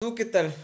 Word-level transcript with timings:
¿Tú 0.00 0.14
qué 0.14 0.24
tal? 0.24 0.54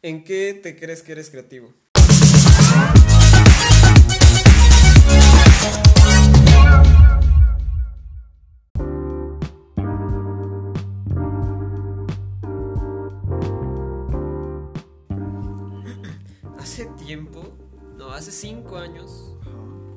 ¿En 0.00 0.22
qué 0.22 0.54
te 0.62 0.78
crees 0.78 1.02
que 1.02 1.10
eres 1.10 1.28
creativo? 1.28 1.74
Hace 16.60 16.86
tiempo, 17.04 17.56
no, 17.96 18.10
hace 18.10 18.30
cinco 18.30 18.76
años, 18.76 19.36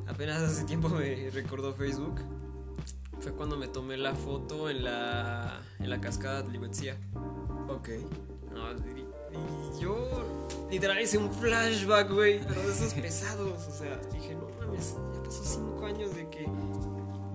apenas 0.08 0.42
hace 0.42 0.64
tiempo 0.64 0.90
me 0.90 1.30
recordó 1.30 1.76
Facebook. 1.76 2.22
Fue 3.20 3.34
cuando 3.34 3.56
me 3.56 3.68
tomé 3.68 3.98
la 3.98 4.16
foto 4.16 4.70
en 4.70 4.84
la, 4.84 5.62
en 5.78 5.92
la 5.92 6.02
cascada 6.02 6.42
de 6.42 6.52
Libetzia. 6.52 6.98
Ok. 7.80 7.90
No, 8.54 8.72
y, 8.72 9.78
y 9.78 9.82
yo 9.82 10.50
literal 10.70 11.02
hice 11.02 11.18
un 11.18 11.32
flashback, 11.32 12.12
güey, 12.12 12.40
pero 12.48 12.62
de 12.62 12.72
esos 12.74 12.94
pesados. 12.94 13.68
O 13.68 13.72
sea, 13.72 14.00
dije, 14.12 14.36
no 14.36 14.50
mames, 14.60 14.96
ya 15.14 15.24
pasó 15.24 15.44
cinco 15.44 15.86
años 15.86 16.16
de 16.16 16.30
que. 16.30 16.48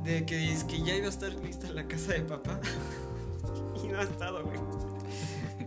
de 0.04 0.26
que, 0.26 0.52
es 0.52 0.64
que 0.64 0.82
ya 0.82 0.94
iba 0.94 1.06
a 1.06 1.10
estar 1.10 1.32
lista 1.32 1.70
la 1.72 1.86
casa 1.86 2.12
de 2.14 2.20
papá. 2.20 2.60
y 3.82 3.88
no 3.88 3.98
ha 3.98 4.02
estado, 4.02 4.44
güey. 4.44 4.58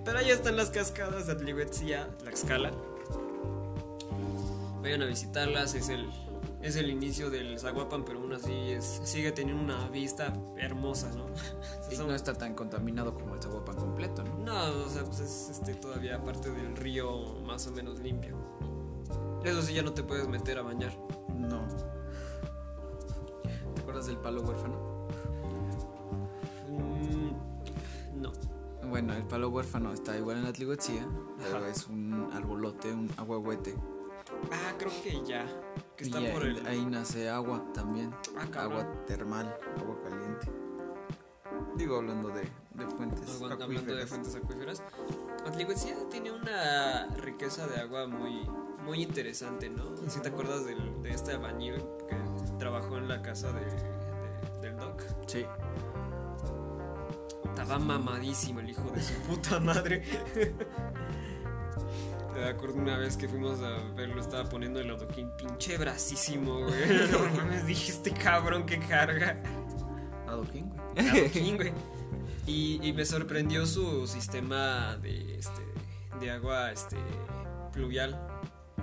Pero 0.03 0.21
ya 0.21 0.33
están 0.33 0.55
las 0.55 0.69
cascadas 0.69 1.27
de 1.27 1.33
Atlibetzia, 1.33 2.07
la 2.23 2.31
escala. 2.31 2.71
Vayan 4.81 5.01
a 5.01 5.05
visitarlas, 5.05 5.75
es 5.75 5.89
el, 5.89 6.09
es 6.67 6.75
el 6.75 6.89
inicio 6.89 7.29
del 7.29 7.57
Zaguapan, 7.57 8.03
pero 8.03 8.19
aún 8.19 8.33
así 8.33 8.71
es, 8.71 9.01
sigue 9.03 9.31
teniendo 9.31 9.63
una 9.63 9.87
vista 9.89 10.33
hermosa, 10.57 11.11
¿no? 11.15 11.25
Y 11.91 11.97
no 11.97 12.13
está 12.13 12.33
tan 12.33 12.53
contaminado 12.53 13.13
como 13.13 13.35
el 13.35 13.41
Zaguapan 13.41 13.75
completo, 13.77 14.23
¿no? 14.23 14.37
no, 14.39 14.85
o 14.85 14.89
sea, 14.89 15.03
pues 15.05 15.21
es 15.21 15.49
este, 15.49 15.75
todavía 15.75 16.21
parte 16.21 16.51
del 16.51 16.75
río 16.75 17.35
más 17.45 17.67
o 17.67 17.71
menos 17.71 17.99
limpio. 17.99 18.35
Eso 19.43 19.61
sí, 19.61 19.73
ya 19.73 19.81
no 19.81 19.93
te 19.93 20.03
puedes 20.03 20.27
meter 20.27 20.57
a 20.57 20.61
bañar. 20.61 20.91
No. 21.33 21.65
¿Te 23.75 23.81
acuerdas 23.81 24.07
del 24.07 24.17
palo 24.17 24.41
huérfano? 24.41 25.07
Mm, 26.67 28.21
no. 28.21 28.33
Bueno, 28.89 29.13
el 29.13 29.23
palo 29.23 29.49
huérfano 29.49 29.93
está 29.93 30.17
igual 30.17 30.37
en 30.37 30.43
la 30.43 30.51
pero 30.51 31.57
Ajá. 31.57 31.69
es 31.69 31.87
un 31.87 32.29
arbolote, 32.33 32.91
un 32.91 33.09
aguahuete. 33.15 33.75
Ah, 34.51 34.73
creo 34.77 34.91
que 35.01 35.25
ya. 35.25 35.45
Que 35.97 36.03
está 36.05 36.21
y 36.21 36.27
por 36.31 36.43
ahí, 36.43 36.49
el. 36.57 36.67
ahí 36.67 36.85
nace 36.85 37.27
agua 37.29 37.63
también. 37.73 38.13
Ah, 38.37 38.61
agua 38.61 38.87
termal, 39.07 39.57
agua 39.79 39.97
caliente. 40.03 40.51
Digo, 41.75 41.97
hablando 41.97 42.29
de, 42.29 42.41
de 42.75 42.85
fuentes. 42.87 43.41
Hablando 43.41 43.63
hablando 43.65 43.95
de 43.95 44.05
fuentes 44.07 44.35
acuíferas. 44.35 44.83
Tiene 46.11 46.31
una 46.31 47.07
riqueza 47.17 47.65
de 47.67 47.79
agua 47.81 48.07
muy, 48.07 48.47
muy 48.83 49.01
interesante, 49.01 49.69
¿no? 49.69 49.95
Si 50.07 50.19
te 50.19 50.29
acuerdas 50.29 50.65
del- 50.65 51.01
de 51.01 51.11
este 51.11 51.31
albañil 51.31 51.75
que 52.09 52.17
trabajó 52.59 52.97
en 52.97 53.07
la 53.07 53.21
casa 53.21 53.51
de, 53.53 53.65
de- 53.65 54.61
del 54.61 54.77
Doc. 54.77 55.01
Sí. 55.27 55.45
Estaba 57.45 57.79
mamadísimo 57.79 58.59
el 58.59 58.69
hijo 58.69 58.89
de 58.91 59.01
su 59.01 59.13
puta 59.21 59.59
madre. 59.59 60.03
Te 62.37 62.45
acuerdo 62.47 62.75
una 62.75 62.95
vez 62.99 63.17
que 63.17 63.27
fuimos 63.27 63.59
a 63.63 63.79
verlo, 63.95 64.21
estaba 64.21 64.47
poniendo 64.47 64.79
el 64.79 64.91
adoquín, 64.91 65.31
pinche 65.37 65.75
bracísimo, 65.75 66.59
güey. 66.59 67.09
No 67.11 67.19
mames, 67.35 67.65
dije 67.65 67.91
este 67.91 68.11
cabrón 68.11 68.67
que 68.67 68.77
carga. 68.77 69.41
Adoquín, 70.27 70.69
güey. 70.69 71.09
Adoquín, 71.09 71.55
güey. 71.57 71.73
Y, 72.45 72.79
y 72.87 72.93
me 72.93 73.05
sorprendió 73.05 73.65
su 73.65 74.05
sistema 74.05 74.97
de, 74.97 75.39
este, 75.39 75.63
de 76.19 76.29
agua 76.29 76.71
este, 76.71 76.97
pluvial, 77.73 78.15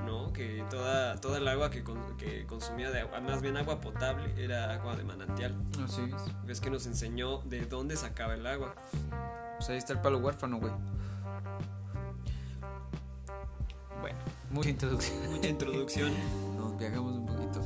¿no? 0.05 0.33
Que 0.33 0.64
toda, 0.68 1.20
toda 1.20 1.39
el 1.39 1.46
agua 1.46 1.70
que, 1.70 1.84
con- 1.84 2.16
que 2.16 2.46
consumía, 2.46 2.91
de 2.91 3.02
agua, 3.02 3.20
más 3.20 3.41
bien 3.41 3.56
agua 3.56 3.80
potable, 3.80 4.34
era 4.36 4.73
agua 4.74 4.96
de 4.96 5.05
manantial. 5.05 5.55
Así 5.84 6.02
es. 6.02 6.23
Ves 6.45 6.61
que 6.61 6.70
nos 6.70 6.86
enseñó 6.86 7.39
de 7.42 7.67
dónde 7.67 7.96
sacaba 7.96 8.34
el 8.34 8.45
agua. 8.48 8.74
Pues 9.58 9.70
ahí 9.70 9.77
está 9.79 9.92
el 9.92 10.00
palo 10.00 10.18
huérfano, 10.18 10.58
güey. 10.58 10.73
Bueno, 14.05 14.19
mucha 14.51 14.69
introducción. 14.69 15.31
Mucha 15.31 15.48
introducción. 15.48 16.13
Nos 16.59 16.77
viajamos 16.77 17.15
un 17.15 17.25
poquito. 17.25 17.63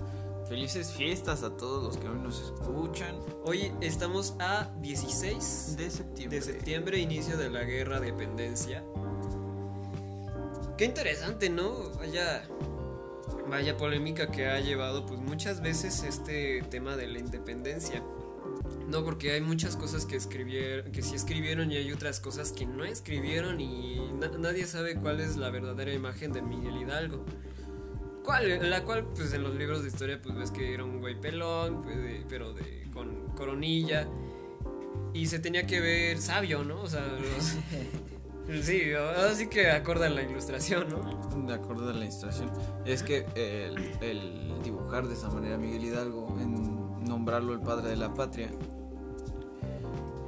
Felices 0.48 0.92
fiestas 0.92 1.42
a 1.42 1.56
todos 1.56 1.82
los 1.82 1.96
que 1.96 2.08
hoy 2.08 2.20
nos 2.20 2.40
escuchan. 2.40 3.16
Hoy 3.44 3.72
estamos 3.80 4.36
a 4.38 4.70
16 4.80 5.74
De 5.76 5.90
septiembre. 5.90 6.38
de 6.38 6.44
septiembre, 6.44 6.98
inicio 7.00 7.36
de 7.36 7.50
la 7.50 7.64
guerra 7.64 7.98
de 7.98 8.12
dependencia. 8.12 8.84
Qué 10.76 10.84
interesante, 10.84 11.50
¿no? 11.50 11.90
Vaya, 11.98 12.48
vaya 13.48 13.76
polémica 13.76 14.30
que 14.30 14.46
ha 14.46 14.60
llevado 14.60 15.06
pues 15.06 15.18
muchas 15.18 15.60
veces 15.60 16.04
este 16.04 16.62
tema 16.70 16.96
de 16.96 17.08
la 17.08 17.18
independencia. 17.18 18.00
No, 18.88 19.04
porque 19.04 19.32
hay 19.32 19.40
muchas 19.42 19.76
cosas 19.76 20.06
que 20.06 20.16
escribieron, 20.16 20.90
que 20.92 21.02
sí 21.02 21.14
escribieron 21.14 21.70
y 21.70 21.76
hay 21.76 21.92
otras 21.92 22.20
cosas 22.20 22.52
que 22.52 22.64
no 22.64 22.84
escribieron 22.84 23.60
y 23.60 24.00
na- 24.18 24.30
nadie 24.38 24.66
sabe 24.66 24.94
cuál 24.96 25.20
es 25.20 25.36
la 25.36 25.50
verdadera 25.50 25.92
imagen 25.92 26.32
de 26.32 26.40
Miguel 26.40 26.76
Hidalgo. 26.78 27.24
¿Cuál? 28.24 28.70
La 28.70 28.84
cual, 28.84 29.04
pues 29.14 29.32
en 29.34 29.42
los 29.42 29.54
libros 29.54 29.82
de 29.82 29.88
historia, 29.88 30.20
pues 30.22 30.34
ves 30.34 30.50
que 30.50 30.72
era 30.74 30.84
un 30.84 31.00
güey 31.00 31.20
pelón, 31.20 31.82
pues, 31.82 31.96
de- 31.98 32.24
pero 32.28 32.52
de, 32.54 32.86
con 32.92 33.28
coronilla. 33.36 34.08
Y 35.12 35.26
se 35.26 35.38
tenía 35.38 35.66
que 35.66 35.80
ver 35.80 36.18
sabio, 36.20 36.64
¿no? 36.64 36.80
O 36.82 36.88
sea, 36.88 37.06
los- 37.06 37.56
sí, 38.64 38.82
así 38.94 39.48
que 39.48 39.70
acorde 39.70 40.06
a 40.06 40.10
la 40.10 40.22
ilustración, 40.22 40.88
¿no? 40.88 41.46
De 41.46 41.52
acuerdo 41.54 41.90
a 41.90 41.92
la 41.92 42.04
ilustración. 42.04 42.50
Es 42.86 43.02
que 43.02 43.26
el, 43.34 43.92
el 44.02 44.62
dibujar 44.62 45.06
de 45.08 45.14
esa 45.14 45.28
manera 45.28 45.56
a 45.56 45.58
Miguel 45.58 45.84
Hidalgo, 45.84 46.36
en 46.40 47.04
nombrarlo 47.04 47.52
el 47.54 47.60
padre 47.60 47.88
de 47.90 47.96
la 47.96 48.12
patria, 48.12 48.50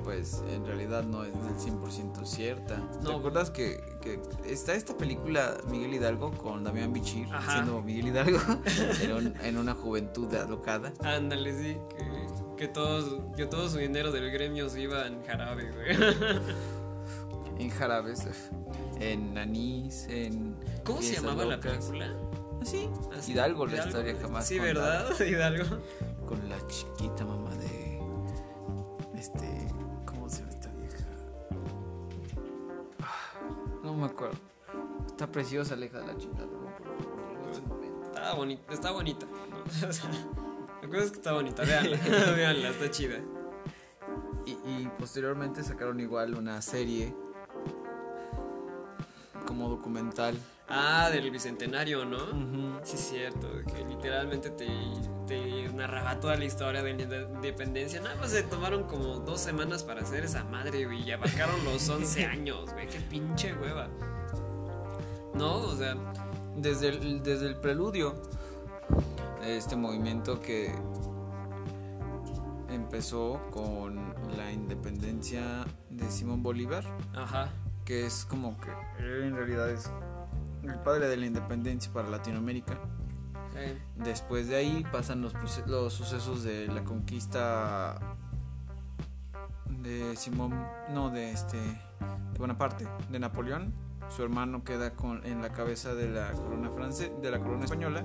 pues 0.02 0.42
en 0.50 0.64
realidad 0.66 1.04
no 1.04 1.24
es 1.24 1.32
del 1.32 1.54
100% 1.56 2.24
cierta. 2.24 2.76
¿Te 2.98 3.04
No. 3.04 3.16
acuerdas 3.16 3.50
que, 3.50 3.80
que 4.00 4.20
está 4.46 4.74
esta 4.74 4.96
película 4.96 5.56
Miguel 5.70 5.94
Hidalgo 5.94 6.30
con 6.32 6.64
Damián 6.64 6.92
Bichir 6.92 7.26
Ajá. 7.32 7.52
siendo 7.52 7.80
Miguel 7.82 8.08
Hidalgo 8.08 8.38
en, 9.02 9.12
un- 9.12 9.34
en 9.42 9.56
una 9.58 9.74
juventud 9.74 10.32
alocada? 10.34 10.92
Ándale, 11.02 11.52
sí, 11.58 11.76
que, 11.96 12.26
que, 12.56 12.68
todos, 12.68 13.20
que 13.36 13.46
todo 13.46 13.68
su 13.68 13.78
dinero 13.78 14.10
del 14.12 14.30
gremio 14.30 14.68
se 14.68 14.80
iba 14.82 15.06
en 15.06 15.22
jarabe, 15.24 15.70
güey. 15.72 15.96
En 17.58 17.68
jarabes, 17.68 18.26
en 19.00 19.36
anís, 19.36 20.06
en. 20.08 20.56
¿Cómo 20.82 21.02
se 21.02 21.16
llamaba 21.16 21.44
la 21.44 21.60
película? 21.60 22.06
Así, 22.62 22.88
Así, 23.14 23.32
Hidalgo, 23.32 23.66
la 23.66 23.84
historia 23.86 24.16
jamás 24.18 24.46
Sí. 24.48 24.58
¿verdad? 24.58 25.08
Hidalgo. 25.20 25.76
Con 26.26 26.48
la 26.48 26.56
chiquita 26.68 27.22
mamá 27.26 27.50
de. 27.56 28.00
Este. 29.18 29.69
No 33.90 33.96
me 33.96 34.06
acuerdo. 34.06 34.38
Está 35.04 35.26
preciosa, 35.26 35.74
aleja 35.74 35.98
de 35.98 36.06
la 36.06 36.16
chingada. 36.16 36.46
¿no? 36.46 38.06
Estaba 38.06 38.34
bonita, 38.34 38.72
está 38.72 38.92
bonita. 38.92 39.26
¿no? 39.26 39.88
O 39.88 39.92
sea, 39.92 40.08
La 40.80 40.88
cosa 40.88 41.02
es 41.02 41.10
que 41.10 41.16
está 41.16 41.32
bonita, 41.32 41.64
veanla, 41.64 41.96
veanla, 42.36 42.68
está 42.68 42.88
chida. 42.88 43.18
Y, 44.46 44.52
y 44.52 44.90
posteriormente 44.96 45.64
sacaron 45.64 45.98
igual 45.98 46.36
una 46.36 46.62
serie. 46.62 47.12
Como 49.44 49.68
documental. 49.68 50.38
Ah, 50.70 51.08
del 51.10 51.30
bicentenario, 51.30 52.04
¿no? 52.04 52.18
Sí, 52.84 52.94
es 52.96 53.00
cierto, 53.10 53.48
que 53.74 53.84
literalmente 53.84 54.50
te, 54.50 54.68
te 55.26 55.68
narraba 55.72 56.20
toda 56.20 56.36
la 56.36 56.44
historia 56.44 56.82
de 56.82 56.94
la 56.94 57.02
inde- 57.04 57.28
independencia. 57.34 58.00
Nada 58.00 58.14
más 58.16 58.30
se 58.30 58.42
tomaron 58.44 58.84
como 58.84 59.16
dos 59.18 59.40
semanas 59.40 59.82
para 59.82 60.02
hacer 60.02 60.24
esa 60.24 60.44
madre, 60.44 60.84
güey, 60.86 61.02
y 61.02 61.10
abarcaron 61.10 61.56
los 61.64 61.88
11 61.88 62.24
años, 62.26 62.72
güey, 62.72 62.86
qué 62.88 63.00
pinche 63.00 63.52
hueva. 63.54 63.88
No, 65.34 65.56
o 65.56 65.76
sea, 65.76 65.94
Desde 66.56 66.88
el, 66.88 67.22
desde 67.22 67.46
el 67.48 67.56
preludio 67.56 68.14
este 69.44 69.74
movimiento 69.76 70.40
que 70.40 70.72
empezó 72.68 73.40
con 73.50 74.14
la 74.36 74.52
independencia 74.52 75.64
de 75.88 76.10
Simón 76.10 76.42
Bolívar, 76.42 76.84
ajá, 77.14 77.50
que 77.84 78.06
es 78.06 78.24
como 78.24 78.56
que 78.60 78.70
en 79.02 79.34
realidad 79.34 79.68
es 79.70 79.90
el 80.70 80.78
padre 80.80 81.08
de 81.08 81.16
la 81.16 81.26
independencia 81.26 81.92
para 81.92 82.08
Latinoamérica. 82.08 82.78
Después 83.96 84.48
de 84.48 84.56
ahí 84.56 84.84
pasan 84.90 85.20
los, 85.20 85.34
los 85.66 85.92
sucesos 85.92 86.42
de 86.42 86.68
la 86.68 86.82
conquista 86.84 88.16
de 89.82 90.16
Simón, 90.16 90.54
no, 90.90 91.10
de 91.10 91.30
este, 91.30 91.58
de 91.58 92.38
Bonaparte, 92.38 92.86
de 93.10 93.18
Napoleón. 93.18 93.74
Su 94.08 94.22
hermano 94.22 94.64
queda 94.64 94.94
con, 94.94 95.24
en 95.26 95.42
la 95.42 95.52
cabeza 95.52 95.94
de 95.94 96.08
la 96.08 96.32
corona 96.32 96.70
francesa, 96.70 97.12
de 97.20 97.30
la 97.30 97.38
corona 97.38 97.64
española. 97.64 98.04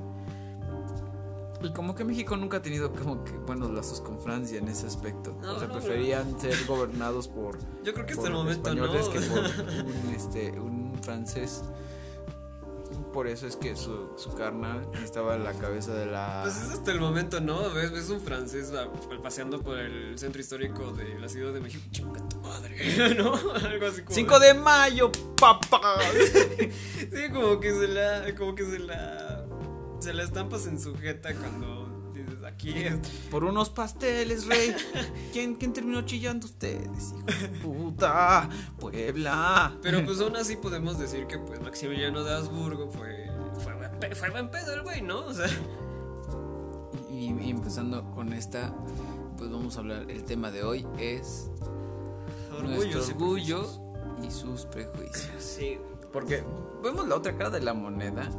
Y 1.61 1.71
como 1.73 1.95
que 1.95 2.03
México 2.03 2.37
nunca 2.37 2.57
ha 2.57 2.61
tenido 2.61 2.91
como 2.91 3.23
que 3.23 3.31
buenos 3.31 3.71
lazos 3.71 4.01
con 4.01 4.19
Francia 4.19 4.59
en 4.59 4.67
ese 4.67 4.85
aspecto. 4.85 5.35
No, 5.41 5.55
o 5.55 5.59
sea, 5.59 5.67
no, 5.67 5.73
preferían 5.73 6.39
ser 6.39 6.53
gobernados 6.67 7.27
por, 7.27 7.57
Yo 7.83 7.93
creo 7.93 8.05
que 8.05 8.13
hasta 8.13 8.27
el 8.27 8.33
momento 8.33 8.69
españoles 8.69 9.07
que 9.07 9.19
por 9.21 9.39
un, 9.85 10.13
este, 10.13 10.51
un 10.59 10.93
francés. 11.01 11.63
Por 13.15 13.27
eso 13.27 13.47
es 13.47 13.55
que 13.55 13.77
su, 13.77 14.09
su 14.17 14.35
carnal 14.35 14.85
estaba 15.01 15.35
en 15.35 15.45
la 15.45 15.53
cabeza 15.53 15.93
de 15.93 16.05
la... 16.05 16.41
Pues 16.43 16.57
es 16.57 16.69
hasta 16.71 16.91
el 16.91 16.99
momento, 16.99 17.39
¿no? 17.39 17.69
Ves, 17.73 17.91
ves 17.93 18.09
un 18.09 18.19
francés 18.19 18.73
va- 18.75 18.91
paseando 19.23 19.61
por 19.61 19.77
el 19.79 20.19
centro 20.19 20.41
histórico 20.41 20.91
de 20.91 21.17
la 21.17 21.29
Ciudad 21.29 21.53
de 21.53 21.61
México. 21.61 21.81
Chinga 21.91 22.19
tu 22.27 22.37
madre, 22.41 23.15
¿no? 23.17 23.33
Algo 23.33 23.85
así 23.87 24.01
como. 24.01 24.13
5 24.13 24.39
de 24.39 24.53
mayo, 24.55 25.11
papá. 25.39 25.97
Sí, 26.99 27.31
como 27.33 27.59
que 27.61 27.71
se 27.73 27.87
la. 27.87 28.35
Como 28.35 28.53
que 28.53 28.65
se 28.65 28.79
la. 28.79 29.45
Se 29.99 30.13
la 30.13 30.23
estampas 30.23 30.67
en 30.67 30.77
su 30.79 30.93
jeta 30.97 31.33
cuando 31.33 31.84
aquí 32.55 32.73
es. 32.77 32.97
Por 33.29 33.43
unos 33.43 33.69
pasteles, 33.69 34.45
rey. 34.47 34.75
¿Quién, 35.33 35.55
quién 35.55 35.71
terminó 35.73 36.01
chillando 36.01 36.45
ustedes, 36.47 37.13
hijo 37.13 37.25
de 37.41 37.47
puta? 37.63 38.49
Puebla. 38.79 39.77
Pero 39.81 40.03
pues 40.05 40.19
aún 40.21 40.35
así 40.35 40.55
podemos 40.55 40.97
decir 40.97 41.27
que 41.27 41.37
pues 41.37 41.61
Maximiliano 41.61 42.23
de 42.23 42.33
Habsburgo 42.33 42.89
fue. 42.89 43.29
Fue 43.63 43.73
buen, 43.75 43.91
pe- 43.99 44.15
fue 44.15 44.29
buen 44.31 44.49
pedo 44.49 44.73
el 44.73 44.81
güey, 44.81 45.01
¿no? 45.01 45.19
O 45.25 45.33
sea. 45.33 45.47
Y, 47.09 47.31
y 47.41 47.49
empezando 47.49 48.03
con 48.11 48.33
esta, 48.33 48.73
pues 49.37 49.49
vamos 49.49 49.77
a 49.77 49.79
hablar. 49.79 50.09
El 50.09 50.23
tema 50.25 50.51
de 50.51 50.63
hoy 50.63 50.85
es 50.97 51.49
nuestro 52.61 52.99
orgullo 53.13 53.61
prejuicios. 53.61 53.79
y 54.27 54.31
sus 54.31 54.65
prejuicios. 54.65 55.31
Sí. 55.39 55.77
Porque 56.11 56.43
vemos 56.83 57.07
la 57.07 57.15
otra 57.15 57.35
cara 57.37 57.49
de 57.49 57.61
la 57.61 57.73
moneda 57.73 58.29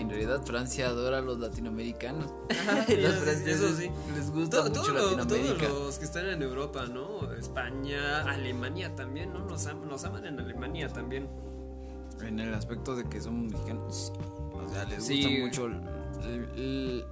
en 0.00 0.08
realidad 0.10 0.44
Francia 0.44 0.86
adora 0.88 1.18
a 1.18 1.20
los 1.20 1.38
latinoamericanos. 1.38 2.30
los 2.88 3.14
eso 3.28 3.76
sí. 3.76 3.90
les 4.14 4.30
gusta 4.30 4.58
Todo- 4.58 4.68
mucho 4.70 4.82
todo 4.94 5.16
Latinoamérica. 5.16 5.66
todos 5.68 5.86
los 5.86 5.98
que 5.98 6.04
están 6.04 6.26
en 6.26 6.42
Europa, 6.42 6.86
¿no? 6.86 7.32
España, 7.32 8.22
Alemania 8.22 8.94
también, 8.94 9.32
¿no? 9.32 9.40
Nos, 9.44 9.66
am- 9.66 9.88
nos 9.88 10.04
aman 10.04 10.24
en 10.26 10.38
Alemania 10.40 10.88
también. 10.88 11.28
En 12.22 12.38
el 12.40 12.54
aspecto 12.54 12.94
de 12.94 13.08
que 13.08 13.20
somos 13.20 13.52
mexicanos. 13.52 14.12
O 14.52 14.68
sea, 14.72 14.84
les 14.84 15.04
Sí. 15.04 15.40
gusta 15.40 15.68
mucho 15.68 15.80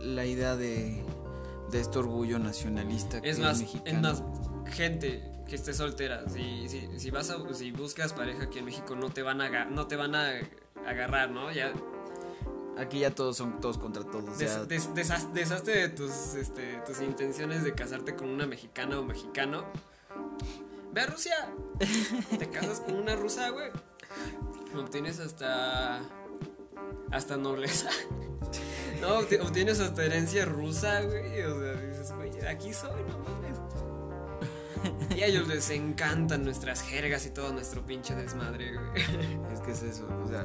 la 0.01 0.25
idea 0.25 0.57
de, 0.57 1.03
de 1.71 1.81
este 1.81 1.99
orgullo 1.99 2.39
nacionalista 2.39 3.21
que 3.21 3.31
Es 3.31 3.39
más, 3.39 3.59
mexicano. 3.61 3.97
es 3.97 4.03
más, 4.03 4.23
gente 4.75 5.23
que 5.47 5.57
esté 5.57 5.75
soltera, 5.75 6.25
si, 6.31 6.69
si, 6.69 6.89
si 6.99 7.11
vas 7.11 7.29
a, 7.31 7.37
si 7.53 7.73
buscas 7.73 8.13
pareja 8.15 8.45
aquí 8.45 8.61
en 8.61 8.65
México 8.65 8.95
no 8.97 9.11
te 9.11 9.23
van 9.23 9.41
a 9.43 9.65
no 9.67 9.87
te 9.87 9.97
van 9.97 10.15
a 10.15 10.31
agarrar, 10.87 11.31
¿no? 11.31 11.53
Ya 11.53 11.73
Aquí 12.79 13.01
ya 13.01 13.15
todos 13.15 13.37
son 13.37 13.61
todos 13.61 13.79
contra 13.79 14.03
todos. 14.05 14.39
des- 14.39 14.67
des- 14.69 14.95
deshazte 14.95 15.71
de 15.73 15.89
tus 15.91 16.35
este, 16.35 16.81
tus 16.87 17.01
intenciones 17.03 17.65
de 17.65 17.75
casarte 17.75 18.17
con 18.17 18.29
una 18.29 18.47
mexicana 18.47 18.99
o 18.99 19.05
mexicano. 19.05 19.65
Ve 20.93 21.03
a 21.03 21.07
Rusia. 21.07 21.35
Te 22.39 22.49
casas 22.49 22.81
con 22.81 22.97
una 22.97 23.15
rusa, 23.17 23.51
güey. 23.51 23.71
Obtienes 24.77 25.21
hasta 25.21 26.01
hasta 27.11 27.37
nobleza. 27.37 27.91
No, 29.01 29.21
obti- 29.21 29.41
obtienes 29.41 29.81
hasta 29.81 30.05
herencia 30.05 30.45
rusa, 30.45 31.01
güey. 31.03 31.43
O 31.43 31.59
sea, 31.61 31.73
dices, 31.75 32.13
güey, 32.15 32.31
aquí 32.47 32.73
soy, 32.73 33.03
no. 33.03 33.42
Y 35.17 35.21
a 35.23 35.27
ellos 35.27 35.47
les 35.49 35.71
encantan 35.71 36.45
nuestras 36.45 36.83
jergas 36.83 37.27
y 37.27 37.31
todo 37.31 37.53
nuestro 37.53 37.85
pinche 37.85 38.15
desmadre, 38.15 38.73
güey. 38.75 39.03
Es 39.53 39.61
que 39.61 39.73
es 39.73 39.83
eso, 39.83 40.07
o 40.25 40.29
sea, 40.29 40.43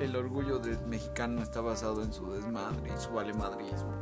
el, 0.00 0.08
el 0.08 0.16
orgullo 0.16 0.58
del 0.58 0.78
mexicano 0.86 1.42
está 1.42 1.60
basado 1.60 2.02
en 2.02 2.12
su 2.12 2.30
desmadre 2.32 2.90
y 2.96 3.00
su 3.00 3.10
valemadrismo. 3.10 4.00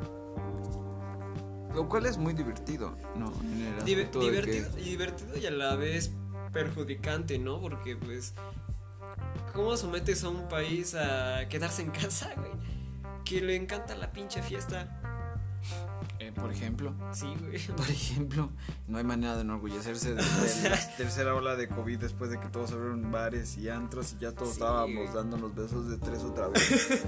Lo 1.75 1.89
cual 1.89 2.07
es 2.07 2.17
muy 2.17 2.33
divertido, 2.33 2.97
¿no? 3.17 3.33
En 3.43 3.63
el 3.67 3.85
Diver- 3.85 4.11
que- 4.11 4.19
divertido, 4.19 4.69
y 4.79 4.83
divertido 4.85 5.37
y 5.39 5.47
a 5.47 5.51
la 5.51 5.77
vez 5.77 6.11
perjudicante, 6.53 7.39
¿no? 7.39 7.61
Porque 7.61 7.97
pues 7.97 8.33
¿cómo 9.53 9.77
sometes 9.77 10.25
a 10.25 10.31
un 10.31 10.49
país 10.49 10.95
a 10.95 11.47
quedarse 11.49 11.83
en 11.83 11.91
casa, 11.91 12.33
güey? 12.37 12.51
Que 13.27 13.43
le 13.43 13.57
encanta 13.57 13.95
la 13.95 14.11
pinche 14.13 14.41
fiesta. 14.43 15.03
Eh, 16.19 16.33
por 16.33 16.51
ejemplo, 16.53 16.95
Sí, 17.13 17.27
güey. 17.41 17.59
por 17.77 17.89
ejemplo, 17.91 18.51
no 18.89 18.99
hay 18.99 19.05
manera 19.05 19.35
de 19.37 19.43
enorgullecerse 19.43 20.15
de, 20.15 20.23
de 20.23 20.71
la 20.71 20.79
tercera 20.97 21.35
ola 21.35 21.57
de 21.57 21.69
COVID 21.69 21.99
después 21.99 22.31
de 22.31 22.41
que 22.41 22.49
todos 22.49 22.73
abrieron 22.73 23.11
bares 23.11 23.57
y 23.59 23.69
antros 23.69 24.13
y 24.15 24.19
ya 24.19 24.33
todos 24.33 24.49
Sí. 24.51 24.61
estábamos 24.61 25.15
dando 25.15 25.37
los 25.37 25.55
besos 25.55 25.89
de 25.89 25.99
tres 25.99 26.23
otra 26.25 26.49
vez. 26.49 26.89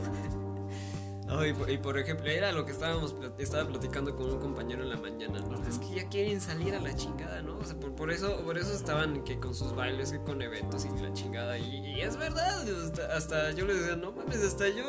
No, 1.28 1.44
y, 1.46 1.52
por- 1.52 1.70
y 1.70 1.76
por 1.76 1.98
ejemplo, 1.98 2.26
era 2.30 2.52
lo 2.52 2.64
que 2.64 2.72
estábamos 2.72 3.14
estaba 3.38 3.69
platicando 3.69 4.16
con 4.16 4.30
un 4.30 4.38
compañero 4.40 4.82
en 4.82 4.88
la 4.88 4.96
mañana, 4.96 5.40
¿no? 5.40 5.62
Es 5.69 5.78
que 5.78 5.94
ya 5.96 6.08
quieren 6.08 6.40
salir 6.40 6.75
a 6.75 6.80
la 6.80 6.96
chingada, 6.96 7.42
¿no? 7.42 7.58
O 7.58 7.64
sea, 7.64 7.78
por, 7.78 7.92
por 7.94 8.10
eso 8.10 8.40
por 8.44 8.56
eso 8.56 8.72
estaban 8.72 9.22
que 9.25 9.38
con 9.38 9.54
sus 9.54 9.75
bailes, 9.75 10.10
que 10.10 10.20
con 10.22 10.40
eventos 10.40 10.86
y 10.86 11.02
la 11.02 11.12
chingada 11.12 11.58
y, 11.58 11.86
y 11.96 12.00
es 12.00 12.16
verdad, 12.16 12.64
hasta, 12.82 13.14
hasta 13.14 13.50
yo 13.52 13.66
les 13.66 13.78
decía, 13.80 13.96
no 13.96 14.12
mames, 14.12 14.42
hasta 14.42 14.69
yo 14.70 14.84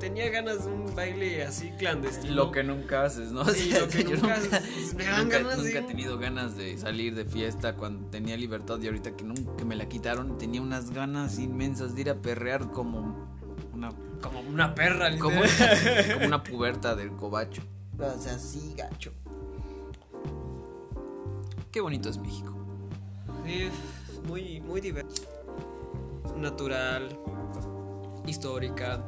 tenía 0.00 0.30
ganas 0.30 0.64
de 0.64 0.72
un 0.72 0.94
baile 0.96 1.44
así 1.44 1.70
clandestino. 1.78 2.34
Lo 2.34 2.50
que 2.52 2.64
nunca 2.64 3.04
haces, 3.04 3.30
¿no? 3.32 3.44
Sí, 3.52 3.70
lo 3.78 3.86
que 3.88 4.02
yo 4.04 4.16
nunca 4.16 4.34
haces. 4.34 4.94
Me 4.94 5.04
dan 5.04 5.24
nunca- 5.24 5.38
ganas 5.40 5.58
de- 5.58 5.64
nunca 5.64 5.78
he 5.78 5.82
tenido 5.82 6.18
ganas 6.18 6.56
de 6.56 6.78
salir 6.78 7.14
de 7.14 7.26
fiesta 7.26 7.76
cuando 7.76 8.08
tenía 8.08 8.36
libertad 8.38 8.78
y 8.80 8.86
ahorita 8.86 9.14
que 9.14 9.24
nunca 9.24 9.56
que 9.56 9.64
me 9.66 9.76
la 9.76 9.86
quitaron 9.88 10.38
tenía 10.38 10.62
unas 10.62 10.90
ganas 10.90 11.38
inmensas 11.38 11.94
de 11.94 12.00
ir 12.00 12.10
a 12.10 12.14
perrear 12.22 12.70
como 12.70 13.30
como 14.22 14.40
una 14.40 14.74
perra, 14.74 15.18
como, 15.18 15.40
como 16.14 16.26
una 16.26 16.42
puberta 16.42 16.94
del 16.94 17.12
cobacho. 17.12 17.62
O 17.98 18.18
sea, 18.18 18.38
sí, 18.38 18.74
gacho. 18.76 19.12
Qué 21.70 21.80
bonito 21.80 22.08
es 22.08 22.18
México. 22.18 22.54
Sí, 23.44 23.68
muy, 24.26 24.60
muy 24.60 24.80
divertido. 24.80 25.28
Natural, 26.36 27.18
histórica, 28.26 29.04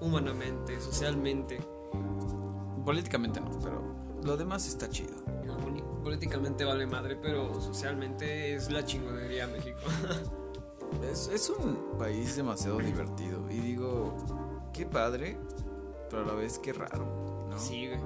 humanamente, 0.00 0.80
socialmente. 0.80 1.58
Políticamente 2.84 3.40
no, 3.40 3.50
pero 3.62 3.82
lo 4.22 4.36
demás 4.36 4.68
está 4.68 4.88
chido. 4.88 5.14
Políticamente 6.02 6.64
vale 6.64 6.86
madre, 6.86 7.16
pero 7.16 7.60
socialmente 7.60 8.54
es 8.54 8.70
la 8.70 8.84
chingonería 8.84 9.48
México. 9.48 9.80
Es, 11.10 11.28
es 11.28 11.50
un 11.50 11.98
país 11.98 12.36
demasiado 12.36 12.78
divertido 12.78 13.50
y 13.50 13.60
digo, 13.60 14.16
qué 14.72 14.86
padre, 14.86 15.38
pero 16.10 16.22
a 16.22 16.26
la 16.26 16.34
vez 16.34 16.58
qué 16.58 16.72
raro, 16.72 17.46
¿no? 17.50 17.58
Sí, 17.58 17.88
güey. 17.88 18.00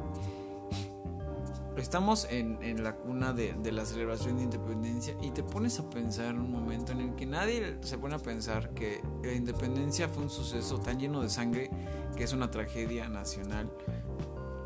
Estamos 1.76 2.26
en, 2.30 2.62
en 2.62 2.82
la 2.84 2.96
cuna 2.96 3.32
de, 3.32 3.54
de 3.54 3.72
la 3.72 3.86
celebración 3.86 4.36
de 4.36 4.42
independencia 4.42 5.16
y 5.22 5.30
te 5.30 5.42
pones 5.42 5.78
a 5.78 5.88
pensar 5.88 6.34
un 6.34 6.50
momento 6.50 6.92
en 6.92 7.00
el 7.00 7.14
que 7.14 7.24
nadie 7.26 7.78
se 7.82 7.96
pone 7.96 8.16
a 8.16 8.18
pensar 8.18 8.70
que 8.74 9.00
la 9.22 9.32
independencia 9.32 10.08
fue 10.08 10.24
un 10.24 10.30
suceso 10.30 10.78
tan 10.78 10.98
lleno 10.98 11.22
de 11.22 11.30
sangre 11.30 11.70
que 12.16 12.24
es 12.24 12.32
una 12.32 12.50
tragedia 12.50 13.08
nacional 13.08 13.70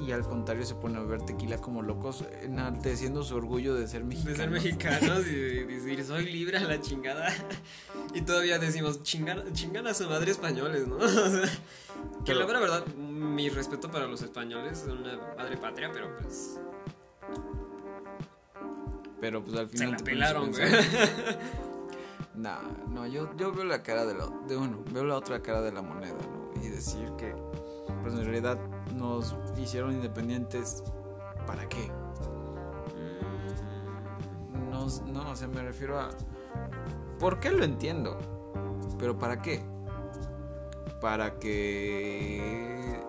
y 0.07 0.13
al 0.13 0.23
contrario 0.23 0.65
se 0.67 0.75
pone 0.75 0.99
a 0.99 1.01
beber 1.01 1.23
tequila 1.23 1.59
como 1.59 1.83
locos 1.83 2.25
enalteciendo 2.43 3.23
su 3.23 3.37
orgullo 3.37 3.75
de 3.75 3.87
ser 3.89 4.03
De 4.03 4.07
mexicanos. 4.09 4.37
ser 4.39 4.51
mexicanos 4.51 5.27
y 5.27 5.35
de 5.35 5.65
decir 5.67 6.05
soy 6.07 6.27
libre 6.31 6.59
a 6.59 6.65
la 6.65 6.81
chingada. 6.81 7.33
Y 8.15 8.21
todavía 8.23 8.59
decimos 8.59 9.03
chingan, 9.03 9.53
chingan 9.53 9.87
a 9.87 9.95
su 9.95 10.09
madre 10.09 10.31
españoles, 10.31 10.87
¿no? 10.87 10.97
O 11.05 11.09
sea, 11.09 11.43
que 12.25 12.33
Pero- 12.33 12.53
la 12.53 12.61
verdad, 12.61 12.87
mi 12.97 13.49
respeto 13.49 13.91
para 13.91 14.07
los 14.07 14.21
españoles, 14.23 14.79
son 14.85 14.99
una 14.99 15.17
madre 15.37 15.57
patria, 15.57 15.91
pero 15.93 16.15
pues 16.17 16.59
Pero 19.21 19.43
pues 19.43 19.57
al 19.57 19.71
se 19.71 19.77
final 19.79 19.91
la 19.93 19.97
te 19.97 20.03
pones 20.05 20.17
a 20.23 20.33
pelaron, 20.35 20.51
güey. 20.51 20.65
Nah, 22.37 22.59
no, 22.91 23.07
yo, 23.07 23.31
yo 23.37 23.53
veo 23.53 23.65
la 23.65 23.83
cara 23.85 24.05
de, 24.05 24.15
la, 24.15 24.27
de 24.49 24.57
uno, 24.57 24.83
veo 24.91 25.05
la 25.05 25.17
otra 25.17 25.41
cara 25.41 25.63
de 25.63 25.71
la 25.71 25.83
moneda, 25.83 26.17
¿no? 26.19 26.61
Y 26.65 26.69
decir 26.69 27.09
que, 27.17 27.33
pues 28.03 28.15
en 28.15 28.25
realidad 28.25 28.59
nos 28.95 29.35
hicieron 29.59 29.93
independientes, 29.93 30.83
¿para 31.47 31.69
qué? 31.69 31.91
No, 34.71 34.87
no, 35.13 35.31
o 35.31 35.37
sea, 35.37 35.49
me 35.49 35.63
refiero 35.63 35.99
a... 36.01 36.11
¿Por 37.19 37.41
qué 37.41 37.51
lo 37.51 37.65
entiendo? 37.65 38.19
Pero 38.99 39.19
¿para 39.19 39.41
qué? 39.41 39.63
Para 41.01 41.39
que 41.39 43.01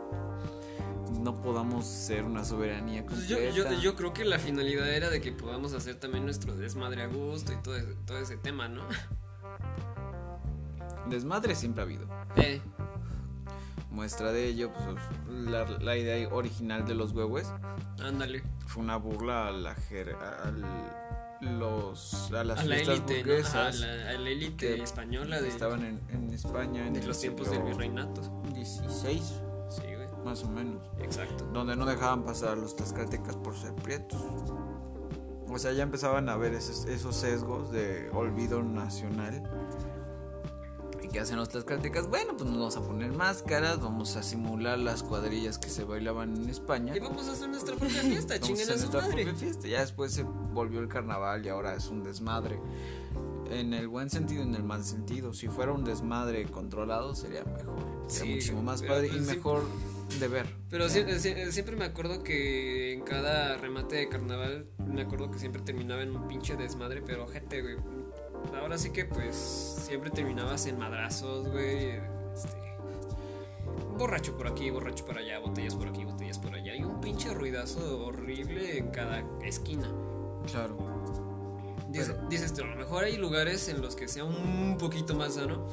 no 1.22 1.42
podamos 1.42 1.86
ser 1.86 2.24
una 2.24 2.44
soberanía 2.46 3.04
Pues 3.06 3.28
yo, 3.28 3.38
completa. 3.38 3.72
yo, 3.74 3.80
yo 3.82 3.96
creo 3.96 4.14
que 4.14 4.26
la 4.26 4.38
finalidad 4.38 4.88
era 4.94 5.10
de 5.10 5.22
que 5.22 5.32
podamos 5.32 5.74
hacer 5.74 5.96
también 5.96 6.24
nuestro 6.26 6.56
desmadre 6.56 7.02
a 7.04 7.08
gusto 7.08 7.52
y 7.54 7.56
todo, 7.58 7.76
ese- 7.78 7.96
todo 8.06 8.18
ese 8.20 8.38
tema, 8.38 8.68
¿no? 8.68 8.84
Desmadre 11.10 11.56
siempre 11.56 11.82
ha 11.82 11.86
habido. 11.86 12.08
Eh, 12.36 12.62
Muestra 13.96 14.32
de 14.32 14.46
ello, 14.48 14.72
pues, 14.74 14.98
la, 15.50 15.66
la 15.80 15.98
idea 15.98 16.28
original 16.34 16.86
de 16.86 16.94
los 16.96 17.14
huevos 17.14 17.46
ándale. 18.04 18.44
fue 18.68 18.84
una 18.84 18.98
burla 18.98 19.48
a 19.48 19.52
la 19.52 19.74
jer- 19.76 20.16
a 20.16 20.52
los 21.42 22.32
a 22.34 22.44
las 22.44 22.60
A 22.60 22.64
la 22.66 22.76
fiestas 22.76 22.96
élite, 22.98 23.14
¿no? 23.14 23.20
burguesas 23.20 23.56
A 23.56 23.86
la, 23.86 24.10
a 24.10 24.14
la 24.20 24.30
élite 24.30 24.82
española 24.84 25.42
de, 25.42 25.48
estaban 25.48 25.84
en, 25.86 26.02
en 26.10 26.30
España 26.34 26.86
en 26.88 26.94
de 26.94 27.06
los 27.08 27.20
tiempos 27.20 27.50
del 27.52 27.64
virreinato. 27.64 28.22
16 28.54 29.42
Sí, 29.70 29.82
güey. 29.82 30.08
más 30.24 30.44
o 30.44 30.50
menos. 30.50 30.82
Exacto. 31.00 31.46
Donde 31.54 31.76
no 31.76 31.86
dejaban 31.86 32.24
pasar 32.24 32.50
a 32.50 32.56
los 32.56 32.76
tlaxcaltecas 32.76 33.36
por 33.38 33.56
ser 33.56 33.74
prietos. 33.76 34.20
O 35.48 35.58
sea, 35.58 35.72
ya 35.74 35.84
empezaban 35.84 36.28
a 36.30 36.36
ver 36.38 36.54
esos, 36.54 36.86
esos 36.86 37.16
sesgos 37.16 37.72
de 37.72 38.10
olvido 38.14 38.62
nacional. 38.64 39.44
¿Y 41.04 41.08
qué 41.08 41.20
hacen 41.20 41.38
los 41.38 41.50
tlaxcaltecas? 41.50 42.08
Bueno, 42.10 42.36
pues 42.38 42.50
nos 42.50 42.58
vamos 42.60 42.78
a 42.78 42.82
poner 42.82 43.12
máscaras, 43.12 43.80
vamos 43.82 44.16
a 44.16 44.24
simular 44.24 44.80
las 44.80 45.04
cuadrillas 45.04 45.58
que 45.60 45.70
se 45.70 45.84
bailaban 45.84 46.36
en 46.36 46.50
España. 46.50 46.96
Y 46.96 47.00
vamos 47.00 47.28
a 47.28 47.34
hacer 47.34 47.50
nuestra 47.50 47.76
propia 47.76 48.02
fiesta, 48.02 48.40
chinguen 48.40 48.70
a 48.72 48.78
su 48.78 48.92
madre. 48.92 49.34
fiesta. 49.34 49.68
Ya 49.68 49.82
después 49.82 50.12
se 50.14 50.24
volvió 50.24 50.80
el 50.80 50.88
carnaval 50.88 51.46
y 51.46 51.50
ahora 51.50 51.76
es 51.76 51.88
un 51.88 52.04
desmadre. 52.04 52.60
En 53.52 53.74
el 53.76 53.88
buen 53.88 54.10
sentido 54.10 54.44
y 54.44 54.48
en 54.48 54.56
el 54.56 54.64
mal 54.64 54.84
sentido. 54.84 55.34
Si 55.34 55.48
fuera 55.48 55.72
un 55.72 55.84
desmadre 55.84 56.46
controlado 56.46 57.14
sería 57.14 57.44
mejor. 57.44 57.76
Sería 58.08 58.26
Sí, 58.26 58.30
muchísimo 58.36 58.64
más 58.64 58.82
padre 58.82 59.08
y 59.08 59.12
pues 59.12 59.28
sí. 59.28 59.36
mejor 59.36 59.64
de 60.20 60.28
ver. 60.28 60.48
Pero 60.70 60.86
sie- 60.88 61.06
sie- 61.20 61.52
siempre 61.52 61.76
me 61.76 61.86
acuerdo 61.86 62.24
que 62.24 62.94
en 62.94 63.02
cada 63.02 63.58
remate 63.58 63.98
de 63.98 64.10
carnaval, 64.10 64.66
me 64.88 65.02
acuerdo 65.04 65.30
que 65.30 65.38
siempre 65.38 65.62
terminaba 65.62 66.02
en 66.02 66.16
un 66.16 66.28
pinche 66.28 66.56
desmadre, 66.56 67.04
pero 67.06 67.28
gente, 67.28 67.62
güey. 67.62 67.76
Ahora 68.60 68.78
sí 68.78 68.92
que 68.92 69.06
pues 69.06 69.36
siempre 69.36 70.10
terminabas 70.10 70.66
en 70.68 70.78
madrazos, 70.80 71.48
güey. 71.50 72.00
Este, 72.34 72.58
borracho 73.98 74.36
por 74.38 74.48
aquí, 74.48 74.70
borracho 74.70 75.06
por 75.06 75.18
allá, 75.18 75.40
botellas 75.40 75.76
por 75.76 75.88
aquí, 75.88 76.04
botellas 76.06 76.40
por 76.40 76.54
allá. 76.54 76.76
Y 76.76 76.84
un 76.84 77.00
pinche 77.02 77.34
ruidazo 77.34 78.06
horrible 78.06 78.78
en 78.78 78.90
cada 78.92 79.24
esquina. 79.44 79.90
Claro. 80.52 80.78
Dice- 81.90 82.14
Pero- 82.14 82.28
dices 82.28 82.54
tú, 82.54 82.64
a 82.64 82.68
lo 82.68 82.76
mejor 82.76 83.04
hay 83.06 83.18
lugares 83.18 83.70
en 83.70 83.82
los 83.82 83.96
que 83.96 84.08
sea 84.08 84.26
un 84.26 84.78
poquito 84.80 85.16
más 85.16 85.36
sano. 85.36 85.66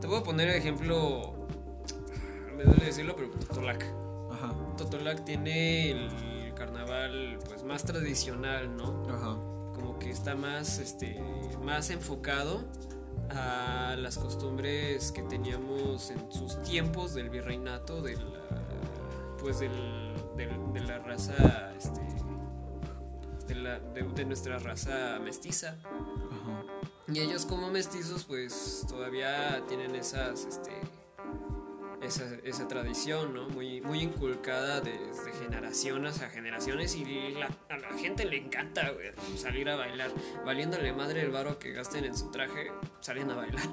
Te 0.00 0.06
voy 0.06 0.18
a 0.18 0.22
poner 0.22 0.48
el 0.48 0.56
ejemplo, 0.56 1.46
me 2.56 2.64
duele 2.64 2.86
decirlo, 2.86 3.14
pero 3.16 3.30
Totolac. 3.30 3.84
Ajá. 4.32 4.52
Totolac 4.76 5.24
tiene 5.24 5.90
el 5.92 6.54
carnaval 6.54 7.38
pues 7.48 7.62
más 7.64 7.84
tradicional, 7.84 8.76
¿no? 8.76 9.02
Ajá. 9.08 9.38
Que 10.00 10.10
está 10.10 10.34
más 10.34 10.78
este 10.78 11.20
más 11.62 11.90
enfocado 11.90 12.64
a 13.30 13.94
las 13.98 14.18
costumbres 14.18 15.12
que 15.12 15.22
teníamos 15.22 16.10
en 16.10 16.32
sus 16.32 16.60
tiempos 16.62 17.14
del 17.14 17.30
virreinato 17.30 18.02
de 18.02 18.16
la 18.16 18.40
pues 19.38 19.60
del, 19.60 19.70
del- 20.36 20.72
de 20.72 20.80
la 20.80 20.98
raza 20.98 21.72
este 21.76 22.00
de, 23.46 23.54
la, 23.54 23.78
de, 23.78 24.02
de 24.02 24.24
nuestra 24.24 24.58
raza 24.58 25.18
mestiza 25.22 25.76
Ajá. 25.84 26.62
y 27.12 27.20
ellos 27.20 27.44
como 27.46 27.70
mestizos 27.70 28.24
pues 28.24 28.84
todavía 28.88 29.62
tienen 29.68 29.94
esas 29.94 30.44
este 30.44 30.72
esa, 32.02 32.24
esa 32.44 32.66
tradición, 32.68 33.34
¿no? 33.34 33.48
Muy, 33.48 33.80
muy 33.80 34.00
inculcada 34.00 34.80
desde 34.80 35.32
generaciones 35.42 36.22
a 36.22 36.30
generaciones 36.30 36.94
y 36.96 37.04
la- 37.32 37.48
a 37.68 37.76
la 37.78 37.88
gente 37.98 38.24
le 38.24 38.36
encanta 38.38 38.92
salir 39.36 39.68
a 39.68 39.76
bailar. 39.76 40.10
Valiéndole 40.44 40.92
madre 40.92 41.22
el 41.22 41.30
varo 41.30 41.58
que 41.58 41.72
gasten 41.72 42.04
en 42.04 42.16
su 42.16 42.30
traje, 42.30 42.70
salen 43.00 43.30
a 43.30 43.36
bailar. 43.36 43.68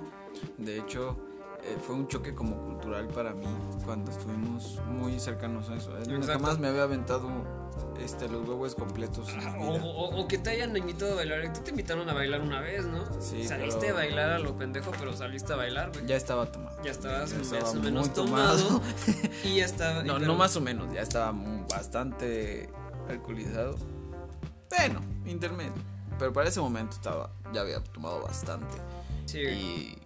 De 0.57 0.77
hecho, 0.77 1.17
eh, 1.63 1.77
fue 1.85 1.95
un 1.95 2.07
choque 2.07 2.33
como 2.33 2.55
cultural 2.63 3.07
para 3.07 3.33
mí 3.33 3.45
cuando 3.85 4.11
estuvimos 4.11 4.79
muy 4.87 5.19
cercanos 5.19 5.69
a 5.69 5.75
eso. 5.75 5.95
Exacto. 5.97 6.27
Jamás 6.27 6.59
me 6.59 6.67
había 6.67 6.83
aventado 6.83 7.29
este, 7.99 8.29
los 8.29 8.47
huevos 8.47 8.75
completos. 8.75 9.27
mi 9.35 9.43
O, 9.45 9.73
vida. 9.73 9.83
o- 9.83 10.21
o 10.21 10.27
que 10.27 10.37
te 10.37 10.51
hayan 10.51 10.75
invitado 10.77 11.13
a 11.13 11.15
bailar. 11.15 11.51
Tú 11.53 11.61
te 11.61 11.71
invitaron 11.71 12.07
a 12.09 12.13
bailar 12.13 12.41
una 12.41 12.61
vez, 12.61 12.85
¿no? 12.85 13.03
Sí, 13.21 13.45
saliste 13.47 13.79
pero- 13.81 13.93
a 13.95 13.97
bailar 13.99 14.29
a 14.31 14.39
lo 14.39 14.57
pendejo, 14.57 14.91
pero 14.99 15.13
saliste 15.13 15.53
a 15.53 15.55
bailar, 15.55 15.91
güey. 15.91 16.05
Ya 16.05 16.15
estaba 16.15 16.45
tomado. 16.51 16.77
Ya 16.83 16.91
estabas 16.91 17.31
Ya 17.31 17.37
más 17.37 17.51
estaba 17.51 17.71
o 17.71 17.73
menos 17.75 18.13
tomado. 18.13 18.57
tomado. 18.67 18.81
y 19.43 19.55
ya 19.57 19.65
estaba. 19.65 20.03
No, 20.03 20.13
pero- 20.15 20.27
no 20.27 20.35
más 20.35 20.55
o 20.55 20.61
menos, 20.61 20.91
ya 20.93 21.01
estaba 21.01 21.33
bastante 21.69 22.69
alcoholizado. 23.09 23.75
Bueno, 24.69 25.01
intermedio. 25.25 25.73
Pero 26.19 26.33
para 26.33 26.49
ese 26.49 26.59
momento 26.59 26.95
estaba, 26.95 27.29
ya 27.53 27.61
había 27.61 27.79
tomado 27.83 28.21
bastante. 28.23 28.75
Sí. 29.25 29.39
Y 29.39 29.97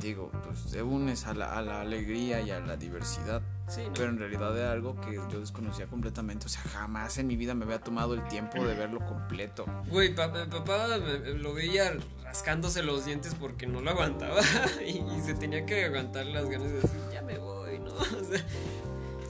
digo, 0.00 0.30
pues 0.44 0.66
te 0.72 0.82
unes 0.82 1.26
a 1.26 1.34
la, 1.34 1.56
a 1.56 1.62
la 1.62 1.80
alegría 1.80 2.40
y 2.40 2.50
a 2.50 2.60
la 2.60 2.76
diversidad. 2.76 3.42
Sí, 3.68 3.82
¿no? 3.86 3.92
Pero 3.94 4.10
en 4.10 4.18
realidad 4.18 4.56
era 4.56 4.72
algo 4.72 5.00
que 5.00 5.14
yo 5.16 5.40
desconocía 5.40 5.86
completamente. 5.86 6.46
O 6.46 6.48
sea, 6.48 6.62
jamás 6.62 7.18
en 7.18 7.26
mi 7.26 7.36
vida 7.36 7.54
me 7.54 7.64
había 7.64 7.80
tomado 7.80 8.14
el 8.14 8.22
tiempo 8.28 8.64
de 8.64 8.74
verlo 8.74 9.04
completo. 9.04 9.66
Güey, 9.90 10.14
pa- 10.14 10.32
pa- 10.32 10.46
papá, 10.46 10.86
me- 10.98 11.30
lo 11.34 11.52
veía 11.54 11.92
rascándose 12.22 12.82
los 12.82 13.04
dientes 13.06 13.34
porque 13.34 13.66
no 13.66 13.80
lo 13.80 13.90
aguantaba 13.90 14.40
y, 14.86 14.98
y 14.98 15.20
se 15.24 15.34
tenía 15.34 15.64
que 15.66 15.84
aguantar 15.84 16.26
las 16.26 16.48
ganas 16.48 16.68
de 16.68 16.76
decir, 16.80 17.00
ya 17.12 17.22
me 17.22 17.38
voy, 17.38 17.78
¿no? 17.80 17.92
O 17.96 18.24
sea, 18.24 18.44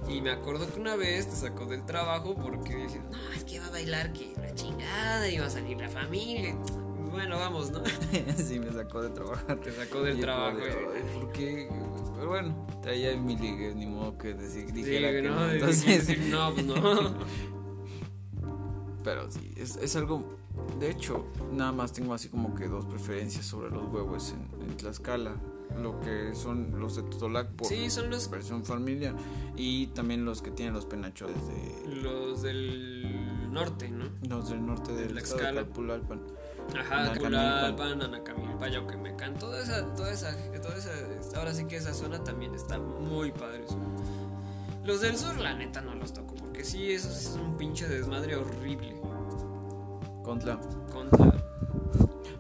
y 0.08 0.20
me 0.20 0.30
acuerdo 0.30 0.72
que 0.72 0.78
una 0.78 0.94
vez 0.96 1.28
te 1.28 1.34
sacó 1.36 1.66
del 1.66 1.84
trabajo 1.84 2.34
porque 2.36 2.76
dije, 2.76 3.00
no, 3.10 3.18
es 3.32 3.42
que 3.44 3.54
iba 3.56 3.66
a 3.66 3.70
bailar 3.70 4.12
que 4.12 4.34
la 4.40 4.54
chingada, 4.54 5.28
iba 5.28 5.46
a 5.46 5.50
salir 5.50 5.78
la 5.78 5.88
familia. 5.88 6.54
Bueno, 7.16 7.38
vamos, 7.38 7.70
¿no? 7.70 7.82
sí, 8.36 8.58
me 8.60 8.70
sacó 8.72 9.02
de 9.02 9.10
trabajar. 9.10 9.58
Te 9.60 9.72
sacó 9.72 10.02
del 10.02 10.16
yo 10.16 10.22
trabajo. 10.22 10.58
de, 10.58 10.70
güey. 10.70 10.96
"Ay, 10.96 11.18
¿Por 11.18 11.32
qué? 11.32 11.68
Pero 12.14 12.28
bueno, 12.28 12.66
traía 12.82 13.16
mi 13.16 13.36
ligue, 13.36 13.74
ni 13.74 13.86
modo 13.86 14.16
que 14.18 14.34
decir, 14.34 14.66
Sí, 14.66 14.72
dijera 14.72 15.10
güey, 15.10 15.22
que 15.22 15.28
no, 15.28 15.34
no. 15.34 15.50
Entonces, 15.50 16.06
decir, 16.06 16.26
no, 16.30 16.52
pues 16.52 16.66
no. 16.66 16.74
Pero 19.04 19.30
sí, 19.30 19.52
es, 19.56 19.76
es 19.76 19.96
algo. 19.96 20.36
De 20.80 20.90
hecho, 20.90 21.26
nada 21.52 21.72
más 21.72 21.92
tengo 21.92 22.14
así 22.14 22.28
como 22.28 22.54
que 22.54 22.66
dos 22.68 22.84
preferencias 22.86 23.44
sobre 23.46 23.70
los 23.70 23.84
huevos 23.92 24.32
en, 24.32 24.62
en 24.62 24.76
Tlaxcala. 24.76 25.34
Lo 25.82 26.00
que 26.00 26.34
son 26.34 26.78
los 26.78 26.96
de 26.96 27.02
Totolac 27.02 27.50
por 27.50 27.66
Sí, 27.66 27.90
son 27.90 28.08
los, 28.08 28.30
versión 28.30 28.64
familiar 28.64 29.14
y 29.56 29.88
también 29.88 30.24
los 30.24 30.40
que 30.40 30.50
tienen 30.50 30.72
los 30.74 30.86
penachones 30.86 31.36
de 31.48 31.96
los 32.02 32.40
del 32.42 33.52
norte, 33.52 33.90
¿no? 33.90 34.04
los 34.28 34.48
del 34.48 34.64
norte 34.64 34.92
De 34.92 35.06
estado 35.06 35.08
de 35.08 35.14
Tlaxcala. 35.64 35.66
Ajá, 36.78 37.00
Anacamilpan. 37.02 37.20
Culalpan, 37.20 38.02
Anacamilpa, 38.02 38.68
Yauquemecán, 38.68 39.34
toda 39.38 39.60
esa, 39.62 39.84
toda 39.94 40.10
esa, 40.12 40.34
toda 40.62 40.76
esa, 40.76 40.90
ahora 41.38 41.52
sí 41.54 41.66
que 41.66 41.76
esa 41.76 41.92
zona 41.94 42.22
también 42.24 42.54
está 42.54 42.78
muy 42.78 43.32
padre. 43.32 43.64
Los 44.84 45.00
del 45.00 45.16
sur, 45.16 45.36
la 45.38 45.54
neta, 45.54 45.80
no 45.80 45.94
los 45.94 46.12
toco, 46.12 46.34
porque 46.34 46.64
sí, 46.64 46.90
eso 46.92 47.08
es 47.10 47.38
un 47.42 47.56
pinche 47.56 47.88
desmadre 47.88 48.36
horrible. 48.36 48.94
Contla. 50.22 50.58
Contra, 50.92 51.32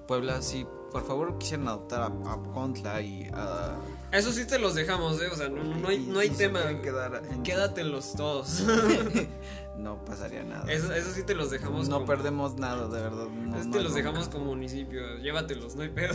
Puebla, 0.06 0.40
sí, 0.42 0.66
por 0.92 1.04
favor 1.04 1.38
quisieran 1.38 1.68
adoptar 1.68 2.02
a, 2.02 2.06
a 2.06 2.42
Contla 2.54 3.00
y 3.00 3.28
a. 3.32 3.74
eso 4.12 4.32
sí 4.32 4.44
te 4.46 4.58
los 4.58 4.74
dejamos, 4.74 5.20
eh, 5.20 5.28
o 5.32 5.36
sea, 5.36 5.48
no, 5.48 5.62
no, 5.64 5.76
no 5.76 5.88
hay, 5.88 5.98
no 5.98 6.18
hay 6.20 6.30
tema. 6.30 6.60
quedar 6.80 7.22
en- 7.30 7.42
Quédatelos 7.42 8.12
todos. 8.14 8.62
no 9.78 10.04
pasaría 10.04 10.42
nada. 10.42 10.70
eso, 10.72 10.92
eso 10.92 11.10
sí 11.12 11.22
te 11.22 11.34
los 11.34 11.50
dejamos. 11.50 11.88
no 11.88 11.96
como- 11.96 12.06
perdemos 12.06 12.56
nada, 12.56 12.88
de 12.88 13.00
verdad. 13.02 13.26
No, 13.28 13.56
Eso 13.56 13.68
no 13.68 13.76
te 13.76 13.82
los 13.82 13.94
dejamos 13.94 14.28
como 14.28 14.46
municipio, 14.46 15.18
llévatelos, 15.18 15.76
no 15.76 15.82
hay 15.82 15.88
pedo. 15.90 16.14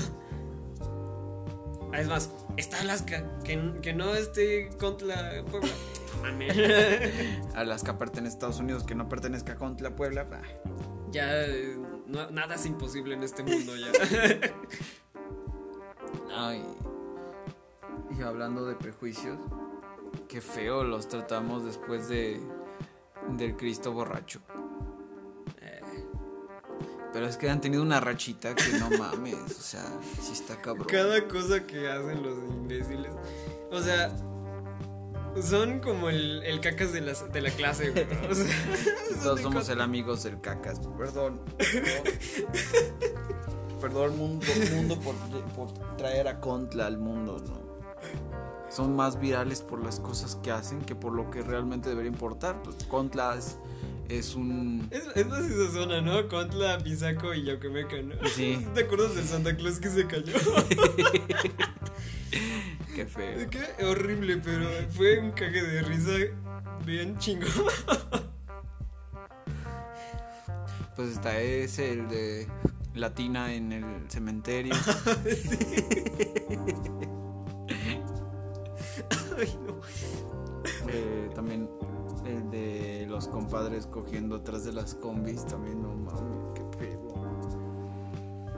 Es 1.94 2.08
más, 2.08 2.30
está 2.58 2.80
Alaska, 2.82 3.40
que, 3.44 3.74
que 3.82 3.94
no 3.94 4.14
esté 4.16 4.70
contra 4.80 5.44
Puebla. 5.52 5.70
Alaska 7.56 7.98
pertenece 7.98 8.34
a 8.34 8.36
Estados 8.36 8.60
Unidos, 8.60 8.84
que 8.84 8.96
no 8.96 9.10
pertenezca 9.10 9.54
a 9.54 9.56
Contla, 9.56 9.96
Puebla. 9.96 10.24
bah. 10.24 10.42
Ya 11.12 11.46
eh, 11.46 11.78
no- 12.08 12.30
nada 12.32 12.56
es 12.56 12.66
imposible 12.66 13.14
en 13.16 13.24
este 13.24 13.44
mundo 13.44 13.74
ya. 13.76 13.88
Ay. 16.34 16.64
Y 18.18 18.22
hablando 18.22 18.66
de 18.66 18.76
prejuicios, 18.76 19.38
qué 20.28 20.42
feo 20.42 20.84
los 20.84 21.08
tratamos 21.10 21.66
después 21.66 22.08
de 22.10 22.40
del 23.38 23.56
Cristo 23.56 23.92
borracho. 23.92 24.42
Eh, 25.62 25.82
Pero 27.14 27.28
es 27.28 27.38
que 27.38 27.50
han 27.50 27.62
tenido 27.62 27.82
una 27.84 28.00
rachita 28.00 28.56
que 28.56 28.72
no 28.80 28.90
mames, 28.98 29.36
o 29.36 29.62
sea, 29.62 29.86
sí 30.22 30.34
está 30.34 30.62
cabrón. 30.62 30.88
Cada 30.88 31.28
cosa 31.28 31.66
que 31.66 31.90
hacen 31.90 32.24
los 32.24 32.38
imbéciles. 32.50 33.12
O 33.72 33.82
sea, 33.82 34.12
son 35.42 35.80
como 35.80 36.10
el, 36.10 36.44
el 36.44 36.60
cacas 36.60 36.92
de 36.92 37.02
la, 37.02 37.14
de 37.14 37.42
la 37.42 37.50
clase, 37.52 37.92
güey. 37.92 38.06
O 38.30 38.36
sea, 38.36 38.46
son 39.10 39.24
Todos 39.24 39.42
somos 39.42 39.70
el 39.70 39.82
amigos 39.82 40.24
del 40.24 40.42
cacas. 40.42 40.80
Perdón. 40.98 41.42
Perdón, 43.80 44.18
mundo, 44.18 44.46
mundo 44.76 45.00
por, 45.00 45.16
por 45.56 45.98
traer 45.98 46.28
a 46.28 46.40
Contla 46.40 46.86
al 46.86 46.98
mundo, 47.00 47.42
¿no? 47.48 47.71
Son 48.72 48.96
más 48.96 49.20
virales 49.20 49.62
por 49.62 49.84
las 49.84 50.00
cosas 50.00 50.38
que 50.38 50.50
hacen 50.50 50.82
que 50.82 50.96
por 50.96 51.12
lo 51.12 51.30
que 51.30 51.42
realmente 51.42 51.90
debería 51.90 52.10
importar. 52.10 52.64
Pues 52.64 52.78
Contla 52.86 53.36
es, 53.38 53.58
es 54.08 54.34
un. 54.34 54.88
Es, 54.92 55.04
es 55.14 55.28
más 55.28 55.42
esa 55.42 55.74
zona, 55.74 56.00
¿no? 56.00 56.30
Contla, 56.30 56.78
Pisaco 56.78 57.34
y 57.34 57.44
Yoquemeca, 57.44 58.02
¿no? 58.02 58.16
Sí. 58.30 58.66
¿Te 58.74 58.84
acuerdas 58.84 59.16
del 59.16 59.26
Santa 59.26 59.58
Claus 59.58 59.80
que 59.80 59.90
se 59.90 60.08
cayó? 60.08 60.34
Qué 62.96 63.06
feo. 63.06 63.50
Qué 63.50 63.84
horrible, 63.84 64.38
pero 64.38 64.70
fue 64.92 65.20
un 65.20 65.32
cague 65.32 65.64
de 65.64 65.82
risa 65.82 66.12
bien 66.86 67.18
chingón. 67.18 67.50
Pues 70.94 71.14
está 71.14 71.40
ese, 71.40 71.94
el 71.94 72.10
de 72.10 72.48
Latina 72.94 73.54
en 73.54 73.72
el 73.72 73.86
cementerio. 74.10 74.76
Ay, 79.38 79.60
no. 79.66 79.80
Eh, 80.90 81.30
también 81.34 81.70
el 82.26 82.50
de 82.52 83.06
los 83.10 83.28
compadres 83.28 83.88
cogiendo 83.88 84.36
atrás 84.36 84.64
de 84.64 84.74
las 84.74 84.96
combis, 84.96 85.46
también 85.46 85.82
no 85.82 85.94
mames, 85.96 86.54
qué 86.56 86.62
pedo. 86.78 87.12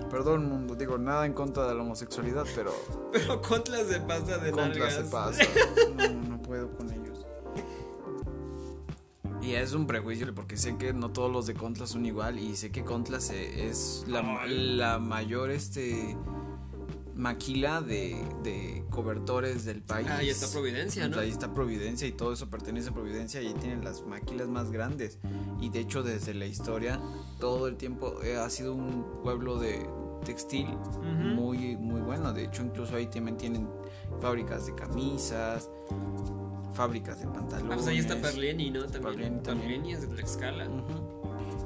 Perdón, 0.10 0.48
mundo, 0.48 0.76
digo, 0.76 0.98
nada 0.98 1.26
en 1.26 1.34
contra 1.34 1.68
de 1.68 1.74
la 1.74 1.82
homosexualidad, 1.82 2.46
pero. 2.56 2.72
Pero 3.12 3.42
Contla 3.42 3.84
se 3.84 4.00
pasa 4.02 4.38
de 4.38 4.52
Contla 4.52 4.90
se 4.90 5.04
pasa. 5.06 5.44
No, 5.96 6.30
no 6.30 6.42
puedo 6.42 6.70
con 6.78 6.92
ellos. 6.92 7.26
Y 9.42 9.56
es 9.56 9.74
un 9.74 9.88
prejuicio 9.88 10.34
porque 10.34 10.56
sé 10.56 10.78
que 10.78 10.94
no 10.94 11.12
todos 11.12 11.32
los 11.32 11.46
de 11.48 11.54
Contla 11.54 11.86
son 11.86 12.06
igual 12.06 12.40
y 12.40 12.56
sé 12.56 12.72
que 12.72 12.84
Contla 12.84 13.20
se, 13.20 13.68
es 13.68 14.06
la, 14.08 14.46
la 14.46 15.00
mayor 15.00 15.52
este 15.52 16.16
maquila 17.16 17.82
de, 17.82 18.16
de 18.44 18.84
cobertores 18.90 19.66
del 19.66 19.82
país. 19.82 20.08
Ah, 20.10 20.24
y 20.24 20.30
está 20.30 20.48
Providencia, 20.52 21.08
¿no? 21.08 21.20
Ahí 21.20 21.30
está 21.30 21.54
Providencia 21.54 22.08
y 22.08 22.12
todo 22.12 22.34
eso 22.34 22.50
pertenece 22.50 22.90
a 22.90 22.94
Providencia 22.94 23.42
y 23.42 23.48
ahí 23.48 23.54
tienen 23.54 23.84
las 23.84 24.02
maquilas 24.06 24.48
más 24.48 24.72
grandes. 24.72 25.20
Y 25.60 25.70
de 25.70 25.80
hecho 25.80 26.04
desde 26.04 26.34
la 26.34 26.46
historia 26.46 27.00
todo 27.40 27.68
el 27.68 27.78
tiempo 27.78 28.22
eh, 28.24 28.38
ha 28.38 28.50
sido 28.50 28.74
un 28.74 29.22
pueblo 29.24 29.60
de 29.60 29.88
textil 30.26 30.68
muy 31.36 31.76
muy 31.78 32.02
bueno. 32.02 32.34
De 32.34 32.46
hecho 32.46 32.64
incluso 32.64 32.96
ahí 32.96 33.08
también 33.08 33.38
tienen 33.38 33.70
fábricas 34.22 34.66
de 34.66 34.76
camisas, 34.76 35.70
fábricas 36.74 37.20
de 37.20 37.28
pantalones. 37.28 37.72
Ah, 37.72 37.76
pues 37.76 37.88
ahí 37.88 38.00
está 38.00 38.20
Parleni, 38.20 38.72
¿no? 38.72 38.86
También. 38.86 39.44
También. 39.44 39.86
Es 39.86 40.02
de 40.02 40.08
Tlaxcala. 40.08 40.68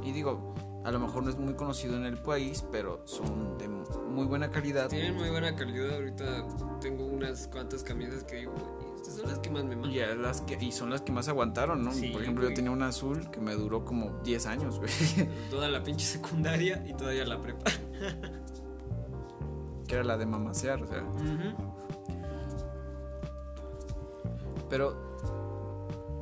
Y 0.04 0.12
digo, 0.12 0.56
a 0.88 0.92
lo 0.92 1.00
mejor 1.02 1.22
no 1.24 1.30
es 1.30 1.38
muy 1.38 1.54
conocido 1.54 1.98
en 1.98 2.06
el 2.06 2.18
país, 2.18 2.64
pero 2.72 3.02
son 3.04 3.58
de 3.58 3.68
muy 3.68 4.26
buena 4.26 4.50
calidad. 4.50 4.88
Tienen 4.88 5.16
muy 5.16 5.30
buena 5.30 5.54
calidad. 5.54 5.96
Ahorita 5.96 6.48
tengo 6.80 7.06
unas 7.06 7.50
cuantas 7.50 7.84
camisas 7.84 8.24
que 8.24 8.38
digo, 8.38 8.54
"Uy, 8.54 8.96
estas 8.96 9.16
son 9.16 9.28
las 9.28 9.40
que 9.40 9.50
más 9.50 9.66
me 9.66 9.76
mandan. 9.76 9.92
Y, 9.92 10.22
las 10.22 10.40
que, 10.44 10.58
y 10.64 10.72
son 10.72 10.90
las 10.90 11.02
que 11.02 11.12
más 11.12 11.28
aguantaron, 11.28 11.84
¿no? 11.84 11.92
Sí, 11.92 12.08
Por 12.08 12.22
ejemplo, 12.22 12.48
yo 12.48 12.56
tenía 12.56 12.72
una 12.72 12.88
azul 12.88 13.30
que 13.32 13.42
me 13.42 13.54
duró 13.56 13.84
como 13.84 14.12
10 14.24 14.46
años, 14.46 14.80
güey. 14.80 14.90
Toda 15.50 15.68
la 15.68 15.84
pinche 15.84 16.06
secundaria 16.06 16.82
y 16.88 16.94
todavía 16.94 17.26
la 17.26 17.42
prepa. 17.42 17.70
que 19.90 19.94
era 19.94 20.06
la 20.06 20.16
de 20.18 20.26
mamasear, 20.26 20.82
o 20.84 20.88
sea. 20.88 21.04
Pero, 24.70 24.96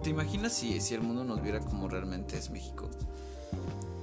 ¿te 0.01 0.09
imaginas 0.09 0.53
si, 0.53 0.81
si 0.81 0.95
el 0.95 1.01
mundo 1.01 1.23
nos 1.23 1.39
viera 1.43 1.59
como 1.59 1.87
realmente 1.87 2.35
es 2.35 2.49
México? 2.49 2.89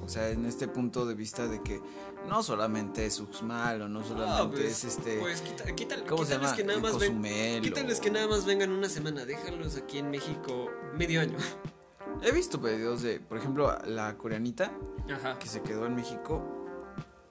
O 0.05 0.09
sea, 0.09 0.29
en 0.31 0.45
este 0.47 0.67
punto 0.69 1.07
de 1.07 1.15
vista 1.15 1.47
de 1.47 1.63
que 1.63 1.81
no 2.29 2.43
solamente 2.43 3.07
es 3.07 3.21
Uxmal 3.21 3.83
o 3.83 3.89
no 3.89 4.03
solamente 4.03 4.43
No, 4.45 4.51
pues, 4.51 4.65
es 4.65 4.85
este. 4.85 5.19
Pues 5.21 5.41
quita, 5.41 5.65
quítale- 5.75 6.05
¿Cómo 6.05 6.25
se 6.25 6.33
quítales 6.35 6.43
llama? 6.51 6.57
que 6.57 6.65
nada 6.65 6.81
más 6.81 6.99
ven, 6.99 7.63
quítales 7.63 8.01
que 8.01 8.11
nada 8.11 8.27
más 8.27 8.45
vengan 8.45 8.73
una 8.73 8.89
semana. 8.89 9.25
Déjalos 9.25 9.77
aquí 9.77 9.99
en 9.99 10.11
México 10.11 10.69
medio 10.97 11.21
año. 11.21 11.37
He 12.23 12.33
visto 12.33 12.59
videos 12.59 13.03
de, 13.03 13.21
por 13.21 13.39
ejemplo, 13.39 13.77
la 13.87 14.17
coreanita 14.19 14.73
Ajá. 15.13 15.39
que 15.39 15.49
se 15.49 15.63
quedó 15.63 15.87
en 15.87 15.95
México 15.95 16.43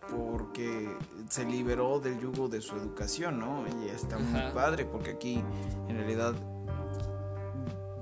porque 0.09 0.93
se 1.29 1.45
liberó 1.45 1.99
del 1.99 2.19
yugo 2.19 2.47
de 2.49 2.61
su 2.61 2.75
educación, 2.75 3.39
¿no? 3.39 3.63
Y 3.83 3.89
está 3.89 4.17
muy 4.17 4.41
padre 4.53 4.85
porque 4.85 5.11
aquí, 5.11 5.43
en 5.87 5.97
realidad, 5.97 6.33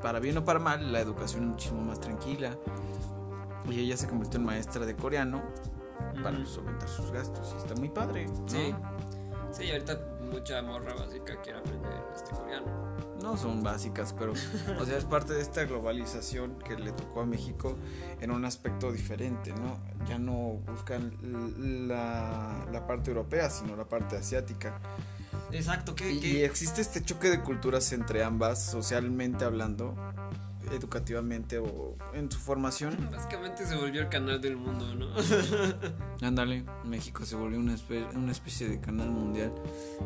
para 0.02 0.20
bien 0.20 0.38
o 0.38 0.46
para 0.46 0.60
mal, 0.60 0.92
la 0.92 1.02
educación 1.02 1.44
es 1.44 1.50
muchísimo 1.50 1.82
más 1.82 2.00
tranquila. 2.00 2.58
Y 3.72 3.80
ella 3.80 3.98
se 3.98 4.08
convirtió 4.08 4.40
en 4.40 4.46
maestra 4.46 4.86
de 4.86 4.96
coreano 4.96 5.42
para 6.24 6.46
solventar 6.46 6.90
sus 6.90 7.12
gastos. 7.12 7.54
Y 7.56 7.58
está 7.62 7.76
muy 7.76 7.90
padre. 7.90 8.26
¿no? 8.26 8.48
Sí. 8.48 8.74
Sí, 9.52 9.72
ahorita 9.72 10.00
mucha 10.32 10.62
morra 10.62 10.94
básica 10.94 11.42
quiere 11.42 11.60
aprender 11.60 11.92
este 12.16 12.32
coreano. 12.32 12.68
No 13.22 13.36
son 13.36 13.64
básicas, 13.64 14.14
pero 14.18 14.32
o 14.80 14.86
sea, 14.86 14.98
es 14.98 15.06
parte 15.06 15.34
de 15.34 15.42
esta 15.42 15.66
globalización 15.66 16.58
que 16.60 16.76
le 16.78 16.92
tocó 16.92 17.22
a 17.22 17.26
México 17.26 17.76
en 18.22 18.32
un 18.32 18.46
aspecto 18.46 18.92
diferente, 18.92 19.52
¿no? 19.54 19.80
Ya 20.08 20.18
no 20.20 20.62
buscan 20.68 21.18
la, 21.88 22.66
la 22.72 22.88
parte 22.88 23.12
europea, 23.12 23.50
sino 23.50 23.76
la 23.76 23.86
parte 23.86 24.16
asiática. 24.16 24.80
Exacto, 25.52 25.96
que, 25.96 26.12
Y, 26.12 26.26
y 26.26 26.44
existe 26.44 26.82
este 26.82 27.04
choque 27.04 27.30
de 27.30 27.42
culturas 27.42 27.92
entre 27.92 28.24
ambas, 28.24 28.64
socialmente 28.64 29.44
hablando, 29.46 29.96
educativamente 30.72 31.58
o 31.60 31.96
en 32.14 32.32
su 32.32 32.38
formación. 32.40 33.10
básicamente 33.12 33.66
se 33.66 33.76
volvió 33.76 34.02
el 34.02 34.10
canal 34.10 34.40
del 34.42 34.58
mundo, 34.58 34.94
¿no? 34.96 35.08
Ándale, 36.28 36.64
México 36.86 37.26
se 37.26 37.36
volvió 37.36 37.60
una, 37.60 37.74
espe- 37.76 38.14
una 38.16 38.32
especie 38.32 38.68
de 38.70 38.80
canal 38.80 39.10
mundial. 39.10 39.54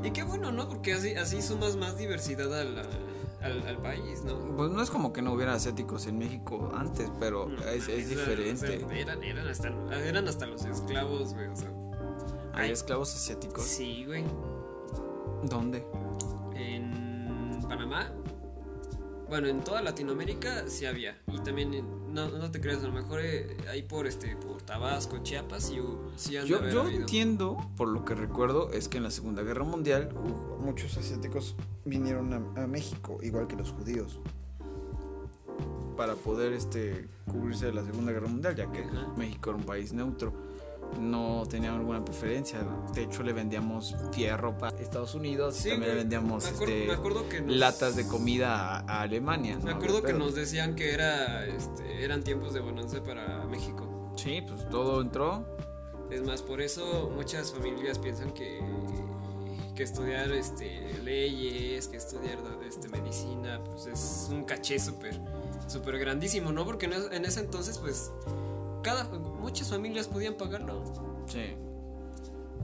y 0.03 0.11
qué 0.11 0.23
bueno, 0.23 0.51
¿no? 0.51 0.67
Porque 0.69 0.93
así, 0.93 1.15
así 1.15 1.41
sumas 1.41 1.75
más 1.75 1.97
diversidad 1.97 2.53
al, 2.59 2.77
al, 3.41 3.67
al 3.67 3.77
país, 3.81 4.23
¿no? 4.23 4.37
Pues 4.55 4.71
no 4.71 4.81
es 4.81 4.89
como 4.89 5.11
que 5.13 5.21
no 5.21 5.33
hubiera 5.33 5.53
asiáticos 5.53 6.07
en 6.07 6.17
México 6.17 6.71
antes, 6.75 7.11
pero 7.19 7.47
No 7.49 7.63
es, 7.63 7.87
diferente. 8.09 8.83
o 8.85 8.89
sea, 8.89 8.97
eran, 8.99 9.23
eran, 9.23 9.47
hasta, 9.47 9.69
eran 10.05 10.27
hasta 10.27 10.45
los 10.45 10.63
esclavos, 10.65 11.33
güey. 11.33 11.47
O 11.47 11.55
sea, 11.55 11.69
¿Hay 12.53 12.67
Ay. 12.67 12.71
esclavos 12.71 13.13
asiáticos? 13.15 13.63
sí, 13.63 14.05
güey. 14.05 14.23
¿Dónde? 15.43 15.85
En 16.55 17.59
Panamá. 17.67 18.11
Bueno, 19.29 19.47
en 19.47 19.63
toda 19.63 19.81
Latinoamérica 19.81 20.67
sí 20.67 20.85
había. 20.85 21.17
Y 21.31 21.39
también, 21.39 21.73
en- 21.73 22.13
no, 22.13 22.29
no 22.29 22.51
te 22.51 22.61
creas, 22.61 22.83
a 22.83 22.87
lo 22.87 22.93
mejor 22.93 23.19
eh, 23.21 23.57
ahí 23.69 23.81
por 23.81 24.05
este 24.05 24.35
por 24.35 24.61
Tabasco, 24.61 25.17
Chiapas, 25.23 25.63
sí, 25.63 25.75
hu- 25.77 25.97
sí 26.15 26.37
han 26.37 26.43
de 26.43 26.49
Yo, 26.49 26.57
haber 26.59 26.73
yo 26.73 26.81
habido. 26.81 26.99
entiendo, 27.01 27.57
por 27.75 27.87
lo 27.87 28.05
que 28.05 28.13
recuerdo, 28.15 28.71
es 28.71 28.87
que 28.89 28.97
en 28.97 29.03
la 29.03 29.11
Segunda 29.11 29.41
Guerra 29.41 29.63
Mundial 29.63 30.09
uh, 30.13 30.61
muchos 30.63 30.95
asiáticos 30.97 31.55
vinieron 31.85 32.33
a, 32.33 32.63
a 32.63 32.67
México, 32.67 33.17
igual 33.23 33.47
que 33.47 33.55
los 33.55 33.71
judíos, 33.71 34.19
para 35.97 36.15
poder 36.15 36.53
este, 36.53 37.07
cubrirse 37.31 37.67
de 37.67 37.73
la 37.73 37.83
Segunda 37.83 38.11
Guerra 38.11 38.27
Mundial, 38.27 38.55
ya 38.55 38.71
que 38.71 38.79
Ajá. 38.83 39.07
México 39.17 39.49
era 39.51 39.57
un 39.59 39.65
país 39.65 39.93
neutro. 39.93 40.33
No 40.99 41.43
teníamos 41.49 41.79
alguna 41.79 42.03
preferencia. 42.03 42.59
De 42.93 43.03
hecho, 43.03 43.23
le 43.23 43.33
vendíamos 43.33 43.95
fierro 44.11 44.57
para 44.57 44.77
Estados 44.79 45.15
Unidos 45.15 45.55
Sí, 45.55 45.69
y 45.69 45.71
también 45.71 45.91
le 45.91 45.97
vendíamos 45.97 46.45
este, 46.45 46.87
que 47.29 47.41
nos- 47.41 47.55
latas 47.57 47.95
de 47.95 48.07
comida 48.07 48.77
a, 48.77 48.79
a 48.79 49.01
Alemania. 49.01 49.57
Me 49.57 49.71
¿no? 49.71 49.77
acuerdo 49.77 50.01
que 50.01 50.13
nos 50.13 50.35
decían 50.35 50.75
que 50.75 50.93
era 50.93 51.45
este, 51.45 52.03
eran 52.03 52.23
tiempos 52.23 52.53
de 52.53 52.59
bonanza 52.61 53.01
para 53.03 53.45
México. 53.45 54.13
Sí, 54.15 54.41
pues 54.47 54.69
todo 54.69 55.01
entró. 55.01 55.45
Es 56.11 56.21
más, 56.25 56.41
por 56.41 56.61
eso 56.61 57.11
muchas 57.15 57.51
familias 57.51 57.97
piensan 57.97 58.31
que, 58.31 58.59
que 59.75 59.83
estudiar 59.83 60.31
este, 60.31 60.93
leyes, 61.03 61.87
que 61.87 61.97
estudiar 61.97 62.37
este, 62.67 62.87
medicina, 62.89 63.59
pues 63.65 63.87
es 63.87 64.27
un 64.31 64.43
caché 64.43 64.79
súper 64.79 65.19
súper 65.67 65.97
grandísimo, 65.97 66.51
¿no? 66.51 66.65
Porque 66.65 66.85
en 66.85 67.25
ese 67.25 67.39
entonces, 67.39 67.79
pues, 67.79 68.11
cada, 68.83 69.05
muchas 69.05 69.69
familias 69.69 70.07
podían 70.07 70.35
pagarlo. 70.35 70.83
Sí. 71.25 71.55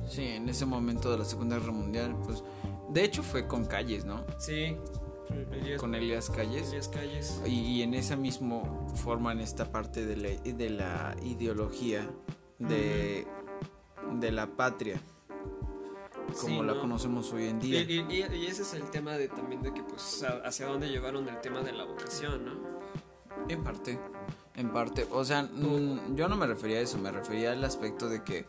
Sí, 0.08 0.24
en 0.24 0.50
ese 0.50 0.66
momento 0.66 1.12
de 1.12 1.18
la 1.18 1.26
Segunda 1.26 1.58
Guerra 1.60 1.72
Mundial, 1.72 2.16
pues 2.24 2.44
de 2.90 3.04
hecho 3.04 3.22
fue 3.24 3.48
con 3.48 3.66
Calles, 3.66 4.06
¿no? 4.06 4.24
Sí, 4.40 4.76
Elías, 5.52 5.80
Con 5.80 5.94
Elias 5.94 6.30
Calles. 6.32 6.70
Elías 6.70 6.88
Calles. 6.88 7.42
Y, 7.46 7.50
y 7.60 7.82
en 7.84 7.94
esa 7.94 8.16
misma 8.16 8.62
forman 8.96 9.40
esta 9.40 9.72
parte 9.72 10.06
de 10.06 10.16
la, 10.18 10.30
de 10.30 10.70
la 10.72 11.16
ideología 11.24 12.10
de, 12.58 13.28
de 14.20 14.32
la 14.32 14.48
patria, 14.48 15.00
como 16.42 16.62
Sí, 16.62 16.68
la 16.68 16.74
¿no? 16.74 16.82
conocemos 16.82 17.32
hoy 17.32 17.46
en 17.46 17.60
día. 17.60 17.82
y- 17.82 18.00
y- 18.10 18.26
y 18.36 18.46
ese 18.48 18.64
es 18.64 18.74
el 18.74 18.90
tema 18.90 19.14
de 19.18 19.28
también 19.28 19.62
de 19.62 19.72
que, 19.74 19.84
pues, 19.84 20.26
hacia 20.44 20.66
dónde 20.66 20.90
llevaron 20.90 21.28
el 21.30 21.40
tema 21.42 21.62
de 21.62 21.74
la 21.74 21.86
vocación, 21.86 22.46
¿no? 22.46 22.52
En 23.48 23.64
parte, 23.64 24.00
en 24.60 24.70
parte. 24.70 25.08
O 25.12 25.24
sea, 25.24 25.44
mm, 25.44 26.16
yo 26.16 26.28
no 26.28 26.36
me 26.36 26.46
refería 26.46 26.78
a 26.78 26.82
eso, 26.82 26.98
me 26.98 27.12
refería 27.12 27.54
al 27.54 27.64
aspecto 27.64 28.10
de 28.10 28.24
que 28.24 28.46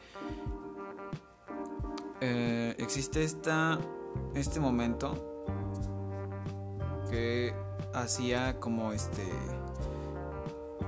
eh, 2.20 2.74
existe 2.78 3.22
esta, 3.22 3.78
este 4.34 4.60
momento 4.60 5.14
que 7.10 7.54
hacía 7.94 8.58
como 8.58 8.92
este 8.92 9.26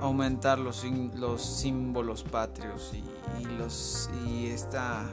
aumentar 0.01 0.59
los, 0.59 0.83
los 1.15 1.41
símbolos 1.41 2.23
patrios 2.23 2.93
y 2.93 3.45
los 3.57 4.09
y 4.27 4.47
esta 4.47 5.05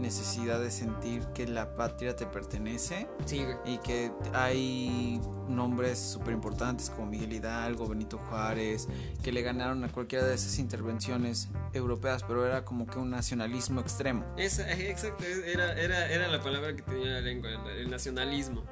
necesidad 0.00 0.60
de 0.60 0.70
sentir 0.70 1.24
que 1.34 1.46
la 1.46 1.74
patria 1.76 2.16
te 2.16 2.26
pertenece 2.26 3.08
Sí, 3.26 3.44
y 3.64 3.78
que 3.78 4.12
hay 4.32 5.20
nombres 5.48 5.98
súper 5.98 6.32
importantes 6.34 6.90
como 6.90 7.06
Miguel 7.06 7.32
Hidalgo, 7.32 7.88
Benito 7.88 8.18
Juárez, 8.18 8.88
que 9.22 9.32
le 9.32 9.42
ganaron 9.42 9.84
a 9.84 9.88
cualquiera 9.88 10.24
de 10.24 10.34
esas 10.34 10.58
intervenciones 10.58 11.48
europeas, 11.72 12.22
pero 12.22 12.46
era 12.46 12.64
como 12.64 12.86
que 12.86 12.98
un 12.98 13.10
nacionalismo 13.10 13.80
extremo. 13.80 14.24
Esa, 14.36 14.70
eh, 14.70 14.90
exacto, 14.90 15.24
era, 15.24 15.72
era, 15.78 16.10
era 16.10 16.28
la 16.28 16.40
palabra 16.42 16.74
que 16.74 16.82
tenía 16.82 17.14
la 17.14 17.20
lengua, 17.20 17.50
el, 17.50 17.78
el 17.78 17.90
nacionalismo. 17.90 18.62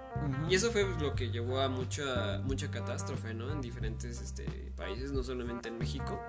Y 0.48 0.54
eso 0.54 0.70
fue 0.70 0.86
lo 1.00 1.14
que 1.14 1.30
llevó 1.30 1.60
a 1.60 1.68
mucha, 1.68 2.40
mucha 2.44 2.70
catástrofe, 2.70 3.34
¿no? 3.34 3.50
En 3.50 3.60
diferentes 3.60 4.20
este, 4.20 4.44
países, 4.76 5.12
no 5.12 5.22
solamente 5.22 5.68
en 5.68 5.78
México. 5.78 6.20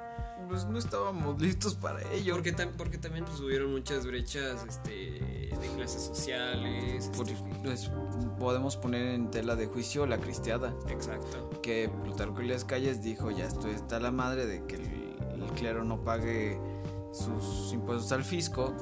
Pues 0.48 0.66
no 0.66 0.78
estábamos 0.80 1.40
listos 1.42 1.76
para 1.76 2.02
ello. 2.12 2.34
Porque, 2.36 2.56
tam- 2.56 2.72
porque 2.78 2.98
también 2.98 3.26
pues, 3.26 3.40
hubieron 3.40 3.72
muchas 3.72 4.06
brechas 4.06 4.66
este, 4.68 4.90
de 4.90 5.72
clases 5.76 6.02
sociales. 6.04 7.10
Por- 7.16 7.30
este, 7.30 7.50
pues, 7.64 7.92
podemos 8.40 8.76
poner 8.78 9.08
en 9.14 9.30
tela 9.32 9.56
de 9.56 9.68
juicio 9.68 10.06
la 10.06 10.18
cristiada. 10.20 10.74
Exacto. 10.88 11.50
Que 11.62 11.90
Plutarco 12.04 12.42
Elías 12.42 12.66
Calles 12.66 13.02
dijo, 13.04 13.30
ya 13.32 13.46
esto 13.46 13.68
está 13.68 14.00
la 14.00 14.12
madre 14.12 14.46
de 14.46 14.64
que 14.66 14.76
el, 14.76 15.42
el 15.44 15.52
clero 15.56 15.84
no 15.84 16.04
pague 16.04 16.60
sus 17.12 17.72
impuestos 17.74 18.12
al 18.12 18.24
fisco. 18.24 18.74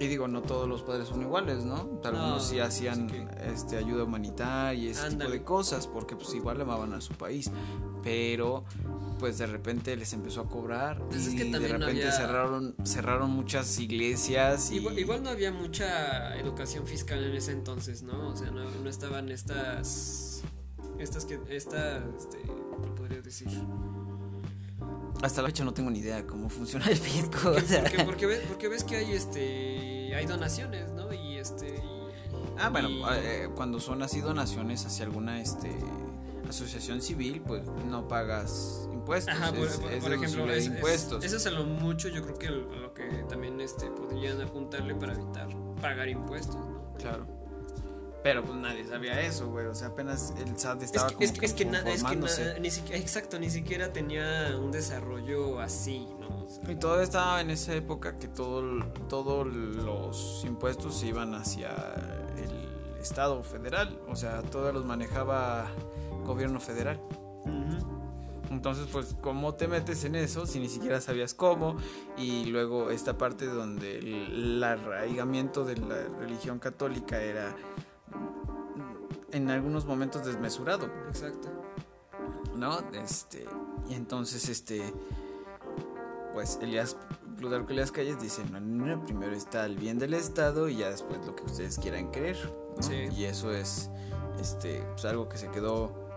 Y 0.00 0.06
digo, 0.06 0.28
no 0.28 0.42
todos 0.42 0.68
los 0.68 0.82
padres 0.82 1.08
son 1.08 1.22
iguales, 1.22 1.64
¿no? 1.64 1.98
Algunos 2.04 2.12
No, 2.14 2.38
sí 2.40 2.60
hacían 2.60 3.10
sí 3.10 3.16
que- 3.16 3.52
este, 3.52 3.76
ayuda 3.78 4.04
humanitaria 4.04 4.74
y 4.74 4.88
ese 4.90 5.10
tipo 5.10 5.28
de 5.28 5.42
cosas, 5.42 5.88
porque 5.88 6.14
pues 6.14 6.32
igual 6.34 6.60
amaban 6.60 6.92
a 6.92 7.00
su 7.00 7.14
país. 7.14 7.50
Pero 8.04 8.62
pues 9.18 9.38
de 9.38 9.46
repente 9.46 9.96
les 9.96 10.12
empezó 10.12 10.40
a 10.42 10.48
cobrar 10.48 11.00
Pues 11.08 11.26
es 11.26 11.34
y 11.34 11.36
que 11.36 11.44
de 11.44 11.50
también 11.50 11.72
no 11.72 11.78
repente 11.86 12.02
había- 12.02 12.12
cerraron 12.16 12.74
cerraron 12.84 13.30
muchas 13.30 13.78
iglesias 13.80 14.70
y 14.70 14.76
Igual, 14.76 14.98
igual 14.98 15.22
no 15.22 15.30
había 15.30 15.52
mucha 15.52 16.36
educación 16.38 16.86
fiscal 16.86 17.22
en 17.24 17.34
ese 17.34 17.52
entonces, 17.52 18.02
¿no? 18.02 18.28
O 18.28 18.36
sea, 18.36 18.50
no, 18.50 18.64
no 18.64 18.88
estaban 18.90 19.28
estas. 19.30 20.42
Estas 20.98 21.24
que. 21.24 21.38
Esta. 21.48 21.98
Este, 22.18 22.38
¿Cómo 22.42 22.94
podría 22.94 23.20
decir? 23.20 23.48
hasta 25.22 25.42
la 25.42 25.48
fecha 25.48 25.64
no 25.64 25.74
tengo 25.74 25.90
ni 25.90 25.98
idea 25.98 26.24
cómo 26.26 26.48
funciona 26.48 26.86
el 26.86 26.98
o 26.98 27.60
sea. 27.60 27.82
Porque, 27.82 28.04
porque, 28.04 28.26
ves, 28.26 28.40
porque 28.48 28.68
ves 28.68 28.84
que 28.84 28.96
hay 28.96 29.12
este. 29.12 30.14
Hay 30.14 30.26
donaciones, 30.26 30.92
¿no? 30.92 31.12
Y 31.12 31.36
este. 31.36 31.68
y- 31.76 32.08
Ah, 32.60 32.70
bueno, 32.70 32.88
y- 32.88 33.02
eh, 33.22 33.48
cuando 33.54 33.78
son 33.80 34.02
así 34.02 34.20
donaciones 34.20 34.84
hacia 34.86 35.04
alguna 35.04 35.40
este 35.40 35.76
asociación 36.48 37.00
civil, 37.02 37.42
pues 37.46 37.62
no 37.86 38.08
pagas 38.08 38.88
impuestos. 38.92 39.34
Ajá, 39.34 39.52
por, 39.52 39.66
es, 39.66 39.76
por- 39.78 39.92
es 39.92 40.02
por 40.04 40.12
ejemplo, 40.12 40.50
es- 40.52 40.58
es- 40.58 40.66
impuestos. 40.66 41.24
eso 41.24 41.36
es 41.36 41.46
a 41.46 41.50
lo 41.50 41.64
mucho, 41.64 42.08
yo 42.08 42.22
creo 42.22 42.38
que 42.38 42.48
a 42.48 42.50
lo 42.50 42.92
que 42.94 43.04
también 43.28 43.60
este, 43.60 43.90
podrían 43.90 44.40
apuntarle 44.40 44.94
para 44.94 45.12
evitar 45.14 45.48
pagar 45.80 46.08
impuestos, 46.08 46.56
¿no? 46.56 46.94
Claro. 46.98 47.26
Pero 48.22 48.42
pues 48.44 48.58
nadie 48.58 48.84
sabía 48.84 49.20
eso, 49.20 49.48
güey. 49.48 49.66
O 49.66 49.74
sea, 49.74 49.88
apenas 49.88 50.34
el 50.38 50.58
SAT 50.58 50.78
Es 50.82 50.84
estaba 50.86 51.08
que, 51.08 51.14
como 51.14 51.24
es, 51.24 51.32
que- 51.32 51.46
es 51.46 51.52
que, 51.54 51.64
na- 51.64 51.78
es 51.78 51.84
que 51.84 51.90
na- 51.92 51.98
formándose. 51.98 52.60
ni 52.60 52.70
siquiera, 52.70 52.98
exacto, 53.00 53.38
ni 53.38 53.48
siquiera 53.48 53.92
tenía 53.92 54.56
un 54.60 54.72
desarrollo 54.72 55.60
así, 55.60 56.06
¿no? 56.18 56.44
O 56.44 56.48
sea, 56.48 56.70
Y 56.70 56.76
todo 56.76 57.00
estaba 57.00 57.40
en 57.40 57.50
esa 57.50 57.74
época 57.74 58.18
que 58.18 58.26
todo, 58.26 58.84
todos 59.08 59.46
los 59.46 60.42
impuestos 60.44 61.02
iban 61.04 61.34
hacia 61.34 61.70
el 62.36 62.68
Estado 63.00 63.40
federal. 63.44 64.00
O 64.08 64.16
sea, 64.16 64.42
todos 64.42 64.74
los 64.74 64.84
manejaba 64.84 65.68
gobierno 66.28 66.60
federal. 66.60 67.00
Entonces, 68.50 68.86
pues, 68.90 69.14
¿cómo 69.20 69.54
te 69.54 69.68
metes 69.68 70.04
en 70.04 70.14
eso 70.14 70.46
si 70.46 70.58
ni 70.58 70.68
siquiera 70.68 71.00
sabías 71.00 71.34
cómo? 71.34 71.76
Y 72.16 72.46
luego 72.46 72.90
esta 72.90 73.18
parte 73.18 73.46
donde 73.46 73.98
el 73.98 74.62
arraigamiento 74.62 75.64
de 75.64 75.76
la 75.76 76.08
religión 76.18 76.58
católica 76.58 77.20
era 77.20 77.54
en 79.32 79.50
algunos 79.50 79.84
momentos 79.84 80.24
desmesurado, 80.24 80.88
Exacto. 81.08 81.50
¿no? 82.56 82.80
Este, 82.92 83.46
y 83.88 83.94
entonces, 83.94 84.48
este, 84.48 84.82
pues, 86.32 86.58
Elías, 86.62 86.96
Plutarco 87.36 87.70
Elías 87.72 87.92
Calles 87.92 88.20
dice, 88.20 88.42
no, 88.50 88.60
no, 88.60 88.86
no, 88.86 89.04
primero 89.04 89.34
está 89.34 89.66
el 89.66 89.76
bien 89.76 89.98
del 89.98 90.14
Estado 90.14 90.68
y 90.68 90.76
ya 90.76 90.90
después 90.90 91.24
lo 91.26 91.36
que 91.36 91.44
ustedes 91.44 91.78
quieran 91.78 92.10
creer, 92.10 92.38
¿no? 92.76 92.82
Sí. 92.82 93.08
Y 93.14 93.24
eso 93.24 93.52
es, 93.52 93.90
este, 94.40 94.82
pues, 94.92 95.04
algo 95.04 95.28
que 95.28 95.36
se 95.36 95.50
quedó 95.50 96.07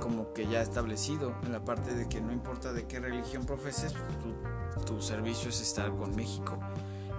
como 0.00 0.32
que 0.32 0.48
ya 0.48 0.62
establecido 0.62 1.34
en 1.44 1.52
la 1.52 1.64
parte 1.64 1.94
de 1.94 2.08
que 2.08 2.20
no 2.20 2.32
importa 2.32 2.72
de 2.72 2.86
qué 2.86 2.98
religión 2.98 3.46
profeses, 3.46 3.94
tu, 3.94 4.84
tu 4.84 5.00
servicio 5.00 5.50
es 5.50 5.60
estar 5.60 5.90
con 5.94 6.16
México, 6.16 6.58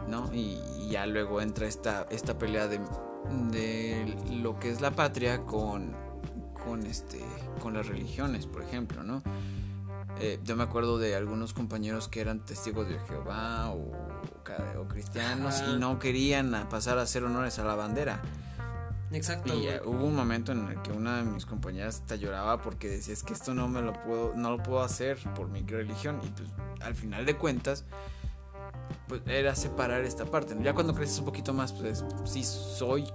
¿no? 0.08 0.34
Y, 0.34 0.60
y 0.80 0.90
ya 0.90 1.06
luego 1.06 1.40
entra 1.42 1.68
esta, 1.68 2.08
esta 2.10 2.38
pelea 2.38 2.68
de, 2.68 2.80
de 3.52 4.18
lo 4.32 4.60
que 4.60 4.70
es 4.70 4.82
la 4.82 4.92
patria 4.92 5.46
con, 5.46 5.96
con, 6.64 6.86
este, 6.86 7.24
con 7.62 7.74
las 7.74 7.88
religiones, 7.88 8.48
por 8.48 8.64
ejemplo, 8.64 9.04
¿no? 9.04 9.22
Eh, 10.20 10.40
yo 10.44 10.56
me 10.56 10.64
acuerdo 10.64 11.00
de 11.00 11.16
algunos 11.16 11.54
compañeros 11.54 12.08
que 12.08 12.22
eran 12.22 12.46
testigos 12.46 12.88
de 12.88 13.00
Jehová 13.00 13.72
o, 13.72 13.92
cristianos 14.88 15.62
Ajá. 15.62 15.72
y 15.72 15.80
no 15.80 16.00
querían 16.00 16.68
pasar 16.70 16.98
a 16.98 17.04
hacer 17.04 17.24
honores 17.24 17.60
a 17.60 17.64
la 17.64 17.76
bandera. 17.76 18.22
Exacto. 19.12 19.54
Y 19.54 19.68
eh, 19.68 19.82
hubo 19.84 20.06
un 20.06 20.16
momento 20.16 20.52
en 20.52 20.68
el 20.70 20.82
que 20.82 20.92
una 20.92 21.18
de 21.18 21.24
mis 21.24 21.46
compañeras 21.46 21.96
hasta 21.96 22.16
lloraba 22.16 22.62
porque 22.62 22.88
decía 22.88 23.14
es 23.14 23.24
que 23.24 23.34
esto 23.34 23.54
no 23.54 23.68
me 23.68 23.82
lo 23.82 23.94
puedo, 23.94 24.34
no 24.36 24.52
lo 24.52 24.64
puedo 24.64 24.82
hacer 24.82 25.18
por 25.36 25.50
mi 25.50 25.62
religión. 25.62 26.20
Y 26.24 26.28
pues 26.30 26.50
al 26.82 26.96
final 26.96 27.26
de 27.26 27.36
cuentas, 27.36 27.86
pues 29.08 29.22
era 29.26 29.56
separar 29.56 30.04
esta 30.06 30.26
parte. 30.26 30.56
Ya 30.62 30.74
cuando 30.74 30.94
creces 30.94 31.20
un 31.20 31.26
poquito 31.26 31.54
más, 31.54 31.74
pues 31.74 32.06
sí 32.24 32.44
soy 32.44 33.06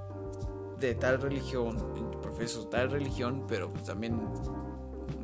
de 0.78 0.94
tal 0.94 1.20
religión, 1.20 1.76
profeso 2.20 2.66
tal 2.68 2.90
religión, 2.90 3.46
pero 3.48 3.70
pues 3.70 3.84
también 3.84 4.20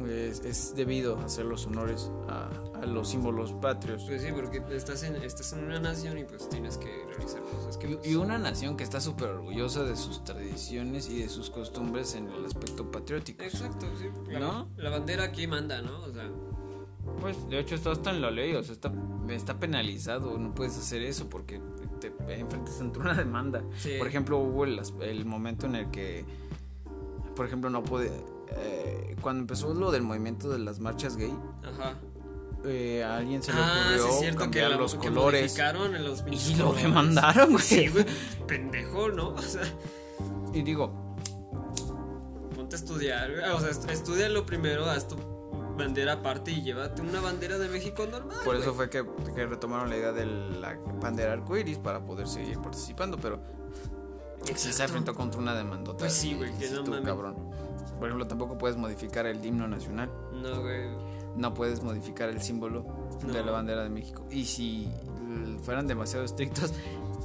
es, 0.08 0.40
es 0.44 0.74
debido 0.74 1.18
hacer 1.18 1.44
los 1.44 1.66
honores 1.66 2.10
a, 2.28 2.48
a 2.80 2.86
los 2.86 3.08
símbolos 3.10 3.52
patrios. 3.52 4.04
Pues 4.06 4.22
sí, 4.22 4.28
porque 4.34 4.62
estás 4.74 5.02
en, 5.04 5.16
estás 5.16 5.52
en 5.52 5.64
una 5.64 5.78
nación 5.80 6.18
y 6.18 6.24
pues 6.24 6.48
tienes 6.48 6.78
que 6.78 6.88
realizar 7.08 7.40
cosas 7.42 7.76
que... 7.76 7.88
pues, 7.88 8.06
Y, 8.06 8.10
y 8.12 8.14
una 8.16 8.38
nación 8.38 8.76
que 8.76 8.84
está 8.84 9.00
súper 9.00 9.28
orgullosa 9.30 9.84
de 9.84 9.96
sus 9.96 10.24
tradiciones 10.24 11.08
y 11.08 11.20
de 11.22 11.28
sus 11.28 11.50
costumbres 11.50 12.14
en 12.14 12.28
el 12.28 12.44
aspecto 12.44 12.90
patriótico. 12.90 13.42
Exacto, 13.44 13.86
sí. 13.98 14.06
La, 14.30 14.40
¿No? 14.40 14.68
la 14.76 14.90
bandera 14.90 15.24
aquí 15.24 15.46
manda, 15.46 15.80
¿no? 15.82 16.00
O 16.00 16.12
sea, 16.12 16.28
Pues 17.20 17.48
de 17.48 17.58
hecho 17.58 17.74
está 17.74 17.92
hasta 17.92 18.10
en 18.10 18.20
la 18.20 18.30
ley, 18.30 18.54
o 18.54 18.62
sea, 18.62 18.72
está, 18.72 18.92
está 19.28 19.58
penalizado, 19.58 20.38
no 20.38 20.54
puedes 20.54 20.76
hacer 20.76 21.02
eso 21.02 21.28
porque 21.28 21.60
te 22.00 22.12
enfrentas 22.38 22.80
ante 22.80 22.98
una 22.98 23.14
demanda. 23.14 23.62
sí. 23.76 23.92
Por 23.98 24.08
ejemplo, 24.08 24.38
hubo 24.38 24.64
el, 24.64 24.80
el 25.02 25.24
momento 25.24 25.66
en 25.66 25.76
el 25.76 25.90
que, 25.90 26.24
por 27.36 27.46
ejemplo, 27.46 27.70
no 27.70 27.82
puede... 27.82 28.10
eh, 28.56 29.16
cuando 29.20 29.40
empezó 29.42 29.72
lo 29.74 29.90
del 29.90 30.02
movimiento 30.02 30.48
de 30.50 30.58
las 30.58 30.78
marchas 30.80 31.16
gay, 31.16 31.32
Ajá. 31.62 31.94
eh, 32.64 33.02
a 33.04 33.16
alguien 33.18 33.42
se 33.42 33.52
le 33.52 33.58
Ah, 33.60 33.84
sí, 33.94 34.00
ocurrió 34.00 34.20
es 34.28 34.30
que, 34.32 34.36
cambiar 34.36 34.70
la- 34.70 34.76
los 34.76 34.94
que 34.94 35.08
colores 35.08 35.42
modificaron 35.42 35.96
en 35.96 36.04
los 36.04 36.24
y 36.30 36.54
lo 36.56 36.72
demandaron, 36.72 37.50
güey. 37.52 37.62
Sí, 37.64 37.88
güey. 37.88 38.06
Pendejo, 38.46 39.08
¿no? 39.08 39.30
O 39.30 39.42
sea, 39.42 39.62
Y 40.52 40.62
digo, 40.62 41.16
ponte 42.54 42.76
a 42.76 42.78
estudiar, 42.78 43.30
güey. 43.32 43.50
O 43.50 43.60
sea, 43.60 43.70
est- 43.70 43.90
estudialo 43.90 44.44
primero, 44.46 44.84
haz 44.86 45.08
tu 45.08 45.16
bandera 45.76 46.12
aparte 46.14 46.50
y 46.50 46.62
llévate 46.62 47.00
una 47.00 47.20
bandera 47.20 47.56
de 47.58 47.68
México 47.68 48.06
normal. 48.06 48.36
por 48.44 48.56
eso 48.56 48.74
güey. 48.74 48.88
fue 48.88 48.90
que, 48.90 49.06
que 49.34 49.46
retomaron 49.46 49.88
la 49.88 49.96
idea 49.96 50.12
de 50.12 50.26
la 50.26 50.76
bandera 51.00 51.32
arcoíris 51.32 51.78
para 51.78 52.04
poder 52.04 52.28
seguir 52.28 52.58
participando, 52.58 53.16
pero 53.16 53.40
sí 54.54 54.72
se 54.72 54.82
enfrentó 54.84 55.14
contra 55.14 55.40
una 55.40 55.54
demandota. 55.54 55.98
Pues 56.00 56.12
sí, 56.12 56.34
güey, 56.34 56.52
que 56.58 56.68
no 56.70 56.82
mames. 56.84 57.06
cabrón. 57.06 57.36
Por 58.02 58.08
ejemplo, 58.08 58.26
tampoco 58.26 58.58
puedes 58.58 58.76
modificar 58.76 59.26
el 59.26 59.44
himno 59.46 59.68
nacional. 59.68 60.10
No, 60.32 60.60
güey. 60.60 60.88
no 61.36 61.54
puedes 61.54 61.84
modificar 61.84 62.28
el 62.30 62.42
símbolo 62.42 62.84
de 63.32 63.44
la 63.44 63.52
bandera 63.52 63.84
de 63.84 63.90
México. 63.90 64.26
Y 64.28 64.44
si 64.44 64.88
fueran 65.62 65.86
demasiado 65.86 66.24
estrictos, 66.24 66.74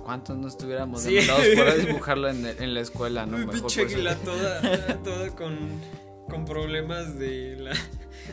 ¿cuántos 0.05 0.37
no 0.37 0.47
estuviéramos 0.47 1.01
Sí. 1.01 1.15
demandados 1.15 1.47
por 1.55 1.81
dibujarlo 1.87 2.29
en, 2.29 2.45
en 2.45 2.73
la 2.75 2.81
escuela? 2.81 3.25
No, 3.25 3.37
Uy, 3.37 3.47
mejor 3.47 3.59
pinche 3.61 3.81
águila 3.81 4.15
toda, 4.23 4.97
toda 5.03 5.29
con, 5.35 5.57
con 6.29 6.45
problemas 6.45 7.17
de, 7.17 7.55
la, 7.59 7.71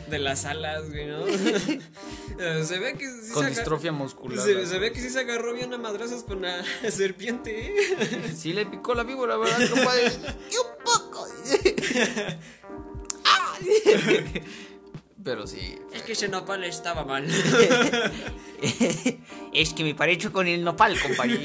de 0.07 0.19
las 0.19 0.45
alas, 0.45 0.89
güey, 0.89 1.07
¿no? 1.07 1.25
Eh, 2.37 2.63
se 2.65 2.79
ve 2.79 2.95
que 2.95 3.05
sí 3.07 3.31
Con 3.31 3.45
se, 3.45 3.49
distrofia 3.51 3.93
muscular. 3.93 4.37
se, 4.45 4.65
se 4.65 4.77
ve 4.77 4.91
que 4.91 4.99
sí 4.99 5.09
se 5.09 5.21
agarró 5.21 5.53
bien 5.53 5.73
a 5.73 5.77
madrazos 5.77 6.23
con 6.23 6.41
la 6.41 6.63
serpiente, 6.91 7.67
¿eh? 7.67 8.33
Sí 8.35 8.51
le 8.51 8.65
picó 8.65 8.93
la 8.93 9.03
víbora, 9.03 9.37
¿verdad, 9.37 9.69
compadre? 9.69 10.07
Un 10.07 10.83
poco. 10.83 11.25
Pero 15.23 15.47
sí. 15.47 15.79
Es 15.93 16.03
que 16.03 16.11
ese 16.11 16.27
nopal 16.27 16.63
estaba 16.65 17.03
mal. 17.05 17.25
es 19.53 19.73
que 19.73 19.83
me 19.83 19.95
parecho 19.95 20.31
con 20.31 20.47
el 20.47 20.63
nopal, 20.63 20.99
compañero. 20.99 21.41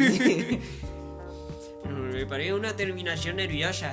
Me 1.88 2.26
pareció 2.26 2.56
una 2.56 2.74
terminación 2.76 3.36
nerviosa. 3.36 3.92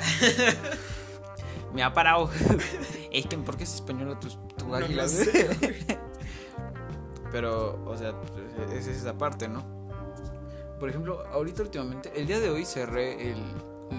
Me 1.74 1.84
ha 1.84 1.94
parado. 1.94 2.30
Es 3.12 3.26
que, 3.26 3.38
¿por 3.38 3.58
qué 3.58 3.64
es 3.64 3.74
español 3.76 4.18
tu, 4.20 4.28
tu 4.30 4.68
No 4.68 4.76
águila? 4.76 5.04
lo 5.04 5.10
sé. 5.10 5.98
Pero, 7.32 7.84
o 7.86 7.98
sea, 7.98 8.14
es 8.74 8.88
esa 8.88 9.18
parte, 9.18 9.48
¿no? 9.48 9.64
Por 10.80 10.90
ejemplo, 10.90 11.26
ahorita 11.32 11.64
últimamente, 11.64 12.12
el 12.16 12.28
día 12.28 12.40
de 12.40 12.50
hoy 12.50 12.64
cerré 12.66 13.32
el, 13.32 13.42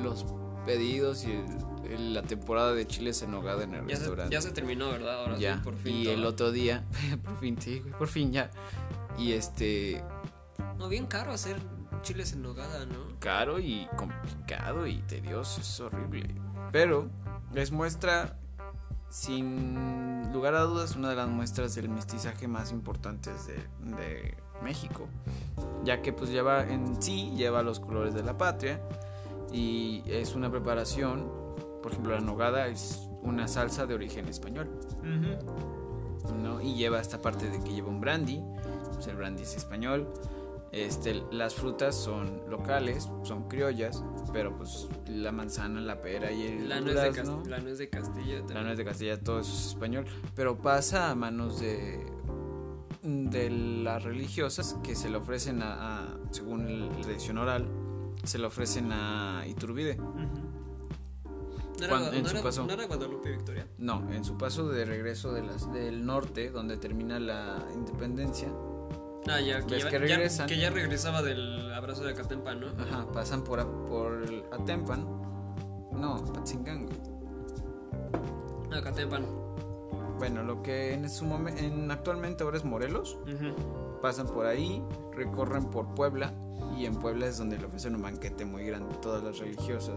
los 0.03 0.25
pedidos 0.65 1.25
y 1.25 1.33
el- 1.33 1.93
el- 1.93 2.15
la 2.15 2.23
temporada 2.23 2.73
de 2.75 2.87
chiles 2.87 3.21
en 3.23 3.33
nogada 3.33 3.65
en 3.65 3.75
el 3.75 3.81
Ya 3.87 3.97
se, 3.97 4.03
restaurante. 4.03 4.33
ya 4.35 4.41
se 4.41 4.51
terminó, 4.53 4.91
¿verdad? 4.91 5.23
Ahora 5.23 5.37
sí, 5.37 5.43
Ya, 5.43 5.61
por 5.63 5.77
fin. 5.77 5.95
y 5.97 6.05
todo. 6.05 6.15
el 6.15 6.25
otro 6.27 6.53
día, 6.53 6.85
por 7.25 7.39
fin, 7.39 7.57
sí, 7.61 7.81
güey, 7.81 7.93
por 7.95 8.09
fin 8.09 8.33
ya. 8.33 8.51
Y 9.19 9.33
este, 9.33 10.03
No, 10.79 10.89
bien 10.89 11.07
caro 11.07 11.33
hacer 11.33 11.57
chiles 12.03 12.33
en 12.35 12.43
nogada, 12.43 12.87
¿no? 12.87 13.19
caro 13.19 13.59
y 13.59 13.89
complicado 13.97 14.87
y 14.87 14.99
tedioso, 15.03 15.61
es 15.61 15.81
horrible. 15.81 16.29
Pero 16.71 17.09
les 17.53 17.73
muestra, 17.73 18.37
sin 19.11 20.33
lugar 20.33 20.55
a 20.55 20.63
dudas, 20.63 20.97
una 20.97 21.11
de 21.11 21.17
las 21.17 21.29
muestras 21.29 21.75
del 21.75 21.89
mestizaje 21.89 22.49
más 22.49 22.73
importantes 22.73 23.47
de, 23.47 23.57
de 23.97 24.35
México. 24.63 25.09
Ya 25.85 26.03
que 26.03 26.13
pues 26.13 26.31
lleva 26.31 26.65
en 26.65 27.01
sí, 27.03 27.33
lleva 27.37 27.63
los 27.63 27.81
colores 27.81 28.15
de 28.15 28.23
la 28.23 28.37
patria 28.37 28.81
y 29.53 30.03
es 30.07 30.35
una 30.35 30.51
preparación 30.51 31.49
por 31.83 31.93
ejemplo, 31.93 32.15
la 32.15 32.21
nogada 32.21 32.67
es 32.67 33.09
una 33.23 33.49
salsa 33.49 33.87
de 33.87 33.95
origen 33.95 34.29
español, 34.29 34.69
¿no? 36.43 36.61
Y 36.61 36.75
lleva 36.75 37.01
esta 37.01 37.23
parte 37.23 37.49
de 37.49 37.63
que 37.63 37.73
lleva 37.73 37.89
un 37.89 38.01
brandy, 38.01 38.43
pues 38.93 39.07
el 39.07 39.17
brandy 39.17 39.43
es 39.43 39.57
español. 39.57 40.09
Este, 40.71 41.23
las 41.33 41.55
frutas 41.55 41.95
son 41.97 42.43
locales, 42.51 43.09
son 43.23 43.49
criollas, 43.49 44.05
pero 44.33 44.55
pues 44.57 44.87
la 45.09 45.33
manzana, 45.33 45.81
la 45.81 46.01
pera 46.03 46.31
y 46.31 46.43
el 46.47 46.69
La 46.69 46.81
nuez, 46.83 46.95
de, 46.95 47.49
la 47.49 47.59
nuez 47.61 47.79
de 47.79 47.89
Castilla. 47.89 48.35
la 48.35 48.47
también. 48.47 48.65
nuez 48.67 48.77
de 48.79 48.85
Castilla, 48.85 49.19
todo 49.19 49.41
eso 49.41 49.53
es 49.53 49.67
español, 49.69 50.05
pero 50.37 50.59
pasa 50.59 51.11
a 51.11 51.15
manos 51.15 51.59
de 51.61 52.07
de 53.03 53.49
las 53.49 54.03
religiosas 54.03 54.77
que 54.83 54.95
se 54.95 55.09
le 55.09 55.17
ofrecen 55.17 55.63
a, 55.63 56.01
a- 56.03 56.19
según 56.33 56.91
la 56.91 56.97
tradición 57.01 57.39
oral, 57.39 57.67
se 58.25 58.39
le 58.39 58.47
ofrecen 58.47 58.93
a 58.93 59.45
Iturbide. 59.47 59.95
Ujú. 59.99 60.19
¿No 61.79 61.85
era, 61.85 61.89
Cuando- 61.89 62.13
en 62.13 62.23
no 62.25 62.29
su 62.29 62.35
era- 62.35 62.43
paso. 62.43 62.67
no 62.67 62.73
era 62.73 62.87
Guadalupe 62.87 63.31
Victoria? 63.31 63.67
No, 63.79 64.11
en 64.13 64.25
su 64.25 64.37
paso 64.37 64.69
de 64.69 64.85
regreso 64.85 65.33
de 65.33 65.43
las, 65.45 65.73
del 65.73 66.05
norte, 66.05 66.51
donde 66.51 66.77
termina 66.77 67.21
la 67.21 67.65
independencia, 67.73 68.49
Ah, 69.27 69.41
ya, 69.41 69.61
que, 69.67 69.75
¿Ves 69.75 69.85
ya, 69.85 69.91
que 69.91 69.93
ya- 70.09 70.17
regresan? 70.17 70.47
que 70.47 70.59
ya 70.59 70.71
regresaba 70.71 71.23
del 71.23 71.73
abrazo 71.73 72.05
de 72.05 72.13
Acatempa, 72.13 72.55
¿no? 72.55 72.69
ajá, 72.81 73.07
pasan 73.13 73.43
por, 73.43 73.67
por 73.87 74.23
Atempan, 74.53 75.05
no, 75.93 76.23
Patzingán, 76.33 76.87
güey. 76.87 76.97
Acatempa. 78.79 79.19
Bueno, 80.19 80.43
lo 80.43 80.63
que 80.63 80.95
en 80.95 81.09
su 81.09 81.25
momento, 81.25 81.63
en, 81.63 81.91
actualmente 81.91 82.43
ahora 82.45 82.57
es 82.57 82.65
Morelos, 82.65 83.19
pasan 84.03 84.27
por 84.27 84.47
ahí, 84.47 84.83
recorren 85.15 85.67
por 85.71 85.95
Puebla 85.95 86.33
y 86.77 86.87
en 86.87 86.97
Puebla 86.97 87.27
es 87.27 87.39
donde 87.39 87.57
le 87.59 87.67
ofrecen 87.67 87.95
un 87.95 88.03
banquete 88.03 88.45
muy 88.45 88.65
grande 88.65 88.95
todas 89.01 89.23
las 89.23 89.39
religiosas 89.39 89.97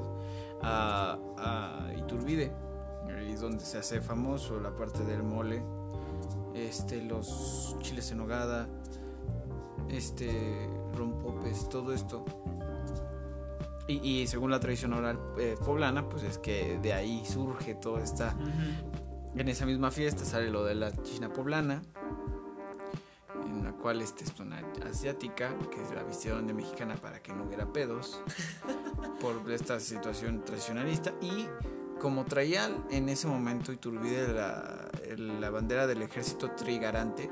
a, 0.61 1.17
a 1.37 1.93
Iturbide, 1.97 2.51
ahí 3.17 3.31
es 3.31 3.41
donde 3.41 3.63
se 3.65 3.79
hace 3.79 3.99
famoso 4.01 4.59
la 4.59 4.75
parte 4.75 5.03
del 5.03 5.23
mole, 5.23 5.63
este, 6.53 7.01
los 7.03 7.75
chiles 7.79 8.11
en 8.11 8.19
nogada, 8.19 8.67
este, 9.91 10.69
rompopes, 10.95 11.69
todo 11.69 11.93
esto. 11.93 12.25
Y, 13.87 13.95
y 14.07 14.27
según 14.27 14.51
la 14.51 14.59
tradición 14.59 14.93
oral 14.93 15.19
eh, 15.37 15.55
poblana, 15.65 16.07
pues 16.07 16.23
es 16.23 16.37
que 16.37 16.79
de 16.81 16.93
ahí 16.93 17.23
surge 17.25 17.75
toda 17.75 18.01
esta 18.01 18.35
en 19.35 19.47
esa 19.47 19.65
misma 19.65 19.91
fiesta 19.91 20.25
sale 20.25 20.49
lo 20.49 20.65
de 20.65 20.75
la 20.75 20.91
China 21.03 21.31
poblana, 21.31 21.81
en 23.45 23.63
la 23.63 23.71
cual 23.71 24.01
este 24.01 24.25
es 24.25 24.39
una 24.39 24.61
asiática, 24.89 25.55
que 25.69 25.95
la 25.95 26.03
vistieron 26.03 26.47
de 26.47 26.53
mexicana 26.53 26.95
para 26.95 27.21
que 27.21 27.33
no 27.33 27.43
hubiera 27.45 27.71
pedos, 27.71 28.21
por 29.21 29.49
esta 29.51 29.79
situación 29.79 30.43
tradicionalista. 30.43 31.13
Y 31.21 31.47
como 31.99 32.25
traía 32.25 32.69
en 32.89 33.09
ese 33.09 33.27
momento 33.27 33.71
Iturbide 33.71 34.33
la, 34.33 34.89
la 35.17 35.49
bandera 35.49 35.87
del 35.87 36.01
ejército 36.01 36.51
trigarante, 36.51 37.29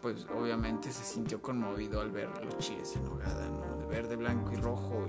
pues 0.00 0.26
obviamente 0.34 0.90
se 0.92 1.04
sintió 1.04 1.42
conmovido 1.42 2.00
al 2.00 2.10
ver 2.10 2.28
los 2.44 2.58
chiles 2.58 2.96
en 2.96 3.04
nogada, 3.04 3.48
¿no? 3.48 3.76
De 3.78 3.86
verde, 3.86 4.16
blanco 4.16 4.52
y 4.52 4.56
rojo 4.56 5.06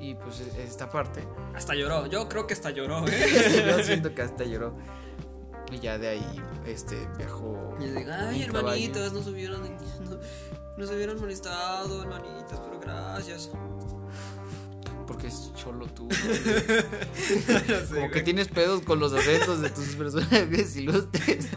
y, 0.00 0.10
y 0.10 0.14
pues 0.14 0.40
esta 0.40 0.88
parte 0.88 1.26
Hasta 1.54 1.74
lloró. 1.74 2.06
Yo 2.06 2.28
creo 2.28 2.46
que 2.46 2.54
hasta 2.54 2.70
lloró, 2.70 3.06
¿eh? 3.08 3.64
yo 3.76 3.82
siento 3.82 4.14
que 4.14 4.22
hasta 4.22 4.44
lloró. 4.44 4.72
Y 5.70 5.80
ya 5.80 5.98
de 5.98 6.08
ahí 6.08 6.42
este 6.66 6.96
viajó. 7.16 7.74
Y 7.80 7.86
digo, 7.86 8.10
ay, 8.12 8.42
hermanitos, 8.42 9.12
nos 9.12 9.26
hubieran, 9.26 9.62
no, 9.62 10.18
nos 10.76 10.90
hubieran 10.90 11.18
molestado, 11.18 12.02
hermanitos, 12.02 12.60
pero 12.60 12.80
gracias. 12.80 13.50
Porque 15.06 15.28
es 15.28 15.52
cholo 15.54 15.86
tú. 15.86 16.08
No 16.08 16.14
sé, 16.14 17.86
Como 17.94 18.10
que 18.10 18.22
tienes 18.22 18.48
pedos 18.48 18.82
con 18.82 19.00
los 19.00 19.12
acentos 19.12 19.60
de 19.60 19.70
tus 19.70 19.94
personajes 19.96 20.76
ilustres. 20.76 21.48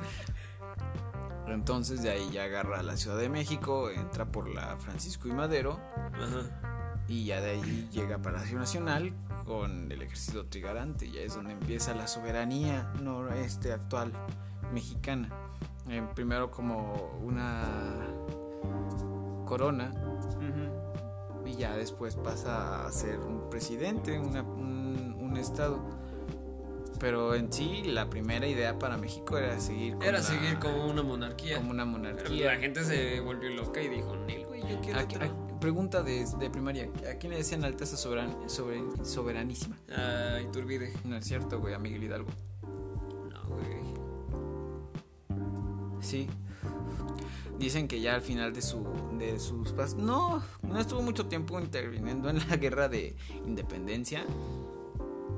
Entonces 1.53 2.01
de 2.03 2.11
ahí 2.11 2.29
ya 2.31 2.43
agarra 2.43 2.79
a 2.79 2.83
la 2.83 2.97
Ciudad 2.97 3.17
de 3.17 3.29
México, 3.29 3.89
entra 3.89 4.25
por 4.25 4.47
la 4.49 4.77
Francisco 4.77 5.27
y 5.27 5.31
Madero 5.31 5.79
Ajá. 6.13 7.03
y 7.07 7.25
ya 7.25 7.41
de 7.41 7.51
ahí 7.51 7.89
llega 7.91 8.15
a 8.17 8.21
Palacio 8.21 8.57
Nacional 8.57 9.13
con 9.45 9.91
el 9.91 10.01
ejército 10.01 10.45
trigarante. 10.45 11.09
Ya 11.11 11.21
es 11.21 11.35
donde 11.35 11.53
empieza 11.53 11.93
la 11.93 12.07
soberanía 12.07 12.91
no 13.01 13.27
este 13.29 13.73
actual 13.73 14.11
mexicana. 14.73 15.29
Eh, 15.89 16.03
primero 16.13 16.51
como 16.51 17.17
una 17.23 17.63
corona 19.45 19.91
y 21.45 21.55
ya 21.55 21.75
después 21.75 22.15
pasa 22.15 22.85
a 22.85 22.91
ser 22.91 23.19
un 23.19 23.49
presidente, 23.49 24.19
una- 24.19 24.43
un, 24.43 25.17
un 25.19 25.35
estado. 25.37 25.79
Pero 26.99 27.33
en 27.35 27.51
sí 27.51 27.83
la 27.85 28.09
primera 28.09 28.45
idea 28.47 28.77
para 28.77 28.97
México 28.97 29.37
era 29.37 29.57
seguir 29.59 29.93
con 29.93 30.03
Era 30.03 30.17
la- 30.17 30.23
seguir 30.23 30.59
como 30.59 30.85
una 30.85 31.01
monarquía. 31.01 31.57
como 31.57 31.71
una 31.71 31.83
Pero 31.85 31.97
monarquía. 31.97 32.53
la 32.53 32.59
gente 32.59 32.83
se 32.83 33.19
volvió 33.21 33.49
loca 33.51 33.81
y 33.81 33.87
dijo, 33.87 34.15
Nel, 34.17 34.45
güey, 34.45 34.61
yo 34.69 34.79
quiero 34.81 34.99
A- 34.99 35.03
otro". 35.03 35.23
a- 35.25 35.59
pregunta 35.59 36.03
de, 36.03 36.25
de 36.39 36.49
primaria, 36.49 36.89
¿a 37.09 37.15
quién 37.17 37.31
le 37.31 37.37
decían 37.37 37.63
Alteza 37.65 37.95
soberan, 37.97 38.35
soberan- 38.47 39.05
soberanísima? 39.05 39.77
Ah, 39.91 40.39
Iturbide. 40.41 40.93
No 41.05 41.15
es 41.17 41.25
cierto, 41.25 41.59
güey, 41.59 41.73
a 41.73 41.79
Miguel 41.79 42.03
Hidalgo. 42.03 42.29
No, 43.29 43.43
güey. 43.55 43.79
Sí. 46.01 46.27
Dicen 47.57 47.87
que 47.89 47.99
ya 47.99 48.15
al 48.15 48.21
final 48.21 48.53
de 48.53 48.61
su 48.61 48.85
de 49.17 49.37
sus 49.37 49.73
no, 49.97 50.41
no 50.61 50.79
estuvo 50.79 51.01
mucho 51.01 51.25
tiempo 51.27 51.59
interviniendo 51.59 52.29
en 52.29 52.39
la 52.49 52.55
guerra 52.55 52.87
de 52.87 53.17
independencia 53.45 54.23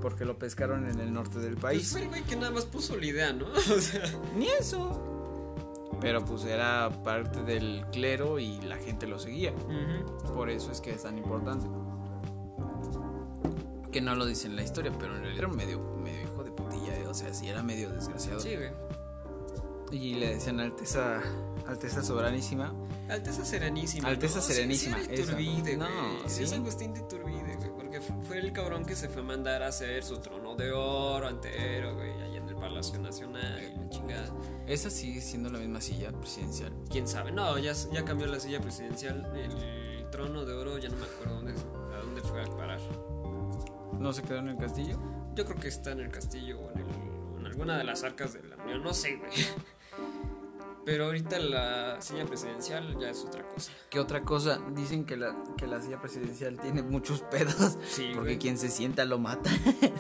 porque 0.01 0.25
lo 0.25 0.37
pescaron 0.37 0.89
en 0.89 0.99
el 0.99 1.13
norte 1.13 1.39
del 1.39 1.53
Pues 1.53 1.61
país. 1.61 1.91
fue 1.91 2.01
el 2.01 2.07
güey 2.09 2.23
que 2.23 2.35
nada 2.35 2.51
más 2.51 2.65
puso 2.65 2.97
la 2.97 3.05
idea, 3.05 3.31
¿no? 3.33 3.45
O 3.75 3.79
sea, 3.79 4.03
Ni 4.35 4.47
eso. 4.47 5.07
Pero 6.01 6.25
pues 6.25 6.43
era 6.45 6.89
parte 7.03 7.43
del 7.43 7.85
clero 7.91 8.39
y 8.39 8.59
la 8.61 8.77
gente 8.77 9.05
lo 9.07 9.19
seguía. 9.19 9.53
Por 10.33 10.49
eso 10.49 10.71
es 10.71 10.81
que 10.81 10.91
es 10.91 11.03
tan 11.03 11.17
importante. 11.17 11.67
Que 13.91 14.01
no 14.01 14.15
lo 14.15 14.25
dice 14.25 14.47
en 14.47 14.55
la 14.55 14.63
historia, 14.63 14.91
pero 14.97 15.15
en 15.15 15.21
realidad 15.23 15.45
era 15.45 15.53
medio, 15.53 15.79
medio 15.97 16.21
hijo 16.23 16.43
de 16.43 16.51
putilla, 16.51 16.97
¿eh? 16.97 17.05
o 17.07 17.13
sea, 17.13 17.33
sí 17.33 17.47
era 17.49 17.61
medio 17.61 17.89
desgraciado. 17.91 18.39
sí, 18.39 18.55
güey. 18.55 18.71
Y 19.91 20.15
le 20.15 20.35
decían 20.35 20.61
Alteza, 20.61 21.21
Alteza 21.67 22.01
Soberanísima. 22.01 22.73
Alteza 23.09 23.43
Serenísima. 23.43 24.07
Alteza 24.07 24.37
¿no? 24.37 24.41
Sí, 24.41 24.53
Serenísima, 24.53 24.97
Sí, 24.99 25.05
era. 25.09 25.21
Iturbide, 25.21 25.75
No, 25.77 25.87
sí. 26.27 26.43
Es 26.43 26.53
Agustín 26.53 26.93
de 26.93 27.01
Iturbide, 27.01 27.30
fue 28.27 28.39
el 28.39 28.51
cabrón 28.53 28.85
que 28.85 28.95
se 28.95 29.07
fue 29.09 29.21
a 29.21 29.25
mandar 29.25 29.63
a 29.63 29.67
hacer 29.67 30.03
su 30.03 30.17
trono 30.19 30.55
de 30.55 30.71
oro 30.71 31.29
entero, 31.29 31.95
güey. 31.95 32.11
Allá 32.11 32.37
en 32.37 32.49
el 32.49 32.55
Palacio 32.55 32.99
Nacional. 32.99 33.73
la 33.77 33.89
chingada. 33.89 34.29
Esa 34.67 34.89
sigue 34.89 35.21
siendo 35.21 35.49
la 35.49 35.59
misma 35.59 35.81
silla 35.81 36.11
presidencial. 36.11 36.71
¿Quién 36.89 37.07
sabe? 37.07 37.31
No, 37.31 37.57
ya, 37.57 37.73
ya 37.91 38.03
cambió 38.05 38.27
la 38.27 38.39
silla 38.39 38.59
presidencial. 38.59 39.25
El 39.35 40.09
trono 40.11 40.43
de 40.45 40.53
oro, 40.53 40.77
ya 40.77 40.89
no 40.89 40.97
me 40.97 41.05
acuerdo 41.05 41.35
dónde, 41.35 41.53
a 41.53 41.97
dónde 41.99 42.21
fue 42.21 42.41
a 42.43 42.45
parar. 42.57 42.79
¿No 43.99 44.11
se 44.13 44.23
quedó 44.23 44.39
en 44.39 44.49
el 44.49 44.57
castillo? 44.57 44.97
Yo 45.35 45.45
creo 45.45 45.57
que 45.59 45.67
está 45.67 45.91
en 45.91 45.99
el 46.01 46.09
castillo 46.11 46.59
o 46.59 46.71
en, 46.71 46.79
el- 46.79 47.39
en 47.39 47.45
alguna 47.45 47.77
de 47.77 47.83
las 47.83 48.03
arcas 48.03 48.33
de 48.33 48.43
la 48.43 48.55
Unión. 48.57 48.83
No 48.83 48.93
sé, 48.93 49.15
güey. 49.17 49.31
Pero 50.83 51.05
ahorita 51.05 51.37
la 51.39 52.01
silla 52.01 52.25
presidencial 52.25 52.97
ya 52.99 53.09
es 53.11 53.23
otra 53.23 53.47
cosa. 53.47 53.71
¿Qué 53.89 53.99
otra 53.99 54.23
cosa? 54.23 54.59
Dicen 54.73 55.05
que 55.05 55.15
la, 55.15 55.35
que 55.57 55.67
la 55.67 55.79
silla 55.81 56.01
presidencial 56.01 56.57
tiene 56.59 56.81
muchos 56.81 57.21
pedos. 57.21 57.77
Sí, 57.87 58.07
porque 58.15 58.29
güey. 58.31 58.39
quien 58.39 58.57
se 58.57 58.69
sienta 58.69 59.05
lo 59.05 59.19
mata. 59.19 59.51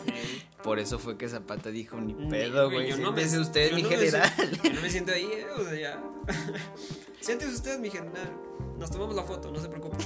Por 0.63 0.79
eso 0.79 0.97
fue 0.99 1.17
que 1.17 1.27
Zapata 1.29 1.69
dijo, 1.69 1.99
ni 2.01 2.13
pedo, 2.13 2.69
güey. 2.71 2.89
yo 2.89 2.97
no 2.97 3.11
me- 3.11 3.17
Siéntese 3.21 3.39
usted, 3.39 3.69
yo 3.69 3.75
mi 3.75 3.83
no 3.83 3.89
me 3.89 3.95
general. 3.95 4.31
yo 4.63 4.73
no 4.73 4.81
me 4.81 4.89
siento 4.89 5.11
ahí, 5.11 5.25
eh, 5.31 5.45
o 5.57 5.63
sea, 5.63 5.79
ya. 5.79 6.03
Siéntese 7.19 7.53
usted, 7.53 7.79
mi 7.79 7.89
general. 7.89 8.31
Nos 8.77 8.89
tomamos 8.89 9.15
la 9.15 9.23
foto, 9.23 9.51
no 9.51 9.59
se 9.59 9.69
preocupe. 9.69 9.97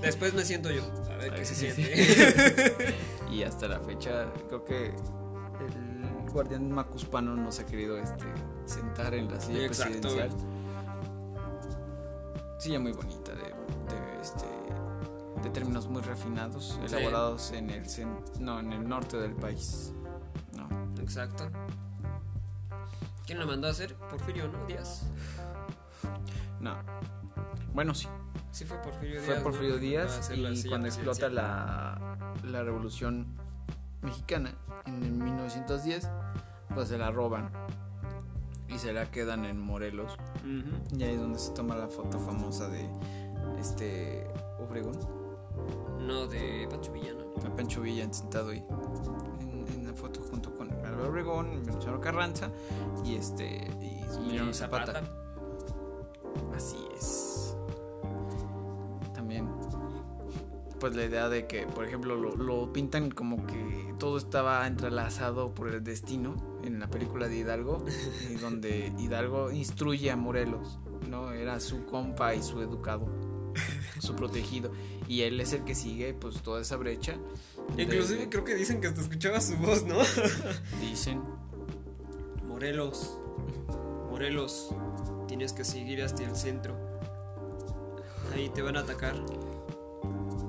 Después 0.00 0.34
me 0.34 0.44
siento 0.44 0.70
yo, 0.70 0.82
a 1.10 1.16
ver 1.16 1.34
qué 1.34 1.44
se 1.44 1.54
Sí, 1.54 1.70
sí. 1.70 1.82
siente. 1.84 2.94
y 3.30 3.42
hasta 3.44 3.68
la 3.68 3.78
fecha, 3.80 4.32
creo 4.48 4.64
que 4.64 4.86
el 4.86 6.30
guardián 6.32 6.70
macuspano 6.72 7.36
no 7.36 7.52
se 7.52 7.62
ha 7.62 7.66
querido 7.66 7.96
este, 7.98 8.24
sentar 8.66 9.14
en 9.14 9.30
la 9.30 9.40
silla 9.40 9.66
exacto, 9.66 10.00
presidencial. 10.00 10.30
Silla 12.58 12.80
muy 12.80 12.92
bonita, 12.92 13.32
de, 13.32 13.42
de, 13.42 14.20
este, 14.22 14.46
de 15.42 15.50
términos 15.50 15.88
muy 15.88 16.02
refinados, 16.02 16.78
Sí. 16.86 16.96
elaborados 16.96 17.52
en 17.52 17.70
el, 17.70 17.84
no, 18.40 18.60
en 18.60 18.72
el 18.72 18.88
norte 18.88 19.16
del 19.18 19.32
país. 19.34 19.92
No. 20.56 20.66
Exacto. 21.00 21.48
¿Quién 23.26 23.38
lo 23.40 23.46
mandó 23.46 23.66
a 23.68 23.70
hacer? 23.70 23.94
Porfirio, 23.94 24.48
¿no? 24.48 24.64
Díaz. 24.66 25.04
No. 26.60 26.76
Bueno, 27.74 27.94
sí. 27.94 28.08
Sí, 28.52 28.64
fue 28.64 28.78
Porfirio 28.78 29.20
Díaz. 29.20 29.26
Fue. 29.26 29.34
Porfirio 29.42 29.76
Díaz 29.78 30.30
la 30.30 30.50
y 30.50 30.64
cuando 30.64 30.86
explota 30.88 31.28
la, 31.28 32.32
la 32.44 32.62
revolución 32.62 33.26
mexicana 34.00 34.54
en 34.86 35.02
el 35.02 35.10
1910, 35.12 36.08
pues 36.74 36.88
se 36.88 36.96
la 36.96 37.10
roban 37.10 37.50
y 38.68 38.78
se 38.78 38.92
la 38.92 39.10
quedan 39.10 39.44
en 39.44 39.58
Morelos. 39.60 40.12
Y 40.96 41.02
ahí 41.02 41.14
es 41.14 41.20
donde 41.20 41.38
se 41.38 41.52
toma 41.52 41.76
la 41.76 41.88
foto 41.88 42.18
famosa 42.18 42.68
de 42.68 42.88
este 43.58 44.26
Obregón, 44.58 44.98
No, 46.00 46.26
de 46.26 46.66
Pancho 46.70 46.92
Villano. 46.92 47.24
de 47.42 47.50
Pancho 47.50 47.80
Villa 47.82 48.12
sentado 48.12 48.50
ahí 48.50 48.64
en, 49.40 49.64
en 49.74 49.86
la 49.86 49.94
foto 49.94 50.20
junto 50.20 50.54
con 50.56 50.70
Álvaro 50.84 51.08
Obregón, 51.10 51.62
Venustiano 51.64 52.00
Carranza 52.00 52.50
y 53.04 53.14
este 53.16 53.66
y 53.80 54.02
Emiliano 54.16 54.52
Zapata. 54.52 55.02
Así 56.54 56.76
es. 56.96 57.55
Pues 60.78 60.94
la 60.94 61.04
idea 61.04 61.28
de 61.28 61.46
que, 61.46 61.66
por 61.66 61.84
ejemplo, 61.86 62.16
lo, 62.16 62.36
lo 62.36 62.72
pintan 62.72 63.10
como 63.10 63.46
que 63.46 63.94
todo 63.98 64.18
estaba 64.18 64.66
entrelazado 64.66 65.54
por 65.54 65.68
el 65.68 65.82
destino 65.82 66.34
en 66.64 66.78
la 66.80 66.88
película 66.88 67.28
de 67.28 67.36
Hidalgo, 67.38 67.84
y 68.30 68.34
donde 68.40 68.92
Hidalgo 68.98 69.50
instruye 69.52 70.10
a 70.10 70.16
Morelos, 70.16 70.78
¿no? 71.08 71.32
Era 71.32 71.60
su 71.60 71.86
compa 71.86 72.34
y 72.34 72.42
su 72.42 72.60
educado, 72.60 73.06
su 74.00 74.14
protegido, 74.16 74.70
y 75.08 75.22
él 75.22 75.40
es 75.40 75.52
el 75.52 75.64
que 75.64 75.74
sigue 75.74 76.12
pues 76.14 76.42
toda 76.42 76.60
esa 76.60 76.76
brecha. 76.76 77.16
Inclusive 77.78 78.20
de- 78.20 78.28
creo 78.28 78.44
que 78.44 78.54
dicen 78.54 78.80
que 78.80 78.88
hasta 78.88 79.00
escuchaba 79.00 79.40
su 79.40 79.56
voz, 79.56 79.84
¿no? 79.84 79.96
dicen, 80.80 81.22
Morelos, 82.46 83.18
Morelos, 84.10 84.74
tienes 85.28 85.52
que 85.52 85.64
seguir 85.64 86.02
hasta 86.02 86.22
el 86.22 86.36
centro. 86.36 86.74
Ahí 88.34 88.48
te 88.50 88.60
van 88.62 88.76
a 88.76 88.80
atacar. 88.80 89.14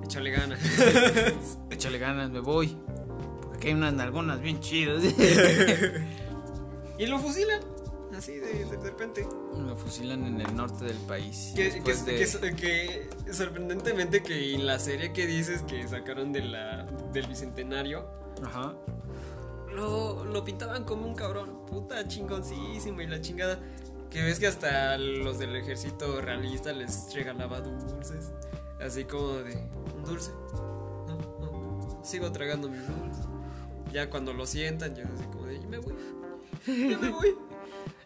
Échale 0.07 0.31
ganas. 0.31 0.59
échale 1.69 1.97
ganas, 1.99 2.29
me 2.31 2.39
voy, 2.39 2.77
porque 3.41 3.57
aquí 3.57 3.67
hay 3.67 3.73
unas 3.73 3.93
nalgonas 3.93 4.39
bien 4.41 4.59
chidas. 4.61 5.03
y 6.97 7.05
lo 7.05 7.19
fusilan. 7.19 7.59
Así 8.17 8.35
de, 8.35 8.65
de 8.65 8.77
repente. 8.77 9.27
Lo 9.57 9.75
fusilan 9.75 10.25
en 10.25 10.39
el 10.41 10.55
norte 10.55 10.85
del 10.85 10.97
país. 10.97 11.51
Que, 11.55 11.71
después 11.71 11.99
que- 12.03 12.13
de- 12.15 12.55
que- 12.55 13.09
que 13.25 13.33
sorprendentemente 13.33 14.23
que 14.23 14.55
en 14.55 14.65
la 14.65 14.79
serie 14.79 15.11
que 15.13 15.27
dices 15.27 15.61
que 15.63 15.85
sacaron 15.87 16.31
de 16.31 16.41
la, 16.41 16.85
del 17.13 17.27
bicentenario, 17.27 18.07
Ajá. 18.43 18.73
lo, 19.75 20.23
lo 20.25 20.43
pintaban 20.45 20.83
como 20.85 21.05
un 21.05 21.15
cabrón, 21.15 21.65
puta 21.67 22.07
chingoncísimo 22.07 23.01
y 23.01 23.07
la 23.07 23.19
chingada. 23.21 23.59
Que 24.09 24.21
ves 24.23 24.39
que 24.39 24.47
hasta 24.47 24.97
los 24.97 25.37
del 25.37 25.53
ejército 25.57 26.21
realista 26.21 26.71
les 26.71 27.13
regalaba 27.13 27.59
dulces. 27.59 28.31
Así 28.79 29.03
como 29.03 29.33
de, 29.33 29.67
dulce. 30.07 30.31
No, 31.07 31.17
no, 31.39 31.99
sigo 32.03 32.31
tragando 32.31 32.69
mis 32.69 32.85
dulces. 32.87 33.25
Ya 33.91 34.09
cuando 34.09 34.33
lo 34.33 34.45
sientan, 34.45 34.95
ya 34.95 35.03
así 35.03 35.23
como 35.25 35.45
de, 35.45 35.59
me 35.67 35.77
voy. 35.77 35.93
Ya 36.65 36.97
me 36.97 37.09
voy. 37.09 37.35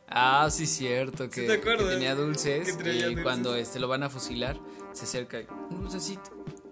Ah, 0.07 0.49
sí, 0.51 0.67
cierto, 0.67 1.29
que, 1.29 1.41
¿Sí 1.41 1.47
te 1.47 1.53
acuerdas? 1.53 1.87
que 1.87 1.93
tenía 1.93 2.15
dulces 2.15 2.75
Que 2.75 2.93
y 2.93 3.01
dulces. 3.01 3.23
cuando 3.23 3.55
este 3.55 3.79
lo 3.79 3.87
van 3.87 4.03
a 4.03 4.09
fusilar, 4.09 4.59
se 4.91 5.05
acerca 5.05 5.39
y, 5.39 5.47
un 5.69 5.81
dulcecito, 5.81 6.31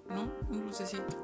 ¿no? 0.09 0.23
Un 0.49 0.63
dulcecito. 0.65 1.17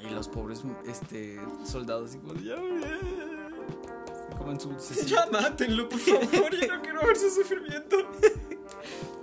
Y 0.00 0.10
los 0.10 0.28
pobres 0.28 0.62
este 0.86 1.40
soldados 1.64 2.10
así 2.10 2.18
como, 2.18 2.34
ya, 2.34 2.56
ya, 2.80 4.36
comen 4.36 4.58
su 4.58 4.70
dulcecito. 4.70 5.06
Ya 5.06 5.26
mátenlo, 5.30 5.88
por 5.88 6.00
favor. 6.00 6.50
Yo 6.60 6.76
no 6.76 6.82
quiero 6.82 7.06
ver 7.06 7.16
su 7.16 7.30
sufrimiento. 7.30 7.96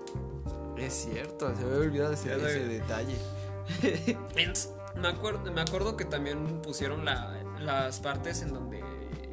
Es 0.86 0.94
cierto, 1.12 1.56
se 1.56 1.64
me 1.66 1.72
había 1.76 1.88
olvidado 1.88 2.14
ese, 2.14 2.34
ese 2.36 2.66
detalle. 2.68 3.16
Me 4.96 5.08
acuerdo, 5.08 5.52
me 5.52 5.62
acuerdo 5.62 5.98
que 5.98 6.06
también 6.06 6.62
pusieron 6.62 7.04
la- 7.04 7.42
las 7.60 8.00
partes 8.00 8.44
en 8.44 8.54
donde 8.54 8.84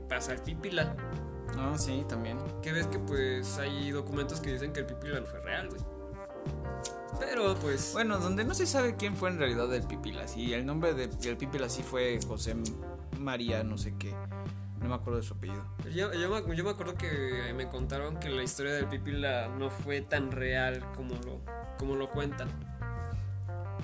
pasa 0.08 0.32
el 0.32 0.40
pipila. 0.40 0.96
Ah, 1.58 1.74
sí, 1.76 2.02
también. 2.08 2.38
Que 2.62 2.72
ves 2.72 2.86
que 2.86 2.98
pues 2.98 3.58
hay 3.58 3.90
documentos 3.90 4.40
que 4.40 4.52
dicen 4.52 4.72
que 4.72 4.80
el 4.80 4.86
pipila 4.86 5.20
no 5.20 5.26
fue 5.26 5.40
real, 5.40 5.68
güey. 5.68 5.82
Pero 7.18 7.54
pues. 7.56 7.90
Bueno, 7.92 8.18
donde 8.18 8.44
no 8.44 8.54
se 8.54 8.66
sabe 8.66 8.96
quién 8.96 9.16
fue 9.16 9.28
en 9.28 9.38
realidad 9.38 9.72
el 9.74 9.82
Pipila, 9.82 10.26
sí, 10.26 10.54
el 10.54 10.64
nombre 10.64 10.94
de- 10.94 11.08
del 11.08 11.36
Pipila 11.36 11.68
sí 11.68 11.82
fue 11.82 12.18
José 12.26 12.54
María, 13.18 13.62
no 13.62 13.76
sé 13.76 13.92
qué. 13.98 14.14
No 14.80 14.88
me 14.88 14.94
acuerdo 14.94 15.20
de 15.20 15.26
su 15.26 15.34
apellido. 15.34 15.62
Yo, 15.94 16.12
yo 16.14 16.30
me, 16.30 16.56
yo 16.56 16.64
me 16.64 16.70
acuerdo 16.70 16.94
que 16.94 17.52
me 17.54 17.68
contaron 17.68 18.18
que 18.18 18.30
la 18.30 18.42
historia 18.42 18.72
del 18.72 18.86
pipila 18.86 19.48
no 19.48 19.70
fue 19.70 20.00
tan 20.00 20.32
real 20.32 20.84
como 20.96 21.14
lo, 21.16 21.40
como 21.78 21.96
lo 21.96 22.10
cuentan. 22.10 22.48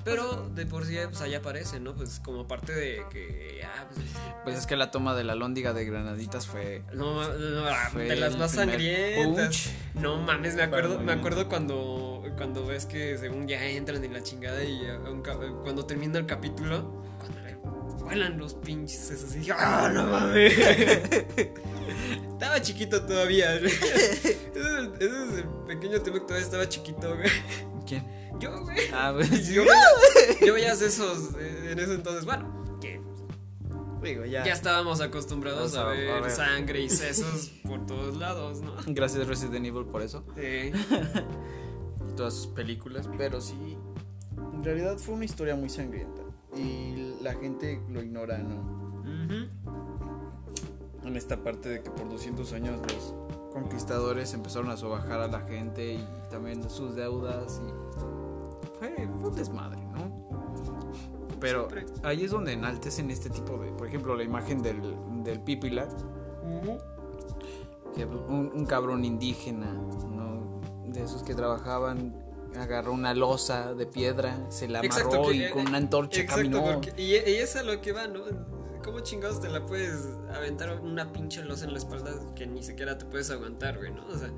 Pero 0.03 0.47
de 0.55 0.65
por 0.65 0.85
sí, 0.85 0.95
pues 1.03 1.21
ahí 1.21 1.35
aparece, 1.35 1.81
¿no? 1.81 1.93
Pues 1.93 2.21
como 2.21 2.47
parte 2.47 2.73
de 2.73 3.03
que. 3.09 3.61
Ah, 3.65 3.85
pues. 3.93 4.07
Pues 4.45 4.57
es 4.57 4.65
que 4.65 4.77
la 4.77 4.89
toma 4.89 5.13
de 5.13 5.25
la 5.25 5.35
lóndiga 5.35 5.73
de 5.73 5.83
Granaditas 5.83 6.47
fue 6.47 6.81
No, 6.93 7.27
no, 7.27 7.67
ah, 7.67 7.89
Fue 7.91 8.03
de 8.05 8.15
las 8.15 8.37
más 8.37 8.51
sangrientas. 8.51 9.47
punch. 9.47 9.69
No 10.01 10.17
mames, 10.21 10.55
me 10.55 10.61
acuerdo, 10.63 10.99
me 10.99 11.11
acuerdo 11.11 11.49
cuando, 11.49 12.23
cuando 12.37 12.65
ves 12.65 12.85
que 12.85 13.17
según 13.17 13.47
ya 13.47 13.61
entran 13.65 14.01
en 14.01 14.13
la 14.13 14.23
chingada 14.23 14.63
y 14.63 14.81
ya 14.85 14.97
un 14.97 15.21
cuando 15.61 15.85
termina 15.85 16.19
el 16.19 16.25
capítulo, 16.25 17.03
cuando 17.19 17.36
vuelan 18.07 18.37
los 18.37 18.53
pinches 18.53 19.11
esos 19.11 19.35
y 19.35 19.39
dije, 19.39 19.51
¡ah, 19.57 19.91
no 19.93 20.07
mames! 20.07 20.57
estaba 22.31 22.61
chiquito 22.61 23.01
todavía. 23.05 23.55
ese, 23.55 23.67
es 23.67 24.53
el, 24.55 25.43
pequeño 25.67 26.01
tema 26.01 26.19
que 26.19 26.25
todavía 26.25 26.45
estaba 26.45 26.69
chiquito, 26.69 27.15
güey. 27.17 27.29
¿Quién? 27.85 28.05
Yo, 28.39 28.63
güey. 28.63 28.77
Ah, 28.93 29.11
pues 29.13 29.47
Yo 29.53 29.63
veía, 29.63 30.37
yo 30.45 30.53
veía 30.53 30.71
esos 30.71 31.33
eh, 31.37 31.71
en 31.71 31.79
ese 31.79 31.95
entonces, 31.95 32.23
bueno, 32.23 32.77
que 32.79 33.01
digo, 34.01 34.23
ya 34.23 34.43
estábamos 34.43 35.01
acostumbrados 35.01 35.75
a 35.75 35.81
a 35.81 35.85
ver 35.89 36.21
ver. 36.21 36.31
sangre 36.31 36.79
y 36.79 36.89
sesos 37.03 37.51
por 37.67 37.85
todos 37.85 38.15
lados, 38.15 38.61
¿no? 38.61 38.73
Gracias 38.87 39.27
Resident 39.27 39.65
Evil 39.65 39.85
por 39.85 40.01
eso 40.01 40.23
Sí. 40.35 40.71
y 42.09 42.15
todas 42.15 42.35
sus 42.35 42.47
películas, 42.47 43.09
pero 43.17 43.41
sí 43.41 43.77
en 44.53 44.63
realidad 44.63 44.97
fue 44.97 45.15
una 45.15 45.25
historia 45.25 45.55
muy 45.55 45.69
sangrienta 45.69 46.21
y 46.57 47.17
la 47.21 47.33
gente 47.33 47.81
lo 47.89 48.01
ignora, 48.01 48.37
¿no? 48.39 48.55
Ujú. 49.01 49.47
En 51.07 51.15
esta 51.15 51.37
parte 51.37 51.69
de 51.69 51.83
que 51.83 51.89
por 51.89 52.09
200 52.09 52.51
años 52.53 52.79
los 52.81 53.15
conquistadores 53.53 54.33
empezaron 54.33 54.69
a 54.69 54.77
sobajar 54.77 55.21
a 55.21 55.27
la 55.27 55.41
gente 55.41 55.93
y 55.93 56.07
también 56.29 56.69
sus 56.69 56.95
deudas 56.95 57.61
y 57.65 58.77
fue, 58.79 59.07
fue 59.19 59.29
un 59.29 59.35
desmadre, 59.35 59.81
¿no? 59.85 60.27
Pero 61.39 61.69
Siempre. 61.69 61.85
ahí 62.03 62.23
es 62.23 62.31
donde 62.31 62.53
enaltecen 62.53 63.09
este 63.11 63.29
tipo 63.29 63.57
de, 63.57 63.71
por 63.71 63.87
ejemplo, 63.87 64.15
la 64.15 64.23
imagen 64.23 64.61
del, 64.61 64.81
del 65.23 65.39
Pípila, 65.39 65.87
que 67.95 68.05
un, 68.05 68.51
un 68.53 68.65
cabrón 68.65 69.05
indígena, 69.05 69.71
¿no? 69.73 70.61
De 70.91 71.03
esos 71.03 71.23
que 71.23 71.35
trabajaban, 71.35 72.13
agarró 72.55 72.93
una 72.93 73.13
losa 73.13 73.73
de 73.73 73.85
piedra, 73.85 74.37
se 74.49 74.67
la 74.67 74.79
amarró 74.79 74.95
Exacto, 74.97 75.29
que- 75.29 75.35
y 75.35 75.49
con 75.51 75.67
una 75.67 75.77
antorcha 75.77 76.21
Exacto, 76.21 76.41
caminó. 76.43 76.63
porque, 76.73 76.93
y, 76.97 77.13
y 77.15 77.35
es 77.35 77.55
a 77.55 77.63
lo 77.63 77.79
que 77.81 77.91
va, 77.91 78.07
¿no? 78.07 78.21
¿Cómo 78.83 79.01
chingados 79.01 79.41
te 79.41 79.49
la 79.49 79.65
puedes 79.65 80.05
aventar 80.33 80.79
una 80.81 81.11
pinche 81.11 81.43
losa 81.43 81.65
en 81.65 81.73
la 81.73 81.79
espalda 81.79 82.11
que 82.35 82.47
ni 82.47 82.63
siquiera 82.63 82.97
te 82.97 83.05
puedes 83.05 83.29
aguantar, 83.31 83.77
güey, 83.77 83.91
¿no? 83.91 84.05
O 84.07 84.17
sea. 84.17 84.31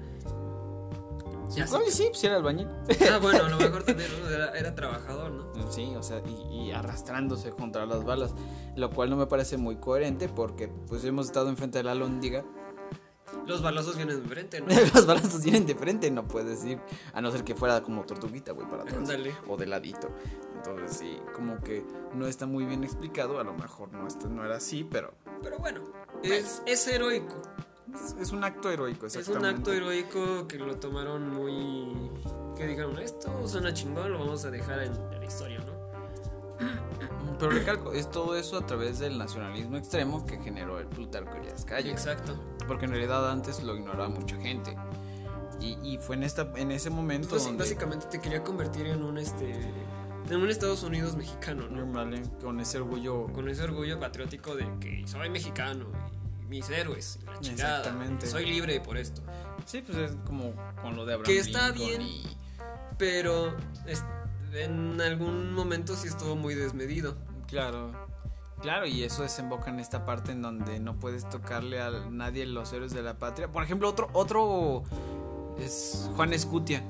y 1.50 1.68
sé 1.68 1.92
sí, 1.92 2.08
pues 2.10 2.24
era 2.24 2.36
albañil. 2.38 2.68
Ah, 3.12 3.20
bueno, 3.22 3.46
a 3.46 3.50
lo 3.50 3.58
mejor 3.58 3.84
también, 3.86 4.10
¿no? 4.22 4.30
Era, 4.30 4.52
era 4.58 4.74
trabajador, 4.76 5.32
¿no? 5.32 5.72
Sí, 5.72 5.94
o 5.96 6.02
sea, 6.04 6.22
y, 6.52 6.68
y 6.68 6.72
arrastrándose 6.72 7.52
contra 7.52 7.86
las 7.86 8.04
balas, 8.04 8.34
lo 8.76 8.90
cual 8.92 9.10
no 9.10 9.18
me 9.18 9.28
parece 9.28 9.58
muy 9.58 9.76
coherente 9.78 10.30
porque 10.30 10.68
pues 10.68 11.04
hemos 11.06 11.28
estado 11.28 11.50
enfrente 11.50 11.80
de 11.80 11.84
la 11.84 11.96
lóndiga, 11.96 12.44
Los 13.46 13.62
balazos 13.62 13.96
vienen 13.96 14.22
de 14.24 14.30
frente, 14.30 14.62
¿no? 14.62 14.68
las 14.94 15.06
balas 15.06 15.26
nos 15.34 15.44
vienen 15.44 15.66
de 15.66 15.76
frente, 15.76 16.10
no 16.12 16.28
puedes 16.28 16.64
ir, 16.66 16.80
a 17.14 17.22
no 17.22 17.32
ser 17.32 17.44
que 17.44 17.56
fuera 17.56 17.82
como 17.82 18.04
tortuguita, 18.04 18.52
güey, 18.54 18.68
para 18.68 18.84
atrás, 18.84 18.98
Ándale. 18.98 19.34
o 19.48 19.58
de 19.58 19.66
ladito. 19.68 20.10
Entonces 20.56 20.98
sí, 20.98 21.18
como 21.34 21.60
que 21.62 21.84
no 22.14 22.28
está 22.28 22.46
muy 22.46 22.66
bien 22.66 22.84
explicado, 22.84 23.40
a 23.40 23.44
lo 23.44 23.54
mejor 23.54 23.92
no, 23.94 24.08
esto 24.08 24.28
no 24.28 24.44
era 24.46 24.58
así, 24.58 24.84
pero 24.90 25.14
Pero 25.42 25.58
bueno, 25.58 25.82
es, 26.24 26.62
es 26.66 26.88
heroico. 26.88 27.42
es, 27.94 28.16
es 28.20 28.32
un 28.32 28.44
acto 28.44 28.70
heroico, 28.70 29.06
Es 29.08 29.28
un 29.30 29.46
acto 29.46 29.72
heroico 29.74 30.48
que 30.48 30.58
lo 30.60 30.76
tomaron 30.78 31.30
muy. 31.30 32.12
que 32.58 32.68
dijeron, 32.68 32.98
esto 33.00 33.48
suena 33.48 33.74
chingón, 33.74 34.12
lo 34.12 34.20
vamos 34.20 34.44
a 34.46 34.52
dejar 34.52 34.84
en, 34.84 34.92
en 34.94 35.20
la 35.20 35.26
historia, 35.26 35.60
¿no? 35.60 35.80
Pero 37.40 37.52
recalco, 37.52 37.94
es 37.94 38.12
todo 38.12 38.36
eso 38.36 38.58
a 38.58 38.66
través 38.66 39.00
del 39.00 39.18
nacionalismo 39.18 39.78
extremo 39.78 40.26
que 40.26 40.38
generó 40.40 40.80
el 40.80 40.88
Plutarco 40.88 41.36
Elías 41.38 41.66
Calles. 41.66 41.92
Exacto. 41.94 42.38
Porque 42.68 42.86
en 42.86 42.92
realidad 42.92 43.32
antes 43.32 43.64
lo 43.64 43.76
ignoraba 43.76 44.10
mucha 44.10 44.36
gente. 44.38 44.76
Y, 45.62 45.78
y 45.84 45.98
fue 45.98 46.16
en 46.16 46.24
esta 46.24 46.52
en 46.56 46.72
ese 46.72 46.90
momento 46.90 47.26
Entonces, 47.28 47.48
donde 47.48 47.64
básicamente 47.64 48.06
te 48.08 48.20
quería 48.22 48.44
convertir 48.44 48.86
en 48.88 49.04
un 49.04 49.18
este. 49.18 49.52
en 50.30 50.36
un 50.42 50.50
Estados 50.50 50.84
Unidos 50.84 51.16
mexicano, 51.18 51.68
¿no? 51.70 51.86
Vale, 51.92 52.22
con 52.42 52.60
ese 52.62 52.78
orgullo 52.78 53.28
Con 53.34 53.50
ese 53.50 53.64
orgullo 53.64 54.00
patriótico 54.00 54.56
de 54.56 54.66
que 54.80 55.04
soy 55.06 55.30
mexicano 55.30 55.86
y 56.42 56.46
mis 56.46 56.70
héroes, 56.70 57.20
y 57.22 57.26
la 57.26 57.40
chingada. 57.42 57.78
Exactamente. 57.80 58.28
Soy 58.28 58.46
libre 58.46 58.80
por 58.80 58.98
esto. 58.98 59.22
Sí, 59.66 59.82
pues 59.86 59.98
es 59.98 60.12
como 60.26 60.54
con 60.82 60.96
lo 60.96 61.06
de 61.06 61.16
Abraham 61.16 61.26
Que 61.34 61.40
está 61.40 61.70
Lincoln 61.72 61.88
bien. 61.88 62.02
y- 62.04 62.38
Pero 62.98 63.56
es- 63.86 64.04
en 64.54 65.00
algún 65.02 65.54
momento 65.54 65.96
sí 65.96 66.08
estuvo 66.08 66.36
muy 66.36 66.56
desmedido. 66.56 67.18
Claro. 67.50 67.92
Claro, 68.62 68.86
y 68.86 69.04
eso 69.04 69.24
desemboca 69.24 69.70
en 69.70 69.80
esta 69.80 70.06
parte 70.06 70.34
en 70.34 70.42
donde 70.42 70.80
no 70.82 71.00
puedes 71.00 71.28
tocarle 71.30 71.82
a 71.82 71.92
nadie 72.10 72.46
los 72.46 72.74
héroes 72.74 72.94
de 72.94 73.02
la 73.02 73.18
patria. 73.18 73.50
Por 73.50 73.64
ejemplo, 73.64 73.88
otro 73.88 74.10
otro 74.12 74.84
es 75.60 76.10
Juan 76.16 76.34
Escutia. 76.34 76.84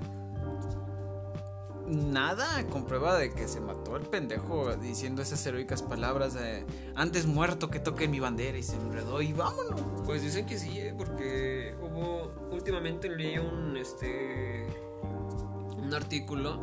nada 1.87 2.63
comprueba 2.69 3.17
de 3.17 3.31
que 3.31 3.47
se 3.47 3.59
mató 3.61 3.97
el 3.97 4.03
pendejo 4.03 4.75
diciendo 4.75 5.23
esas 5.23 5.43
heroicas 5.47 5.81
palabras 5.81 6.35
de 6.35 6.63
antes 6.95 7.25
muerto 7.25 7.69
que 7.69 7.79
toque 7.79 8.07
mi 8.07 8.19
bandera 8.19 8.57
y 8.57 8.63
se 8.63 8.75
enredó 8.75 9.21
y 9.21 9.33
vámonos. 9.33 9.81
Pues 10.05 10.21
dicen 10.23 10.45
que 10.45 10.57
sí, 10.57 10.79
¿eh? 10.79 10.93
porque 10.97 11.75
hubo 11.81 12.31
últimamente 12.51 13.09
leí 13.09 13.37
un 13.37 13.77
este 13.77 14.65
un 15.77 15.93
artículo 15.93 16.59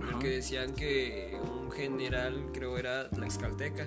en 0.00 0.08
el 0.08 0.18
que 0.18 0.28
decían 0.28 0.74
que 0.74 1.38
general 1.74 2.50
creo 2.52 2.76
era 2.78 3.08
Tlaxcalteca 3.10 3.86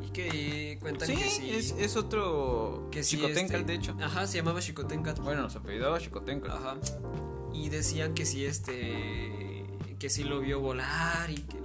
y 0.00 0.10
que 0.10 0.78
cuentan 0.80 1.08
Sí, 1.08 1.16
que 1.16 1.28
sí 1.28 1.50
es, 1.50 1.72
es 1.78 1.96
otro 1.96 2.88
que 2.90 3.02
sí, 3.02 3.16
Chicotencal, 3.16 3.60
este, 3.60 3.72
de 3.72 3.78
hecho. 3.78 3.96
Ajá, 4.00 4.26
se 4.26 4.38
llamaba 4.38 4.60
Chicotenca. 4.60 5.12
Bueno, 5.14 5.50
se 5.50 5.58
apellidaba 5.58 5.98
Chicotencal. 5.98 6.50
Ajá. 6.52 6.76
Y 7.52 7.68
decían 7.70 8.14
que 8.14 8.24
sí, 8.24 8.44
este. 8.46 9.64
Que 9.98 10.08
sí 10.10 10.22
lo 10.24 10.40
vio 10.40 10.60
volar 10.60 11.28
y 11.30 11.36
que. 11.42 11.58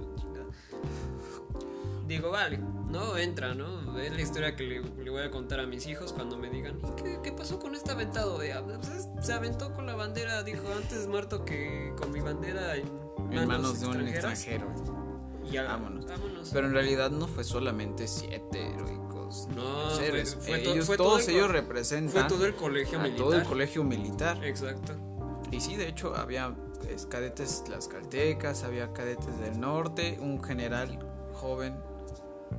Digo, 2.06 2.30
vale, 2.30 2.58
no 2.90 3.16
entra, 3.16 3.54
¿no? 3.54 3.98
Es 3.98 4.12
la 4.12 4.20
historia 4.20 4.56
que 4.56 4.64
le, 4.64 4.80
le 4.82 5.10
voy 5.10 5.22
a 5.22 5.30
contar 5.30 5.60
a 5.60 5.66
mis 5.66 5.86
hijos 5.86 6.12
cuando 6.12 6.36
me 6.36 6.50
digan, 6.50 6.78
¿y 6.78 7.02
qué, 7.02 7.18
qué 7.22 7.32
pasó 7.32 7.58
con 7.58 7.74
este 7.74 7.92
aventado? 7.92 8.38
De, 8.38 8.54
pues 8.62 8.88
es- 8.88 9.08
se 9.26 9.32
aventó 9.32 9.72
con 9.72 9.86
la 9.86 9.94
bandera, 9.94 10.42
dijo, 10.42 10.64
antes 10.76 11.06
muerto 11.08 11.44
que 11.46 11.94
con 11.96 12.12
mi 12.12 12.20
bandera 12.20 12.76
en 12.76 12.84
manos, 13.16 13.42
En 13.42 13.48
manos 13.48 13.80
de 13.80 13.86
un 13.86 14.06
extranjeras". 14.08 14.46
extranjero. 14.68 15.03
Y 15.46 15.50
ya, 15.52 15.64
Vámonos. 15.64 16.06
vámonos. 16.06 16.50
Pero 16.52 16.66
en 16.68 16.72
realidad 16.72 17.10
no 17.10 17.26
fue 17.28 17.44
solamente 17.44 18.06
siete 18.08 18.70
heroicos. 18.74 19.48
No, 19.54 19.90
fue- 19.90 20.58
to- 20.60 20.70
ellos, 20.72 20.86
fue 20.86 20.96
todo 20.96 21.08
todos 21.08 21.28
el 21.28 21.34
ellos 21.36 21.50
representan 21.50 22.12
Fue 22.12 22.24
todo 22.24 22.46
el 22.46 22.54
colegio 22.54 22.98
a 22.98 23.02
militar. 23.02 23.24
todo 23.24 23.34
el 23.34 23.44
colegio 23.44 23.84
militar. 23.84 24.44
Exacto. 24.44 24.94
Y 25.50 25.60
sí, 25.60 25.76
de 25.76 25.88
hecho, 25.88 26.14
había 26.16 26.54
pues, 26.80 27.06
cadetes 27.06 27.64
tlaxcaltecas, 27.64 28.64
había 28.64 28.92
cadetes 28.92 29.38
del 29.40 29.58
norte, 29.60 30.18
un 30.20 30.42
general 30.42 30.98
joven 31.34 31.74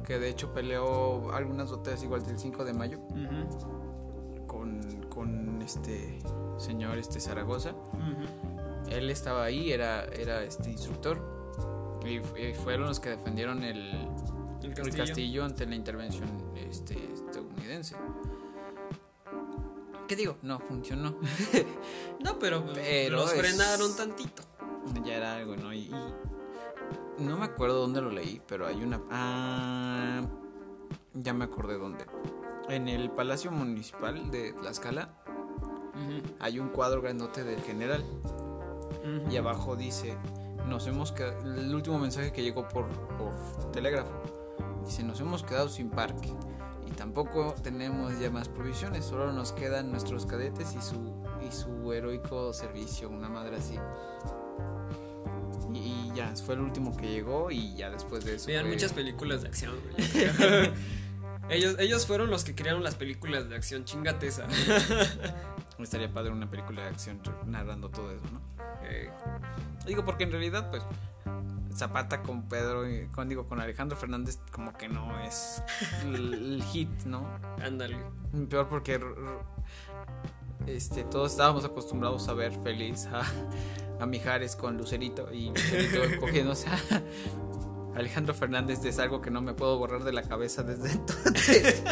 que 0.06 0.20
de 0.20 0.28
hecho 0.30 0.54
peleó 0.54 1.32
algunas 1.32 1.72
batallas 1.72 2.04
igual 2.04 2.26
del 2.26 2.38
5 2.38 2.66
de 2.66 2.74
mayo 2.74 3.00
con, 4.48 4.82
con 5.10 5.62
este 5.62 6.20
señor 6.58 6.98
este 6.98 7.20
Zaragoza. 7.20 7.74
Él 8.90 9.10
estaba 9.10 9.44
ahí, 9.46 9.72
era, 9.72 10.06
era 10.06 10.44
este 10.44 10.70
instructor 10.72 11.35
y, 12.08 12.20
fu- 12.20 12.38
y 12.38 12.54
fueron 12.54 12.88
los 12.88 13.00
que 13.00 13.10
defendieron 13.10 13.64
el, 13.64 14.08
El 14.64 14.72
el 14.80 14.96
castillo. 14.96 15.44
ante 15.46 15.66
la 15.66 15.76
intervención 15.76 16.30
este, 16.56 17.14
estadounidense. 17.14 17.96
¿Qué 20.08 20.16
digo? 20.16 20.38
No 20.42 20.60
funcionó. 20.60 21.16
No, 22.24 22.40
pero, 22.40 22.64
pues, 22.66 22.78
Pero 22.80 23.18
los 23.18 23.34
es- 23.34 23.40
frenaron 23.40 23.96
tantito. 23.96 24.42
ya 25.04 25.16
era 25.16 25.36
algo, 25.36 25.56
¿no? 25.58 25.72
Y, 25.74 25.92
y 27.20 27.24
no 27.24 27.38
me 27.38 27.46
acuerdo 27.46 27.82
dónde 27.82 28.02
lo 28.02 28.10
leí, 28.10 28.42
pero 28.48 28.66
hay 28.66 28.82
una... 28.84 29.00
Ah, 29.12 30.22
ya 31.14 31.34
me 31.34 31.46
acordé 31.46 31.78
dónde. 31.78 32.06
En 32.70 32.88
el 32.88 33.12
Palacio 33.12 33.52
Municipal 33.52 34.32
de 34.32 34.54
Tlaxcala 34.54 35.14
Ujú, 35.94 36.36
hay 36.40 36.58
un 36.60 36.70
cuadro 36.70 37.02
grandote 37.02 37.44
del 37.44 37.62
general 37.62 38.04
y 39.30 39.38
abajo 39.38 39.76
dice, 39.76 40.18
nos 40.68 40.88
hemos 40.88 41.12
quedado, 41.12 41.40
el 41.44 41.74
último 41.74 42.00
mensaje 42.00 42.32
que 42.32 42.44
llegó 42.44 42.68
por, 42.68 42.88
por 43.18 43.34
telégrafo, 43.72 44.12
dice, 44.86 45.04
nos 45.04 45.20
hemos 45.20 45.44
quedado 45.44 45.70
sin 45.70 45.90
parque 45.90 46.32
y 46.88 46.92
tampoco 46.92 47.56
tenemos 47.64 48.18
ya 48.20 48.30
más 48.30 48.48
provisiones, 48.50 49.06
solo 49.06 49.32
nos 49.34 49.52
quedan 49.52 49.92
nuestros 49.92 50.26
cadetes 50.26 50.76
y 50.76 50.82
su, 50.82 51.14
y 51.48 51.52
su 51.52 51.92
heroico 51.94 52.54
servicio, 52.54 53.10
una 53.10 53.30
madre 53.30 53.58
así. 53.58 53.76
Y, 55.74 55.78
y 55.78 56.12
ya, 56.16 56.34
fue 56.36 56.56
el 56.56 56.62
último 56.62 56.96
que 56.96 57.10
llegó 57.12 57.52
y 57.52 57.76
ya 57.76 57.90
después 57.90 58.24
de 58.24 58.36
eso... 58.36 58.48
Vean 58.48 58.64
fue- 58.66 58.74
muchas 58.74 58.94
películas 58.94 59.42
de 59.42 59.48
acción, 59.50 59.74
ellos, 61.50 61.76
ellos 61.80 62.06
fueron 62.08 62.30
los 62.30 62.44
que 62.44 62.56
crearon 62.56 62.84
las 62.84 62.96
películas 62.96 63.50
de 63.50 63.56
acción, 63.56 63.84
chingate 63.86 64.28
esa. 64.28 64.48
Estaría 65.80 66.12
padre 66.12 66.32
una 66.32 66.50
película 66.50 66.84
de 66.84 66.90
acción 66.90 67.20
narrando 67.46 67.90
todo 67.90 68.12
eso, 68.12 68.24
¿no? 68.32 68.42
Eh, 68.84 69.10
Digo, 69.86 70.04
porque 70.06 70.24
en 70.24 70.32
realidad, 70.32 70.70
pues, 70.70 70.84
Zapata 71.76 72.22
con 72.24 72.48
Pedro, 72.48 72.90
y- 72.90 73.08
con, 73.08 73.28
digo, 73.28 73.48
con 73.48 73.60
Alejandro 73.60 73.98
Fernández, 73.98 74.40
como 74.52 74.72
que 74.78 74.88
no 74.88 75.20
es 75.22 75.62
el, 76.06 76.64
hit, 76.72 76.90
¿no? 77.06 77.28
ándale. 77.62 77.98
Peor 78.50 78.70
porque 78.70 79.00
este, 80.68 81.04
todos 81.04 81.32
estábamos 81.32 81.66
acostumbrados 81.66 82.28
a 82.30 82.34
ver 82.34 82.54
feliz 82.64 83.08
a, 83.08 83.22
a 84.02 84.06
Mijares 84.06 84.56
con 84.56 84.78
Lucerito 84.78 85.32
y 85.34 85.50
Lucerito 85.50 86.00
cogiéndose 86.22 86.68
a 86.70 86.80
Alejandro 87.98 88.34
Fernández 88.34 88.84
es 88.86 88.98
algo 89.00 89.22
que 89.22 89.30
no 89.32 89.42
me 89.42 89.54
puedo 89.54 89.78
borrar 89.78 90.04
de 90.04 90.14
la 90.14 90.24
cabeza 90.24 90.64
desde 90.64 90.92
entonces. 90.98 91.84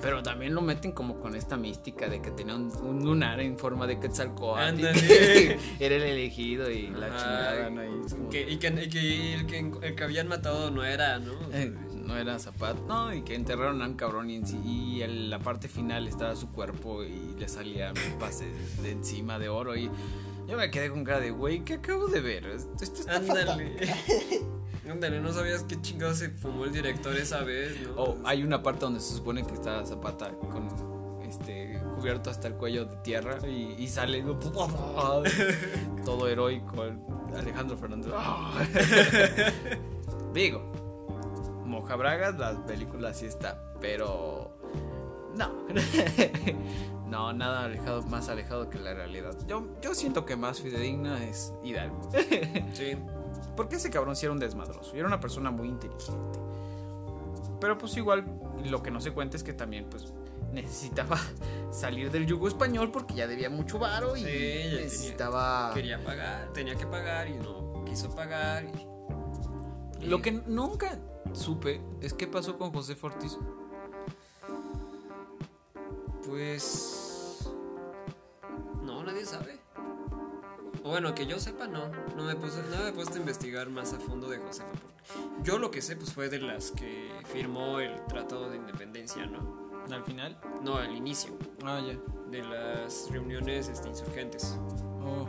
Pero 0.00 0.22
también 0.22 0.54
lo 0.54 0.60
meten 0.60 0.92
como 0.92 1.18
con 1.18 1.34
esta 1.34 1.56
mística 1.56 2.08
de 2.08 2.22
que 2.22 2.30
tenía 2.30 2.54
un, 2.54 2.70
un 2.82 3.04
lunar 3.04 3.40
en 3.40 3.58
forma 3.58 3.86
de 3.86 3.98
Ándale. 4.68 5.00
que 5.00 5.58
Era 5.80 5.96
el 5.96 6.02
elegido 6.02 6.70
y 6.70 6.88
la 6.88 7.08
chingada, 7.16 7.70
¿no? 7.70 7.84
Y 7.84 8.08
como- 8.08 8.28
Que, 8.30 8.48
y 8.48 8.56
que, 8.58 8.68
y 8.68 8.88
que 8.88 9.34
el, 9.34 9.46
que 9.46 9.58
el 9.88 9.94
que 9.96 10.04
habían 10.04 10.28
matado 10.28 10.70
no 10.70 10.84
era, 10.84 11.18
¿no? 11.18 11.32
Eh, 11.52 11.74
no 11.94 12.16
era 12.16 12.38
Zapata, 12.38 12.78
no, 12.86 13.12
y 13.12 13.22
que 13.22 13.34
enterraron 13.34 13.82
a 13.82 13.86
un 13.86 13.94
cabrón 13.94 14.30
y, 14.30 14.36
en 14.36 14.46
sí- 14.46 14.60
y 14.64 15.02
en 15.02 15.30
la 15.30 15.40
parte 15.40 15.68
final 15.68 16.06
estaba 16.06 16.36
su 16.36 16.50
cuerpo 16.52 17.02
y 17.04 17.34
le 17.38 17.48
salía 17.48 17.92
un 17.92 18.18
pase 18.18 18.46
de 18.82 18.92
encima 18.92 19.38
de 19.38 19.48
oro 19.48 19.76
y 19.76 19.90
yo 20.46 20.56
me 20.56 20.70
quedé 20.70 20.88
con 20.90 21.04
cara 21.04 21.20
de, 21.20 21.30
güey, 21.32 21.64
¿qué 21.64 21.74
acabo 21.74 22.06
de 22.06 22.20
ver? 22.22 22.46
Esto, 22.46 22.72
esto 22.80 23.00
está 23.00 23.20
fatal". 23.20 23.48
Ándale. 23.50 23.76
Ándale, 24.90 25.20
no 25.20 25.32
sabías 25.32 25.64
qué 25.64 25.80
chingado 25.80 26.14
se 26.14 26.30
fumó 26.30 26.64
el 26.64 26.72
director 26.72 27.14
esa 27.16 27.42
vez, 27.42 27.78
¿no? 27.82 28.02
O 28.02 28.18
hay 28.24 28.42
una 28.42 28.62
parte 28.62 28.80
donde 28.80 29.00
se 29.00 29.14
supone 29.14 29.44
que 29.44 29.54
está 29.54 29.84
Zapata 29.84 30.30
con 30.50 30.68
este 31.28 31.78
cubierto 31.94 32.30
hasta 32.30 32.48
el 32.48 32.54
cuello 32.54 32.86
de 32.86 32.96
tierra 32.98 33.38
y, 33.46 33.74
y 33.78 33.88
sale 33.88 34.22
todo 36.04 36.28
heroico 36.28 36.84
Alejandro 37.36 37.76
Fernández. 37.76 38.12
Digo, 40.32 40.72
Moja 41.66 41.96
Bragas, 41.96 42.38
las 42.38 42.56
películas 42.58 43.18
sí 43.18 43.26
está, 43.26 43.62
pero 43.80 44.56
no. 45.36 45.66
no, 47.06 47.32
nada 47.32 47.64
alejado, 47.64 48.02
más 48.04 48.28
alejado 48.28 48.70
que 48.70 48.78
la 48.78 48.94
realidad. 48.94 49.36
Yo, 49.46 49.66
yo 49.82 49.94
siento 49.94 50.24
que 50.24 50.36
más 50.36 50.60
fidedigna 50.60 51.22
es 51.24 51.52
Hidalgo. 51.62 52.10
Sí. 52.72 52.96
Porque 53.58 53.74
ese 53.76 53.90
cabrón 53.90 54.14
sí 54.14 54.24
era 54.24 54.32
un 54.32 54.38
desmadroso. 54.38 54.94
Y 54.94 55.00
era 55.00 55.08
una 55.08 55.18
persona 55.18 55.50
muy 55.50 55.66
inteligente. 55.68 56.38
Pero 57.60 57.76
pues 57.76 57.96
igual 57.96 58.24
lo 58.64 58.82
que 58.84 58.90
no 58.92 59.00
se 59.00 59.10
cuenta 59.12 59.36
es 59.36 59.42
que 59.42 59.52
también 59.52 59.86
pues 59.90 60.12
necesitaba 60.52 61.18
salir 61.72 62.10
del 62.12 62.24
yugo 62.24 62.46
español 62.46 62.92
porque 62.92 63.14
ya 63.14 63.26
debía 63.26 63.50
mucho 63.50 63.80
varo 63.80 64.16
y 64.16 64.20
Sí, 64.20 64.26
ya 64.26 64.30
tenía- 64.32 64.80
necesitaba... 64.80 65.70
Quería 65.74 66.04
pagar, 66.04 66.52
tenía 66.52 66.76
que 66.76 66.86
pagar 66.86 67.26
y 67.28 67.34
no 67.34 67.82
quiso 67.84 68.14
pagar. 68.14 68.64
Y, 70.00 70.06
Lo 70.06 70.22
que 70.22 70.30
nunca 70.30 70.96
supe 71.32 71.80
es 72.00 72.14
qué 72.14 72.28
pasó 72.28 72.56
con 72.56 72.72
José 72.72 72.94
Fortis. 72.94 73.36
Pues. 76.26 77.48
No, 78.84 79.02
nadie 79.02 79.24
sabe. 79.24 79.57
Bueno, 80.88 81.14
que 81.14 81.26
yo 81.26 81.38
sepa, 81.38 81.66
no. 81.66 81.90
No 82.16 82.22
me, 82.22 82.34
puse, 82.34 82.62
no 82.62 82.82
me 82.82 82.88
he 82.88 82.92
puesto 82.92 83.16
a 83.16 83.18
investigar 83.18 83.68
más 83.68 83.92
a 83.92 83.98
fondo 83.98 84.26
de 84.26 84.38
Josefa. 84.38 84.72
Yo 85.42 85.58
lo 85.58 85.70
que 85.70 85.82
sé, 85.82 85.96
pues 85.96 86.14
fue 86.14 86.30
de 86.30 86.40
las 86.40 86.70
que 86.70 87.12
firmó 87.30 87.78
el 87.78 87.94
Tratado 88.06 88.48
de 88.48 88.56
Independencia, 88.56 89.26
¿no? 89.26 89.84
Al 89.94 90.02
final. 90.02 90.40
No, 90.62 90.76
al 90.76 90.96
inicio. 90.96 91.36
Ah, 91.62 91.82
ya. 91.86 91.98
De 92.30 92.42
las 92.42 93.10
reuniones 93.10 93.68
este, 93.68 93.86
insurgentes. 93.86 94.58
Ojo. 95.02 95.28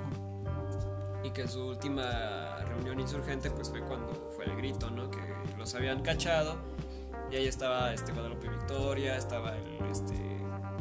Y 1.25 1.31
que 1.31 1.45
su 1.45 1.67
última 1.67 2.63
reunión 2.63 2.97
insurgente, 3.01 3.51
pues 3.51 3.69
fue 3.69 3.81
cuando 3.81 4.31
fue 4.37 4.45
el 4.45 4.55
grito, 4.55 4.89
¿no? 4.89 5.11
Que 5.11 5.19
los 5.57 5.75
habían 5.75 6.03
cachado. 6.03 6.55
Y 7.31 7.35
ahí 7.35 7.47
estaba 7.47 7.93
este 7.93 8.13
Guadalupe 8.13 8.47
Victoria, 8.47 9.17
estaba 9.17 9.57
el 9.57 9.85
este. 9.91 10.15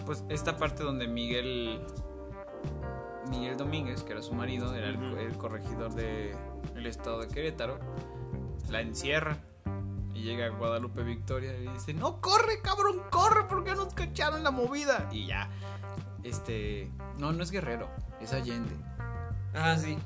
Pues 0.07 0.23
esta 0.29 0.57
parte 0.57 0.85
donde 0.85 1.09
Miguel 1.09 1.81
Miguel 3.29 3.57
Domínguez, 3.57 4.03
que 4.03 4.13
era 4.13 4.23
su 4.23 4.33
marido, 4.35 4.75
era 4.75 4.89
el, 4.89 5.37
corregidor 5.37 5.95
del 5.95 6.87
estado 6.87 7.21
de 7.21 7.29
Querétaro, 7.29 7.79
la 8.71 8.81
encierra 8.81 9.39
y 10.15 10.23
llega 10.23 10.49
Guadalupe 10.49 11.03
Victoria 11.03 11.57
y 11.59 11.69
dice, 11.69 11.95
no, 11.95 12.21
corre, 12.21 12.61
cabrón, 12.63 13.03
corre, 13.11 13.45
porque 13.49 13.75
nos 13.75 13.95
cacharon 13.95 14.43
la 14.43 14.51
movida. 14.51 15.09
Y 15.13 15.27
ya, 15.27 15.49
este, 16.25 16.91
no, 17.19 17.33
no 17.33 17.43
es 17.43 17.51
Guerrero, 17.51 17.89
es 18.21 18.33
Allende, 18.33 18.75
Ah, 19.55 19.77
sí. 19.79 19.97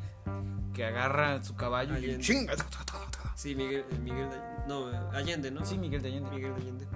que 0.75 0.85
agarra 0.85 1.43
su 1.43 1.55
caballo 1.57 1.97
y 1.99 2.19
chinga. 2.19 2.55
Sí, 3.35 3.55
Miguel, 3.55 3.85
eh, 3.91 3.99
Miguel 3.99 4.29
de, 4.31 4.37
no, 4.69 4.91
eh, 4.93 4.97
Allende, 5.13 5.51
¿no? 5.51 5.65
Sí, 5.65 5.77
Miguel 5.79 6.03
de 6.03 6.09
Allende. 6.09 6.31
Miguel 6.31 6.55
de 6.55 6.61
Allende. 6.61 6.87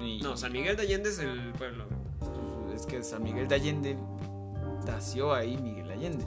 Y- 0.00 0.20
No, 0.22 0.36
San 0.36 0.52
Miguel 0.52 0.76
de 0.76 0.82
Allende 0.82 1.08
es 1.10 1.18
el 1.20 1.52
pueblo. 1.52 1.86
Es 2.74 2.84
que 2.86 3.02
San 3.02 3.22
Miguel 3.22 3.46
de 3.48 3.54
Allende 3.54 3.96
nació 4.86 5.32
ahí 5.34 5.56
Miguel 5.58 5.90
Allende. 5.90 6.24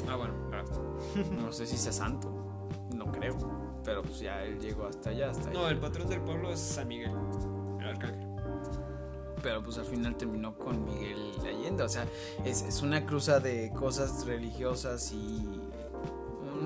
Ah, 0.08 0.16
bueno, 0.16 0.34
claro. 0.48 0.98
no 1.40 1.52
sé 1.52 1.66
si 1.66 1.76
sea 1.76 1.92
santo, 1.92 2.30
no 2.94 3.06
creo, 3.12 3.36
pero 3.84 4.02
pues 4.02 4.20
ya 4.20 4.42
él 4.44 4.58
llegó 4.60 4.86
hasta 4.86 5.10
allá, 5.10 5.30
hasta 5.30 5.50
No, 5.50 5.60
allá. 5.60 5.70
el 5.70 5.78
patrón 5.78 6.08
del 6.08 6.20
pueblo 6.20 6.52
es 6.52 6.60
San 6.60 6.88
Miguel, 6.88 7.12
el 7.80 7.86
arcángel. 7.86 8.26
Pero 9.42 9.62
pues 9.62 9.78
al 9.78 9.84
final 9.84 10.16
terminó 10.16 10.56
con 10.56 10.84
Miguel 10.84 11.32
Allende, 11.46 11.84
o 11.84 11.88
sea, 11.88 12.06
es, 12.44 12.62
es 12.62 12.82
una 12.82 13.06
cruza 13.06 13.38
de 13.38 13.70
cosas 13.72 14.26
religiosas 14.26 15.12
y 15.12 15.60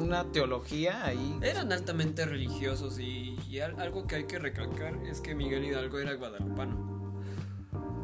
una 0.00 0.24
teología 0.32 1.04
ahí. 1.04 1.38
Eran 1.42 1.70
altamente 1.70 2.24
religiosos 2.24 2.98
y, 2.98 3.36
y 3.46 3.60
al- 3.60 3.78
algo 3.78 4.06
que 4.06 4.16
hay 4.16 4.24
que 4.24 4.38
recalcar 4.38 4.96
es 5.04 5.20
que 5.20 5.34
Miguel 5.34 5.64
Hidalgo 5.64 5.98
era 5.98 6.14
guadalupano. 6.14 6.92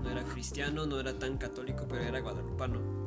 No 0.02 0.10
era 0.10 0.22
cristiano, 0.24 0.84
no 0.84 1.00
era 1.00 1.18
tan 1.18 1.38
católico, 1.38 1.86
pero 1.88 2.02
era 2.02 2.20
guadalupano. 2.20 2.97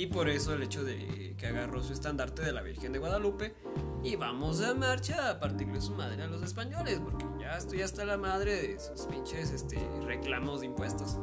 Y 0.00 0.06
por 0.06 0.30
eso 0.30 0.54
el 0.54 0.62
hecho 0.62 0.82
de 0.82 1.34
que 1.36 1.46
agarró 1.46 1.82
su 1.82 1.92
estandarte 1.92 2.40
de 2.40 2.52
la 2.52 2.62
Virgen 2.62 2.90
de 2.94 2.98
Guadalupe 2.98 3.54
y 4.02 4.16
vamos 4.16 4.62
a 4.62 4.72
marcha 4.74 5.28
a 5.28 5.38
partirle 5.38 5.78
su 5.82 5.92
madre 5.92 6.22
a 6.22 6.26
los 6.26 6.42
españoles, 6.42 6.98
porque 7.04 7.26
ya 7.38 7.58
estoy 7.58 7.82
hasta 7.82 8.06
la 8.06 8.16
madre 8.16 8.54
de 8.62 8.80
sus 8.80 9.02
pinches 9.08 9.50
este, 9.50 9.76
reclamos 10.06 10.60
de 10.60 10.66
impuestos. 10.68 11.18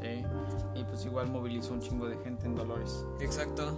Sí, 0.00 0.24
y 0.76 0.84
pues 0.84 1.04
igual 1.06 1.28
movilizó 1.32 1.72
un 1.72 1.80
chingo 1.80 2.06
de 2.06 2.16
gente 2.18 2.46
en 2.46 2.54
Dolores. 2.54 3.04
Exacto. 3.18 3.76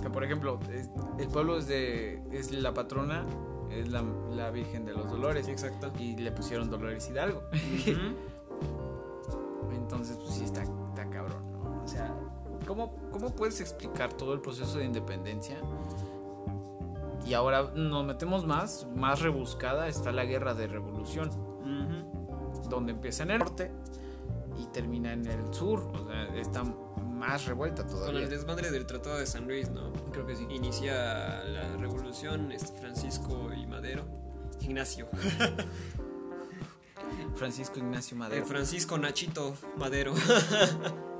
Que 0.00 0.08
por 0.08 0.24
ejemplo, 0.24 0.58
es- 0.72 0.88
el 1.18 1.28
pueblo 1.28 1.58
es 1.58 1.66
de 1.66 2.22
es 2.32 2.52
la 2.52 2.72
patrona, 2.72 3.26
es 3.70 3.88
la, 3.88 4.02
la 4.30 4.50
Virgen 4.50 4.86
de 4.86 4.94
los 4.94 5.10
Dolores. 5.10 5.46
Exacto. 5.48 5.92
Y 5.98 6.16
le 6.16 6.32
pusieron 6.32 6.70
Dolores 6.70 7.06
Hidalgo. 7.06 7.42
Entonces, 9.74 10.16
pues 10.16 10.36
sí 10.36 10.44
está, 10.44 10.62
está 10.62 11.10
cabrón, 11.10 11.52
¿no? 11.52 11.82
O 11.84 11.86
sea, 11.86 12.14
¿cómo, 12.66 12.94
¿cómo 13.10 13.34
puedes 13.34 13.60
explicar 13.60 14.12
todo 14.12 14.34
el 14.34 14.40
proceso 14.40 14.78
de 14.78 14.84
independencia? 14.84 15.56
Y 17.24 17.34
ahora 17.34 17.70
nos 17.74 18.04
metemos 18.04 18.44
más, 18.44 18.86
más 18.94 19.20
rebuscada 19.20 19.88
está 19.88 20.12
la 20.12 20.24
guerra 20.24 20.54
de 20.54 20.66
revolución, 20.66 21.30
donde 22.68 22.92
empieza 22.92 23.22
en 23.22 23.30
el 23.32 23.38
norte 23.38 23.70
y 24.58 24.66
termina 24.66 25.12
en 25.12 25.26
el 25.26 25.54
sur. 25.54 25.80
O 25.94 26.06
sea, 26.06 26.36
está 26.36 26.64
más 26.64 27.46
revuelta 27.46 27.84
Con 27.84 27.92
todavía. 27.92 28.22
el 28.22 28.28
desmadre 28.28 28.70
del 28.70 28.86
Tratado 28.86 29.18
de 29.18 29.26
San 29.26 29.46
Luis, 29.46 29.70
¿no? 29.70 29.92
Creo 30.10 30.26
que 30.26 30.34
sí. 30.34 30.46
inicia 30.50 31.44
la 31.44 31.76
revolución 31.76 32.50
este, 32.50 32.78
Francisco 32.80 33.50
y 33.56 33.66
Madero. 33.66 34.04
Ignacio. 34.60 35.08
Francisco 37.36 37.78
Ignacio 37.78 38.16
Madero. 38.16 38.44
Francisco 38.46 38.98
Nachito 38.98 39.54
Madero. 39.76 40.12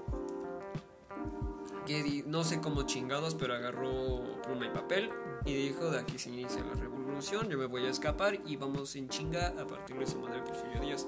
que 1.85 2.25
no 2.27 2.45
sé 2.45 2.61
cómo 2.61 2.83
chingados, 2.83 3.35
pero 3.35 3.55
agarró 3.55 4.41
pluma 4.43 4.67
y 4.67 4.71
papel 4.71 5.11
y 5.45 5.55
dijo, 5.55 5.91
de 5.91 6.01
aquí 6.01 6.19
se 6.19 6.31
inicia 6.31 6.63
la 6.63 6.75
revolución, 6.75 7.49
yo 7.49 7.59
me 7.59 7.67
voy 7.67 7.87
a 7.87 7.91
escapar 7.91 8.39
y 8.47 8.57
vamos 8.57 8.95
en 8.97 9.09
chinga 9.09 9.49
a 9.49 9.67
partir 9.67 9.99
de 9.99 10.07
su 10.07 10.19
madre 10.19 10.43
Porfirio 10.43 10.81
Díaz. 10.81 11.07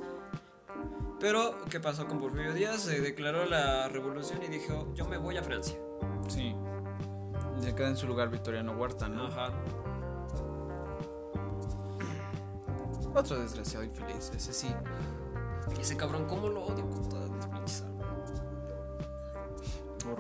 Pero, 1.21 1.57
¿qué 1.71 1.81
pasó 1.81 2.07
con 2.07 2.21
Porfirio 2.21 2.53
Díaz? 2.53 2.83
Se 2.83 3.01
declaró 3.01 3.47
la 3.47 3.89
revolución 3.89 4.43
y 4.43 4.49
dijo, 4.49 4.93
yo 4.95 5.07
me 5.07 5.17
voy 5.17 5.37
a 5.37 5.43
Francia. 5.43 5.79
Sí. 6.29 6.55
Se 7.61 7.75
queda 7.75 7.89
en 7.89 7.97
su 7.97 8.07
lugar 8.07 8.31
Victoriano 8.31 8.73
Huerta, 8.73 9.09
¿no? 9.09 9.27
Ajá. 9.27 9.53
Otro 13.15 13.39
desgraciado 13.39 13.85
infeliz, 13.85 14.33
ese 14.35 14.53
sí. 14.53 14.75
Ese 15.81 15.97
cabrón, 15.97 16.27
¿cómo 16.27 16.49
lo 16.49 16.65
odio 16.65 16.89
con 16.91 17.09
todas 17.09 17.24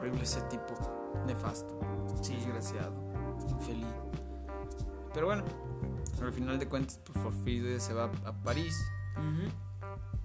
Horrible 0.04 0.24
ese 0.24 0.42
tipo. 0.42 0.74
Nefasto. 1.26 1.80
Desgraciado. 2.18 2.92
Infeliz. 3.48 3.86
Pero 5.14 5.26
bueno, 5.26 5.44
al 6.20 6.30
final 6.30 6.58
de 6.58 6.68
cuentas, 6.68 7.00
pues 7.02 7.24
Porfirio 7.24 7.70
Díaz 7.70 7.84
se 7.84 7.94
va 7.94 8.10
a 8.26 8.32
París. 8.42 8.84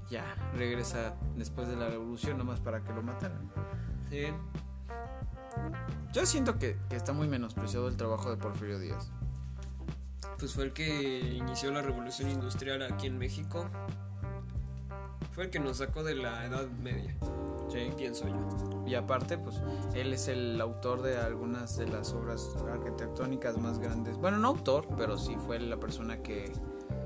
Ya, 0.10 0.36
regresa 0.54 1.16
después 1.38 1.70
de 1.70 1.78
la 1.78 1.88
revolución 1.88 2.38
nomás 2.38 2.60
para 2.60 2.84
que 2.84 2.92
lo 2.92 3.02
mataran. 3.02 3.50
Sí. 4.10 4.24
Yo 6.12 6.26
siento 6.26 6.60
que, 6.60 6.78
que 6.90 6.98
está 6.98 7.14
muy 7.14 7.30
menospreciado 7.30 7.88
el 7.88 7.96
trabajo 7.96 8.30
de 8.32 8.36
Porfirio 8.36 8.80
Díaz. 8.80 9.14
Pues 10.40 10.54
fue 10.54 10.66
el 10.66 10.74
que 10.74 11.20
inició 11.38 11.72
la 11.72 11.82
revolución 11.82 12.30
industrial 12.30 12.82
aquí 12.82 13.08
en 13.08 13.18
México. 13.18 13.66
Fue 15.32 15.46
el 15.46 15.50
que 15.50 15.62
nos 15.62 15.78
sacó 15.78 16.04
de 16.04 16.16
la 16.16 16.46
Edad 16.46 16.68
Media, 16.68 17.16
Sí. 17.70 17.92
pienso 17.96 18.28
yo. 18.28 18.84
Y 18.86 18.96
aparte, 18.96 19.38
pues 19.38 19.62
él 19.94 20.14
es 20.14 20.28
el 20.28 20.60
autor 20.60 21.02
de 21.02 21.18
algunas 21.18 21.78
de 21.78 21.88
las 21.88 22.14
obras 22.14 22.50
arquitectónicas 22.72 23.58
más 23.58 23.80
grandes. 23.80 24.18
Bueno, 24.18 24.38
no 24.38 24.48
autor, 24.50 24.88
pero 24.98 25.18
sí 25.18 25.36
fue 25.46 25.60
la 25.60 25.78
persona 25.78 26.22
que 26.22 26.52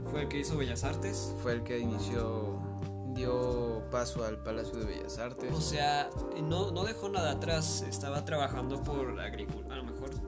Fue 0.09 0.22
el 0.24 0.28
que 0.28 0.39
hizo 0.39 0.57
Bellas 0.57 0.84
Artes. 0.84 1.36
fue 1.41 1.53
el 1.53 1.64
que 1.64 1.80
inició, 1.80 2.59
dio 3.14 3.84
paso 3.91 4.24
al 4.24 4.41
Palacio 4.43 4.76
de 4.80 4.86
Bellas 4.86 5.18
Artes. 5.20 5.51
O 5.53 5.61
sea, 5.61 6.09
no, 6.41 6.72
no 6.72 6.84
dejó 6.84 7.09
nada 7.09 7.32
atrás. 7.32 7.84
Estaba 7.88 8.24
trabajando 8.24 8.82
por 8.82 9.20
agricultura. 9.20 9.84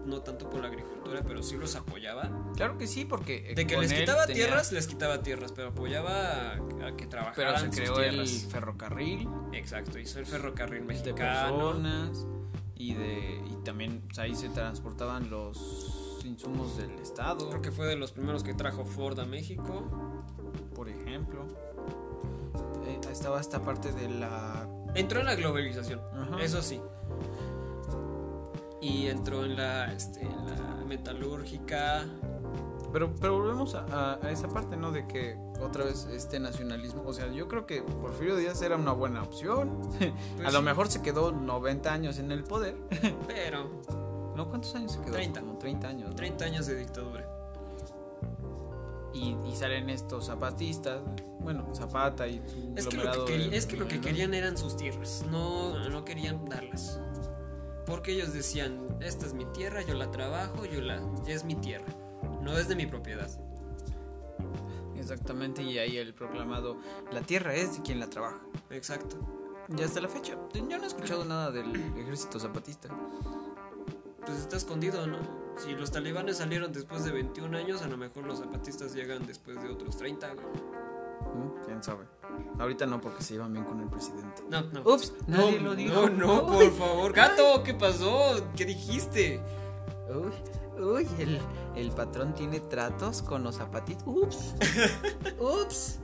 No 0.06 0.22
tanto 0.22 0.50
por 0.50 0.62
la 0.62 0.68
agricultura, 0.68 1.22
pero 1.28 1.42
sí 1.42 1.58
los 1.58 1.76
apoyaba. 1.76 2.30
Claro 2.56 2.78
que 2.78 2.86
sí, 2.88 3.06
porque 3.06 3.52
eh, 3.52 3.56
De 3.56 3.66
que 3.66 3.78
les 3.78 3.92
quitaba 3.92 4.26
tenía- 4.28 4.46
tierras, 4.46 4.72
les 4.72 4.86
quitaba 4.88 5.22
tierras, 5.24 5.52
pero 5.52 5.70
apoyaba 5.70 6.52
a, 6.52 6.88
a 6.88 6.96
que 6.96 7.08
trabajaran 7.08 7.36
pero 7.36 7.58
se 7.58 7.66
sus 7.66 7.76
creó 7.76 8.00
el 8.00 8.28
ferrocarril 8.28 9.28
Exacto, 9.54 9.98
hizo 9.98 10.20
el 10.20 10.26
ferrocarril 10.28 10.82
de 10.82 10.86
mexicano. 10.86 11.58
personas 11.58 12.28
y 12.76 12.94
de 12.94 13.42
y 13.50 13.56
también 13.64 14.04
ahí 14.18 14.36
se 14.36 14.50
transportaban 14.50 15.30
los 15.30 16.22
insumos 16.24 16.78
del 16.78 16.92
estado, 17.00 17.50
Creo 17.50 17.62
que 17.62 17.72
fue 17.72 17.88
de 17.88 17.96
los 17.96 18.12
primeros 18.12 18.44
que 18.44 18.54
trajo 18.54 18.86
Ford 18.86 19.20
a 19.20 19.26
México. 19.26 19.84
por 20.76 20.88
ejemplo. 20.90 21.46
Eh, 22.86 23.00
estaba 23.12 23.40
esta 23.42 23.62
parte 23.64 23.92
de 23.92 24.10
la 24.10 24.68
Entró 24.94 25.20
en 25.20 25.26
la 25.26 25.36
globalización, 25.36 26.00
Ajá. 26.14 26.42
eso 26.44 26.62
sí. 26.62 26.80
Y 28.86 29.08
entró 29.08 29.44
en 29.46 29.56
la, 29.56 29.92
este, 29.92 30.22
en 30.22 30.46
la 30.46 30.86
metalúrgica. 30.86 32.06
Pero, 32.94 33.14
pero 33.16 33.40
volvemos 33.40 33.76
a, 33.76 34.20
esa 34.30 34.48
parte, 34.48 34.78
¿no? 34.78 34.92
De 34.92 35.08
que 35.08 35.38
otra 35.60 35.84
vez 35.84 36.08
este 36.12 36.40
nacionalismo, 36.40 37.04
o 37.06 37.14
sea, 37.14 37.32
yo 37.32 37.48
creo 37.48 37.66
que 37.66 37.82
Porfirio 37.82 38.36
Díaz 38.36 38.62
era 38.62 38.76
una 38.76 38.92
buena 38.92 39.24
opción. 39.24 39.82
Pues 40.36 40.48
a 40.48 40.52
lo 40.52 40.60
sí, 40.60 40.66
mejor 40.66 40.88
se 40.88 41.02
quedó 41.02 41.32
90 41.32 41.92
años 41.92 42.20
en 42.20 42.32
el 42.32 42.44
poder. 42.44 42.78
Pero 43.28 43.82
¿No? 44.36 44.50
¿Cuántos 44.50 44.76
años 44.76 44.92
se 44.92 45.02
quedó? 45.02 45.14
30. 45.14 45.40
Como 45.40 45.58
30 45.58 45.88
años. 45.88 46.10
¿no? 46.10 46.16
30 46.16 46.46
años 46.46 46.68
de 46.68 46.76
dictadura. 46.76 47.26
Y, 49.14 49.38
y 49.46 49.56
salen 49.56 49.90
estos 49.90 50.26
zapatistas, 50.26 51.02
bueno, 51.40 51.74
Zapata 51.74 52.28
y 52.28 52.42
su 52.46 52.74
Es 52.76 52.88
que, 52.88 52.98
lo 52.98 53.26
que, 53.26 53.56
es 53.56 53.66
que 53.66 53.78
lo 53.78 53.88
que 53.88 54.02
querían 54.02 54.34
eran 54.34 54.58
sus 54.58 54.76
tierras, 54.76 55.24
no, 55.32 55.88
no 55.90 56.04
querían 56.04 56.44
darlas. 56.50 57.00
Porque 57.86 58.14
ellos 58.14 58.34
decían, 58.34 58.80
esta 59.02 59.26
es 59.26 59.34
mi 59.34 59.46
tierra, 59.46 59.82
yo 59.84 59.94
la 59.94 60.10
trabajo, 60.12 60.66
yo 60.66 60.82
la, 60.82 61.02
es 61.28 61.44
mi 61.44 61.56
tierra, 61.56 61.86
no 62.42 62.58
es 62.58 62.68
de 62.68 62.76
mi 62.76 62.86
propiedad. 62.86 63.30
Exactamente, 64.98 65.62
y 65.62 65.78
ahí 65.78 65.98
el 65.98 66.14
proclamado, 66.14 66.78
la 67.12 67.22
tierra 67.22 67.54
es 67.54 67.78
de 67.78 67.84
quien 67.84 68.00
la 68.00 68.10
trabaja. 68.10 68.40
Exacto. 68.72 69.18
Y 69.76 69.82
hasta 69.82 70.02
la 70.02 70.08
fecha, 70.08 70.36
yo 70.54 70.78
no 70.78 70.84
he 70.84 70.88
escuchado 70.88 71.26
nada 71.26 71.52
del 71.52 71.76
ejército 71.98 72.40
zapatista. 72.40 72.90
Pues 74.26 74.40
está 74.40 74.58
escondido, 74.58 75.06
¿no? 75.06 75.20
Si 75.58 75.74
los 75.74 75.92
talibanes 75.92 76.38
salieron 76.38 76.74
después 76.74 77.06
de 77.06 77.12
21 77.12 77.56
años, 77.58 77.82
a 77.84 77.88
lo 77.88 77.98
mejor 77.98 78.26
los 78.26 78.40
zapatistas 78.40 78.94
llegan 78.94 79.26
después 79.28 79.62
de 79.62 79.70
otros 79.70 79.98
30. 79.98 80.34
güey. 80.34 80.46
¿Mm? 81.34 81.66
¿Quién 81.66 81.84
sabe? 81.84 82.06
Ahorita 82.60 82.86
no, 82.86 83.00
porque 83.02 83.24
se 83.24 83.34
llevan 83.34 83.54
bien 83.54 83.66
con 83.66 83.80
el 83.82 83.88
presidente. 83.90 84.44
No, 84.50 84.62
no. 84.62 84.82
Ups, 84.82 85.14
nadie 85.28 85.60
no, 85.60 85.70
lo 85.70 85.76
dijo. 85.76 86.10
No, 86.10 86.10
no, 86.10 86.58
Uy. 86.58 86.68
por 86.68 86.74
favor. 86.78 87.14
Gato, 87.14 87.64
¿qué 87.64 87.74
pasó? 87.74 88.50
¿Qué 88.56 88.66
dijiste? 88.66 89.42
Uy, 90.10 90.82
uy, 90.84 91.08
el, 91.20 91.40
el 91.76 91.92
patrón 91.92 92.34
tiene 92.34 92.60
tratos 92.60 93.22
con 93.22 93.44
los 93.44 93.56
zapatitos. 93.56 94.04
Ups, 94.06 94.56
ups. 95.40 96.00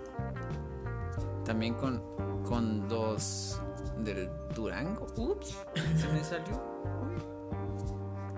También 1.45 1.73
con, 1.75 2.01
con 2.47 2.87
dos 2.87 3.59
del 3.99 4.29
Durango. 4.55 5.07
Ups, 5.17 5.57
se 5.97 6.07
me 6.09 6.23
salió. 6.23 6.55
Uy. 7.03 7.21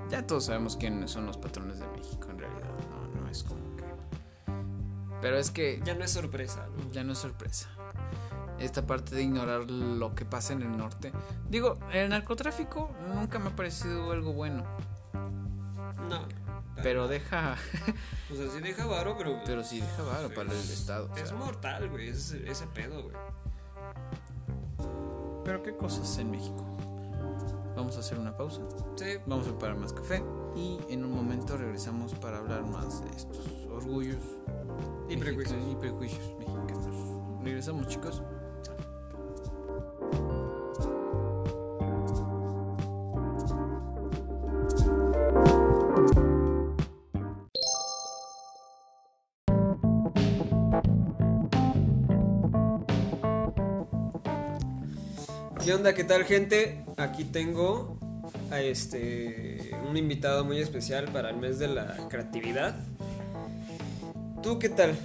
Ya 0.10 0.26
todos 0.26 0.46
sabemos 0.46 0.78
quiénes 0.78 1.12
son 1.12 1.26
los 1.26 1.38
patrones 1.38 1.80
de 1.80 1.88
México, 1.88 2.28
en 2.30 2.40
realidad. 2.40 2.70
No, 2.92 3.22
no 3.22 3.30
es 3.30 3.44
como. 3.44 3.62
Pero 5.24 5.38
es 5.38 5.50
que 5.50 5.82
Ya 5.84 5.96
no 5.96 6.04
es 6.04 6.12
sorpresa, 6.12 6.68
¿no? 6.78 6.92
ya 6.92 7.04
no 7.04 7.14
es 7.14 7.18
sorpresa. 7.18 7.70
Esta 8.60 8.86
parte 8.86 9.16
de 9.16 9.24
ignorar 9.24 9.70
lo 9.72 10.14
que 10.14 10.26
pasa 10.26 10.54
en 10.54 10.62
el 10.62 10.78
norte. 10.78 11.12
Digo, 11.50 11.80
el 11.92 12.10
narcotráfico 12.10 12.92
nunca 13.14 13.40
me 13.40 13.50
ha 13.50 13.56
parecido 13.56 14.12
algo 14.12 14.32
bueno. 14.34 14.64
No. 16.10 16.22
Pero 16.84 17.08
deja. 17.08 17.56
O 18.32 18.36
sea, 18.36 18.50
sí 18.50 18.60
deja 18.62 18.86
varo, 18.86 19.16
pero. 19.18 19.40
Pero 19.46 19.64
sí 19.64 19.80
deja 19.80 20.02
varo 20.04 20.30
para 20.34 20.52
el 20.52 20.58
Estado. 20.58 21.08
o 21.12 21.16
Es 21.16 21.30
sea. 21.30 21.38
mortal, 21.38 21.88
güey. 21.90 22.10
Ese, 22.10 22.50
ese 22.50 22.66
pedo, 22.68 23.04
güey. 23.04 23.16
Pero 25.46 25.62
qué 25.62 25.76
cosas 25.76 26.18
en 26.18 26.32
México. 26.32 26.66
Vamos 27.76 27.96
a 27.98 28.00
hacer 28.00 28.18
una 28.18 28.36
pausa. 28.36 28.62
Sí. 28.96 29.18
Vamos 29.26 29.48
a 29.48 29.52
preparar 29.52 29.78
más 29.78 29.94
café. 29.94 30.24
Y 30.56 30.80
en 30.90 31.04
un 31.06 31.12
momento 31.16 31.58
regresamos 31.58 32.14
para 32.16 32.38
hablar 32.40 32.64
más 32.66 33.04
de 33.04 33.10
estos 33.16 33.62
orgullos 33.74 34.18
Y 35.10 35.18
prejuicios. 35.18 35.60
y 35.72 35.76
prejuicios 35.76 36.36
mexicanos. 36.40 37.44
Regresamos, 37.44 37.88
chicos. 37.88 38.22
¿Qué 55.64 55.74
onda? 55.74 55.94
¿Qué 55.94 56.04
tal, 56.04 56.26
gente? 56.26 56.84
Aquí 56.98 57.24
tengo 57.24 57.98
a 58.52 58.60
este 58.60 59.72
un 59.90 59.96
invitado 59.96 60.44
muy 60.44 60.60
especial 60.60 61.06
para 61.14 61.30
el 61.30 61.38
mes 61.38 61.58
de 61.58 61.70
la 61.70 61.96
creatividad. 62.10 62.76
¿Tú 64.44 64.60
qué 64.60 64.70
tal? 64.70 64.98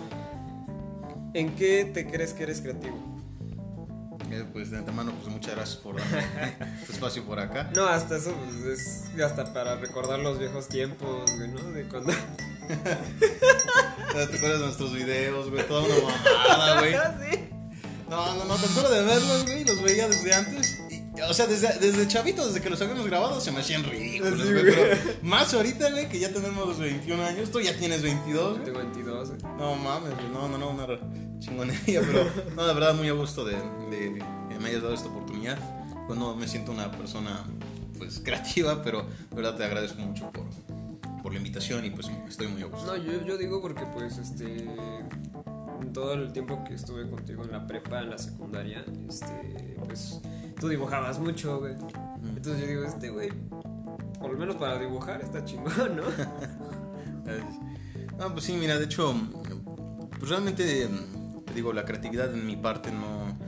¿En 1.33 1.55
qué 1.55 1.89
te 1.95 2.07
crees 2.11 2.33
que 2.35 2.43
eres 2.43 2.61
creativo? 2.61 2.97
Eh, 4.31 4.45
Pues 4.53 4.71
de 4.71 4.79
antemano, 4.79 5.13
pues 5.13 5.33
muchas 5.33 5.55
gracias 5.55 5.77
por 5.79 5.97
tu 6.87 6.93
espacio 6.93 7.25
por 7.25 7.39
acá. 7.39 7.71
No, 7.75 7.87
hasta 7.87 8.17
eso 8.17 8.35
pues, 8.35 9.05
es 9.15 9.21
hasta 9.23 9.53
para 9.53 9.77
recordar 9.77 10.19
los 10.19 10.39
viejos 10.39 10.69
tiempos, 10.69 11.31
güey, 11.37 11.49
¿no? 11.49 11.63
De 11.71 11.85
cuando 11.89 12.13
¿Te 12.69 14.23
acuerdas 14.23 14.59
de 14.61 14.67
nuestros 14.67 14.93
videos, 14.93 15.51
güey? 15.51 15.67
Toda 15.67 15.85
una 15.85 15.95
mamada, 15.95 16.81
güey. 16.81 16.93
sí. 17.33 17.49
No, 18.11 18.35
no, 18.37 18.45
no, 18.45 18.55
tan 18.57 18.69
solo 18.71 18.91
de 18.91 19.03
verlos, 19.03 19.45
güey, 19.45 19.65
los 19.65 19.83
veía 19.83 20.09
desde 20.09 20.35
antes. 20.35 20.81
Y, 20.91 21.21
o 21.21 21.35
sea, 21.35 21.47
desde, 21.47 21.79
desde 21.79 22.09
chavito, 22.09 22.47
desde 22.47 22.61
que 22.63 22.71
los 22.71 22.81
habíamos 22.81 23.07
grabado, 23.07 23.39
se 23.41 23.53
me 23.53 23.61
hacían 23.61 23.85
ridículos, 23.85 24.41
Sí, 24.41 24.53
güey. 24.53 24.65
Pero 24.65 24.97
más 25.23 25.53
ahorita, 25.53 25.91
güey, 25.91 26.09
que 26.09 26.19
ya 26.19 26.33
tenemos 26.33 26.79
21 26.79 27.23
años, 27.23 27.51
tú 27.51 27.61
ya 27.61 27.77
tienes 27.77 28.03
22, 28.03 28.53
güey. 28.53 28.65
Tengo 28.65 28.79
22, 28.79 29.08
No 29.57 29.77
mames, 29.77 30.13
no, 30.33 30.49
no, 30.49 30.59
no, 30.59 30.71
una 30.71 30.87
chingonería, 31.39 32.01
pero 32.01 32.25
no, 32.57 32.67
de 32.67 32.75
verdad, 32.75 32.95
muy 32.95 33.09
a 33.09 33.13
gusto 33.13 33.45
de, 33.45 33.57
de 33.91 34.23
que 34.49 34.59
me 34.59 34.69
hayas 34.69 34.83
dado 34.83 34.95
esta 34.95 35.09
oportunidad. 35.09 35.59
Pues 36.07 36.19
no 36.19 36.35
me 36.35 36.49
siento 36.49 36.73
una 36.73 36.91
persona, 36.91 37.45
pues, 37.99 38.21
creativa, 38.21 38.83
pero 38.83 39.03
de 39.03 39.37
verdad 39.37 39.57
te 39.57 39.65
agradezco 39.65 40.01
mucho 40.01 40.31
por, 40.31 40.47
por 41.23 41.33
la 41.33 41.39
invitación 41.39 41.85
y 41.85 41.91
pues 41.91 42.11
estoy 42.29 42.49
muy 42.49 42.63
a 42.63 42.67
gusto. 42.67 42.87
No, 42.87 42.97
yo, 42.97 43.25
yo 43.25 43.37
digo 43.37 43.61
porque 43.61 43.85
pues 43.87 44.19
este 44.19 44.65
todo 45.93 46.15
el 46.15 46.33
tiempo 46.33 46.65
que 46.65 46.75
estuve 46.75 47.09
contigo 47.09 47.45
en 47.45 47.53
la 47.53 47.67
prepa, 47.67 48.01
en 48.01 48.11
la 48.11 48.19
secundaria, 48.19 48.85
este 49.09 49.77
pues 49.85 50.21
tú 50.61 50.69
dibujabas 50.69 51.19
mucho, 51.19 51.59
güey. 51.61 51.75
Entonces 52.23 52.61
yo 52.61 52.67
digo, 52.67 52.85
este 52.85 53.11
güey 53.11 53.31
por 54.19 54.33
lo 54.33 54.39
menos 54.39 54.57
para 54.57 54.79
dibujar 54.79 55.21
está 55.21 55.45
chingón, 55.45 55.97
¿no? 55.97 56.03
No, 58.19 58.33
pues 58.33 58.45
sí, 58.47 58.55
mira, 58.55 58.79
de 58.79 58.85
hecho, 58.87 59.15
pues 60.19 60.29
realmente, 60.29 60.89
te 61.47 61.55
digo, 61.55 61.73
la 61.73 61.85
creatividad 61.85 62.33
en 62.35 62.47
mi 62.47 62.57
parte 62.57 62.91
no. 62.91 63.39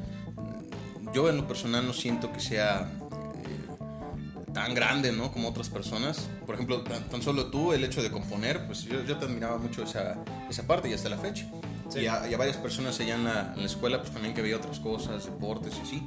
Yo 1.12 1.28
en 1.28 1.38
lo 1.38 1.48
personal 1.48 1.84
no 1.84 1.92
siento 1.92 2.32
que 2.32 2.38
sea 2.38 2.88
eh, 3.34 4.52
tan 4.54 4.74
grande, 4.74 5.10
¿no? 5.10 5.32
Como 5.32 5.48
otras 5.48 5.68
personas. 5.68 6.28
Por 6.46 6.54
ejemplo, 6.54 6.82
tan, 6.82 7.08
tan 7.08 7.20
solo 7.20 7.46
tú, 7.50 7.72
el 7.72 7.82
hecho 7.82 8.00
de 8.00 8.12
componer, 8.12 8.64
pues 8.66 8.84
yo, 8.84 9.02
yo 9.04 9.16
te 9.16 9.24
admiraba 9.24 9.58
mucho 9.58 9.82
esa, 9.82 10.22
esa 10.48 10.66
parte 10.68 10.88
y 10.88 10.92
hasta 10.92 11.08
la 11.08 11.18
fecha. 11.18 11.50
Sí. 11.88 12.00
Y, 12.00 12.06
a, 12.06 12.28
y 12.28 12.34
a 12.34 12.38
varias 12.38 12.56
personas 12.56 13.00
allá 13.00 13.16
en 13.16 13.24
la, 13.24 13.52
en 13.54 13.60
la 13.60 13.66
escuela, 13.66 13.98
pues 13.98 14.12
también 14.12 14.34
que 14.34 14.42
veía 14.42 14.56
otras 14.56 14.78
cosas, 14.78 15.24
deportes 15.24 15.74
y 15.76 15.80
así, 15.80 16.02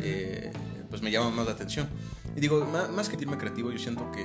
eh, 0.00 0.50
pues 0.88 1.02
me 1.02 1.10
llama 1.10 1.30
más 1.30 1.44
la 1.44 1.52
atención. 1.52 1.86
Y 2.34 2.40
digo, 2.40 2.64
más, 2.64 2.88
más 2.90 3.10
que 3.10 3.16
irme 3.20 3.36
creativo, 3.36 3.70
yo 3.70 3.78
siento 3.78 4.10
que 4.12 4.24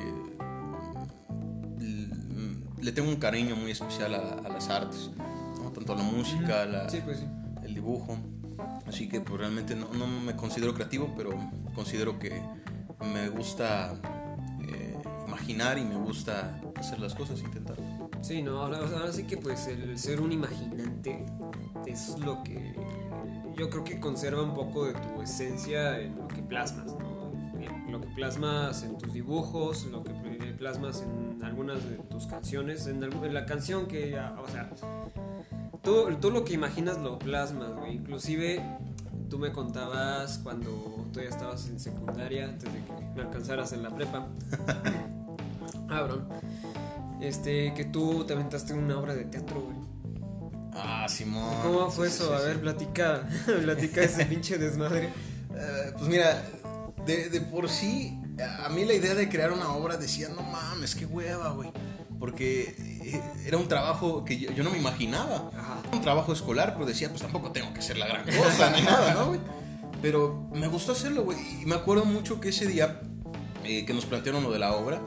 le 2.81 2.91
tengo 2.91 3.09
un 3.09 3.17
cariño 3.17 3.55
muy 3.55 3.71
especial 3.71 4.15
a, 4.15 4.33
a 4.45 4.49
las 4.49 4.69
artes, 4.69 5.11
¿no? 5.61 5.71
tanto 5.71 5.93
a 5.93 5.95
la 5.95 6.03
música, 6.03 6.65
la- 6.65 6.89
Sí, 6.89 6.99
pues 7.03 7.19
sí. 7.19 7.25
el 7.63 7.73
dibujo. 7.75 8.17
Así 8.87 9.07
que 9.09 9.21
pues 9.21 9.39
realmente 9.39 9.75
no, 9.75 9.87
no 9.93 10.05
me 10.07 10.35
considero 10.35 10.73
creativo, 10.73 11.13
pero 11.15 11.31
considero 11.73 12.19
que 12.19 12.41
me 13.13 13.29
gusta 13.29 13.93
eh, 14.67 14.97
imaginar 15.27 15.77
y 15.79 15.83
me 15.83 15.95
gusta 15.95 16.59
hacer 16.75 16.99
las 16.99 17.15
cosas, 17.15 17.39
intentar. 17.41 17.77
Sí, 18.21 18.43
no, 18.43 18.61
ahora, 18.61 18.77
ahora 18.79 19.11
sí 19.11 19.23
que 19.23 19.37
pues 19.37 19.65
el 19.67 19.97
ser 19.97 20.21
un 20.21 20.31
imaginante 20.31 21.25
es 21.87 22.17
lo 22.19 22.43
que 22.43 22.75
yo 23.57 23.69
creo 23.69 23.83
que 23.83 23.99
conserva 23.99 24.43
un 24.43 24.53
poco 24.53 24.85
de 24.85 24.93
tu 24.93 25.21
esencia 25.21 25.99
en 25.99 26.15
lo 26.17 26.27
que 26.27 26.41
plasmas, 26.43 26.85
¿no? 26.87 27.31
En 27.59 27.91
Lo 27.91 27.99
que 28.01 28.07
plasmas 28.09 28.83
en 28.83 28.97
tus 28.97 29.11
dibujos, 29.13 29.85
lo 29.85 30.03
que 30.03 30.11
plasmas 30.61 31.01
en 31.01 31.43
algunas 31.43 31.83
de 31.89 31.95
tus 32.11 32.27
canciones, 32.27 32.85
en, 32.85 33.01
en 33.01 33.33
la 33.33 33.47
canción 33.47 33.87
que, 33.87 34.15
ah, 34.15 34.35
o 34.39 34.47
sea, 34.47 34.69
tú, 35.81 36.05
tú 36.21 36.29
lo 36.29 36.45
que 36.45 36.53
imaginas 36.53 36.99
lo 36.99 37.17
plasmas, 37.17 37.73
güey. 37.73 37.95
Inclusive 37.95 38.63
tú 39.27 39.39
me 39.39 39.51
contabas 39.51 40.37
cuando 40.43 40.69
tú 41.11 41.19
ya 41.19 41.29
estabas 41.29 41.67
en 41.67 41.79
secundaria, 41.79 42.45
antes 42.45 42.71
de 42.71 42.79
que 42.79 42.91
me 43.15 43.21
alcanzaras 43.23 43.73
en 43.73 43.81
la 43.81 43.89
prepa. 43.89 44.27
Cabrón. 45.89 46.27
Este, 47.21 47.73
que 47.73 47.85
tú 47.85 48.23
te 48.25 48.33
aventaste 48.33 48.75
una 48.75 48.99
obra 48.99 49.15
de 49.15 49.25
teatro, 49.25 49.61
güey. 49.61 49.77
Ah, 50.75 51.07
Simón. 51.09 51.55
¿Cómo 51.63 51.89
fue 51.89 52.07
Sí, 52.07 52.17
eso? 52.17 52.27
sí, 52.27 52.33
A 52.35 52.39
sí. 52.39 52.45
ver, 52.45 52.61
platica, 52.61 53.27
platica 53.63 54.01
ese 54.03 54.25
pinche 54.27 54.59
desmadre. 54.59 55.05
Eh, 55.55 55.91
pues 55.97 56.07
mira, 56.07 56.39
de, 57.07 57.29
de 57.29 57.41
por 57.41 57.67
sí, 57.67 58.19
a 58.43 58.69
mí 58.69 58.85
la 58.85 58.93
idea 58.93 59.15
de 59.15 59.29
crear 59.29 59.51
una 59.51 59.73
obra 59.73 59.97
decía, 59.97 60.29
no 60.29 60.41
mames, 60.41 60.95
qué 60.95 61.05
hueva, 61.05 61.49
güey. 61.49 61.71
Porque 62.19 62.75
eh, 63.03 63.21
era 63.45 63.57
un 63.57 63.67
trabajo 63.67 64.23
que 64.23 64.37
yo, 64.37 64.51
yo 64.51 64.63
no 64.63 64.69
me 64.69 64.77
imaginaba. 64.77 65.49
Ajá. 65.57 65.81
Un 65.91 66.01
trabajo 66.01 66.33
escolar, 66.33 66.73
pero 66.73 66.85
decía, 66.85 67.09
pues 67.09 67.21
tampoco 67.21 67.51
tengo 67.51 67.73
que 67.73 67.81
ser 67.81 67.97
la 67.97 68.07
gran 68.07 68.25
cosa 68.25 68.71
ni 68.71 68.81
nada, 68.81 69.13
¿no, 69.13 69.27
güey? 69.27 69.39
Pero 70.01 70.47
me 70.53 70.67
gustó 70.67 70.91
hacerlo, 70.91 71.23
güey. 71.23 71.37
Y 71.61 71.65
me 71.65 71.75
acuerdo 71.75 72.05
mucho 72.05 72.39
que 72.39 72.49
ese 72.49 72.67
día 72.67 73.01
eh, 73.63 73.85
que 73.85 73.93
nos 73.93 74.05
plantearon 74.05 74.43
lo 74.43 74.51
de 74.51 74.59
la 74.59 74.73
obra, 74.73 75.01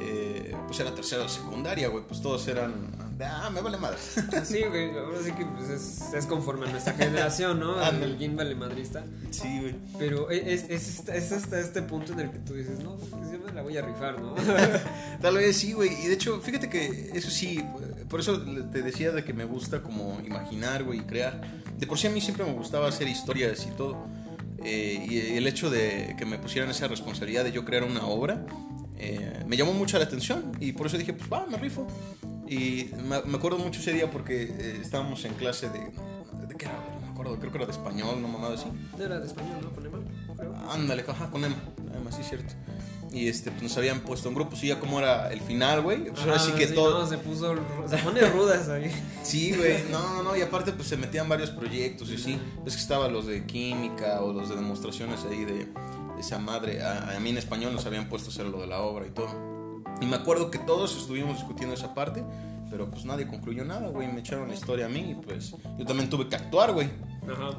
eh, 0.00 0.54
pues 0.66 0.78
era 0.80 0.94
tercera 0.94 1.24
o 1.24 1.28
secundaria, 1.28 1.88
güey. 1.88 2.04
Pues 2.06 2.20
todos 2.22 2.46
eran, 2.48 2.90
ah, 3.24 3.50
me 3.50 3.60
vale 3.60 3.78
madre. 3.78 3.96
Sí, 4.44 4.62
güey, 4.68 4.90
ahora 4.96 5.18
sí 5.24 5.32
que 5.32 5.44
pues, 5.46 5.70
es, 5.70 6.12
es 6.14 6.26
conforme 6.26 6.66
a 6.66 6.70
nuestra 6.70 6.92
generación, 6.94 7.60
¿no? 7.60 7.80
El 7.90 8.16
Jim 8.18 8.36
vale 8.36 8.54
madrista. 8.54 9.04
sí, 9.30 9.60
güey. 9.60 9.74
Pero 9.98 10.30
es, 10.30 10.64
es, 10.64 10.70
es- 11.00 11.08
es 11.08 11.32
hasta 11.32 11.58
este 11.60 11.82
punto 11.82 12.12
en 12.12 12.20
el 12.20 12.30
que 12.30 12.38
tú 12.40 12.54
dices, 12.54 12.78
no, 12.80 12.96
pues 12.96 13.10
yo 13.32 13.38
me 13.44 13.52
la 13.52 13.62
voy 13.62 13.76
a 13.76 13.82
rifar, 13.82 14.20
¿no? 14.20 14.34
Tal 15.22 15.34
vez 15.36 15.56
sí, 15.56 15.72
güey. 15.72 15.90
Y 16.04 16.08
de 16.08 16.14
hecho, 16.14 16.40
fíjate 16.40 16.68
que 16.68 17.10
eso 17.14 17.30
sí, 17.30 17.64
por 18.08 18.20
eso 18.20 18.40
te 18.40 18.82
decía 18.82 19.12
de 19.12 19.24
que 19.24 19.32
me 19.32 19.44
gusta 19.44 19.82
como 19.82 20.20
imaginar, 20.24 20.84
güey, 20.84 21.00
y 21.00 21.02
crear. 21.02 21.40
De 21.78 21.86
por 21.86 21.98
sí 21.98 22.06
a 22.06 22.10
mí 22.10 22.20
siempre 22.20 22.44
me 22.44 22.52
gustaba 22.52 22.88
hacer 22.88 23.08
historias 23.08 23.66
y 23.66 23.74
todo. 23.76 23.96
Eh, 24.64 25.06
y 25.08 25.36
el 25.36 25.46
hecho 25.46 25.70
de 25.70 26.16
que 26.18 26.24
me 26.26 26.38
pusieran 26.38 26.70
esa 26.70 26.88
responsabilidad 26.88 27.44
de 27.44 27.52
yo 27.52 27.64
crear 27.64 27.84
una 27.84 28.04
obra, 28.06 28.44
eh, 28.98 29.44
me 29.46 29.56
llamó 29.56 29.72
mucho 29.72 29.98
la 29.98 30.04
atención. 30.04 30.52
Y 30.60 30.72
por 30.72 30.86
eso 30.86 30.98
dije, 30.98 31.12
pues 31.12 31.30
va, 31.30 31.46
me 31.46 31.56
rifo. 31.56 31.86
Y 32.48 32.90
me, 33.08 33.22
me 33.22 33.36
acuerdo 33.36 33.58
mucho 33.58 33.80
ese 33.80 33.92
día 33.92 34.10
porque 34.10 34.44
eh, 34.44 34.78
estábamos 34.80 35.24
en 35.24 35.34
clase 35.34 35.68
de... 35.70 35.80
¿De 36.46 36.54
qué 36.56 36.66
era? 36.66 36.74
No 36.94 37.06
me 37.06 37.12
acuerdo, 37.12 37.38
creo 37.38 37.50
que 37.50 37.58
era 37.58 37.66
de 37.66 37.72
español, 37.72 38.22
no 38.22 38.28
mamada 38.28 38.54
así. 38.54 38.66
Era 38.98 39.18
de 39.18 39.26
español, 39.26 39.58
¿no? 39.62 39.72
Con 39.72 39.86
Emma, 39.86 39.98
creo. 40.36 40.54
Ándale, 40.70 41.04
ajá, 41.06 41.30
con 41.30 41.44
Emma. 41.44 41.56
Emma, 41.94 42.12
sí, 42.12 42.22
cierto. 42.22 42.54
Y 43.12 43.28
este, 43.28 43.50
pues 43.50 43.62
nos 43.62 43.76
habían 43.76 44.00
puesto 44.00 44.28
en 44.28 44.34
grupos 44.34 44.62
y 44.64 44.68
ya 44.68 44.80
como 44.80 44.98
era 44.98 45.32
el 45.32 45.40
final, 45.40 45.82
güey. 45.82 46.04
Pues 46.10 46.20
ahora 46.22 46.38
sí 46.38 46.52
que 46.52 46.66
sí, 46.68 46.74
todo. 46.74 47.00
no, 47.00 47.06
se 47.06 47.18
puso, 47.18 47.54
se 47.88 47.96
pone 47.98 48.20
rudas 48.28 48.68
ahí. 48.68 48.90
Sí, 49.22 49.54
güey. 49.56 49.84
No, 49.90 50.14
no, 50.14 50.22
no. 50.22 50.36
Y 50.36 50.42
aparte, 50.42 50.72
pues 50.72 50.88
se 50.88 50.96
metían 50.96 51.28
varios 51.28 51.50
proyectos 51.50 52.10
y 52.10 52.18
sí. 52.18 52.38
Es 52.66 52.74
que 52.74 52.82
estaban 52.82 53.12
los 53.12 53.26
de 53.26 53.44
química 53.44 54.20
o 54.22 54.32
los 54.32 54.48
de 54.48 54.56
demostraciones 54.56 55.24
ahí 55.24 55.44
de, 55.44 55.66
de 55.66 56.20
esa 56.20 56.38
madre. 56.38 56.82
A, 56.82 57.16
a 57.16 57.20
mí 57.20 57.30
en 57.30 57.38
español 57.38 57.72
nos 57.72 57.86
habían 57.86 58.08
puesto 58.08 58.30
a 58.30 58.32
hacer 58.32 58.46
lo 58.46 58.60
de 58.60 58.66
la 58.66 58.80
obra 58.80 59.06
y 59.06 59.10
todo. 59.10 59.28
Y 60.00 60.06
me 60.06 60.16
acuerdo 60.16 60.50
que 60.50 60.58
todos 60.58 60.96
estuvimos 60.96 61.36
discutiendo 61.36 61.74
esa 61.74 61.94
parte. 61.94 62.24
Pero 62.68 62.90
pues 62.90 63.04
nadie 63.04 63.26
concluyó 63.26 63.64
nada, 63.64 63.88
güey. 63.88 64.08
Me 64.12 64.20
echaron 64.20 64.48
la 64.48 64.54
historia 64.54 64.86
a 64.86 64.88
mí 64.88 65.12
y 65.12 65.14
pues 65.14 65.54
yo 65.78 65.84
también 65.86 66.10
tuve 66.10 66.28
que 66.28 66.36
actuar, 66.36 66.72
güey. 66.72 66.90
Ajá. 67.22 67.58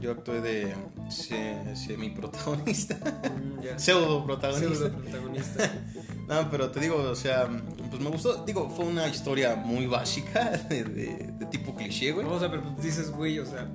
Yo 0.00 0.12
actué 0.12 0.40
de 0.40 0.74
se- 1.10 1.74
semi-protagonista. 1.76 2.96
Mm, 3.34 3.60
ya. 3.62 3.78
Pseudo 3.78 4.24
protagonista. 4.26 4.74
Pseudo 4.74 4.92
protagonista. 4.98 5.70
No, 6.28 6.50
pero 6.50 6.70
te 6.70 6.78
digo, 6.80 6.96
o 6.96 7.14
sea, 7.14 7.48
pues 7.88 8.02
me 8.02 8.10
gustó. 8.10 8.44
Digo, 8.44 8.68
fue 8.68 8.84
una 8.84 9.08
historia 9.08 9.56
muy 9.56 9.86
básica, 9.86 10.50
de, 10.68 10.84
de- 10.84 11.32
de 11.38 11.46
tipo 11.46 11.74
cliché, 11.74 12.12
güey. 12.12 12.26
O 12.26 12.38
sea, 12.38 12.50
pero 12.50 12.62
pues 12.64 12.84
dices, 12.84 13.10
güey, 13.10 13.38
o 13.38 13.46
sea. 13.46 13.66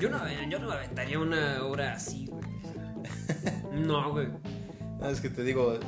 Yo 0.00 0.08
no, 0.10 0.18
yo 0.50 0.58
no 0.58 0.72
aventaría 0.72 1.18
una 1.20 1.62
obra 1.64 1.92
así, 1.92 2.26
güey. 2.26 2.42
No, 3.72 4.10
güey. 4.12 4.26
No, 5.00 5.08
Es 5.08 5.20
que 5.20 5.30
te 5.30 5.44
digo, 5.44 5.78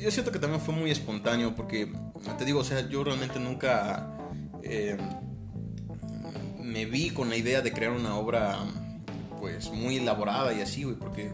yo 0.00 0.10
siento 0.12 0.30
que 0.30 0.38
también 0.38 0.60
fue 0.62 0.74
muy 0.76 0.92
espontáneo 0.92 1.56
porque, 1.56 1.92
te 2.38 2.44
digo, 2.44 2.60
o 2.60 2.64
sea, 2.64 2.88
yo 2.88 3.02
realmente 3.02 3.40
nunca 3.40 4.16
eh, 4.62 4.96
me 6.60 6.86
vi 6.86 7.10
con 7.10 7.28
la 7.28 7.36
idea 7.36 7.60
de 7.62 7.72
crear 7.72 7.92
una 7.92 8.16
obra, 8.16 8.58
pues, 9.42 9.72
muy 9.72 9.96
elaborada 9.96 10.54
y 10.54 10.60
así, 10.60 10.84
güey, 10.84 10.94
porque 10.94 11.32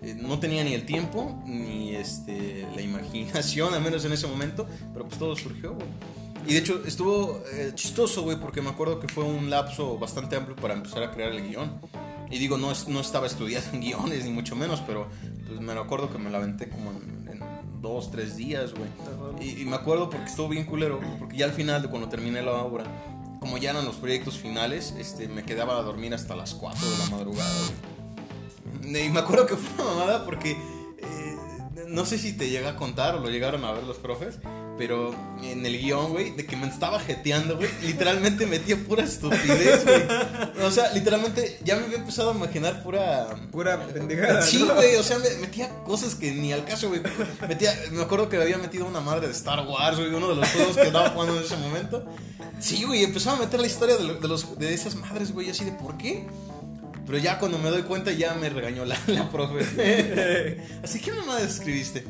eh, 0.00 0.16
no 0.18 0.40
tenía 0.40 0.64
ni 0.64 0.72
el 0.72 0.86
tiempo 0.86 1.42
ni 1.44 1.94
este, 1.94 2.66
la 2.74 2.80
imaginación, 2.90 3.74
al 3.74 3.82
menos 3.82 4.02
en 4.06 4.12
ese 4.12 4.26
momento, 4.26 4.66
pero 4.94 5.06
pues 5.06 5.18
todo 5.18 5.36
surgió, 5.36 5.74
güey. 5.74 5.86
Y 6.46 6.54
de 6.54 6.60
hecho 6.60 6.82
estuvo 6.86 7.42
eh, 7.52 7.72
chistoso, 7.74 8.22
güey, 8.22 8.38
porque 8.40 8.62
me 8.62 8.70
acuerdo 8.70 8.98
que 8.98 9.08
fue 9.08 9.24
un 9.24 9.50
lapso 9.50 9.98
bastante 9.98 10.36
amplio 10.36 10.56
para 10.56 10.72
empezar 10.72 11.02
a 11.02 11.10
crear 11.10 11.32
el 11.32 11.46
guion. 11.46 11.70
Y 12.30 12.38
digo, 12.38 12.56
no, 12.56 12.72
no 12.86 13.00
estaba 13.00 13.26
estudiando 13.26 13.68
en 13.74 13.80
guiones, 13.82 14.24
ni 14.24 14.30
mucho 14.30 14.56
menos, 14.56 14.80
pero 14.86 15.08
pues 15.46 15.60
me 15.60 15.74
acuerdo 15.74 16.10
que 16.10 16.16
me 16.16 16.30
la 16.30 16.38
aventé 16.38 16.70
como 16.70 16.92
en, 16.92 17.28
en 17.30 17.42
dos, 17.82 18.10
tres 18.10 18.38
días, 18.38 18.72
güey. 18.72 18.88
Y, 19.46 19.60
y 19.60 19.64
me 19.66 19.76
acuerdo 19.76 20.08
porque 20.08 20.30
estuvo 20.30 20.48
bien 20.48 20.64
culero, 20.64 20.98
porque 21.18 21.36
ya 21.36 21.44
al 21.44 21.52
final, 21.52 21.82
de 21.82 21.88
cuando 21.88 22.08
terminé 22.08 22.40
la 22.40 22.52
obra, 22.54 22.84
como 23.48 23.56
ya 23.56 23.70
eran 23.70 23.86
los 23.86 23.96
proyectos 23.96 24.36
finales, 24.36 24.94
este, 24.98 25.26
me 25.26 25.42
quedaba 25.42 25.78
a 25.78 25.82
dormir 25.82 26.12
hasta 26.12 26.36
las 26.36 26.52
4 26.52 26.90
de 26.90 26.98
la 26.98 27.06
madrugada. 27.06 27.50
Y 28.84 29.08
me 29.08 29.20
acuerdo 29.20 29.46
que 29.46 29.56
fue 29.56 29.82
una 29.82 29.94
mamada 29.94 30.26
porque 30.26 30.50
eh, 30.50 31.36
no 31.86 32.04
sé 32.04 32.18
si 32.18 32.36
te 32.36 32.50
llega 32.50 32.72
a 32.72 32.76
contar 32.76 33.14
o 33.14 33.20
lo 33.20 33.30
llegaron 33.30 33.64
a 33.64 33.72
ver 33.72 33.84
los 33.84 33.96
profes, 33.96 34.38
pero 34.78 35.12
en 35.42 35.66
el 35.66 35.76
guion, 35.76 36.12
güey, 36.12 36.30
de 36.30 36.46
que 36.46 36.56
me 36.56 36.68
estaba 36.68 37.00
jeteando, 37.00 37.56
güey, 37.56 37.68
literalmente 37.82 38.46
metía 38.46 38.76
pura 38.76 39.02
estupidez, 39.02 39.84
güey. 39.84 40.02
O 40.64 40.70
sea, 40.70 40.92
literalmente 40.92 41.58
ya 41.64 41.76
me 41.76 41.86
había 41.86 41.98
empezado 41.98 42.30
a 42.30 42.34
imaginar 42.34 42.82
pura... 42.84 43.26
Pura 43.50 43.84
pendejada. 43.88 44.40
Sí, 44.40 44.64
¿no? 44.66 44.76
güey, 44.76 44.94
o 44.94 45.02
sea, 45.02 45.18
me 45.18 45.28
metía 45.40 45.68
cosas 45.84 46.14
que 46.14 46.30
ni 46.30 46.52
al 46.52 46.64
caso, 46.64 46.88
güey. 46.88 47.02
Metía, 47.48 47.74
me 47.90 48.02
acuerdo 48.02 48.28
que 48.28 48.36
había 48.36 48.56
metido 48.56 48.86
una 48.86 49.00
madre 49.00 49.26
de 49.26 49.32
Star 49.32 49.66
Wars, 49.66 49.98
güey, 49.98 50.14
uno 50.14 50.28
de 50.28 50.36
los 50.36 50.48
juegos 50.48 50.76
que 50.76 50.82
estaba 50.86 51.10
jugando 51.10 51.36
en 51.36 51.42
ese 51.42 51.56
momento. 51.56 52.06
Sí, 52.60 52.84
güey, 52.84 53.02
empezaba 53.02 53.36
a 53.36 53.40
meter 53.40 53.58
la 53.58 53.66
historia 53.66 53.96
de, 53.96 54.14
de 54.14 54.28
los, 54.28 54.58
de 54.58 54.72
esas 54.72 54.94
madres, 54.94 55.32
güey, 55.32 55.50
así 55.50 55.64
de 55.64 55.72
¿por 55.72 55.98
qué? 55.98 56.24
Pero 57.04 57.18
ya 57.18 57.38
cuando 57.38 57.58
me 57.58 57.70
doy 57.70 57.82
cuenta 57.82 58.12
ya 58.12 58.34
me 58.34 58.48
regañó 58.48 58.84
la, 58.84 58.96
la 59.08 59.28
profe. 59.30 60.62
así 60.84 61.00
que 61.00 61.10
mamá 61.12 61.40
escribiste. 61.40 62.04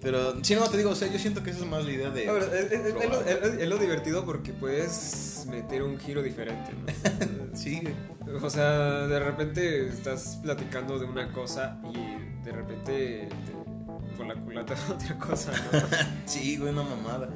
Pero 0.00 0.42
sí, 0.44 0.54
no, 0.54 0.68
te 0.68 0.76
digo, 0.76 0.90
o 0.90 0.94
sea, 0.94 1.10
yo 1.10 1.18
siento 1.18 1.42
que 1.42 1.50
esa 1.50 1.60
es 1.60 1.66
más 1.70 1.84
la 1.84 1.90
idea 1.92 2.10
de... 2.10 2.22
Pero 2.22 2.38
es, 2.38 2.70
es- 2.72 2.94
es 2.94 3.08
lo, 3.10 3.20
es- 3.22 3.68
lo 3.68 3.76
divertido 3.78 4.24
porque 4.24 4.52
puedes 4.52 5.46
meter 5.48 5.82
un 5.82 5.98
giro 5.98 6.22
diferente, 6.22 6.72
¿no? 6.72 7.46
Sí. 7.56 7.82
O 8.42 8.50
sea, 8.50 9.06
de 9.06 9.18
repente 9.18 9.86
estás 9.88 10.38
platicando 10.42 10.98
de 10.98 11.06
una 11.06 11.32
cosa 11.32 11.80
y 11.94 12.44
de 12.44 12.52
repente 12.52 13.28
te, 13.32 14.16
por 14.16 14.26
la 14.26 14.34
culata 14.34 14.74
otra 14.92 15.18
cosa, 15.18 15.52
¿no? 15.72 15.80
Sí, 16.26 16.56
güey, 16.58 16.70
una 16.72 16.82
mamada. 16.82 17.28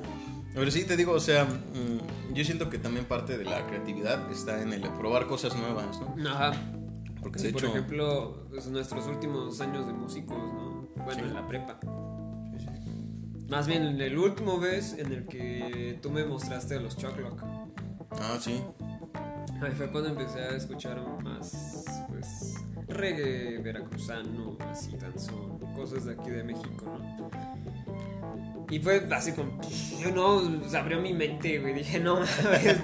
Pero 0.54 0.70
sí, 0.70 0.84
te 0.84 0.96
digo, 0.96 1.12
o 1.12 1.20
sea, 1.20 1.44
mm, 1.46 2.34
yo 2.34 2.44
siento 2.44 2.68
que 2.68 2.78
también 2.78 3.06
parte 3.06 3.38
de 3.38 3.44
la 3.44 3.66
creatividad 3.66 4.30
está 4.30 4.60
en 4.60 4.72
el 4.74 4.82
probar 4.82 5.26
cosas 5.26 5.56
nuevas, 5.56 5.98
¿no? 6.16 6.28
Ajá. 6.30 6.52
Porque 7.22 7.38
Sí, 7.38 7.46
de 7.46 7.52
por 7.52 7.62
hecho... 7.64 7.70
ejemplo, 7.72 8.46
pues, 8.50 8.66
nuestros 8.66 9.06
últimos 9.06 9.60
años 9.60 9.86
de 9.86 9.92
músicos, 9.92 10.36
¿no? 10.36 10.88
Bueno, 10.96 11.14
Sí. 11.14 11.20
en 11.28 11.34
la 11.34 11.46
prepa. 11.46 11.78
Más 13.50 13.66
bien, 13.66 13.84
en 13.84 14.00
el 14.00 14.16
último 14.16 14.60
vez 14.60 14.96
en 14.96 15.12
el 15.12 15.26
que 15.26 15.98
tú 16.00 16.08
me 16.08 16.24
mostraste 16.24 16.78
los 16.78 16.96
Choclock. 16.96 17.42
Ah, 18.12 18.38
sí. 18.40 18.62
Ahí 19.60 19.72
fue 19.72 19.90
cuando 19.90 20.10
empecé 20.10 20.38
a 20.38 20.56
escuchar 20.56 21.04
más, 21.24 21.84
pues, 22.08 22.54
reggae 22.86 23.58
veracruzano, 23.58 24.56
así, 24.70 24.96
danzón, 24.96 25.58
cosas 25.74 26.04
de 26.04 26.12
aquí 26.12 26.30
de 26.30 26.44
México, 26.44 26.84
¿no? 27.18 27.30
Y 28.70 28.78
fue 28.78 29.06
así 29.10 29.32
como, 29.32 29.60
yo 30.00 30.12
no, 30.12 30.68
se 30.68 30.78
abrió 30.78 31.00
mi 31.00 31.12
mente, 31.12 31.58
güey, 31.58 31.74
dije, 31.74 31.98
no, 31.98 32.20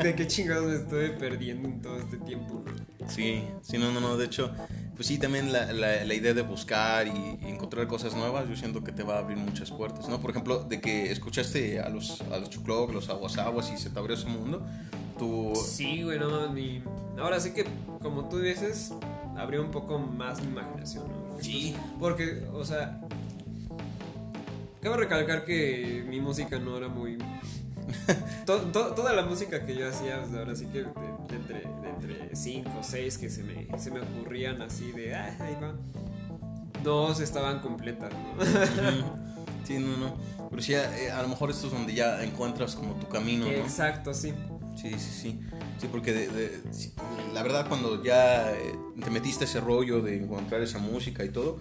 de 0.02 0.14
qué 0.16 0.26
chingados 0.26 0.66
me 0.66 0.74
estoy 0.74 1.10
perdiendo 1.10 1.68
en 1.68 1.80
todo 1.80 1.96
este 1.98 2.16
tiempo, 2.18 2.64
¿no? 2.66 3.08
Sí, 3.08 3.44
sí, 3.62 3.78
no, 3.78 3.92
no, 3.92 4.00
no. 4.00 4.16
De 4.16 4.24
hecho, 4.24 4.50
pues 4.96 5.06
sí, 5.06 5.18
también 5.18 5.52
la, 5.52 5.72
la, 5.72 6.04
la 6.04 6.14
idea 6.14 6.34
de 6.34 6.42
buscar 6.42 7.06
y, 7.06 7.38
y 7.40 7.48
encontrar 7.48 7.86
cosas 7.86 8.16
nuevas, 8.16 8.48
yo 8.48 8.56
siento 8.56 8.82
que 8.82 8.90
te 8.90 9.04
va 9.04 9.14
a 9.14 9.18
abrir 9.18 9.38
muchas 9.38 9.70
puertas, 9.70 10.08
¿no? 10.08 10.20
Por 10.20 10.32
ejemplo, 10.32 10.64
de 10.64 10.80
que 10.80 11.12
escuchaste 11.12 11.78
a 11.78 11.88
los, 11.88 12.20
a 12.32 12.38
los 12.38 12.50
Chucloc, 12.50 12.92
los 12.92 13.08
Aguas 13.08 13.38
Aguas 13.38 13.70
y 13.72 13.78
se 13.78 13.90
te 13.90 13.98
abrió 13.98 14.16
ese 14.16 14.26
mundo, 14.26 14.66
tú... 15.18 15.52
Sí, 15.54 16.02
güey, 16.02 16.18
no, 16.18 16.52
ni... 16.52 16.82
Ahora 17.16 17.38
sí 17.38 17.52
que, 17.52 17.64
como 18.02 18.28
tú 18.28 18.40
dices, 18.40 18.92
abrió 19.36 19.62
un 19.62 19.70
poco 19.70 20.00
más 20.00 20.42
mi 20.42 20.48
imaginación, 20.48 21.04
¿no? 21.06 21.40
Sí. 21.40 21.76
Porque, 22.00 22.44
o 22.52 22.64
sea... 22.64 23.00
Cabe 24.86 24.98
recalcar 24.98 25.44
que 25.44 26.04
mi 26.08 26.20
música 26.20 26.60
no 26.60 26.76
era 26.76 26.86
muy... 26.86 27.18
To- 28.46 28.60
to- 28.70 28.94
toda 28.94 29.12
la 29.14 29.24
música 29.24 29.66
que 29.66 29.74
yo 29.74 29.88
hacía, 29.88 30.20
pues, 30.22 30.32
ahora 30.38 30.54
sí 30.54 30.66
que 30.66 30.84
de, 30.84 30.84
de 30.84 31.34
entre, 31.34 31.58
de 31.58 31.88
entre 31.90 32.36
cinco 32.36 32.70
o 32.78 32.84
seis 32.84 33.18
que 33.18 33.28
se 33.28 33.42
me, 33.42 33.66
se 33.80 33.90
me 33.90 33.98
ocurrían 33.98 34.62
así 34.62 34.92
de, 34.92 35.12
ah, 35.16 35.36
ahí 35.40 35.56
va. 35.60 35.74
Dos 36.84 37.18
estaban 37.18 37.58
completas, 37.58 38.12
¿no? 38.12 38.44
Sí, 39.66 39.80
no, 39.80 39.96
no. 39.96 40.14
Pero 40.50 40.62
sí, 40.62 40.74
eh, 40.74 41.10
a 41.12 41.20
lo 41.22 41.26
mejor 41.26 41.50
esto 41.50 41.66
es 41.66 41.72
donde 41.72 41.92
ya 41.92 42.22
encuentras 42.22 42.76
como 42.76 42.94
tu 42.94 43.08
camino, 43.08 43.46
¿no? 43.46 43.50
Exacto, 43.50 44.14
sí. 44.14 44.32
Sí, 44.76 44.90
sí, 44.92 45.10
sí. 45.10 45.40
Sí, 45.80 45.88
porque 45.90 46.12
de- 46.12 46.28
de- 46.28 46.60
la 47.34 47.42
verdad 47.42 47.66
cuando 47.68 48.04
ya 48.04 48.52
eh, 48.52 48.78
te 49.02 49.10
metiste 49.10 49.42
a 49.42 49.48
ese 49.48 49.60
rollo 49.60 50.00
de 50.00 50.16
encontrar 50.22 50.60
esa 50.62 50.78
música 50.78 51.24
y 51.24 51.30
todo, 51.30 51.58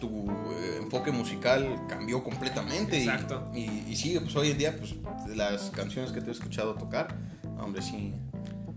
tu 0.00 0.28
eh, 0.30 0.78
enfoque 0.82 1.12
musical 1.12 1.84
cambió 1.88 2.24
completamente. 2.24 2.98
y- 2.98 3.02
Exacto. 3.04 3.50
Y, 3.54 3.60
y 3.88 3.94
sí, 3.96 4.18
pues 4.18 4.34
hoy 4.34 4.50
en 4.50 4.58
día, 4.58 4.76
pues 4.76 4.94
de 5.28 5.36
las 5.36 5.70
canciones 5.70 6.10
que 6.12 6.20
te 6.20 6.28
he 6.30 6.32
escuchado 6.32 6.74
tocar, 6.74 7.14
hombre, 7.60 7.82
sí, 7.82 8.14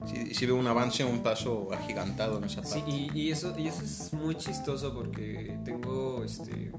sí, 0.05 0.33
sí 0.35 0.45
veo 0.45 0.55
un 0.57 0.67
avance, 0.67 1.03
un 1.05 1.23
paso 1.23 1.69
agigantado 1.73 2.37
en 2.37 2.43
esa 2.43 2.61
parte. 2.61 2.81
Sí, 2.85 3.09
y, 3.13 3.19
y 3.19 3.31
eso, 3.31 3.57
y 3.57 3.67
eso 3.67 3.83
es 3.83 4.13
muy 4.13 4.35
chistoso 4.35 4.93
porque 4.93 5.57
tengo 5.65 6.23
este. 6.23 6.71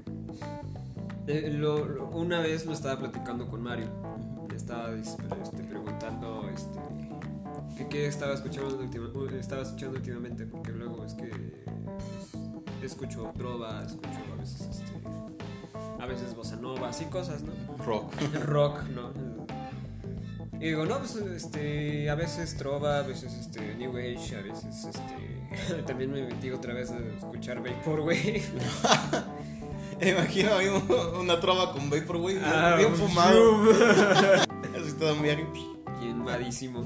eh, 1.27 1.49
lo- 1.51 1.85
lo- 1.85 2.07
una 2.09 2.39
vez 2.39 2.65
lo 2.65 2.73
estaba 2.73 2.99
platicando 2.99 3.47
con 3.49 3.61
Mario. 3.61 3.89
Le 4.49 4.55
estaba 4.55 4.93
este, 4.95 5.23
preguntando 5.63 6.49
este, 6.53 6.79
que 7.77 7.87
qué 7.89 8.07
estaba 8.07 8.33
escuchando, 8.33 8.79
estaba 9.37 9.63
escuchando 9.63 9.97
últimamente. 9.97 10.45
Porque 10.45 10.71
luego 10.71 11.03
es 11.03 11.13
que 11.15 11.29
escucho 12.85 13.31
trova, 13.37 13.83
escucho 13.85 14.19
a 14.33 14.37
veces 14.37 14.61
este, 14.61 14.93
a 15.99 16.05
veces 16.05 16.35
bossa 16.35 16.55
nova, 16.55 16.89
así 16.89 17.05
cosas, 17.05 17.43
¿no? 17.43 17.53
Rock. 17.85 18.13
rock, 18.45 18.83
¿no? 18.89 19.11
Y 20.59 20.69
digo, 20.69 20.85
no, 20.85 20.99
pues 20.99 21.15
este, 21.15 22.09
a 22.09 22.15
veces 22.15 22.55
trova, 22.55 22.99
a 22.99 23.01
veces 23.01 23.33
este, 23.33 23.75
New 23.75 23.91
Age, 23.97 24.37
a 24.37 24.41
veces 24.41 24.85
este, 24.85 25.83
también 25.85 26.11
me 26.11 26.23
metí 26.23 26.49
otra 26.51 26.73
vez 26.73 26.91
a 26.91 26.97
escuchar 26.97 27.61
Vaporwave. 27.61 28.41
Imagino 30.01 30.49
una 31.19 31.39
trova 31.39 31.71
con 31.71 31.89
Vaporwave, 31.89 32.35
bien, 32.35 32.45
Ah, 32.45 32.75
bien 32.77 32.95
fumado. 32.95 33.71
Así 33.71 34.93
todo. 34.97 35.15
Bien 35.21 36.17
madísimo. 36.23 36.85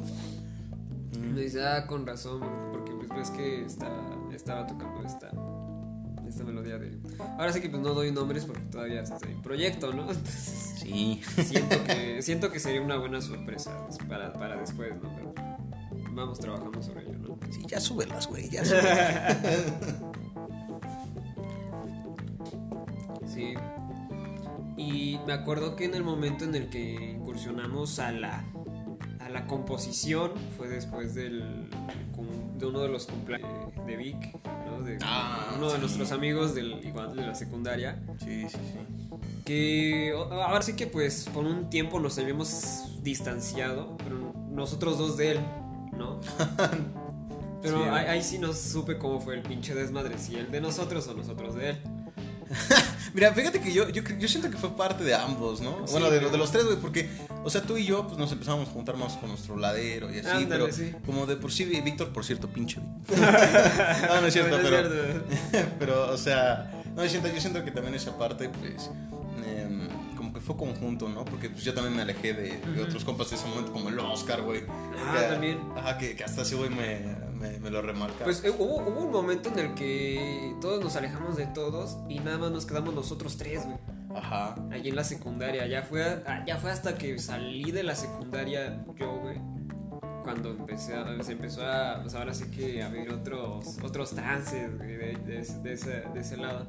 Me 1.20 1.42
dice, 1.42 1.66
ah, 1.66 1.86
con 1.88 2.06
razón, 2.06 2.42
porque 2.72 2.94
pues 2.94 3.10
ves 3.10 3.30
que 3.32 3.66
estaba, 3.66 4.18
estaba 4.34 4.68
tocando 4.68 5.04
esta, 5.06 5.32
esta 6.40 6.44
melodía 6.50 6.78
de... 6.78 6.98
Ahora 7.20 7.52
sí 7.52 7.60
que 7.62 7.70
pues 7.70 7.82
no 7.82 7.94
doy 7.94 8.12
nombres 8.12 8.46
porque 8.46 8.62
todavía 8.64 9.02
estoy 9.02 9.32
en 9.32 9.42
proyecto, 9.42 9.94
¿no? 9.94 10.04
Entonces, 10.04 10.76
Sí. 10.80 11.22
siento 11.44 11.84
que, 11.84 12.22
siento 12.22 12.52
que 12.52 12.60
sería 12.60 12.82
una 12.82 12.98
buena 12.98 13.20
sorpresa 13.22 13.88
para, 14.08 14.32
para 14.34 14.56
después, 14.56 14.94
¿no? 15.02 15.14
Pero 15.16 15.34
vamos 16.14 16.40
trabajando 16.40 16.82
sobre 16.82 17.04
ello, 17.04 17.18
¿no? 17.20 17.38
Sí, 17.52 17.64
ya 17.68 17.80
súbelas, 17.82 18.28
güey, 18.28 18.50
ya 18.50 18.64
súbelas. 18.64 19.38
Sí. 23.28 23.54
Y 24.76 25.20
me 25.28 25.34
acuerdo 25.34 25.76
que 25.76 25.86
en 25.86 25.94
el 25.94 26.04
momento 26.04 26.46
en 26.46 26.56
el 26.56 26.70
que 26.70 27.12
incursionamos 27.12 28.00
a 28.00 28.12
la, 28.12 28.44
a 29.20 29.30
la 29.30 29.46
composición 29.46 30.32
fue 30.58 30.68
después 30.68 31.14
del, 31.14 31.70
de 32.60 32.66
uno 32.66 32.82
de 32.82 32.90
los 32.90 33.06
cumpleaños 33.08 33.50
de 33.86 33.96
Vic, 33.98 34.38
¿no? 34.68 34.82
De 34.84 34.98
Ah, 35.02 35.54
uno 35.58 35.68
de 35.70 35.76
sí. 35.76 35.82
nuestros 35.82 36.12
amigos 36.12 36.54
del, 36.54 36.86
igual 36.86 37.16
de 37.16 37.26
la 37.26 37.34
secundaria. 37.36 38.00
Sí, 38.20 38.44
sí, 38.50 38.58
sí. 38.58 39.10
Que 39.46 40.14
ahora 40.16 40.62
sí 40.62 40.76
que 40.76 40.86
pues 40.88 41.28
por 41.34 41.46
un 41.46 41.70
tiempo 41.70 42.00
nos 42.00 42.18
habíamos 42.20 43.02
distanciado, 43.02 43.98
pero 43.98 44.34
nosotros 44.52 44.98
dos 44.98 45.18
de 45.18 45.32
él, 45.32 45.40
¿no? 45.98 46.20
Pero 47.62 47.84
Sí, 47.84 47.90
ahí, 47.90 48.06
ahí 48.06 48.24
sí 48.24 48.38
no 48.40 48.54
supe 48.54 48.98
cómo 48.98 49.20
fue 49.20 49.36
el 49.36 49.42
pinche 49.42 49.76
desmadre, 49.76 50.18
si 50.18 50.38
el 50.38 50.50
de 50.50 50.62
nosotros 50.62 51.06
o 51.10 51.14
nosotros 51.14 51.56
de 51.56 51.72
él. 51.72 51.78
Mira, 53.14 53.34
fíjate 53.34 53.60
que 53.60 53.74
yo, 53.74 53.90
yo, 53.90 54.04
yo 54.04 54.28
siento 54.28 54.50
que 54.50 54.58
fue 54.58 54.76
parte 54.76 55.04
de 55.04 55.14
ambos, 55.14 55.62
¿no? 55.62 55.86
Sí, 55.86 55.92
bueno, 55.92 56.10
de, 56.10 56.20
de 56.20 56.38
los 56.38 56.52
tres, 56.52 56.66
güey, 56.66 56.78
porque, 56.78 57.10
o 57.44 57.50
sea, 57.50 57.62
tú 57.62 57.78
y 57.78 57.86
yo, 57.86 58.06
pues 58.08 58.18
nos 58.18 58.32
empezamos 58.32 58.68
a 58.68 58.72
juntar 58.72 58.98
más 58.98 59.14
con 59.18 59.30
nuestro 59.30 59.56
ladero 59.58 60.14
y 60.14 60.20
así, 60.20 60.28
Ándale, 60.30 60.66
pero 60.66 60.72
sí. 60.72 60.94
como 61.06 61.26
de 61.26 61.36
por 61.36 61.52
sí, 61.52 61.66
Víctor, 61.66 62.10
por 62.10 62.26
cierto, 62.26 62.48
pinche. 62.48 62.80
No, 64.08 64.22
no 64.22 64.28
es 64.28 64.34
cierto, 64.34 64.58
pero, 64.62 64.90
cierto. 64.90 65.70
pero, 65.80 66.12
o 66.12 66.18
sea, 66.18 66.72
no, 66.96 67.04
yo 67.04 67.10
siento, 67.10 67.28
yo 67.30 67.40
siento 67.42 67.64
que 67.64 67.72
también 67.72 67.96
esa 67.96 68.18
parte, 68.18 68.50
pues, 68.50 68.90
que 70.40 70.46
fue 70.46 70.56
conjunto, 70.58 71.10
¿no? 71.10 71.26
Porque 71.26 71.50
pues 71.50 71.64
yo 71.64 71.74
también 71.74 71.96
me 71.96 72.02
alejé 72.02 72.34
de, 72.34 72.82
otros 72.82 73.04
compas 73.04 73.30
de 73.30 73.36
ese 73.36 73.48
momento, 73.48 73.72
como 73.72 73.90
el 73.90 74.00
Oscar, 74.00 74.42
güey. 74.42 74.64
Ah, 74.98 75.18
Que- 75.18 75.28
también. 75.34 75.60
Ajá, 75.76 75.98
que, 75.98 76.16
que 76.16 76.24
hasta 76.24 76.42
ese 76.44 76.56
güey 76.56 76.70
me, 76.70 77.16
me, 77.34 77.60
me 77.60 77.70
lo 77.70 77.82
remarca. 77.82 78.24
Pues 78.24 78.44
eh, 78.44 78.50
hubo, 78.50 78.78
hubo 78.78 79.02
un 79.02 79.12
momento 79.12 79.50
en 79.50 79.60
el 79.60 79.74
que 79.74 80.56
todos 80.62 80.84
nos 80.84 80.96
alejamos 80.96 81.36
de 81.36 81.46
todos 81.48 81.98
y 82.08 82.20
nada 82.20 82.38
más 82.38 82.52
nos 82.52 82.66
quedamos 82.66 82.94
nosotros 82.94 83.38
tres, 83.38 83.66
güey. 83.66 83.78
Ajá. 84.16 84.56
Allí 84.72 84.90
en 84.90 84.96
la 84.96 85.04
secundaria. 85.04 85.68
Ya 85.68 85.84
fue, 85.84 86.24
ya 86.48 86.58
fue 86.58 86.72
hasta 86.72 86.98
que 86.98 87.20
salí 87.20 87.72
de 87.72 87.84
la 87.84 87.96
secundaria 87.96 88.84
yo, 88.98 89.20
güey. 89.20 89.38
Cuando 90.24 90.50
empecé 90.52 90.96
a- 90.96 91.24
se 91.24 91.32
empezó 91.34 91.66
a. 91.66 92.02
Pues 92.02 92.14
ahora 92.16 92.34
sí 92.34 92.46
que 92.52 92.84
a 92.84 92.90
ver 92.90 93.12
otros, 93.12 93.78
otros 93.84 94.12
trances, 94.12 94.78
güey, 94.78 94.96
de, 94.98 95.18
de 95.26 95.40
ese- 95.40 95.60
de 95.60 95.74
ese, 95.74 95.90
de 96.14 96.20
ese 96.20 96.38
lado. 96.38 96.68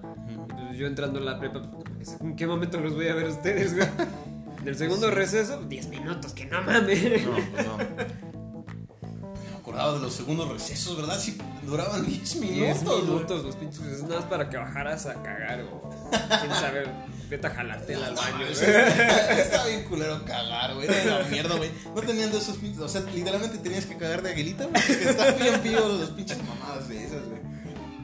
Yo 0.74 0.86
entrando 0.86 1.18
en 1.18 1.26
la 1.26 1.38
prepa, 1.38 1.62
pues, 1.96 2.16
¿en 2.20 2.36
qué 2.36 2.46
momento 2.46 2.80
los 2.80 2.94
voy 2.94 3.08
a 3.08 3.14
ver 3.14 3.26
a 3.26 3.30
ustedes, 3.30 3.74
güey? 3.76 3.88
Del 4.64 4.76
segundo 4.76 5.10
receso, 5.10 5.62
10 5.62 5.88
minutos, 5.88 6.32
que 6.34 6.44
no 6.46 6.60
mames. 6.62 7.24
No, 7.26 7.32
pues 7.32 7.66
no. 7.66 7.76
Me 7.78 9.56
acordaba 9.58 9.92
de 9.94 10.00
los 10.00 10.12
segundos 10.14 10.48
recesos, 10.50 10.96
¿verdad? 10.96 11.18
Sí, 11.18 11.38
duraban 11.66 12.04
10 12.06 12.36
minutos. 12.36 12.56
10 12.58 12.84
güey. 12.84 13.02
minutos, 13.02 13.44
los 13.44 13.56
pinches. 13.56 13.80
Es 13.86 14.02
nada 14.02 14.16
más 14.16 14.24
para 14.24 14.48
que 14.50 14.56
bajaras 14.56 15.06
a 15.06 15.14
cagar 15.22 15.62
o. 15.62 15.90
Quién 16.10 16.52
sabe, 16.54 16.84
vete 17.30 17.46
a 17.46 17.50
jalártela 17.50 18.08
al 18.08 18.14
baño. 18.14 18.46
Estaba 18.46 19.66
bien 19.66 19.84
culero 19.84 20.24
cagar, 20.24 20.74
güey. 20.74 20.88
Era 20.88 21.20
la 21.20 21.24
mierda, 21.28 21.56
güey. 21.56 21.70
No 21.94 22.02
tenían 22.02 22.32
de 22.32 22.38
esos 22.38 22.56
pinches. 22.56 22.80
O 22.80 22.88
sea, 22.88 23.02
literalmente 23.02 23.58
tenías 23.58 23.86
que 23.86 23.96
cagar 23.96 24.22
de 24.22 24.30
aguilita, 24.30 24.66
güey. 24.66 24.82
Estaban 25.06 25.38
bien 25.38 25.60
fíos 25.60 26.00
los 26.00 26.10
pinches 26.10 26.38
mamadas 26.44 26.88
de 26.88 27.04
esas, 27.04 27.22
güey. 27.24 27.40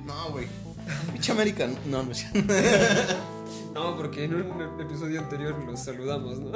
No, 0.05 0.31
güey. 0.31 0.47
Pinche 1.12 1.33
América. 1.33 1.68
No, 1.87 2.05
no 2.05 2.12
es 2.12 2.18
cierto. 2.18 2.55
No, 3.74 3.97
porque 3.97 4.24
en 4.24 4.37
un 4.37 4.81
episodio 4.81 5.20
anterior 5.20 5.59
los 5.66 5.81
saludamos, 5.81 6.39
¿no? 6.39 6.51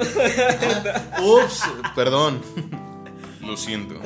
Ups, 1.23 1.63
perdón. 1.93 2.41
Lo 3.41 3.57
siento. 3.57 3.99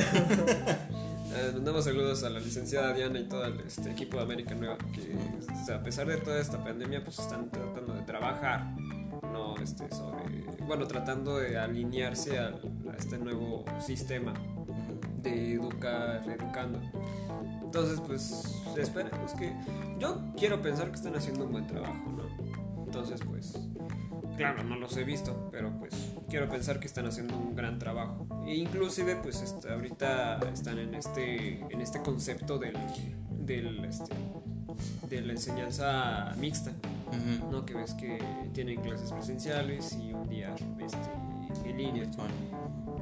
Eh, 1.38 1.52
mandamos 1.54 1.84
saludos 1.84 2.24
a 2.24 2.30
la 2.30 2.40
licenciada 2.40 2.94
Diana 2.94 3.20
y 3.20 3.26
todo 3.28 3.44
el 3.46 3.60
este, 3.62 3.92
equipo 3.92 4.18
de 4.18 4.24
América 4.24 4.56
Nueva, 4.56 4.78
que 4.94 5.02
sea, 5.66 5.76
a 5.78 5.84
pesar 5.84 6.08
de 6.08 6.18
toda 6.18 6.40
esta 6.40 6.64
pandemia, 6.64 7.04
pues 7.04 7.20
están 7.20 7.50
tratando 7.50 7.94
de 7.94 8.02
trabajar, 8.04 8.74
no 9.34 9.58
este, 9.58 9.90
sobre, 9.94 10.46
bueno, 10.66 10.88
tratando 10.88 11.38
de 11.38 11.58
alinearse 11.58 12.40
al- 12.40 12.62
a, 12.90 12.96
este 12.98 13.18
nuevo 13.18 13.66
sistema 13.80 14.34
de 15.22 15.56
educar, 15.56 16.24
educando. 16.30 16.80
Entonces, 17.64 18.00
pues 18.00 18.64
esperemos 18.78 19.34
que, 19.34 19.54
yo 20.00 20.22
quiero 20.38 20.62
pensar 20.62 20.90
que 20.90 20.96
están 20.96 21.16
haciendo 21.16 21.46
un 21.46 21.52
buen 21.52 21.68
trabajo, 21.68 22.14
¿no? 22.16 22.86
Entonces, 22.86 23.20
pues, 23.28 23.60
claro, 24.36 24.64
no 24.64 24.76
los 24.76 24.96
he 24.98 25.04
visto, 25.04 25.50
pero 25.52 25.72
pues 25.78 25.94
quiero 26.30 26.50
pensar 26.50 26.80
que 26.80 26.88
están 26.88 27.06
haciendo 27.06 27.38
un 27.38 27.56
gran 27.56 27.80
trabajo. 27.80 28.28
E 28.46 28.56
inclusive, 28.56 29.16
pues 29.18 29.42
este, 29.42 29.72
ahorita 29.72 30.40
están 30.54 30.80
en 30.80 30.96
este, 30.96 31.60
en 31.70 31.82
este 31.82 32.02
concepto 32.02 32.58
del, 32.58 32.78
del, 33.30 33.84
este, 33.86 34.14
de 35.10 35.22
la 35.22 35.34
enseñanza 35.34 36.34
mixta. 36.38 36.72
¿no? 37.52 37.66
Que 37.66 37.74
ves 37.74 37.94
que 37.94 38.20
tienen 38.54 38.82
clases 38.82 39.12
presenciales 39.12 39.98
y 40.02 40.14
un 40.14 40.28
día 40.28 40.54
este, 40.80 41.70
en 41.70 41.78
línea. 41.78 42.06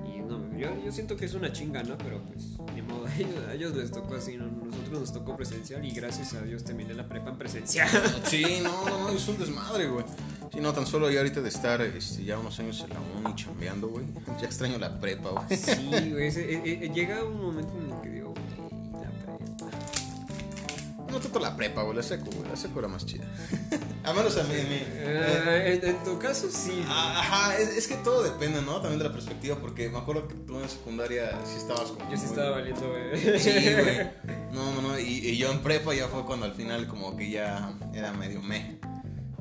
Y 0.06 0.20
no, 0.20 0.58
yo, 0.58 0.70
yo 0.84 0.92
siento 0.92 1.16
que 1.16 1.26
es 1.26 1.34
una 1.34 1.52
chinga, 1.52 1.84
¿no? 1.84 1.98
Pero 1.98 2.22
pues, 2.24 2.58
ni 2.76 2.82
modo, 2.82 3.06
a 3.08 3.16
ellos, 3.16 3.48
a 3.48 3.54
ellos 3.54 3.76
les 3.76 3.92
tocó 3.92 4.16
así, 4.16 4.38
¿no? 4.38 4.46
Nosotros 4.48 5.00
nos 5.00 5.14
tocó 5.14 5.36
presencial 5.36 5.84
y 5.86 5.92
gracias 5.92 6.34
a 6.34 6.42
Dios 6.42 6.64
terminé 6.64 6.94
la 6.94 7.08
prepa 7.08 7.32
en 7.32 7.38
presencial. 7.38 7.90
Sí, 8.26 8.60
no, 8.64 8.86
no, 8.86 9.00
no, 9.00 9.10
es 9.10 9.28
un 9.28 9.38
desmadre, 9.38 9.88
güey. 9.88 10.06
Sí, 10.54 10.60
no, 10.62 10.72
tan 10.72 10.86
solo 10.86 11.10
ya 11.10 11.18
ahorita 11.18 11.42
de 11.42 11.50
estar 11.50 11.82
este, 11.82 12.26
ya 12.26 12.38
unos 12.38 12.60
años 12.60 12.80
en 12.82 12.90
la 12.92 13.00
uni 13.00 13.36
chambeando, 13.36 13.88
güey. 13.88 14.06
Ya 14.40 14.46
extraño 14.46 14.78
la 14.78 15.00
prepa, 15.00 15.30
güey. 15.30 15.58
Sí, 15.58 15.90
güey, 16.12 16.28
eh, 16.28 16.62
eh, 16.64 16.92
llega 16.94 17.24
un 17.24 17.42
momento 17.42 17.74
en 17.76 17.92
el 17.92 18.02
que 18.02 18.10
digo, 18.10 18.34
güey, 18.34 19.04
la 19.04 19.10
prepa. 19.10 19.72
No 21.12 21.20
tanto 21.20 21.40
la 21.40 21.56
prepa, 21.56 21.82
güey, 21.82 21.96
la 21.98 22.04
seco, 22.04 22.26
güey. 22.36 22.48
La 22.48 22.56
seco 22.56 22.78
era 22.78 22.88
más 22.88 23.04
chida. 23.04 23.26
A 24.04 24.12
menos 24.12 24.36
a 24.38 24.44
mí. 24.44 24.54
a 24.60 24.64
mí. 24.64 24.84
Eh, 24.86 25.80
en, 25.82 25.90
en 25.90 26.04
tu 26.04 26.20
caso, 26.20 26.50
sí. 26.52 26.84
Ah, 26.90 27.22
Ajá, 27.22 27.58
es, 27.58 27.70
es 27.70 27.88
que 27.88 27.96
todo 27.96 28.22
depende, 28.22 28.62
¿no? 28.62 28.82
También 28.82 28.98
de 29.00 29.06
la 29.06 29.14
perspectiva, 29.14 29.56
porque 29.56 29.88
me 29.90 29.98
acuerdo 29.98 30.28
que 30.28 30.36
tú 30.36 30.60
en 30.60 30.68
secundaria 30.68 31.32
sí 31.46 31.56
estabas 31.58 31.90
como. 31.92 32.12
Yo 32.12 32.18
sí 32.18 32.26
estaba 32.26 32.50
valiendo, 32.50 32.82
güey. 32.82 33.40
Sí, 33.40 33.50
güey. 33.50 34.12
No, 34.52 34.74
no, 34.74 34.82
no. 34.82 35.00
Y, 35.00 35.30
y 35.30 35.38
yo 35.38 35.52
en 35.54 35.60
prepa 35.64 35.94
ya 35.96 36.10
fue 36.10 36.26
cuando 36.26 36.46
al 36.46 36.54
final 36.54 36.86
como 36.88 37.16
que 37.16 37.30
ya 37.30 37.74
era 37.94 38.12
medio 38.12 38.42
me. 38.42 38.78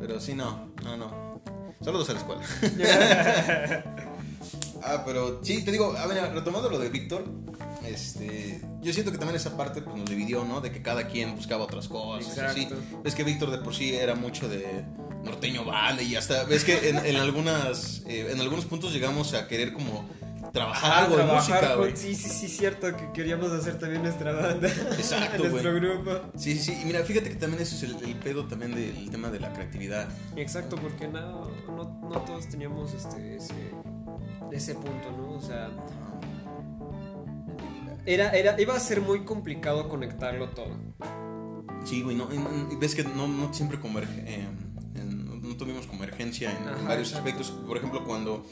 Pero 0.02 0.18
sí, 0.18 0.34
no, 0.34 0.72
no, 0.82 0.96
no. 0.96 1.40
Saludos 1.80 2.10
a 2.10 2.12
la 2.14 2.18
escuela. 2.18 2.42
Ah, 4.84 5.04
pero 5.06 5.38
sí, 5.44 5.64
te 5.64 5.70
digo, 5.70 5.94
a 5.96 6.06
ver, 6.08 6.32
retomando 6.34 6.68
lo 6.68 6.76
de 6.76 6.88
Víctor, 6.88 7.24
este, 7.86 8.60
yo 8.80 8.92
siento 8.92 9.12
que 9.12 9.18
también 9.18 9.36
esa 9.36 9.56
parte 9.56 9.80
pues, 9.80 9.94
nos 9.94 10.10
dividió, 10.10 10.44
¿no? 10.44 10.60
De 10.60 10.72
que 10.72 10.82
cada 10.82 11.06
quien 11.06 11.36
buscaba 11.36 11.62
otras 11.62 11.86
cosas. 11.86 12.36
Así. 12.36 12.68
Ves 13.04 13.14
que 13.14 13.22
Víctor 13.22 13.52
de 13.52 13.58
por 13.58 13.76
sí 13.76 13.94
era 13.94 14.16
mucho 14.16 14.48
de 14.48 14.84
norteño 15.22 15.64
vale 15.64 16.02
y 16.02 16.16
hasta, 16.16 16.42
ves 16.42 16.64
que 16.64 16.88
en, 16.88 16.98
en 17.06 17.14
algunas, 17.14 18.02
eh, 18.08 18.32
en 18.32 18.40
algunos 18.40 18.64
puntos 18.64 18.92
llegamos 18.92 19.34
a 19.34 19.46
querer 19.46 19.72
como 19.72 20.04
trabajar 20.52 21.04
algo 21.04 21.16
de 21.16 21.24
música, 21.24 21.74
güey. 21.76 21.96
Sí, 21.96 22.14
sí, 22.14 22.28
sí, 22.28 22.48
cierto 22.48 22.94
que 22.96 23.10
queríamos 23.12 23.50
hacer 23.52 23.78
también 23.78 24.02
nuestra 24.02 24.32
banda. 24.32 24.68
Exacto, 24.68 25.44
nuestro 25.48 25.70
güey. 25.70 25.80
grupo. 25.82 26.10
Sí, 26.36 26.54
sí, 26.58 26.74
sí. 26.74 26.80
Y 26.82 26.84
mira, 26.84 27.00
fíjate 27.04 27.30
que 27.30 27.36
también 27.36 27.62
eso 27.62 27.74
es 27.74 27.82
el, 27.82 28.02
el 28.04 28.16
pedo 28.16 28.44
también 28.46 28.74
del 28.74 29.10
tema 29.10 29.30
de 29.30 29.40
la 29.40 29.52
creatividad. 29.52 30.08
Exacto, 30.36 30.76
porque 30.76 31.08
no, 31.08 31.50
no, 31.68 32.00
no 32.02 32.20
todos 32.22 32.48
teníamos 32.48 32.92
este, 32.94 33.36
ese, 33.36 33.54
ese 34.52 34.74
punto, 34.74 35.10
¿no? 35.16 35.32
O 35.32 35.40
sea, 35.40 35.70
era, 38.04 38.30
era, 38.30 38.60
iba 38.60 38.74
a 38.74 38.80
ser 38.80 39.00
muy 39.00 39.24
complicado 39.24 39.88
conectarlo 39.88 40.48
todo. 40.50 40.76
Sí, 41.84 42.02
güey, 42.02 42.16
no, 42.16 42.28
ves 42.78 42.94
que 42.94 43.04
no, 43.04 43.26
no 43.26 43.52
siempre 43.54 43.80
converge, 43.80 44.20
eh, 44.26 44.44
en- 44.48 44.71
no- 45.52 45.56
tuvimos 45.58 45.86
convergencia 45.86 46.50
en, 46.50 46.56
en 46.68 46.68
Ajá, 46.74 46.88
varios 46.88 47.12
aspectos. 47.14 47.50
Por 47.66 47.76
ejemplo, 47.76 48.04
cuando 48.04 48.44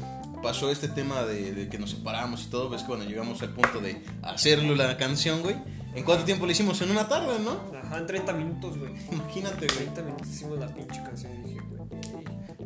pasó 0.43 0.71
este 0.71 0.89
tema 0.89 1.23
de, 1.25 1.53
de 1.53 1.69
que 1.69 1.79
nos 1.79 1.91
separamos 1.91 2.45
y 2.45 2.47
todo, 2.47 2.69
ves 2.71 2.83
que 2.83 2.89
cuando 2.89 3.05
llegamos 3.07 3.41
al 3.43 3.51
punto 3.51 3.81
de 3.81 4.03
hacerlo 4.23 4.75
la 4.75 4.97
canción, 4.97 5.43
güey, 5.43 5.57
¿en 5.95 6.05
cuánto 6.05 6.25
tiempo 6.25 6.47
lo 6.47 6.53
hicimos? 6.53 6.81
En 6.83 6.91
una 6.91 7.07
tarde, 7.09 7.39
¿no? 7.41 7.61
Ajá, 7.79 7.99
en 7.99 8.07
30 8.07 8.33
minutos, 8.33 8.79
güey. 8.79 8.95
Imagínate, 9.13 9.67
güey. 9.67 9.79
30 9.87 10.03
minutos 10.03 10.29
hicimos 10.29 10.59
la 10.59 10.69
pinche 10.69 11.03
canción 11.03 11.33
y 11.35 11.49
dije, 11.49 11.61
güey. 11.69 11.81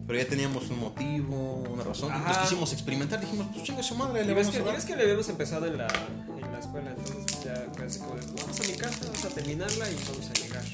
Pero 0.07 0.18
ya 0.18 0.28
teníamos 0.28 0.68
un 0.68 0.80
motivo, 0.80 1.64
una 1.72 1.82
razón. 1.82 2.11
Ajá. 2.11 2.18
Entonces 2.20 2.43
quisimos 2.43 2.72
experimentar, 2.74 3.20
dijimos, 3.20 3.47
pues 3.53 3.62
chinga 3.64 3.82
su 3.82 3.95
madre, 3.95 4.22
le 4.24 4.35
vamos 4.35 4.49
que, 4.51 4.59
a 4.59 4.61
y 4.61 4.64
dar. 4.64 4.74
ves 4.74 4.85
que 4.85 4.97
le 4.97 5.03
habíamos 5.03 5.28
empezado 5.30 5.66
en 5.66 5.78
la, 5.78 5.87
en 5.87 6.53
la 6.53 6.59
escuela, 6.59 6.91
entonces 6.95 7.43
ya 7.43 7.55
así 7.87 7.99
como 8.01 8.11
vamos 8.14 8.61
a 8.61 8.64
mi 8.64 8.76
casa, 8.76 8.99
vamos 9.07 9.24
a 9.24 9.28
terminarla 9.30 9.91
y 9.91 9.95
vamos 10.07 10.28
a 10.30 10.32
llegar. 10.35 10.64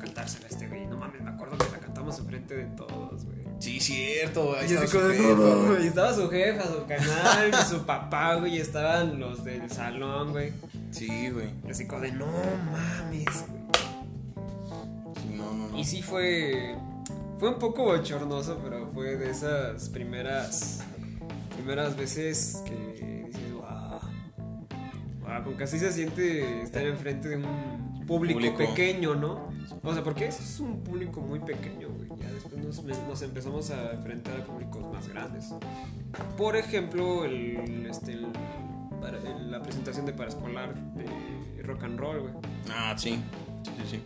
Cantársela 0.00 0.46
a 0.46 0.48
este 0.50 0.66
güey. 0.68 0.86
No 0.86 0.96
mames, 0.96 1.22
me 1.22 1.30
acuerdo 1.30 1.56
que 1.58 1.70
la 1.70 1.78
cantamos 2.04 2.18
enfrente 2.18 2.54
de 2.54 2.64
todos, 2.76 3.24
güey. 3.24 3.44
Sí, 3.58 3.80
cierto, 3.80 4.54
ahí 4.56 4.70
Y 4.70 4.76
así 4.76 4.84
estaba 4.84 5.02
su 5.02 5.10
jefa, 5.10 5.34
güey. 5.34 5.84
y 5.84 5.86
estaba 5.86 6.14
su 6.14 6.30
jefa, 6.30 6.62
su 6.66 6.86
canal, 6.86 7.50
y 7.50 7.64
su 7.64 7.86
papá, 7.86 8.34
güey, 8.36 8.56
y 8.56 8.60
estaban 8.60 9.18
los 9.18 9.44
del 9.44 9.70
salón, 9.70 10.32
güey. 10.32 10.52
Sí, 10.90 11.30
güey. 11.30 11.50
Así 11.68 11.86
como 11.86 12.02
de, 12.02 12.12
no 12.12 12.26
mames, 12.26 13.44
güey. 13.48 13.64
Sí, 15.22 15.34
no, 15.36 15.54
no, 15.54 15.68
no. 15.68 15.78
Y 15.78 15.84
sí 15.84 16.02
fue, 16.02 16.76
fue 17.38 17.50
un 17.50 17.58
poco 17.58 17.84
bochornoso, 17.84 18.60
pero 18.62 18.90
fue 18.92 19.16
de 19.16 19.30
esas 19.30 19.88
primeras, 19.88 20.80
primeras 21.56 21.96
veces 21.96 22.62
que 22.66 23.13
que 25.56 25.64
así 25.64 25.78
se 25.78 25.92
siente 25.92 26.62
estar 26.62 26.84
enfrente 26.86 27.28
de 27.28 27.36
un 27.38 28.04
público, 28.06 28.38
Público. 28.38 28.56
pequeño, 28.58 29.14
¿no? 29.14 29.48
O 29.82 29.92
sea, 29.94 30.02
porque 30.02 30.26
ese 30.26 30.42
es 30.42 30.60
un 30.60 30.82
público 30.82 31.20
muy 31.20 31.40
pequeño, 31.40 31.88
güey. 31.88 32.08
Ya 32.20 32.30
después 32.32 32.56
nos, 32.62 32.82
nos 33.08 33.22
empezamos 33.22 33.70
a 33.70 33.92
enfrentar 33.92 34.40
a 34.40 34.44
públicos 34.44 34.86
más 34.92 35.08
grandes. 35.08 35.46
Por 36.36 36.56
ejemplo, 36.56 37.24
el, 37.24 37.86
este, 37.90 38.12
el- 38.12 38.26
para- 39.00 39.18
el- 39.18 39.50
la 39.50 39.62
presentación 39.62 40.06
de 40.06 40.12
paraescolar 40.12 40.74
de 40.94 41.62
rock 41.62 41.84
and 41.84 41.98
roll, 41.98 42.20
güey. 42.20 42.34
Ah, 42.70 42.94
sí. 42.96 43.18
Sí, 43.64 43.70
sí, 43.90 43.96
sí. 43.96 44.02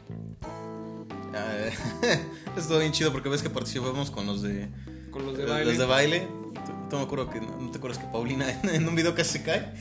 Ah, 1.35 1.55
Estuvo 2.57 2.79
bien 2.79 2.93
chido 2.93 3.13
porque 3.13 3.29
ves 3.29 3.43
que 3.43 3.51
participamos 3.51 4.11
con 4.11 4.27
los 4.27 4.43
de, 4.43 4.69
Con 5.11 5.27
los 5.27 5.37
de 5.37 5.43
los 5.45 5.51
baile. 5.53 5.77
de 5.79 5.85
baile. 5.87 6.29
Tú, 6.67 6.73
tú 6.91 6.97
me 6.97 7.03
acuerdo 7.03 7.31
que 7.31 7.41
no 7.41 7.71
te 7.71 7.79
acuerdas 7.79 7.99
que 7.99 8.07
Paulina 8.07 8.47
en, 8.51 8.69
en 8.75 8.89
un 8.89 8.95
video 8.95 9.15
casi 9.15 9.39
se 9.39 9.45
cae. 9.45 9.73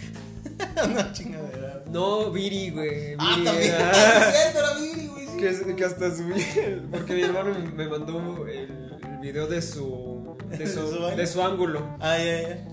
Una 0.86 1.12
chingadera. 1.14 1.84
No, 1.92 2.32
Viri, 2.32 2.70
güey. 2.72 3.16
Ah, 3.18 3.34
Viri 3.36 3.46
también. 3.46 3.74
era- 3.74 3.92
Ah, 3.92 4.32
sí, 4.32 4.38
cierto, 4.38 4.60
era 4.60 4.74
Viri, 4.80 5.08
güey. 5.08 5.28
sí. 5.28 5.64
que, 5.66 5.76
que 5.76 5.86
hasta 5.86 6.16
subí. 6.16 6.46
Porque 6.92 7.14
mi 7.14 7.22
hermano 7.22 7.56
me 7.76 7.88
mandó 7.88 8.46
el, 8.48 8.98
el 9.10 9.18
video 9.22 9.48
de 9.48 9.62
su. 9.62 10.36
De 10.50 10.58
¿De 10.60 10.68
su 10.68 10.82
de 11.16 11.28
su 11.28 11.42
ángulo. 11.42 11.98
Ah, 12.00 12.18
ya, 12.18 12.42
ya. 12.42 12.68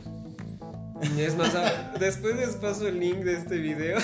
Y 1.16 1.20
es 1.22 1.36
más, 1.36 1.54
a- 1.54 1.92
después 1.98 2.36
les 2.36 2.50
paso 2.56 2.86
el 2.88 2.98
link 3.00 3.18
de 3.18 3.34
este 3.34 3.56
video. 3.58 3.98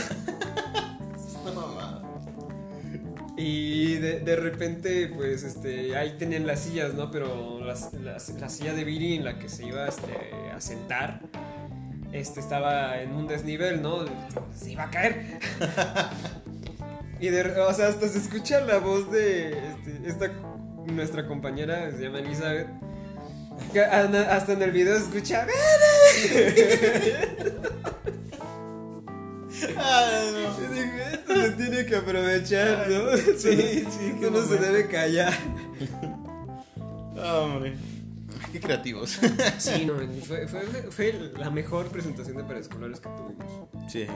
Y 3.36 3.94
de, 3.94 4.20
de 4.20 4.36
repente, 4.36 5.08
pues, 5.14 5.44
este, 5.44 5.96
ahí 5.96 6.16
tenían 6.18 6.46
las 6.46 6.60
sillas, 6.60 6.92
¿no? 6.92 7.10
Pero 7.10 7.60
las- 7.64 7.94
las- 7.94 8.28
la 8.38 8.48
silla 8.50 8.74
de 8.74 8.84
Viri 8.84 9.14
en 9.16 9.24
la 9.24 9.38
que 9.38 9.48
se 9.48 9.64
iba 9.64 9.86
este, 9.88 10.12
a 10.54 10.60
sentar, 10.60 11.20
este, 12.12 12.40
estaba 12.40 13.00
en 13.00 13.12
un 13.12 13.26
desnivel, 13.26 13.82
¿no? 13.82 14.04
Se 14.56 14.72
iba 14.72 14.84
a 14.84 14.90
caer. 14.90 15.38
y 17.20 17.28
de, 17.28 17.60
o 17.60 17.74
sea, 17.74 17.88
hasta 17.88 18.08
se 18.08 18.18
escucha 18.18 18.60
la 18.60 18.78
voz 18.78 19.10
de 19.10 19.50
este, 19.50 20.00
esta, 20.06 20.32
nuestra 20.86 21.26
compañera, 21.26 21.90
se 21.92 22.02
llama 22.02 22.18
Elizabeth. 22.20 22.68
que 23.72 23.80
Hasta 23.80 24.52
en 24.52 24.62
el 24.62 24.70
video 24.70 24.96
se 24.96 25.02
escucha. 25.04 25.46
Y 29.60 30.74
dije, 30.74 31.02
esto 31.12 31.34
se 31.34 31.50
tiene 31.50 31.86
que 31.86 31.96
aprovechar, 31.96 32.88
¿no? 32.88 33.16
Sí, 33.16 33.84
sí, 33.90 34.12
Esto 34.14 34.30
no 34.30 34.44
se 34.46 34.56
debe 34.56 34.88
callar. 34.88 35.34
Hombre. 37.16 37.74
Qué 38.52 38.60
creativos. 38.60 39.18
Sí, 39.58 39.86
no, 39.86 39.94
fue, 40.24 40.46
fue, 40.48 40.60
fue 40.90 41.32
la 41.38 41.50
mejor 41.50 41.88
presentación 41.88 42.36
de 42.36 42.44
preescolares 42.44 43.00
que 43.00 43.08
tuvimos. 43.08 43.68
Sí. 43.88 44.06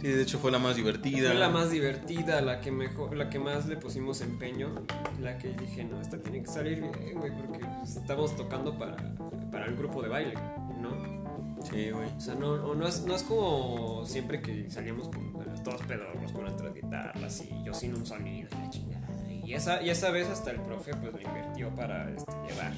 Sí, 0.00 0.08
de 0.08 0.22
hecho 0.22 0.38
fue 0.38 0.50
la 0.50 0.58
más 0.58 0.76
divertida. 0.76 1.30
Fue 1.30 1.38
la 1.38 1.48
más 1.48 1.70
divertida, 1.70 2.40
la 2.40 2.60
que 2.60 2.70
mejor, 2.70 3.16
la 3.16 3.30
que 3.30 3.38
más 3.38 3.66
le 3.66 3.76
pusimos 3.76 4.20
empeño, 4.20 4.74
la 5.20 5.38
que 5.38 5.48
dije, 5.48 5.84
no, 5.84 6.00
esta 6.00 6.18
tiene 6.18 6.42
que 6.42 6.48
salir 6.48 6.80
bien, 6.80 7.18
güey, 7.18 7.32
porque 7.36 7.60
estamos 7.82 8.36
tocando 8.36 8.78
para, 8.78 8.96
para 9.50 9.66
el 9.66 9.76
grupo 9.76 10.02
de 10.02 10.08
baile, 10.08 10.34
¿no? 10.80 11.16
Sí, 11.64 11.90
güey. 11.90 12.08
O 12.16 12.20
sea, 12.20 12.34
no, 12.34 12.74
no, 12.74 12.86
es, 12.86 13.04
no 13.04 13.16
es 13.16 13.22
como 13.22 14.04
siempre 14.04 14.40
que 14.42 14.70
salíamos 14.70 15.08
con, 15.08 15.32
bueno, 15.32 15.54
todos 15.62 15.82
pedorros 15.82 16.30
con 16.32 16.42
nuestras 16.42 16.74
guitarras 16.74 17.42
y 17.42 17.64
yo 17.64 17.72
sin 17.72 17.94
un 17.94 18.04
sonido 18.04 18.48
la 18.52 18.70
chingada. 18.70 18.95
Y 19.46 19.54
esa, 19.54 19.80
y 19.80 19.90
esa 19.90 20.10
vez 20.10 20.28
hasta 20.28 20.50
el 20.50 20.60
profe 20.60 20.92
pues 20.96 21.14
le 21.14 21.22
invirtió 21.22 21.70
para 21.70 22.10
este, 22.10 22.32
llevar, 22.48 22.72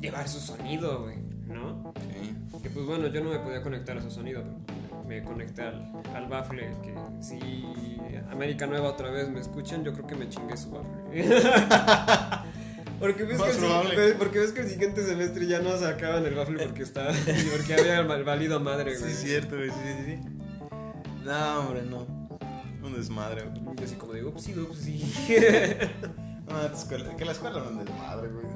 llevar 0.00 0.28
su 0.28 0.40
sonido, 0.40 1.02
güey, 1.02 1.18
¿no? 1.46 1.92
Sí. 2.00 2.34
Que 2.62 2.70
pues 2.70 2.86
bueno, 2.86 3.08
yo 3.08 3.22
no 3.22 3.30
me 3.30 3.38
podía 3.38 3.62
conectar 3.62 3.98
a 3.98 4.02
su 4.02 4.10
sonido, 4.10 4.42
pero 4.66 5.04
me 5.04 5.22
conecté 5.22 5.62
al, 5.62 5.92
al 6.14 6.26
baffle, 6.28 6.70
que 6.82 6.94
si 7.20 7.38
América 8.30 8.66
Nueva 8.66 8.88
otra 8.88 9.10
vez 9.10 9.28
me 9.28 9.40
escuchan, 9.40 9.84
yo 9.84 9.92
creo 9.92 10.06
que 10.06 10.14
me 10.14 10.28
chingué 10.30 10.56
su 10.56 10.70
baffle. 10.70 11.24
Porque 12.98 13.22
ves, 13.22 13.40
que 13.40 13.50
el, 14.06 14.14
porque 14.16 14.40
ves 14.40 14.50
que 14.50 14.62
el 14.62 14.68
siguiente 14.68 15.04
semestre 15.04 15.46
ya 15.46 15.60
no 15.60 15.76
sacaban 15.78 16.26
el 16.26 16.34
baffle 16.34 16.66
porque 16.66 16.82
estaba 16.82 17.12
porque 17.56 17.74
había 17.74 18.02
valido 18.02 18.58
madre, 18.58 18.96
Sí, 18.96 19.02
güey. 19.02 19.12
es 19.12 19.18
cierto, 19.20 19.54
güey. 19.54 19.70
Sí, 19.70 19.76
sí, 19.84 20.04
sí. 20.04 20.18
No, 21.24 21.60
hombre, 21.60 21.82
no. 21.82 22.17
Un 22.82 22.92
desmadre, 22.94 23.42
güey. 23.48 23.76
Yo 23.76 23.84
así 23.84 23.96
como 23.96 24.12
digo, 24.12 24.30
upsi, 24.30 24.58
upsi. 24.58 24.98
No, 26.48 26.60
esta 26.62 26.78
escuela- 26.78 27.16
que 27.16 27.24
la 27.24 27.32
escuela 27.32 27.60
no 27.60 27.80
es 27.80 27.86
desmadre, 27.86 28.28
güey. 28.28 28.46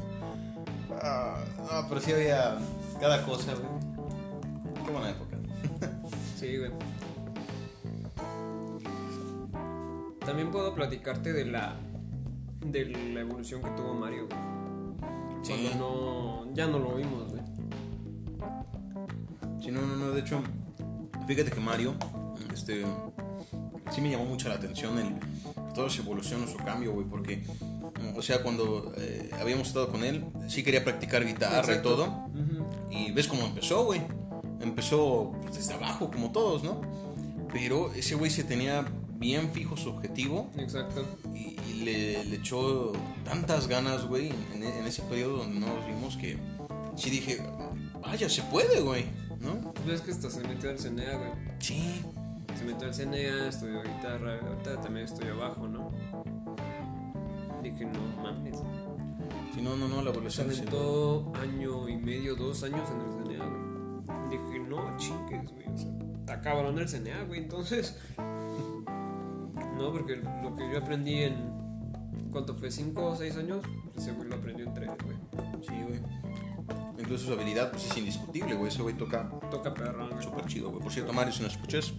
Ah, 1.02 1.36
no, 1.58 1.88
pero 1.88 2.00
sí 2.00 2.12
había 2.12 2.58
cada 3.00 3.24
cosa, 3.24 3.52
güey. 3.54 4.84
Qué 4.84 4.90
buena 4.92 5.10
época. 5.10 5.36
sí, 6.36 6.56
güey. 6.58 6.70
También 10.24 10.50
puedo 10.50 10.74
platicarte 10.74 11.32
de 11.32 11.44
la 11.46 11.74
de 12.64 12.84
la 12.86 13.20
evolución 13.20 13.60
que 13.60 13.70
tuvo 13.70 13.94
Mario, 13.94 14.28
güey. 14.28 14.40
Sí. 15.42 15.68
Cuando 15.72 16.46
no 16.46 16.54
ya 16.54 16.66
no 16.68 16.78
lo 16.78 16.94
vimos, 16.94 17.28
güey. 17.30 17.42
Sí, 19.60 19.70
no, 19.72 19.80
no, 19.82 19.96
no. 19.96 20.10
De 20.12 20.20
hecho, 20.20 20.40
fíjate 21.26 21.50
que 21.50 21.60
Mario, 21.60 21.94
este, 22.52 22.84
sí 23.94 24.00
me 24.00 24.10
llamó 24.10 24.24
mucho 24.24 24.48
la 24.48 24.54
atención 24.56 24.98
el, 24.98 25.14
toda 25.74 25.88
su 25.90 26.02
evolución 26.02 26.42
o 26.44 26.46
su 26.46 26.56
cambio, 26.58 26.92
güey, 26.92 27.06
porque, 27.06 27.44
o 28.16 28.22
sea, 28.22 28.42
cuando 28.42 28.92
eh, 28.96 29.30
habíamos 29.40 29.68
estado 29.68 29.90
con 29.90 30.04
él, 30.04 30.24
sí 30.48 30.62
quería 30.62 30.84
practicar 30.84 31.24
guitarra 31.26 31.56
y 31.56 31.60
Exacto. 31.60 31.88
todo. 31.90 32.04
Ujú. 32.06 32.66
Y 32.90 33.10
ves 33.12 33.26
cómo 33.28 33.44
empezó, 33.46 33.84
güey. 33.84 34.00
Empezó 34.60 35.32
pues, 35.42 35.56
desde 35.56 35.74
abajo, 35.74 36.10
como 36.10 36.30
todos, 36.30 36.62
¿no? 36.62 36.80
Pero 37.52 37.92
ese 37.94 38.14
güey 38.14 38.30
se 38.30 38.44
tenía 38.44 38.84
bien 39.18 39.50
fijo 39.52 39.76
su 39.76 39.90
objetivo 39.90 40.50
Exacto. 40.56 41.04
y, 41.34 41.56
y 41.70 41.82
le, 41.84 42.24
le 42.24 42.36
echó 42.36 42.92
tantas 43.24 43.68
ganas, 43.68 44.06
güey, 44.06 44.30
en, 44.54 44.62
en 44.64 44.86
ese 44.86 45.02
periodo 45.02 45.38
donde 45.38 45.60
nos 45.60 45.86
vimos 45.86 46.16
que 46.16 46.38
sí 46.96 47.10
dije, 47.10 47.40
vaya, 48.00 48.28
se 48.28 48.42
puede, 48.42 48.80
güey, 48.80 49.04
¿no? 49.40 49.72
Ves 49.86 50.00
que 50.00 50.10
hasta 50.10 50.30
se 50.30 50.40
metió 50.46 50.70
al 50.70 50.78
CNA, 50.78 51.16
güey. 51.16 51.30
Sí. 51.60 52.02
Se 52.56 52.64
metió 52.64 52.86
al 52.86 52.94
CNA, 52.94 53.48
estudió 53.48 53.82
guitarra, 53.82 54.38
ahorita 54.46 54.80
también 54.80 55.06
estudió 55.06 55.36
bajo, 55.38 55.66
¿no? 55.66 55.90
Dije, 57.62 57.84
no 57.84 58.22
mames. 58.22 58.58
Sí, 59.54 59.60
no, 59.62 59.76
no, 59.76 59.88
no, 59.88 59.96
la 59.96 60.10
Se 60.12 60.16
evolución 60.16 60.50
sí. 60.50 60.58
aventó 60.60 61.32
año 61.40 61.88
y 61.88 61.96
medio, 61.96 62.34
dos 62.34 62.62
años 62.62 62.88
en 62.90 63.00
el 63.00 63.38
CNA, 63.38 63.44
güey. 63.46 64.30
Dije, 64.30 64.58
no 64.60 64.96
chingues, 64.96 65.50
güey. 65.52 65.68
O 65.68 65.76
sea, 65.76 65.90
está 66.20 66.40
cabrón 66.40 66.78
el 66.78 66.88
CNA, 66.88 67.24
güey. 67.24 67.40
Entonces, 67.40 67.98
no, 69.76 69.92
porque 69.92 70.16
lo 70.16 70.54
que 70.54 70.70
yo 70.70 70.78
aprendí 70.78 71.22
en. 71.22 71.52
¿Cuánto 72.30 72.54
fue? 72.54 72.70
¿Cinco 72.70 73.10
o 73.10 73.16
seis 73.16 73.36
años? 73.36 73.62
Ese 73.96 74.12
güey 74.12 74.28
lo 74.28 74.36
aprendió 74.36 74.66
en 74.66 74.74
tres, 74.74 74.90
güey. 75.04 75.16
Sí, 75.62 75.74
güey. 75.86 76.00
Incluso 76.98 77.26
su 77.26 77.32
habilidad 77.32 77.70
pues, 77.70 77.90
es 77.90 77.96
indiscutible, 77.96 78.54
güey. 78.54 78.68
Ese 78.68 78.82
güey 78.82 78.96
toca 78.96 79.28
Toca 79.50 79.70
güey. 79.70 80.22
súper 80.22 80.46
chido, 80.46 80.70
güey. 80.70 80.82
Por 80.82 80.92
cierto, 80.92 81.12
Mario, 81.12 81.32
si 81.32 81.42
nos 81.42 81.52
escuchas, 81.52 81.92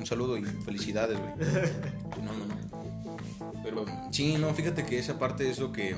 un 0.00 0.06
saludo 0.06 0.36
y 0.36 0.44
felicidades, 0.44 1.18
güey. 1.18 1.32
No, 2.24 2.32
no, 2.32 2.46
no. 2.46 3.62
Pero 3.62 3.84
sí, 4.10 4.36
no, 4.38 4.52
fíjate 4.54 4.84
que 4.84 4.98
esa 4.98 5.18
parte 5.18 5.48
es 5.48 5.58
lo 5.58 5.70
que... 5.72 5.90
eh, 5.90 5.96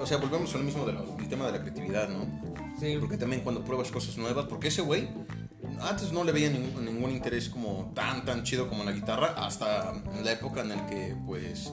o 0.00 0.06
sea, 0.06 0.18
volvemos 0.18 0.54
a 0.54 0.58
lo 0.58 0.64
mismo 0.64 0.84
del 0.86 0.96
tema 1.28 1.46
de 1.46 1.52
la 1.52 1.60
creatividad, 1.60 2.08
¿no? 2.08 2.26
Sí, 2.78 2.96
Porque 3.00 3.16
también 3.16 3.42
cuando 3.42 3.64
pruebas 3.64 3.90
cosas 3.90 4.16
nuevas, 4.18 4.46
porque 4.46 4.68
ese 4.68 4.82
güey 4.82 5.08
antes 5.80 6.12
no 6.12 6.24
le 6.24 6.32
veía 6.32 6.50
ningún, 6.50 6.84
ningún 6.84 7.10
interés 7.10 7.48
como 7.48 7.90
tan, 7.94 8.24
tan 8.24 8.42
chido 8.44 8.68
como 8.68 8.84
la 8.84 8.92
guitarra, 8.92 9.34
hasta 9.36 9.94
la 10.22 10.32
época 10.32 10.60
en 10.60 10.68
la 10.70 10.86
que, 10.86 11.16
pues, 11.26 11.72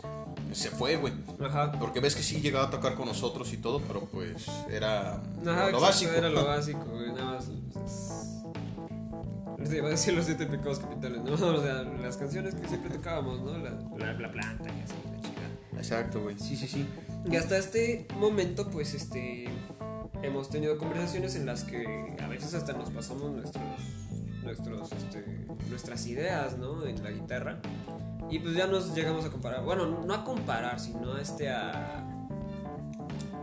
se 0.54 0.70
fue, 0.70 0.96
güey. 0.98 1.14
Ajá. 1.44 1.72
Porque 1.74 2.00
ves 2.00 2.16
que 2.16 2.24
sí 2.24 2.42
llegaba 2.42 2.68
a 2.68 2.70
tocar 2.70 2.96
con 2.96 3.08
nosotros 3.08 3.52
y 3.54 3.58
todo, 3.58 3.82
pero 3.82 4.02
pues 4.06 4.48
era 4.70 5.14
Ajá, 5.16 5.22
lo 5.44 5.52
exacto, 5.52 5.80
básico. 5.82 6.12
Era 6.14 6.30
lo 6.30 6.46
básico, 6.48 6.86
güey. 6.86 7.12
Nada 7.14 7.40
más. 7.40 8.41
Les 9.62 9.74
iba 9.74 9.88
a 9.88 9.92
decir 9.92 10.14
los 10.14 10.26
siete 10.26 10.46
pecados 10.46 10.80
capitales, 10.80 11.22
¿no? 11.24 11.34
O 11.56 11.62
sea, 11.62 11.84
las 11.84 12.18
canciones 12.18 12.56
que 12.56 12.68
siempre 12.68 12.90
tocábamos, 12.90 13.42
¿no? 13.42 13.58
La, 13.58 13.72
la, 13.98 14.14
la 14.14 14.32
planta 14.32 14.66
y 14.66 14.82
así, 14.82 14.94
la 15.12 15.22
chica. 15.22 15.42
Exacto, 15.78 16.22
güey. 16.22 16.38
Sí, 16.40 16.56
sí, 16.56 16.68
sí. 16.68 16.88
Y 17.30 17.36
hasta 17.36 17.58
este 17.58 18.08
momento, 18.18 18.70
pues, 18.70 18.94
este. 18.94 19.46
Hemos 20.24 20.50
tenido 20.50 20.78
conversaciones 20.78 21.36
en 21.36 21.48
las 21.48 21.64
que 21.64 22.16
a 22.22 22.28
veces 22.28 22.54
hasta 22.54 22.74
nos 22.74 22.90
pasamos 22.92 23.32
nuestros. 23.32 23.64
Nuestros, 24.44 24.92
este, 24.92 25.24
nuestras 25.70 26.08
ideas, 26.08 26.58
¿no? 26.58 26.86
En 26.86 27.04
la 27.04 27.12
guitarra. 27.12 27.60
Y 28.30 28.40
pues 28.40 28.56
ya 28.56 28.66
nos 28.66 28.96
llegamos 28.96 29.26
a 29.26 29.30
comparar. 29.30 29.64
Bueno, 29.64 29.86
no 29.86 30.14
a 30.14 30.24
comparar, 30.24 30.80
sino 30.80 31.14
a 31.14 31.22
este 31.22 31.50
a. 31.50 32.04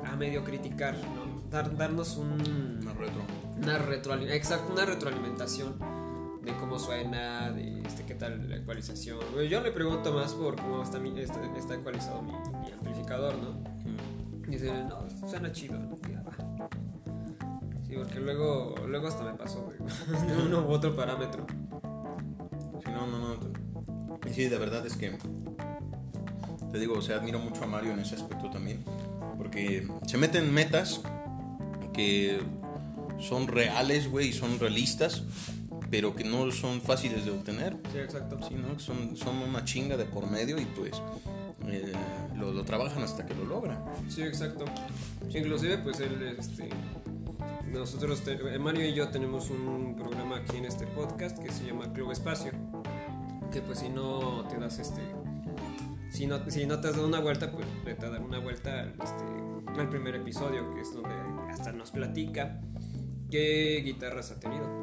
a 0.04 0.16
medio 0.16 0.44
criticar, 0.44 0.94
¿no? 1.14 1.42
Dar, 1.50 1.76
darnos 1.76 2.16
un. 2.16 2.78
Una 2.82 2.92
retro. 2.92 3.22
Una 3.60 3.78
retroalimentación, 3.78 4.36
exacto, 4.36 4.72
una 4.72 4.84
retroalimentación 4.84 5.98
de 6.42 6.56
cómo 6.56 6.78
suena, 6.78 7.50
de 7.52 7.80
este, 7.80 8.04
qué 8.04 8.14
tal 8.14 8.48
la 8.48 8.56
ecualización. 8.56 9.18
Yo 9.48 9.60
le 9.60 9.70
pregunto 9.70 10.12
más 10.12 10.34
por 10.34 10.56
cómo 10.56 10.82
está, 10.82 10.98
mi, 10.98 11.18
está, 11.20 11.40
está 11.56 11.74
ecualizado 11.74 12.22
mi, 12.22 12.32
mi 12.32 12.72
amplificador, 12.72 13.34
¿no? 13.38 13.62
Dice, 14.48 14.72
no, 14.84 15.06
suena 15.28 15.52
chido, 15.52 15.78
¿no? 15.78 15.98
Y 16.08 16.14
va. 16.14 16.68
Sí, 17.86 17.94
porque 17.96 18.20
luego, 18.20 18.74
luego 18.86 19.08
hasta 19.08 19.24
me 19.24 19.34
pasó, 19.34 19.62
güey, 19.62 19.78
de 20.26 20.42
uno 20.42 20.66
u 20.66 20.70
otro 20.70 20.94
parámetro. 20.96 21.46
Sí, 22.84 22.90
no, 22.90 23.06
no, 23.06 23.18
no. 23.18 23.40
Y 24.28 24.32
sí, 24.32 24.48
de 24.48 24.58
verdad 24.58 24.86
es 24.86 24.96
que. 24.96 25.18
Te 26.70 26.78
digo, 26.78 26.98
o 26.98 27.02
sea, 27.02 27.16
admiro 27.16 27.38
mucho 27.38 27.64
a 27.64 27.66
Mario 27.66 27.92
en 27.92 28.00
ese 28.00 28.16
aspecto 28.16 28.50
también. 28.50 28.84
Porque 29.38 29.88
se 30.06 30.18
meten 30.18 30.52
metas 30.52 31.00
que 31.92 32.40
son 33.18 33.48
reales, 33.48 34.10
güey, 34.10 34.28
y 34.28 34.32
son 34.32 34.58
realistas, 34.58 35.22
pero 35.90 36.14
que 36.14 36.24
no 36.24 36.50
son 36.50 36.80
fáciles 36.80 37.24
de 37.24 37.30
obtener. 37.30 37.76
Sí, 37.92 37.98
exacto. 37.98 38.38
Sí, 38.48 38.54
¿no? 38.54 38.78
Son, 38.78 39.16
son 39.16 39.36
una 39.38 39.64
chinga 39.64 39.96
de 39.96 40.04
por 40.04 40.30
medio 40.30 40.58
y 40.60 40.64
pues 40.64 41.00
eh, 41.66 41.92
lo, 42.36 42.52
lo 42.52 42.64
trabajan 42.64 43.02
hasta 43.02 43.24
que 43.26 43.34
lo 43.34 43.44
logran. 43.44 43.82
Sí, 44.08 44.22
exacto. 44.22 44.64
Inclusive, 45.34 45.78
pues 45.78 46.00
él, 46.00 46.36
este, 46.38 46.68
nosotros, 47.72 48.22
te- 48.22 48.58
Mario 48.58 48.86
y 48.88 48.94
yo 48.94 49.08
tenemos 49.08 49.50
un 49.50 49.94
programa 49.96 50.36
aquí 50.38 50.56
en 50.56 50.64
este 50.66 50.86
podcast 50.86 51.38
que 51.38 51.50
se 51.52 51.64
llama 51.66 51.92
Club 51.92 52.12
Espacio. 52.12 52.52
Que 53.52 53.62
pues 53.62 53.78
si 53.78 53.88
no 53.88 54.46
te 54.48 54.58
das 54.58 54.78
este, 54.78 55.00
si 56.10 56.26
no, 56.26 56.38
si 56.50 56.66
no 56.66 56.80
te 56.80 56.88
has 56.88 56.96
dado 56.96 57.08
una 57.08 57.20
vuelta, 57.20 57.50
pues 57.50 57.66
vete 57.84 58.04
a 58.04 58.10
dar 58.10 58.20
una 58.20 58.38
vuelta 58.38 58.80
al, 58.80 58.90
este, 59.02 59.80
al 59.80 59.88
primer 59.88 60.16
episodio, 60.16 60.70
que 60.74 60.82
es 60.82 60.92
donde 60.92 61.14
hasta 61.50 61.72
nos 61.72 61.90
platica 61.90 62.60
qué 63.30 63.80
guitarras 63.84 64.30
ha 64.32 64.38
tenido. 64.40 64.77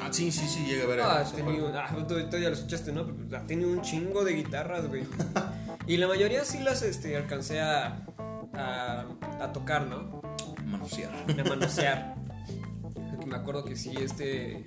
Ah, 0.00 0.08
sí, 0.10 0.32
sí, 0.32 0.46
sí, 0.48 0.64
llega 0.64 0.84
a 0.84 0.86
ver. 0.86 1.00
Ah, 1.00 1.18
ha 1.18 1.22
esa 1.22 1.36
tenido, 1.36 1.72
ah, 1.74 1.88
tú, 2.08 2.14
tú 2.28 2.38
ya 2.38 2.48
lo 2.48 2.54
escuchaste, 2.54 2.92
¿no? 2.92 3.06
Ha 3.36 3.46
tenido 3.46 3.70
un 3.70 3.82
chingo 3.82 4.24
de 4.24 4.32
guitarras, 4.34 4.88
güey. 4.88 5.04
Y 5.86 5.96
la 5.96 6.06
mayoría 6.06 6.44
sí 6.44 6.60
las 6.60 6.82
este, 6.82 7.16
alcancé 7.16 7.60
a, 7.60 8.06
a, 8.54 9.04
a 9.40 9.52
tocar, 9.52 9.86
¿no? 9.86 10.22
Manosear. 10.64 11.10
A 11.28 11.44
manosear. 11.48 12.14
Porque 13.10 13.26
me 13.26 13.34
acuerdo 13.36 13.64
que 13.64 13.74
sí, 13.76 13.92
este. 14.00 14.64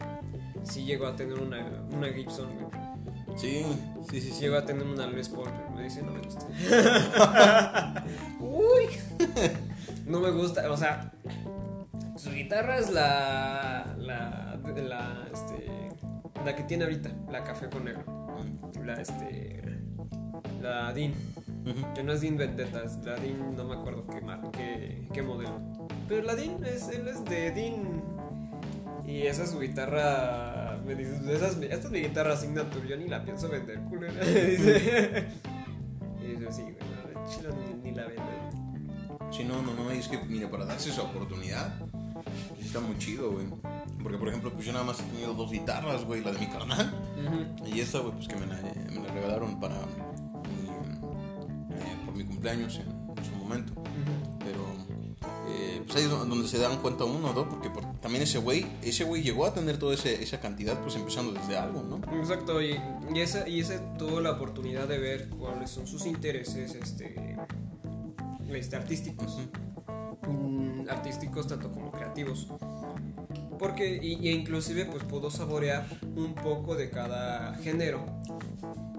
Sí 0.64 0.84
llegó 0.84 1.08
a 1.08 1.16
tener 1.16 1.40
una, 1.40 1.66
una 1.92 2.08
Gibson, 2.10 2.50
güey. 2.54 2.86
Sí, 3.38 3.66
sí, 4.10 4.22
sí, 4.22 4.32
sí. 4.32 4.42
Llegó 4.42 4.58
a 4.58 4.66
tener 4.66 4.86
una 4.86 5.08
Les 5.08 5.30
Paul, 5.30 5.50
pero 5.56 5.70
me 5.72 5.84
dice, 5.84 6.02
no 6.02 6.12
me 6.12 6.20
gusta. 6.20 6.46
Uy. 8.40 8.88
no 10.06 10.20
me 10.20 10.32
gusta, 10.32 10.70
o 10.72 10.78
sea. 10.78 11.12
Su 12.18 12.32
guitarra 12.32 12.78
es 12.78 12.90
la. 12.90 13.96
La. 13.98 14.55
La. 14.74 15.28
Este. 15.34 15.68
La 16.44 16.56
que 16.56 16.64
tiene 16.64 16.84
ahorita, 16.84 17.10
la 17.32 17.44
café 17.44 17.70
con 17.70 17.86
negro. 17.86 18.04
La 18.84 18.94
este. 19.02 19.62
La 20.62 20.94
Dean. 20.94 21.14
Ujú. 21.66 21.94
Que 21.96 22.04
no 22.04 22.12
es 22.14 22.22
Dean 22.22 22.38
Vendetta, 22.38 22.84
es 22.84 22.98
la 23.04 23.16
Dean, 23.16 23.56
no 23.56 23.64
me 23.64 23.76
acuerdo 23.76 24.06
qué, 24.08 24.22
mar- 24.22 24.42
qué, 24.52 25.08
qué 25.14 25.22
modelo. 25.24 25.60
Pero 26.08 26.24
la 26.24 26.36
Dean 26.36 26.64
es, 26.64 26.88
él 26.90 27.08
es 27.08 27.24
de 27.26 27.52
Dean. 27.52 28.04
Y 29.08 29.22
esa 29.24 29.44
es 29.44 29.52
su 29.52 29.60
guitarra. 29.60 30.78
Me 30.86 30.94
dice, 30.96 31.20
esa 31.34 31.48
es 31.48 31.58
mi- 31.58 31.66
esta 31.66 31.88
es 31.88 31.92
mi 31.92 32.00
guitarra 32.02 32.36
signature, 32.38 32.88
yo 32.88 32.98
ni 32.98 33.08
la 33.08 33.24
pienso 33.24 33.50
vender, 33.50 33.80
culera. 33.82 34.14
dice. 34.26 35.26
Y 36.22 36.28
dice, 36.38 36.52
sí, 36.52 36.62
güey, 36.64 36.76
no, 36.76 37.22
de 37.22 37.30
chile 37.30 37.50
ni, 37.84 37.90
ni 37.92 37.96
la 37.96 38.08
vendo. 38.08 39.32
Sí, 39.32 39.44
no, 39.44 39.62
no, 39.62 39.74
no, 39.76 39.94
y 39.94 39.98
es 40.00 40.08
que, 40.08 40.18
mira, 40.26 40.50
para 40.50 40.66
darse 40.66 40.90
esa 40.90 41.04
oportunidad, 41.04 41.72
está 42.76 42.88
muy 42.88 42.98
chido, 42.98 43.32
güey. 43.32 43.46
Porque, 44.04 44.18
por 44.18 44.28
ejemplo, 44.28 44.52
pues 44.52 44.66
yo 44.66 44.74
nada 44.74 44.84
más 44.86 45.00
he 45.00 45.04
tenido 45.04 45.34
dos 45.34 45.52
guitarras, 45.52 46.04
güey, 46.06 46.22
la 46.24 46.32
de 46.32 46.40
mi 46.40 46.48
carnal 46.48 46.94
Ujú. 47.26 47.68
y 47.76 47.80
esta, 47.80 48.00
güey, 48.00 48.14
pues 48.14 48.28
que 48.28 48.36
me 48.36 48.46
la, 48.46 48.56
me 48.92 49.02
la 49.08 49.14
regalaron 49.14 49.60
para 49.60 49.76
mi, 49.76 50.70
eh, 51.76 51.98
por 52.06 52.16
mi 52.16 52.24
cumpleaños 52.26 52.76
en, 52.76 52.88
en 53.18 53.26
su 53.26 53.36
momento. 53.36 53.74
Ujú. 53.74 54.38
Pero, 54.40 54.66
eh, 55.50 55.82
pues 55.86 55.96
ahí 55.98 56.04
es 56.04 56.10
donde 56.10 56.48
se 56.48 56.60
dan 56.60 56.78
cuenta 56.82 57.04
uno, 57.06 57.34
¿no? 57.34 57.50
Porque 57.50 57.70
por- 57.70 57.86
también 58.00 58.24
ese 58.24 58.38
güey, 58.38 58.68
ese 58.84 59.06
güey 59.06 59.24
llegó 59.24 59.46
a 59.46 59.54
tener 59.54 59.80
toda 59.80 59.94
ese- 59.96 60.22
esa 60.22 60.40
cantidad, 60.40 60.80
pues 60.82 60.96
empezando 60.96 61.32
desde 61.32 61.58
algo, 61.58 61.82
¿no? 61.82 61.96
Exacto, 62.20 62.62
y, 62.62 62.80
y, 63.14 63.20
ese, 63.22 63.50
y 63.50 63.62
ese 63.62 63.80
tuvo 63.98 64.20
la 64.20 64.32
oportunidad 64.32 64.88
de 64.88 65.00
ver 65.00 65.30
cuáles 65.30 65.72
son 65.72 65.88
sus 65.88 66.06
intereses 66.06 66.76
este, 66.76 67.38
este, 68.54 68.76
artísticos. 68.76 69.40
Mm, 70.28 70.90
artísticos 70.90 71.48
tanto 71.48 71.72
como 71.72 71.92
creativos. 71.92 72.48
Porque, 73.60 74.00
y, 74.02 74.28
y 74.28 74.32
inclusive 74.32 74.86
pues 74.86 75.04
pudo 75.04 75.30
saborear 75.30 75.86
un 76.16 76.34
poco 76.36 76.76
de 76.76 76.90
cada 76.90 77.56
género. 77.56 78.06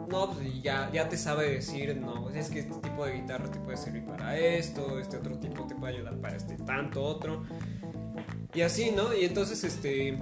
No, 0.09 0.31
pues 0.33 0.63
ya, 0.63 0.89
ya 0.93 1.09
te 1.09 1.17
sabe 1.17 1.51
decir, 1.51 1.97
no, 1.97 2.31
es 2.31 2.49
que 2.49 2.61
este 2.61 2.75
tipo 2.75 3.05
de 3.05 3.15
guitarra 3.15 3.51
te 3.51 3.59
puede 3.59 3.77
servir 3.77 4.05
para 4.05 4.39
esto, 4.39 5.01
este 5.01 5.17
otro 5.17 5.37
tipo 5.39 5.67
te 5.67 5.75
puede 5.75 5.95
ayudar 5.95 6.17
para 6.21 6.37
este 6.37 6.57
tanto 6.57 7.03
otro. 7.03 7.45
Y 8.55 8.61
así, 8.63 8.93
¿no? 8.93 9.13
Y 9.13 9.25
entonces, 9.25 9.65
este, 9.65 10.19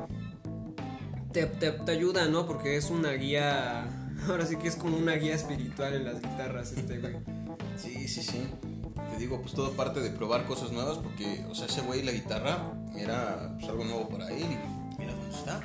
te, 1.32 1.46
te, 1.46 1.72
te 1.72 1.92
ayuda, 1.92 2.26
¿no? 2.28 2.46
Porque 2.46 2.76
es 2.76 2.90
una 2.90 3.12
guía, 3.12 3.86
ahora 4.28 4.46
sí 4.46 4.56
que 4.56 4.68
es 4.68 4.76
como 4.76 4.96
una 4.96 5.12
guía 5.12 5.34
espiritual 5.34 5.94
en 5.94 6.04
las 6.04 6.22
guitarras, 6.22 6.72
este 6.72 6.98
güey. 6.98 7.16
Sí, 7.76 8.08
sí, 8.08 8.22
sí. 8.22 8.48
Te 9.14 9.20
digo, 9.20 9.40
pues 9.40 9.54
todo 9.54 9.70
parte 9.72 10.00
de 10.00 10.10
probar 10.10 10.44
cosas 10.46 10.72
nuevas 10.72 10.98
porque, 10.98 11.44
o 11.48 11.54
sea, 11.54 11.66
ese 11.66 11.82
güey, 11.82 12.02
la 12.02 12.12
guitarra, 12.12 12.72
era 12.96 13.54
pues, 13.58 13.68
algo 13.70 13.84
nuevo 13.84 14.08
para 14.08 14.28
él 14.30 14.42
y 14.42 14.98
mira 14.98 15.12
dónde 15.14 15.36
está. 15.36 15.60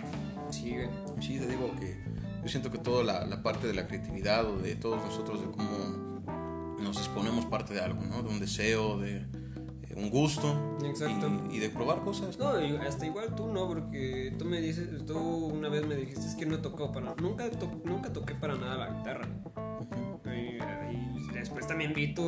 Sí, 0.52 0.72
güey. 0.76 0.90
Sí, 1.20 1.40
te 1.40 1.48
digo 1.48 1.72
que 1.80 1.98
yo 2.44 2.48
siento 2.48 2.72
que 2.72 2.78
toda 2.78 3.04
la, 3.04 3.26
la 3.26 3.42
parte 3.42 3.68
de 3.68 3.74
la 3.74 3.88
creatividad 3.88 4.46
o 4.46 4.58
de 4.58 4.76
todos 4.76 5.04
nosotros, 5.04 5.42
de 5.42 5.48
cómo 5.52 6.24
nos 6.80 6.98
exponemos 6.98 7.46
parte 7.46 7.74
de 7.74 7.82
algo, 7.82 8.02
¿no? 8.04 8.22
De 8.24 8.30
un 8.30 8.40
deseo, 8.40 8.98
de, 9.00 9.26
de 9.26 9.96
un 9.96 10.10
gusto. 10.10 10.78
Exacto. 10.86 11.30
Y, 11.52 11.56
y 11.58 11.60
de 11.60 11.70
probar 11.70 12.02
cosas. 12.04 12.38
No, 12.40 12.60
y 12.64 12.76
hasta 12.78 13.06
igual 13.06 13.36
tú 13.36 13.48
no, 13.48 13.68
porque 13.68 14.34
tú 14.38 14.46
me 14.46 14.62
dices, 14.62 15.06
tú 15.06 15.18
una 15.18 15.70
vez 15.70 15.86
me 15.88 15.96
dijiste 15.96 16.26
es 16.26 16.36
que 16.36 16.46
no 16.46 16.56
he 16.56 16.60
tocado 16.60 16.92
para 16.92 17.14
nunca, 17.16 17.50
to- 17.50 17.82
nunca 17.84 18.14
toqué 18.14 18.36
para 18.36 18.56
nada 18.56 18.78
la 18.78 18.90
guitarra. 18.98 19.28
Ujú. 19.82 19.90
Y, 19.90 20.09
después 21.60 21.68
también 21.68 21.94
vi 21.94 22.14
tu, 22.14 22.24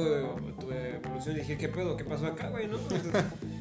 tu 0.59 0.71
evolución 0.71 1.38
y 1.38 1.39
dije, 1.39 1.57
¿qué 1.57 1.69
pedo? 1.69 1.95
¿Qué 1.95 2.03
pasó 2.03 2.27
acá, 2.27 2.49
güey? 2.49 2.67
¿No? 2.67 2.77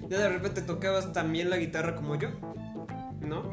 Ya 0.08 0.18
de 0.18 0.28
repente 0.28 0.62
tocabas 0.62 1.12
también 1.12 1.50
la 1.50 1.56
guitarra 1.56 1.94
como 1.94 2.16
yo, 2.16 2.30
¿no? 3.20 3.44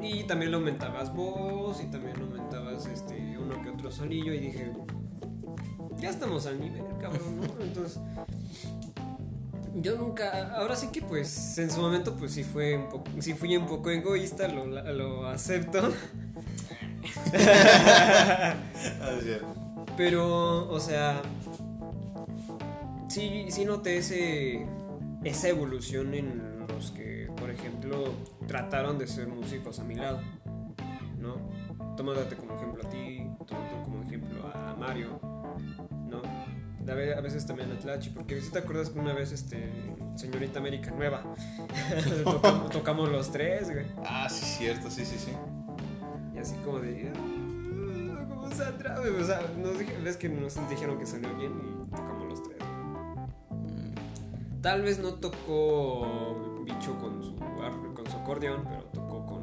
Y 0.00 0.24
también 0.24 0.52
le 0.52 0.56
aumentabas 0.56 1.14
voz 1.14 1.82
y 1.82 1.90
también 1.90 2.18
aumentabas 2.18 2.86
este, 2.86 3.36
uno 3.36 3.60
que 3.60 3.68
otro 3.68 3.90
sonillo 3.90 4.32
y 4.32 4.38
dije, 4.38 4.72
ya 5.98 6.08
estamos 6.08 6.46
al 6.46 6.58
nivel, 6.58 6.84
cabrón, 6.98 7.40
¿no? 7.40 7.62
Entonces, 7.62 8.00
yo 9.74 9.98
nunca, 9.98 10.54
ahora 10.54 10.74
sí 10.74 10.88
que 10.88 11.02
pues 11.02 11.58
en 11.58 11.70
su 11.70 11.82
momento 11.82 12.16
pues 12.16 12.32
sí 12.32 12.44
fue 12.44 12.78
un 12.78 12.88
poco, 12.88 13.10
sí 13.18 13.34
fui 13.34 13.54
un 13.56 13.66
poco 13.66 13.90
egoísta, 13.90 14.48
lo, 14.48 14.64
lo 14.64 15.26
acepto. 15.26 15.92
Ah. 19.98 20.04
Pero, 20.04 20.68
o 20.70 20.80
sea, 20.80 21.20
sí, 23.08 23.46
sí 23.50 23.64
noté 23.64 23.98
ese, 23.98 24.66
esa 25.24 25.48
evolución 25.48 26.14
en 26.14 26.66
los 26.68 26.90
que, 26.92 27.28
por 27.36 27.50
ejemplo, 27.50 28.04
trataron 28.46 28.98
de 28.98 29.06
ser 29.06 29.26
músicos 29.28 29.78
a 29.80 29.84
mi 29.84 29.96
lado, 29.96 30.20
¿no? 31.18 31.36
Tomándote 31.96 32.36
como 32.36 32.54
ejemplo 32.54 32.84
a 32.86 32.88
ti, 32.88 33.26
tomando 33.46 33.82
como 33.82 34.02
ejemplo 34.04 34.46
a 34.54 34.76
Mario, 34.78 35.18
¿no? 36.08 36.22
A 36.90 36.94
ve- 36.94 37.14
a 37.14 37.20
veces 37.20 37.44
también 37.44 37.70
a 37.72 37.78
Tlachi, 37.78 38.10
porque 38.10 38.40
si 38.40 38.50
te 38.52 38.60
acuerdas 38.60 38.90
que 38.90 38.98
una 39.00 39.12
vez, 39.12 39.32
este, 39.32 39.68
señorita 40.14 40.58
América 40.60 40.90
Nueva, 40.92 41.22
tocamos, 42.24 42.70
tocamos 42.70 43.08
los 43.10 43.30
tres, 43.32 43.70
güey. 43.72 43.86
Ah, 44.06 44.28
sí, 44.30 44.44
cierto, 44.44 44.90
sí, 44.90 45.04
sí, 45.04 45.18
sí. 45.18 45.32
Y 46.34 46.38
así 46.38 46.54
como 46.64 46.78
de. 46.78 47.10
O 48.52 49.24
sea, 49.24 49.40
nos 49.58 49.78
dije- 49.78 49.96
ves 50.02 50.16
que 50.16 50.28
nos 50.28 50.56
dijeron 50.70 50.98
que 50.98 51.06
salió 51.06 51.34
bien 51.36 51.52
y 51.62 51.90
tocamos 51.90 52.28
los 52.28 52.42
tres. 52.42 52.56
Tal 54.62 54.82
vez 54.82 54.98
no 54.98 55.14
tocó 55.14 56.62
bicho 56.64 56.98
con 56.98 57.22
su, 57.22 57.36
con 57.36 58.06
su 58.10 58.16
acordeón, 58.16 58.64
pero 58.68 58.82
tocó 58.84 59.26
con 59.26 59.40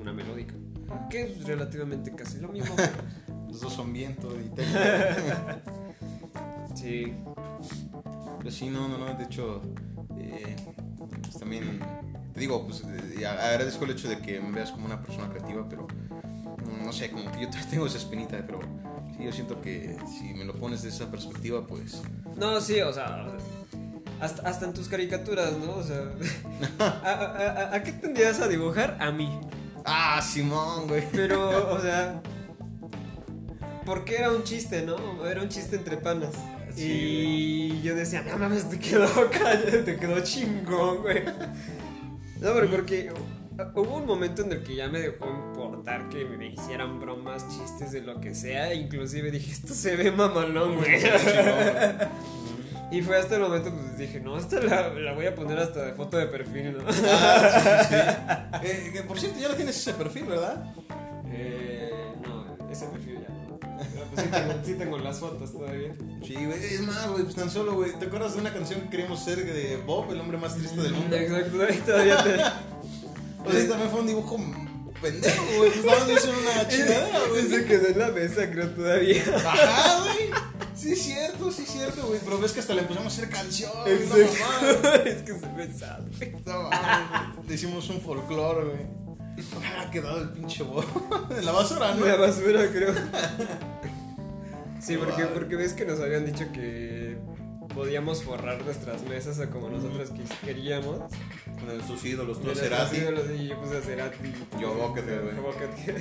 una 0.00 0.12
melódica. 0.12 0.54
Que 1.10 1.22
es 1.22 1.44
relativamente 1.46 2.14
casi 2.14 2.38
lo 2.40 2.48
mismo. 2.48 2.74
Los 3.48 3.60
dos 3.62 3.72
son 3.72 3.92
viento 3.92 4.28
y 4.38 4.50
sí. 6.74 7.14
Pero 8.38 8.50
sí, 8.50 8.68
no, 8.68 8.88
no, 8.88 8.98
no. 8.98 9.14
De 9.14 9.24
hecho, 9.24 9.62
eh, 10.18 10.54
pues 11.22 11.38
también 11.38 11.80
te 12.34 12.40
digo, 12.40 12.64
pues 12.66 12.84
eh, 12.84 13.26
agradezco 13.26 13.84
el 13.86 13.92
hecho 13.92 14.08
de 14.08 14.20
que 14.20 14.40
me 14.40 14.52
veas 14.52 14.70
como 14.70 14.84
una 14.86 15.02
persona 15.02 15.28
creativa, 15.30 15.66
pero 15.68 15.86
no 16.68 16.92
sé, 16.92 17.10
como 17.10 17.30
que 17.32 17.42
yo 17.42 17.48
tengo 17.70 17.86
esa 17.86 17.98
espinita, 17.98 18.42
pero 18.46 18.60
sí, 19.16 19.24
yo 19.24 19.32
siento 19.32 19.60
que 19.60 19.96
si 20.18 20.34
me 20.34 20.44
lo 20.44 20.54
pones 20.54 20.82
de 20.82 20.88
esa 20.90 21.10
perspectiva, 21.10 21.66
pues 21.66 22.02
No, 22.36 22.60
sí, 22.60 22.80
o 22.80 22.92
sea. 22.92 23.26
Hasta, 24.20 24.48
hasta 24.48 24.66
en 24.66 24.74
tus 24.74 24.88
caricaturas, 24.88 25.56
¿no? 25.58 25.76
O 25.76 25.82
sea, 25.82 26.02
¿a, 26.80 26.84
a- 26.84 27.50
a- 27.70 27.74
a 27.76 27.82
qué 27.84 27.92
tendrías 27.92 28.40
a 28.40 28.48
dibujar? 28.48 28.96
A 29.00 29.12
mí. 29.12 29.30
Ah, 29.84 30.20
Simón, 30.20 30.88
güey. 30.88 31.04
Pero, 31.12 31.72
o 31.72 31.80
sea. 31.80 32.20
Porque 33.86 34.16
era 34.16 34.30
un 34.32 34.42
chiste, 34.42 34.82
¿no? 34.82 35.24
Era 35.26 35.40
un 35.40 35.48
chiste 35.48 35.76
entre 35.76 35.96
panas. 35.96 36.30
Sí, 36.74 37.70
y 37.72 37.82
yo 37.82 37.94
decía, 37.94 38.22
no 38.22 38.36
mames, 38.38 38.68
te 38.68 38.78
quedó 38.78 39.08
cállate, 39.30 39.78
te 39.82 39.96
quedó 39.96 40.20
chingón, 40.20 40.98
güey. 41.02 41.24
No, 41.24 42.52
pero 42.54 42.70
porque 42.70 43.12
hubo 43.74 43.96
un 43.96 44.06
momento 44.06 44.42
en 44.42 44.52
el 44.52 44.62
que 44.62 44.76
ya 44.76 44.88
me 44.88 45.00
dejó 45.00 45.47
que 46.10 46.24
me 46.24 46.46
hicieran 46.46 47.00
bromas, 47.00 47.46
chistes 47.48 47.92
de 47.92 48.02
lo 48.02 48.20
que 48.20 48.34
sea. 48.34 48.74
Inclusive 48.74 49.30
dije, 49.30 49.52
esto 49.52 49.74
se 49.74 49.96
ve 49.96 50.10
mamalón, 50.12 50.76
güey. 50.76 50.98
Y 52.90 53.02
fue 53.02 53.18
hasta 53.18 53.36
el 53.36 53.42
momento 53.42 53.70
pues 53.70 53.98
dije, 53.98 54.18
no, 54.18 54.38
esta 54.38 54.60
la, 54.62 54.88
la 54.88 55.12
voy 55.12 55.26
a 55.26 55.34
poner 55.34 55.58
hasta 55.58 55.84
de 55.84 55.92
foto 55.92 56.16
de 56.16 56.26
perfil, 56.26 56.78
¿no? 56.78 56.84
Eh, 58.62 58.90
que 58.94 59.02
por 59.02 59.20
cierto, 59.20 59.38
ya 59.38 59.48
no 59.48 59.54
tienes 59.54 59.76
ese 59.76 59.92
perfil, 59.92 60.24
¿verdad? 60.24 60.64
Eh, 61.26 61.92
no, 62.26 62.56
ese 62.70 62.86
perfil 62.86 63.20
ya 63.20 63.28
no. 63.28 63.58
Pero 63.60 64.06
pues 64.10 64.22
sí 64.22 64.30
tengo, 64.30 64.52
sí 64.64 64.74
tengo 64.74 64.98
las 64.98 65.20
fotos 65.20 65.52
todavía. 65.52 65.94
Sí, 66.26 66.34
güey. 66.34 66.64
Es 66.64 66.80
más, 66.80 67.10
güey, 67.10 67.24
pues 67.24 67.36
tan 67.36 67.50
solo, 67.50 67.74
güey. 67.74 67.92
¿Te 67.98 68.06
acuerdas 68.06 68.34
de 68.34 68.40
una 68.40 68.54
canción 68.54 68.80
que 68.80 68.88
queríamos 68.88 69.22
ser 69.22 69.44
de 69.44 69.76
Bob, 69.86 70.10
el 70.10 70.20
hombre 70.20 70.38
más 70.38 70.56
triste 70.56 70.80
del 70.80 70.94
mundo? 70.94 71.14
Exacto, 71.14 71.62
ahí 71.62 71.82
todavía 71.84 72.24
te. 72.24 72.36
O 73.44 73.52
sea, 73.52 73.68
también 73.68 73.90
fue 73.90 74.00
un 74.00 74.06
dibujo 74.06 74.36
pendejo, 75.00 75.44
güey. 75.56 75.70
Pues 75.70 75.84
nada 75.84 76.00
más 76.00 76.10
hizo 76.10 76.30
una 76.30 76.68
chingadera, 76.68 77.20
güey. 77.30 77.48
Se 77.48 77.64
quedó 77.64 77.86
en 77.88 77.98
la 77.98 78.08
mesa, 78.08 78.50
creo, 78.50 78.68
todavía. 78.70 79.22
Ajá, 79.36 80.02
güey. 80.04 80.30
Sí, 80.74 80.92
es 80.92 81.02
cierto, 81.02 81.50
sí, 81.50 81.62
es 81.62 81.70
cierto, 81.72 82.06
güey. 82.06 82.20
Pero 82.24 82.38
ves 82.38 82.52
que 82.52 82.60
hasta 82.60 82.74
le 82.74 82.82
empezamos 82.82 83.12
a 83.12 83.16
hacer 83.16 83.30
canciones. 83.30 84.08
No, 84.08 84.16
Exacto. 84.16 84.78
mames. 84.82 85.06
es 85.06 85.22
que 85.22 85.32
se 85.32 85.46
pesado. 85.46 86.04
No. 86.46 86.70
Le 87.48 87.54
hicimos 87.54 87.88
un 87.90 88.00
folclore, 88.00 88.64
güey. 88.64 88.98
Ha 89.80 89.90
quedado 89.90 90.20
el 90.20 90.30
pinche 90.30 90.62
Bob. 90.64 90.84
En 91.36 91.44
la 91.44 91.52
basura, 91.52 91.94
¿no? 91.94 92.04
La 92.06 92.16
basura, 92.16 92.66
creo. 92.72 92.92
Sí, 94.80 94.96
porque, 94.96 95.24
porque 95.26 95.56
ves 95.56 95.72
que 95.72 95.84
nos 95.84 96.00
habían 96.00 96.24
dicho 96.24 96.44
que 96.52 97.07
podíamos 97.78 98.24
forrar 98.24 98.60
nuestras 98.64 99.02
mesas 99.04 99.38
a 99.38 99.50
como 99.50 99.70
nosotros 99.70 100.10
queríamos. 100.44 100.98
Con 100.98 101.86
sus 101.86 102.04
ídolos, 102.04 102.40
tú 102.40 102.46
nuestros 102.46 102.92
ídolos, 102.92 103.30
Y 103.38 103.46
yo 103.46 103.60
puse 103.60 103.76
a 103.76 103.80
Cerati. 103.80 104.32
Yo 104.60 104.74
Buckethead, 104.74 105.22
güey. 105.22 105.36
Yo 105.36 105.42
Buckethead. 105.42 106.00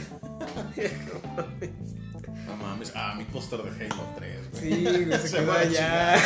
No 2.48 2.58
mames. 2.58 2.92
Ah, 2.96 3.14
mi 3.16 3.26
póster 3.26 3.62
de 3.62 3.70
Halo 3.86 4.04
3, 4.16 4.52
güey. 4.52 4.64
Sí, 4.64 5.06
güey, 5.06 5.20
se 5.20 5.28
Se 5.28 5.38
quedó 5.38 5.52
allá. 5.54 6.16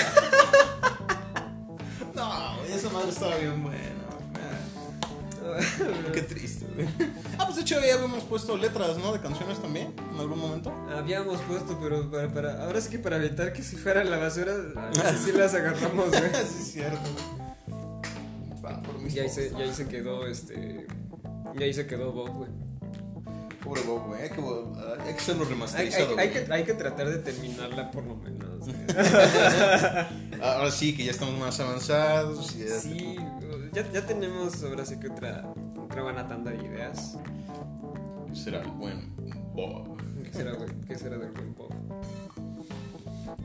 No, 2.15 2.63
esa 2.65 2.89
madre 2.89 3.09
estaba 3.09 3.35
bien 3.37 3.63
buena. 3.63 4.00
Ah, 5.43 5.59
Qué 6.13 6.21
triste, 6.21 6.65
güey. 6.75 6.87
Ah, 7.37 7.45
pues 7.45 7.55
de 7.55 7.61
hecho 7.63 7.79
ya 7.83 7.95
habíamos 7.95 8.23
puesto 8.23 8.55
letras, 8.57 8.97
¿no? 8.97 9.11
De 9.13 9.19
canciones 9.19 9.59
también, 9.59 9.93
en 10.13 10.19
algún 10.19 10.39
momento. 10.39 10.71
Habíamos 10.95 11.39
puesto, 11.41 11.77
pero 11.81 12.09
para, 12.11 12.27
para, 12.29 12.63
ahora 12.63 12.79
sí 12.81 12.89
que 12.89 12.99
para 12.99 13.17
evitar 13.17 13.51
que 13.53 13.63
se 13.63 13.77
fuera 13.77 14.03
la 14.03 14.17
basura, 14.17 14.53
así 15.05 15.31
las 15.31 15.53
agarramos, 15.53 16.09
güey. 16.09 16.21
sí, 16.33 16.57
es 16.61 16.71
cierto. 16.73 16.99
Va, 18.63 18.81
por 18.83 18.99
mis 18.99 19.15
Y 19.15 19.19
ahí 19.19 19.29
se, 19.29 19.51
y 19.57 19.61
ahí 19.61 19.73
se 19.73 19.87
quedó, 19.87 20.25
este. 20.27 20.85
Y 21.59 21.63
ahí 21.63 21.73
se 21.73 21.87
quedó 21.87 22.11
Bob, 22.11 22.29
güey. 22.29 22.49
Pobre 23.63 23.81
Bob, 23.83 24.07
güey. 24.07 24.21
Hay 24.23 24.29
que, 24.29 24.41
ah, 24.41 24.93
hay 25.05 25.13
que 25.13 25.19
hacerlo 25.19 25.45
remasterizado. 25.45 26.17
hay- 26.17 26.29
que, 26.29 26.47
hay 26.51 26.63
que 26.63 26.73
tratar 26.73 27.09
de 27.09 27.17
terminarla 27.19 27.91
por 27.91 28.03
lo 28.05 28.15
menos. 28.15 28.59
güey. 28.59 28.75
Ahora 30.41 30.71
sí, 30.71 30.95
que 30.95 31.03
ya 31.05 31.11
estamos 31.11 31.37
más 31.39 31.59
avanzados. 31.59 32.55
y 32.55 32.59
ya- 32.65 32.79
Sí, 32.79 33.17
ya, 33.73 33.89
ya 33.91 34.05
tenemos 34.05 34.63
ahora 34.63 34.85
sí 34.85 34.99
que 34.99 35.07
otra, 35.07 35.53
otra 35.81 36.03
buena 36.03 36.27
tanda 36.27 36.51
de 36.51 36.65
ideas. 36.65 37.17
Será 38.33 38.61
el 38.61 38.71
buen 38.71 39.13
Bob. 39.53 39.97
¿Qué 40.23 40.31
será? 40.33 40.53
¿Qué 40.87 40.97
será 40.97 41.17
del 41.17 41.31
buen 41.31 41.55
Bob? 41.55 41.73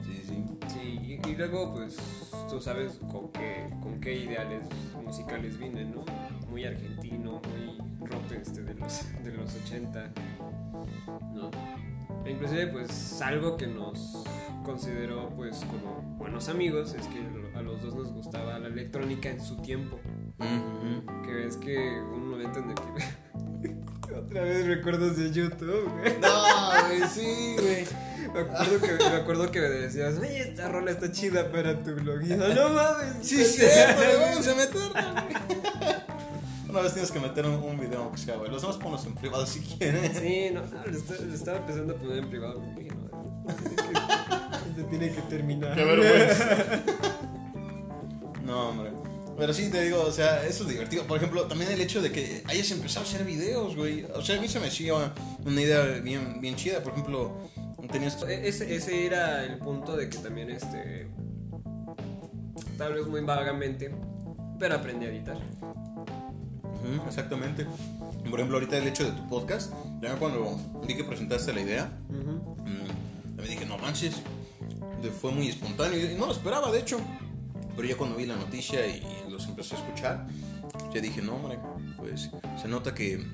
Sí, 0.05 0.23
sí. 0.27 0.45
Sí, 0.69 1.21
y, 1.25 1.29
y 1.29 1.37
luego, 1.37 1.75
pues, 1.75 1.97
tú 2.49 2.61
sabes 2.61 2.99
con 3.11 3.31
qué, 3.33 3.67
con 3.83 4.01
qué 4.01 4.15
ideales 4.15 4.63
musicales 5.05 5.59
vine, 5.59 5.85
¿no? 5.85 6.05
Muy 6.51 6.65
argentino, 6.65 7.41
muy 7.51 7.79
rock 8.07 8.33
este 8.33 8.63
de 8.63 8.75
los, 8.75 9.05
de 9.25 9.33
los 9.33 9.55
80, 9.65 10.13
¿no? 11.35 11.51
E 12.27 12.31
inclusive, 12.33 12.67
pues, 12.67 13.23
algo 13.23 13.57
que 13.57 13.69
nos 13.69 14.25
consideró, 14.65 15.31
pues, 15.37 15.59
como 15.61 16.03
buenos 16.19 16.49
amigos 16.49 16.93
es 16.95 17.07
que 17.07 17.21
a 17.57 17.63
los 17.63 17.81
dos 17.81 17.95
nos 17.95 18.13
gustaba 18.13 18.59
la 18.59 18.67
electrónica 18.67 19.31
en 19.31 19.41
su 19.41 19.63
tiempo. 19.63 20.01
Que 21.25 21.33
ves 21.33 21.57
que 21.57 21.77
un 22.01 22.31
momento 22.31 22.59
en 22.59 22.71
el 22.71 22.75
que... 22.75 23.77
Otra 24.17 24.43
vez 24.43 24.67
recuerdos 24.67 25.17
de 25.17 25.31
YouTube, 25.31 25.89
güey. 25.99 26.19
No, 26.21 26.87
güey, 26.89 27.09
sí, 27.09 27.55
güey. 27.61 27.85
Me 28.33 28.41
acuerdo, 28.41 28.81
que, 28.81 29.05
me 29.05 29.17
acuerdo 29.17 29.51
que 29.53 29.61
me 29.61 29.69
decías, 29.69 30.19
oye, 30.19 30.41
esta 30.41 30.69
rola 30.69 30.91
está 30.91 31.13
chida 31.13 31.53
para 31.53 31.79
tu 31.83 31.95
blog. 31.95 32.23
No 32.23 32.71
mames. 32.71 33.17
Sí, 33.23 33.41
es 33.41 33.55
cierto, 33.55 34.03
güey, 34.03 34.31
vamos 34.31 34.49
a 34.49 34.55
meterla, 34.55 35.27
güey. 35.29 35.97
Una 36.69 36.81
vez 36.81 36.93
tienes 36.93 37.11
que 37.13 37.21
meter 37.21 37.47
un, 37.47 37.55
un 37.55 37.79
video 37.79 38.03
aunque 38.03 38.19
sea, 38.19 38.37
güey. 38.37 38.51
Los 38.51 38.63
demás 38.63 38.77
ponlos 38.77 39.05
en 39.07 39.15
privado 39.15 39.47
si 39.47 39.61
quieres. 39.61 40.17
Sí, 40.19 40.49
no, 40.53 40.63
no, 40.63 40.85
le, 40.87 40.97
está- 40.99 41.25
le 41.25 41.35
estaba 41.35 41.59
empezando 41.59 41.95
a 41.95 41.97
poner 41.97 42.19
en 42.19 42.29
privado. 42.31 42.61
dije, 42.77 42.91
no, 42.95 43.55
tiene 43.55 43.77
que- 43.77 44.75
se 44.75 44.83
tiene 44.85 45.11
que 45.13 45.21
terminar. 45.23 45.75
Qué 45.75 45.85
vergüenza. 45.85 46.83
No, 48.45 48.69
hombre. 48.71 48.93
Pero 49.39 49.53
sí 49.53 49.71
te 49.71 49.83
digo, 49.83 50.01
o 50.03 50.11
sea, 50.11 50.45
eso 50.47 50.65
es 50.65 50.71
divertido. 50.71 51.05
Por 51.05 51.19
ejemplo, 51.19 51.45
también 51.45 51.71
el 51.71 51.81
hecho 51.81 52.01
de 52.01 52.11
que 52.11 52.43
hayas 52.47 52.71
empezado 52.71 53.05
a 53.05 53.09
hacer 53.09 53.25
videos, 53.25 53.77
güey. 53.77 54.05
O 54.15 54.23
sea, 54.23 54.39
a 54.39 54.41
mí 54.41 54.49
se 54.49 54.59
me 54.61 54.69
hacía 54.69 54.95
una 55.45 55.61
idea 55.61 55.83
bien, 56.03 56.41
bien 56.41 56.57
chida. 56.57 56.83
Por 56.83 56.93
ejemplo, 56.93 57.37
tenías. 57.93 58.23
E- 58.23 58.49
Ese, 58.49 58.75
ese 58.75 59.07
era 59.07 59.45
el 59.45 59.59
punto 59.59 59.97
de 59.97 60.09
que 60.09 60.19
también, 60.19 60.51
este. 60.51 61.09
Tal 62.79 62.95
vez 62.95 63.07
muy 63.07 63.21
vagamente, 63.23 63.95
pero 64.59 64.75
aprendí 64.77 65.07
a 65.07 65.09
editar. 65.11 65.39
Exactamente. 67.07 67.67
Por 68.29 68.41
ejemplo, 68.41 68.57
ahorita 68.57 68.79
el 68.79 68.89
hecho 68.89 69.05
de 69.05 69.13
tu 69.13 69.29
podcast, 69.29 69.73
ya 70.01 70.17
cuando 70.17 70.59
vi 70.87 70.95
que 70.95 71.05
presentaste 71.05 71.53
la 71.53 71.61
idea, 71.61 71.99
Ujú. 72.09 72.57
Mm, 72.65 73.37
me 73.37 73.43
dije, 73.45 73.67
no 73.67 73.79
manches, 73.79 74.23
fue 75.21 75.31
muy 75.31 75.49
espontáneo 75.49 76.13
y 76.13 76.15
no 76.17 76.27
lo 76.27 76.33
esperaba, 76.33 76.71
de 76.71 76.81
hecho. 76.81 76.99
Pero 77.77 77.87
ya 77.89 77.97
cuando 77.97 78.17
vi 78.17 78.27
la 78.27 78.37
noticia 78.37 78.87
y 78.87 79.03
los 79.31 79.47
empecé 79.47 79.77
a 79.77 79.79
escuchar, 79.79 80.27
ya 80.95 81.01
dije, 81.01 81.21
no, 81.23 81.35
hombre, 81.35 81.59
pues 81.99 82.31
se 82.61 82.69
nota 82.69 82.95
que 82.95 83.25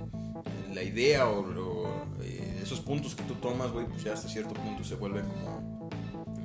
la 0.74 0.82
idea 0.82 1.28
o, 1.28 1.40
o, 1.40 1.88
eh, 2.22 2.60
esos 2.62 2.80
puntos 2.80 3.14
que 3.14 3.22
tú 3.22 3.34
tomas, 3.34 3.70
güey, 3.70 3.86
pues 3.86 4.02
ya 4.02 4.14
hasta 4.14 4.28
cierto 4.28 4.54
punto 4.54 4.82
se 4.82 4.96
vuelven 4.96 5.24
como, 5.26 5.90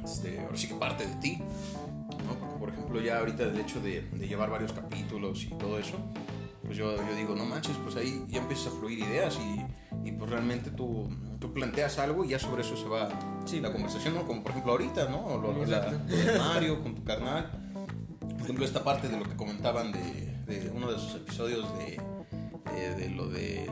este, 0.04 0.40
ahora 0.42 0.56
sí 0.58 0.68
que 0.68 0.76
parte 0.76 1.08
de 1.08 1.16
ti. 1.16 1.40
¿no? 1.40 2.36
Porque, 2.40 2.56
por 2.60 2.70
ejemplo, 2.70 3.02
ya 3.02 3.20
ahorita 3.20 3.44
el 3.44 3.60
hecho 3.60 3.82
de, 3.82 4.02
de 4.02 4.28
llevar 4.28 4.50
varios 4.50 4.74
capítulos 4.74 5.44
y 5.44 5.48
todo 5.48 5.80
eso, 5.80 5.96
pues 6.68 6.78
yo, 6.78 6.96
yo 6.96 7.16
digo, 7.16 7.34
no 7.36 7.46
manches, 7.46 7.76
pues 7.84 7.96
ahí 7.96 8.24
ya 8.28 8.40
empiezas 8.42 8.68
a 8.68 8.72
fluir 8.78 9.00
ideas 9.00 9.40
y, 9.42 10.08
y 10.08 10.12
pues 10.12 10.30
realmente 10.30 10.70
tú, 10.70 11.10
tú 11.40 11.52
planteas 11.54 11.98
algo 11.98 12.24
y 12.26 12.30
ya 12.30 12.40
sobre 12.40 12.62
eso 12.62 12.78
se 12.78 12.88
va 12.88 13.10
Sí. 13.46 13.60
la 13.62 13.72
conversación, 13.72 14.14
¿no? 14.14 14.28
Como 14.28 14.44
por 14.44 14.52
ejemplo 14.52 14.74
ahorita, 14.74 15.08
¿no? 15.10 15.38
Lo, 15.42 15.66
la- 15.66 15.90
lo 15.92 15.98
de 16.00 16.38
Mario 16.38 16.84
con 16.84 16.94
tu 16.96 17.04
carnal. 17.04 17.50
Por 18.20 18.42
ejemplo, 18.42 18.66
esta 18.66 18.84
parte 18.84 19.08
de 19.10 19.18
lo 19.18 19.24
que 19.24 19.36
comentaban 19.36 19.92
de, 19.92 20.00
de 20.46 20.70
uno 20.76 20.92
de 20.92 21.00
sus 21.00 21.16
episodios 21.16 21.66
de, 21.80 22.00
de, 22.74 22.96
de 22.96 23.10
lo 23.10 23.28
del 23.30 23.70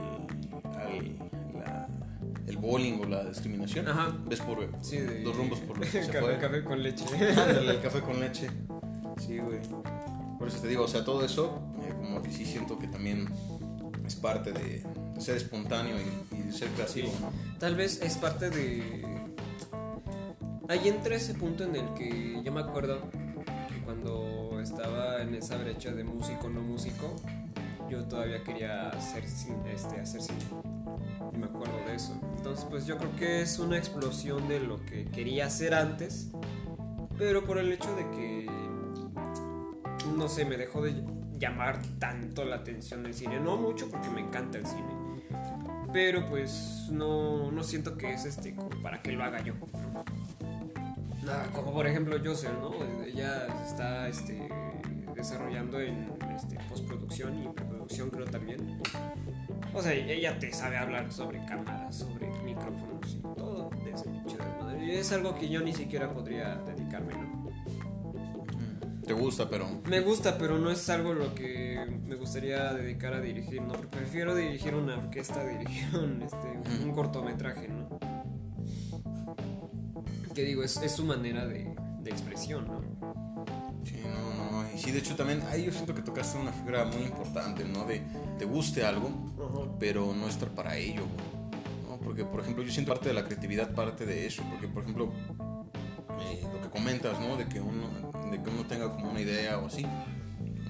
el 2.48 2.58
bullying 2.58 3.00
o 3.02 3.06
la 3.06 3.24
discriminación. 3.26 3.88
Ajá. 3.88 4.16
¿Ves 4.28 4.40
por 4.42 4.58
Sí, 4.82 5.00
los 5.24 5.36
rumbos 5.36 5.60
por 5.62 5.78
los 5.80 5.90
que 5.90 6.04
se 6.04 6.12
café, 6.12 6.20
fue? 6.26 6.38
café 6.38 6.64
con 6.64 6.82
leche. 6.84 7.06
Ándale, 7.30 7.72
el 7.72 7.82
café 7.82 8.02
con 8.02 8.20
leche. 8.20 8.48
Sí, 9.18 9.38
güey. 9.40 9.60
Por 10.38 10.48
eso 10.48 10.60
te 10.60 10.68
digo, 10.68 10.84
o 10.84 10.88
sea, 10.88 11.04
todo 11.04 11.24
eso, 11.24 11.62
eh, 11.82 11.94
como 11.96 12.22
que 12.22 12.32
sí 12.32 12.46
siento 12.46 12.78
que 12.78 12.88
también 12.88 13.28
es 14.06 14.16
parte 14.16 14.52
de 14.52 14.84
ser 15.18 15.38
espontáneo 15.38 15.96
y, 16.32 16.42
de 16.42 16.52
ser 16.52 16.70
creativo. 16.70 17.12
Tal 17.60 17.76
vez 17.76 18.02
es 18.02 18.18
parte 18.18 18.50
de. 18.50 19.06
Ahí 20.68 20.88
entra 20.88 21.16
ese 21.16 21.36
punto 21.36 21.64
en 21.64 21.76
el 21.76 21.94
que 21.94 22.42
yo 22.44 22.52
me 22.52 22.62
acuerdo 22.62 23.00
que 23.12 23.82
cuando 23.84 24.60
estaba 24.62 25.22
en 25.22 25.36
esa 25.36 25.58
brecha 25.58 25.92
de 25.92 26.04
músico 26.04 26.50
no 26.50 26.62
músico, 26.62 27.16
yo 27.90 28.04
todavía 28.06 28.44
quería 28.44 28.90
hacer 28.90 29.28
cine, 29.28 29.74
este, 29.74 30.00
hacer 30.00 30.22
cine. 30.22 30.40
Y 31.34 31.38
me 31.38 31.46
acuerdo 31.46 31.78
de 31.88 31.96
eso. 31.96 32.20
Entonces, 32.38 32.66
pues 32.70 32.86
yo 32.86 32.98
creo 32.98 33.16
que 33.16 33.42
es 33.42 33.60
una 33.60 33.78
explosión 33.78 34.48
de 34.48 34.60
lo 34.60 34.84
que 34.86 35.06
quería 35.06 35.46
hacer 35.46 35.74
antes, 35.76 36.30
pero 37.18 37.46
por 37.46 37.60
el 37.60 37.72
hecho 37.72 37.96
de 37.96 38.10
que 38.12 38.50
no 40.06 40.28
sé, 40.28 40.46
me 40.46 40.58
dejó 40.58 40.82
de 40.82 40.94
llamar 41.38 41.80
tanto 42.00 42.46
la 42.46 42.58
atención 42.58 43.06
el 43.06 43.14
cine. 43.14 43.40
No 43.40 43.58
mucho 43.58 43.90
porque 43.90 44.10
me 44.10 44.22
encanta 44.22 44.58
el 44.58 44.66
cine. 44.66 44.88
Pero 45.92 46.26
pues 46.26 46.88
no, 46.92 47.52
no 47.52 47.64
siento 47.64 47.98
que 47.98 48.14
es 48.14 48.26
este 48.26 48.54
como 48.54 48.70
para 48.82 49.02
que 49.02 49.12
lo 49.12 49.24
haga 49.24 49.42
yo. 49.42 49.54
Nada, 51.24 51.50
como 51.54 51.74
por 51.74 51.88
ejemplo 51.88 52.18
Josel, 52.24 52.54
¿no? 52.62 52.74
Ella 53.04 53.48
está 53.66 54.08
este, 54.08 54.48
desarrollando 55.16 55.80
en 55.80 56.08
este, 56.36 56.58
postproducción 56.70 57.44
y 57.44 57.48
preproducción 57.48 58.10
creo 58.10 58.26
también. 58.26 58.82
O 59.74 59.82
sea, 59.82 59.94
ella 59.94 60.38
te 60.38 60.52
sabe 60.54 60.78
hablar 60.78 61.12
sobre 61.12 61.44
cámaras, 61.46 61.96
sobre 61.96 62.28
micrófonos 62.44 63.14
y 63.14 63.22
todo 63.36 63.70
de 63.84 63.92
desmadre. 63.92 64.86
Y 64.86 64.92
es 64.92 65.12
algo 65.12 65.36
que 65.36 65.50
yo 65.50 65.62
ni 65.62 65.74
siquiera 65.74 66.14
podría 66.14 66.56
¿no? 66.56 66.75
Te 69.06 69.14
gusta, 69.14 69.48
pero... 69.50 69.68
Me 69.86 70.02
gusta, 70.02 70.38
pero 70.38 70.58
no 70.58 70.72
es 70.72 70.90
algo 70.90 71.14
lo 71.14 71.36
que 71.36 71.80
me 72.06 72.16
gustaría 72.16 72.74
dedicar 72.74 73.14
a 73.14 73.22
dirigir, 73.22 73.62
¿no? 73.62 73.74
Porque 73.74 73.98
prefiero 73.98 74.34
dirigir 74.34 74.74
una 74.74 74.98
orquesta, 74.98 75.46
dirigir 75.48 75.96
un, 75.96 76.22
este, 76.22 76.84
un 76.84 76.92
cortometraje, 76.92 77.68
¿no? 77.68 78.00
Que 80.34 80.44
digo, 80.44 80.64
es, 80.64 80.78
es 80.78 80.92
su 80.92 81.06
manera 81.06 81.46
de, 81.46 81.74
de 82.02 82.10
expresión, 82.12 82.68
¿no? 82.68 82.82
Sí, 83.84 84.02
no, 84.04 84.34
no, 84.34 84.52
no. 84.52 84.74
Y 84.74 84.80
sí, 84.80 84.92
de 84.92 85.00
hecho 85.00 85.16
también 85.16 85.42
ahí 85.50 85.66
yo 85.66 85.72
siento 85.72 85.94
que 85.94 86.02
tocaste 86.02 86.38
una 86.40 86.52
figura 86.52 86.86
muy 86.86 87.04
importante, 87.04 87.64
¿no? 87.64 87.86
De 87.86 88.02
te 88.38 88.46
guste 88.46 88.86
algo, 88.86 89.12
pero 89.80 90.14
no 90.14 90.28
estar 90.28 90.50
para 90.50 90.78
ello, 90.78 91.04
¿no? 91.88 91.98
Porque, 92.00 92.26
por 92.26 92.42
ejemplo, 92.42 92.64
yo 92.64 92.72
siento 92.72 92.92
parte 92.92 93.10
de 93.10 93.14
la 93.16 93.24
creatividad, 93.24 93.74
parte 93.74 94.06
de 94.06 94.26
eso, 94.26 94.44
porque, 94.50 94.68
por 94.68 94.84
ejemplo, 94.84 95.12
eh, 96.22 96.48
lo 96.54 96.62
que 96.62 96.70
comentas, 96.70 97.20
¿no? 97.20 97.36
De 97.38 97.46
que, 97.48 97.60
uno, 97.62 97.88
de 98.32 98.42
que 98.42 98.50
uno 98.50 98.66
tenga 98.66 98.92
como 98.92 99.12
una 99.12 99.22
idea 99.22 99.58
o 99.60 99.68
así, 99.68 99.86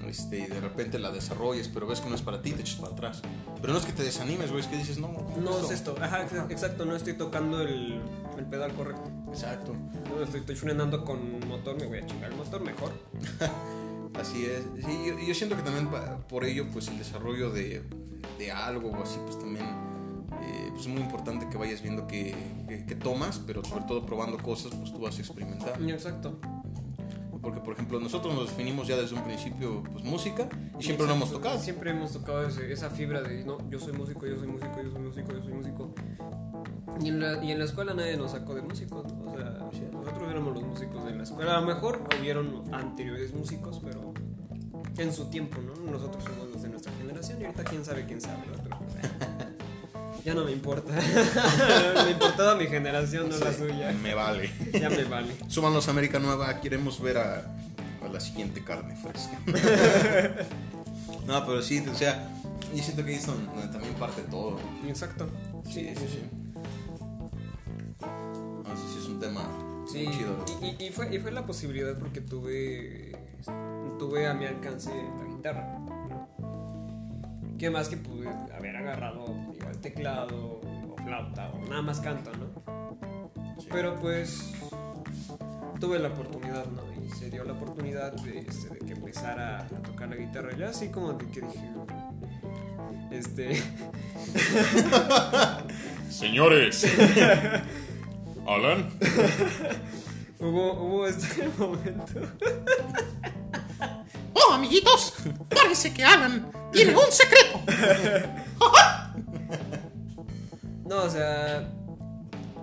este, 0.08 0.38
y 0.40 0.46
de 0.46 0.60
repente 0.60 0.98
la 0.98 1.10
desarrolles, 1.10 1.68
pero 1.68 1.86
ves 1.86 2.00
que 2.00 2.08
no 2.08 2.14
es 2.14 2.22
para 2.22 2.40
ti, 2.42 2.52
te 2.52 2.60
echas 2.60 2.76
para 2.76 2.92
atrás. 2.92 3.22
Pero 3.60 3.72
no 3.72 3.78
es 3.78 3.84
que 3.84 3.92
te 3.92 4.02
desanimes, 4.04 4.50
güey, 4.50 4.60
es 4.62 4.68
que 4.68 4.76
dices, 4.76 4.98
no, 4.98 5.10
No 5.42 5.58
es 5.58 5.70
esto, 5.70 5.96
ajá, 6.00 6.22
ex- 6.22 6.50
exacto, 6.50 6.84
no 6.84 6.94
estoy 6.94 7.14
tocando 7.14 7.60
el, 7.62 8.00
el 8.38 8.44
pedal 8.46 8.72
correcto. 8.74 9.10
Exacto, 9.30 9.74
No, 10.08 10.22
estoy, 10.22 10.40
estoy 10.40 10.54
frenando 10.56 11.04
con 11.04 11.40
motor, 11.48 11.76
me 11.76 11.86
voy 11.86 11.98
a 11.98 12.06
chingar 12.06 12.30
el 12.30 12.36
motor 12.36 12.60
mejor. 12.62 12.92
así 14.20 14.46
es. 14.46 14.62
Sí, 14.84 14.98
yo, 15.06 15.18
yo 15.18 15.34
siento 15.34 15.56
que 15.56 15.62
también 15.62 15.88
por 16.28 16.44
ello, 16.44 16.66
pues 16.72 16.88
el 16.88 16.98
desarrollo 16.98 17.50
de, 17.50 17.82
de 18.38 18.52
algo 18.52 18.90
o 18.90 19.02
así, 19.02 19.18
pues 19.26 19.38
también 19.38 19.66
eh, 20.42 20.68
pues, 20.70 20.82
es 20.82 20.88
muy 20.88 21.00
importante 21.02 21.48
que 21.48 21.56
vayas 21.58 21.82
viendo 21.82 22.06
que, 22.06 22.34
que- 22.68 22.84
que 22.86 22.94
tomas, 22.94 23.40
pero 23.46 23.64
sobre 23.64 23.84
todo 23.84 24.04
probando 24.06 24.38
cosas, 24.38 24.72
pues 24.74 24.92
tú 24.92 24.98
vas 25.00 25.16
a 25.16 25.20
experimentar. 25.20 25.80
Exacto. 25.82 26.38
Porque, 27.42 27.60
por 27.60 27.74
ejemplo, 27.74 28.00
nosotros 28.00 28.34
nos 28.34 28.48
definimos 28.48 28.88
ya 28.88 28.96
desde 28.96 29.14
un 29.14 29.22
principio, 29.22 29.82
pues 29.92 30.02
música, 30.04 30.48
y 30.80 30.82
siempre 30.82 31.06
lo 31.06 31.14
hemos 31.14 31.30
tocado. 31.30 31.58
Siempre 31.60 31.90
hemos 31.92 32.12
tocado 32.12 32.44
ese- 32.46 32.72
esa 32.72 32.90
fibra 32.90 33.22
de, 33.22 33.44
no, 33.44 33.58
yo 33.70 33.78
soy 33.78 33.92
músico, 33.92 34.26
yo 34.26 34.36
soy 34.36 34.48
músico, 34.48 34.82
yo 34.82 34.90
soy 34.90 35.00
músico, 35.00 35.32
yo 35.32 35.42
soy 35.42 35.52
músico. 35.52 35.94
Y 37.00 37.08
en 37.08 37.20
la, 37.20 37.44
y 37.44 37.52
en 37.52 37.58
la 37.58 37.66
escuela 37.66 37.94
nadie 37.94 38.16
nos 38.16 38.32
sacó 38.32 38.54
de 38.54 38.62
músicos, 38.62 39.12
¿no? 39.12 39.32
O 39.32 39.36
sea, 39.36 39.44
nosotros 39.92 40.30
éramos 40.30 40.54
los 40.54 40.62
músicos 40.64 41.04
de 41.04 41.14
la 41.14 41.22
escuela. 41.22 41.58
A 41.58 41.60
lo 41.60 41.66
mejor 41.66 42.02
hubieron 42.18 42.64
anteriores 42.74 43.32
músicos, 43.34 43.80
pero 43.84 44.12
en 44.96 45.12
su 45.12 45.26
tiempo, 45.26 45.58
¿no? 45.60 45.90
Nosotros 45.92 46.24
somos 46.24 46.48
los 46.52 46.62
de 46.62 46.70
nuestra 46.70 46.90
generación 46.94 47.40
y 47.40 47.44
ahorita 47.44 47.64
quién 47.64 47.84
sabe 47.84 48.06
quién 48.06 48.20
sabe, 48.20 48.38
¿no? 48.46 49.35
Ya 50.26 50.34
no 50.34 50.44
me 50.44 50.50
importa. 50.50 50.92
me 52.04 52.10
importaba 52.10 52.56
mi 52.56 52.66
generación, 52.66 53.28
no 53.28 53.36
la 53.38 53.52
Sí, 53.52 53.58
suya. 53.60 53.92
Me 54.02 54.12
vale. 54.12 54.50
Ya 54.72 54.90
me 54.90 55.04
vale. 55.04 55.32
Súbanos 55.46 55.86
a 55.86 55.92
América 55.92 56.18
Nueva, 56.18 56.60
queremos 56.60 57.00
ver 57.00 57.18
a, 57.18 57.44
a 58.04 58.08
la 58.12 58.18
siguiente 58.18 58.64
carne 58.64 58.96
fresca. 58.96 59.38
no, 61.28 61.46
pero 61.46 61.62
sí, 61.62 61.78
o 61.88 61.94
sea, 61.94 62.28
yo 62.74 62.82
siento 62.82 63.04
que 63.04 63.10
ahí 63.12 63.16
es 63.18 63.26
donde 63.26 63.68
también 63.68 63.94
parte 63.94 64.22
todo. 64.22 64.58
Exacto. 64.88 65.28
Sí, 65.64 65.92
sí, 65.96 66.06
sí. 66.10 66.22
No, 68.00 68.76
sí, 68.76 68.82
sí 68.94 68.98
es 69.02 69.06
un 69.08 69.20
tema 69.20 69.48
Sí, 69.86 70.06
muy 70.08 70.16
chido. 70.18 70.44
y, 70.60 70.82
y- 70.82 70.86
y 70.88 70.90
fue, 70.90 71.14
y 71.14 71.20
fue 71.20 71.30
la 71.30 71.46
posibilidad 71.46 71.96
porque 71.98 72.20
tuve, 72.20 73.12
tuve 74.00 74.26
a 74.26 74.34
mi 74.34 74.46
alcance 74.46 74.90
la 74.90 75.24
guitarra. 75.36 75.78
¿no? 75.78 76.26
¿Qué 77.58 77.70
más 77.70 77.88
que 77.88 77.96
pude 77.96 78.28
haber 78.28 78.76
agarrado 78.76 79.24
teclado 79.88 80.60
o 80.90 80.96
flauta 81.04 81.50
o 81.50 81.58
nada 81.68 81.82
más 81.82 82.00
canto, 82.00 82.30
¿no? 82.32 82.46
Sí. 83.60 83.68
Pero 83.70 83.98
pues 84.00 84.52
tuve 85.80 85.98
la 85.98 86.08
oportunidad, 86.08 86.66
¿no? 86.66 86.82
Y 87.04 87.10
se 87.10 87.30
dio 87.30 87.44
la 87.44 87.52
oportunidad 87.52 88.12
de, 88.12 88.40
este, 88.40 88.70
de 88.70 88.78
que 88.78 88.92
empezara 88.92 89.60
a 89.60 89.82
tocar 89.82 90.08
la 90.08 90.16
guitarra. 90.16 90.56
Ya 90.56 90.70
así 90.70 90.88
como 90.88 91.12
de 91.12 91.26
que 91.30 91.40
dije, 91.40 91.70
este, 93.10 93.56
Señores, 96.10 96.84
Alan, 98.46 98.90
hubo, 100.40 100.72
hubo 100.72 101.06
este 101.06 101.48
momento. 101.58 102.20
Oh, 104.32 104.54
amiguitos, 104.54 105.14
parece 105.48 105.92
que 105.92 106.04
Alan 106.04 106.50
tiene 106.72 106.96
un 106.96 107.10
secreto. 107.10 107.60
No, 110.88 111.02
o 111.04 111.10
sea, 111.10 111.68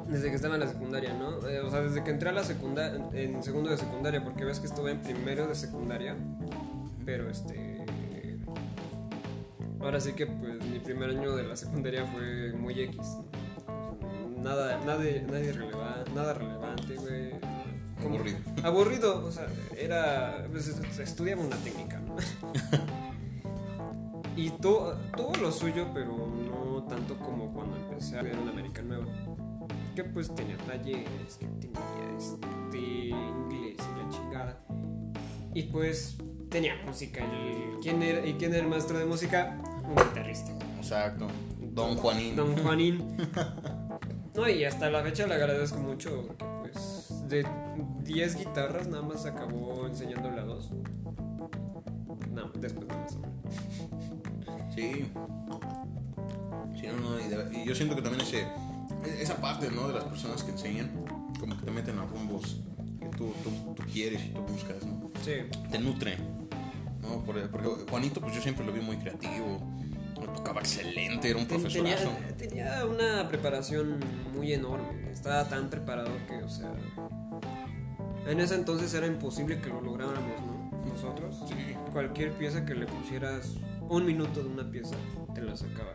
desde 0.07 0.29
que 0.29 0.35
estaba 0.35 0.55
en 0.55 0.61
la 0.61 0.67
secundaria, 0.67 1.13
¿no? 1.13 1.45
Eh, 1.47 1.59
o 1.61 1.69
sea, 1.69 1.81
desde 1.81 2.03
que 2.03 2.11
entré 2.11 2.29
a 2.29 2.33
la 2.33 2.43
secundaria, 2.43 3.01
en 3.13 3.43
segundo 3.43 3.69
de 3.69 3.77
secundaria, 3.77 4.23
porque 4.23 4.45
ves 4.45 4.59
que 4.59 4.67
estuve 4.67 4.91
en 4.91 5.01
primero 5.01 5.47
de 5.47 5.55
secundaria, 5.55 6.15
pero 7.05 7.29
este... 7.29 7.85
Ahora 9.81 9.99
sí 9.99 10.13
que 10.13 10.25
pues 10.27 10.63
mi 10.65 10.79
primer 10.79 11.09
año 11.09 11.35
de 11.35 11.43
la 11.43 11.57
secundaria 11.57 12.05
fue 12.05 12.53
muy 12.53 12.79
X. 12.79 13.17
Nada, 14.41 14.77
nada, 14.85 15.03
nada, 15.27 15.39
irreleva- 15.41 16.05
nada 16.15 16.33
relevante, 16.33 16.95
güey. 16.95 17.31
Como- 18.01 18.15
Aburrido. 18.15 18.37
Aburrido, 18.63 19.25
o 19.25 19.31
sea, 19.31 19.47
era... 19.77 20.45
Pues, 20.49 20.69
est- 20.69 20.99
estudiaba 20.99 21.41
una 21.43 21.57
técnica, 21.57 21.99
¿no? 21.99 22.15
Y 24.35 24.49
tu- 24.49 24.79
tuvo 25.15 25.31
lo 25.41 25.51
suyo, 25.51 25.87
pero 25.93 26.07
no 26.17 26.83
tanto 26.89 27.15
como 27.19 27.53
cuando 27.53 27.77
empecé 28.03 28.19
a 28.19 28.21
ver 28.21 28.33
en 28.33 28.49
América 28.49 28.81
Nueva. 28.81 29.05
Que 29.95 30.03
pues 30.03 30.33
tenía 30.33 30.57
talleres, 30.57 31.37
que 31.39 31.45
tenía 31.45 31.79
este, 32.17 32.77
inglés 32.77 33.77
y 33.77 33.97
la 33.97 34.09
chingada. 34.09 34.59
Y 35.53 35.63
pues 35.63 36.17
tenía 36.49 36.75
música. 36.85 37.23
El, 37.23 37.79
¿quién, 37.81 38.01
era, 38.01 38.25
¿Y 38.25 38.33
quién 38.33 38.53
era 38.53 38.63
el 38.63 38.69
maestro 38.69 38.97
de 38.97 39.05
música? 39.05 39.57
Un 39.85 39.95
guitarrista. 39.95 40.51
exacto. 40.77 41.27
Don 41.59 41.95
Juanín. 41.95 42.35
Don 42.35 42.57
Juanín. 42.57 43.15
No, 44.35 44.49
y 44.49 44.65
hasta 44.65 44.89
la 44.89 45.03
fecha 45.03 45.27
le 45.27 45.35
agradezco 45.35 45.77
mucho 45.77 46.25
porque 46.25 46.43
pues 46.63 47.29
de 47.29 47.45
10 48.03 48.37
guitarras 48.37 48.87
nada 48.87 49.03
más 49.03 49.27
acabó 49.27 49.85
enseñándole 49.85 50.41
a 50.41 50.43
dos. 50.43 50.71
No, 52.31 52.49
después 52.59 52.87
nada 52.87 52.99
más. 52.99 53.17
Sí. 54.73 55.05
Sí, 56.83 56.89
no, 57.01 57.09
no, 57.09 57.19
y, 57.19 57.27
de- 57.29 57.59
y 57.63 57.65
yo 57.65 57.75
siento 57.75 57.95
que 57.95 58.01
también 58.01 58.21
ese, 58.25 58.45
esa 59.21 59.37
parte, 59.37 59.69
¿no? 59.71 59.87
De 59.87 59.93
las 59.93 60.03
personas 60.05 60.43
que 60.43 60.51
enseñan, 60.51 60.91
como 61.39 61.57
que 61.57 61.65
te 61.65 61.71
meten 61.71 61.97
a 61.99 62.05
rumbos 62.05 62.61
que 62.99 63.07
tú, 63.17 63.33
tú, 63.43 63.73
tú 63.75 63.83
quieres 63.91 64.21
y 64.25 64.29
tú 64.29 64.41
buscas, 64.41 64.83
¿no? 64.85 65.11
Sí. 65.23 65.31
Te 65.71 65.79
nutre, 65.79 66.17
¿no? 67.01 67.23
Por- 67.23 67.49
Porque 67.49 67.67
Juanito, 67.89 68.19
pues 68.21 68.33
yo 68.35 68.41
siempre 68.41 68.65
lo 68.65 68.71
vi 68.73 68.81
muy 68.81 68.97
creativo, 68.97 69.61
tocaba 70.35 70.59
excelente, 70.61 71.29
era 71.29 71.39
un 71.39 71.45
profesorazo. 71.45 72.09
Tenía, 72.37 72.77
tenía 72.77 72.85
una 72.85 73.27
preparación 73.29 73.99
muy 74.33 74.51
enorme. 74.53 75.11
Estaba 75.11 75.47
tan 75.47 75.69
preparado 75.69 76.09
que, 76.27 76.43
o 76.43 76.49
sea. 76.49 76.71
En 78.25 78.39
ese 78.39 78.55
entonces 78.55 78.93
era 78.93 79.05
imposible 79.05 79.59
que 79.59 79.67
lo 79.69 79.81
lográramos, 79.81 80.39
¿no? 80.41 80.71
Nosotros. 80.93 81.43
Sí. 81.47 81.55
Cualquier 81.91 82.31
pieza 82.33 82.65
que 82.65 82.73
le 82.73 82.85
pusieras 82.85 83.55
un 83.89 84.05
minuto 84.05 84.41
de 84.41 84.47
una 84.49 84.69
pieza, 84.71 84.95
te 85.35 85.41
la 85.41 85.55
sacaba. 85.57 85.91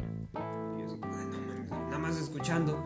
Más 2.08 2.20
escuchando. 2.20 2.82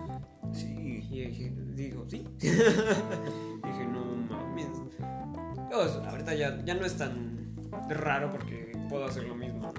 Sí. 0.52 1.06
Y 1.10 1.20
dije, 1.26 1.52
digo, 1.74 2.04
sí. 2.08 2.24
dije, 2.40 3.86
no 3.90 4.04
mames. 4.28 4.68
Sea, 5.70 6.10
ahorita 6.10 6.34
ya, 6.34 6.62
ya 6.64 6.74
no 6.74 6.84
es 6.84 6.96
tan 6.96 7.54
raro 7.88 8.30
porque 8.30 8.72
puedo 8.88 9.04
hacer 9.04 9.24
lo 9.24 9.34
mismo. 9.34 9.72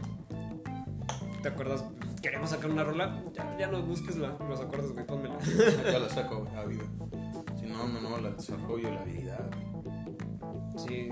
¿Te 1.41 1.49
acuerdas? 1.49 1.83
Queremos 2.21 2.51
sacar 2.51 2.71
una 2.71 2.83
rola, 2.85 3.21
ya, 3.33 3.57
ya 3.57 3.67
no 3.67 3.81
busques 3.83 4.15
la- 4.15 4.37
los 4.47 4.61
acordes, 4.61 4.93
güey, 4.93 5.05
pónmela. 5.05 5.37
Ya 5.91 5.99
la 5.99 6.09
saco 6.09 6.47
a 6.55 6.63
vida. 6.65 6.83
Si 7.59 7.65
no, 7.65 7.85
no, 7.87 7.99
no, 8.01 8.17
la 8.17 8.29
desarrollo, 8.31 8.89
la 8.91 9.01
habilidad. 9.01 9.49
Sí, 10.77 11.09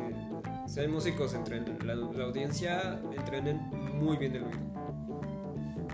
si 0.68 0.80
hay 0.80 0.88
músicos 0.88 1.34
entre 1.34 1.60
la, 1.86 1.96
la 1.96 2.24
audiencia, 2.24 3.00
entrenen 3.16 3.58
muy 4.00 4.18
bien 4.18 4.36
el 4.36 4.44
oído. 4.44 4.72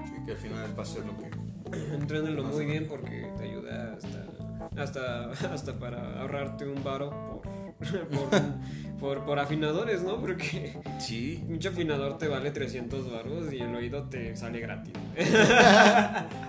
Sí, 0.05 0.13
que 0.25 0.31
al 0.33 0.37
final 0.37 0.77
va 0.77 0.83
a 0.83 0.85
ser 0.85 1.05
lo 1.05 1.17
que. 1.17 1.29
Entrénenlo 1.93 2.43
muy 2.43 2.65
bien 2.65 2.87
porque 2.87 3.29
te 3.37 3.43
ayuda 3.43 3.95
hasta, 3.95 5.31
hasta, 5.31 5.31
hasta 5.53 5.79
para 5.79 6.21
ahorrarte 6.21 6.67
un 6.67 6.83
varo 6.83 7.41
por, 7.41 7.41
por, 8.09 8.41
por, 8.99 9.25
por 9.25 9.39
afinadores, 9.39 10.01
¿no? 10.03 10.19
Porque 10.19 10.77
Sí. 10.99 11.43
mucho 11.47 11.69
afinador 11.69 12.17
te 12.17 12.27
vale 12.27 12.51
300 12.51 13.11
varos 13.11 13.53
y 13.53 13.57
el 13.59 13.73
oído 13.75 14.03
te 14.09 14.35
sale 14.35 14.59
gratis. 14.59 14.93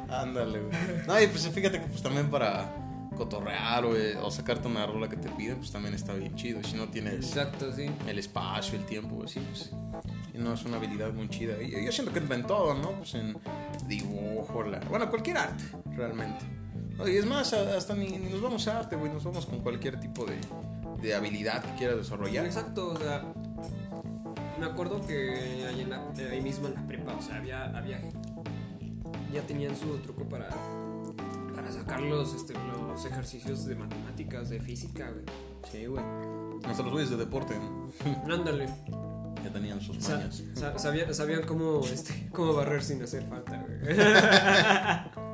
Ándale, 0.09 0.61
güey. 0.61 0.73
No, 1.07 1.21
y 1.21 1.27
pues 1.27 1.49
fíjate 1.49 1.81
que 1.81 1.87
pues 1.87 2.03
también 2.03 2.31
para 2.31 2.71
cotorrear 3.17 3.85
güey, 3.85 4.15
o 4.23 4.31
sacarte 4.31 4.69
una 4.69 4.87
rola 4.87 5.09
que 5.09 5.17
te 5.17 5.29
piden, 5.31 5.57
pues 5.59 5.73
también 5.73 5.95
está 5.95 6.15
bien 6.15 6.35
chido. 6.37 6.63
Si 6.63 6.77
no 6.77 6.87
tienes 6.89 7.15
Exacto, 7.15 7.73
sí. 7.73 7.87
el 8.07 8.19
espacio, 8.19 8.79
el 8.79 8.85
tiempo, 8.87 9.17
pues 9.17 9.33
sí, 9.33 9.41
pues. 9.51 9.71
No 10.39 10.55
es 10.55 10.65
una 10.65 10.77
habilidad 10.79 11.13
muy 11.13 11.29
chida. 11.29 11.61
Y 11.63 11.85
yo 11.85 11.93
siento 11.93 12.13
que 12.13 12.19
en 12.21 12.47
todo, 12.47 12.75
¿no? 12.75 12.93
Pues 12.93 13.15
en 13.15 13.37
dibujo, 13.87 14.63
la, 14.65 14.81
bueno, 14.81 15.09
cualquier 15.11 15.39
arte, 15.39 15.65
realmente. 15.97 16.45
No, 16.97 17.07
Y 17.09 17.17
es 17.17 17.27
más, 17.27 17.53
hasta 17.53 17.95
ni, 17.95 18.09
ni 18.09 18.31
nos 18.31 18.41
vamos 18.43 18.67
a 18.69 18.79
arte, 18.81 18.97
güey, 18.97 19.13
nos 19.13 19.25
vamos 19.25 19.47
con 19.47 19.61
cualquier 19.61 20.01
tipo 20.01 20.25
de, 20.25 20.37
de 21.03 21.15
habilidad 21.15 21.63
que 21.63 21.75
quieras 21.79 21.97
desarrollar. 21.99 22.45
Exacto, 22.45 22.89
o 22.91 22.97
sea, 22.99 23.23
me 24.59 24.67
acuerdo 24.67 25.01
que 25.07 25.65
ahí, 25.69 25.81
en 25.83 25.91
la- 25.91 26.03
ahí 26.31 26.41
mismo 26.41 26.67
en 26.69 26.75
la 26.75 26.87
prepa, 26.87 27.15
o 27.15 27.23
sea, 27.23 27.37
había, 27.37 27.65
había 27.77 28.01
ya 29.33 29.43
tenían 29.43 29.77
su 29.77 29.99
truco 29.99 30.25
para, 30.29 30.49
para 31.55 31.71
sacar 31.71 32.01
los, 32.01 32.35
este, 32.35 32.55
los 32.89 33.05
ejercicios 33.05 33.67
de 33.67 33.75
matemáticas, 33.77 34.49
de 34.49 34.59
física, 34.61 35.11
güey. 35.11 35.25
Sí, 35.71 35.87
güey. 35.87 36.03
Hasta 36.65 36.83
los 36.83 36.93
güeyes 36.93 37.11
de 37.11 37.17
deporte 37.17 37.55
¿no? 38.27 38.35
Ándale. 38.35 38.69
Ya 39.45 39.51
tenían 39.53 39.81
sus 39.81 39.99
mañas. 40.09 40.43
sa- 40.55 40.79
sabía- 40.79 41.13
sabían 41.15 41.43
cómo, 41.45 41.81
este, 41.85 42.29
cómo 42.33 42.55
barrer 42.55 42.83
sin 42.83 43.03
hacer 43.03 43.25
falta, 43.29 43.57
güey. 43.57 43.97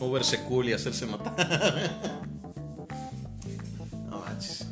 O 0.00 0.10
verse 0.10 0.42
cool 0.44 0.68
y 0.68 0.72
hacerse 0.72 1.06
notar. 1.06 1.34
no 4.10 4.18
manches. 4.20 4.66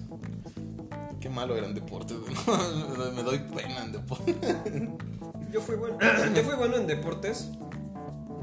Qué 1.20 1.28
malo 1.30 1.56
eran 1.56 1.74
deportes, 1.74 2.16
güey. 2.18 2.34
Me 3.14 3.22
doy 3.22 3.38
pena 3.38 3.84
en 3.84 3.92
deporte. 3.92 4.34
Yo 5.52 5.60
fui 5.60 5.76
bueno, 5.76 5.98
yo 6.34 6.42
fui 6.42 6.54
bueno 6.56 6.76
en 6.76 6.86
deportes, 6.86 7.48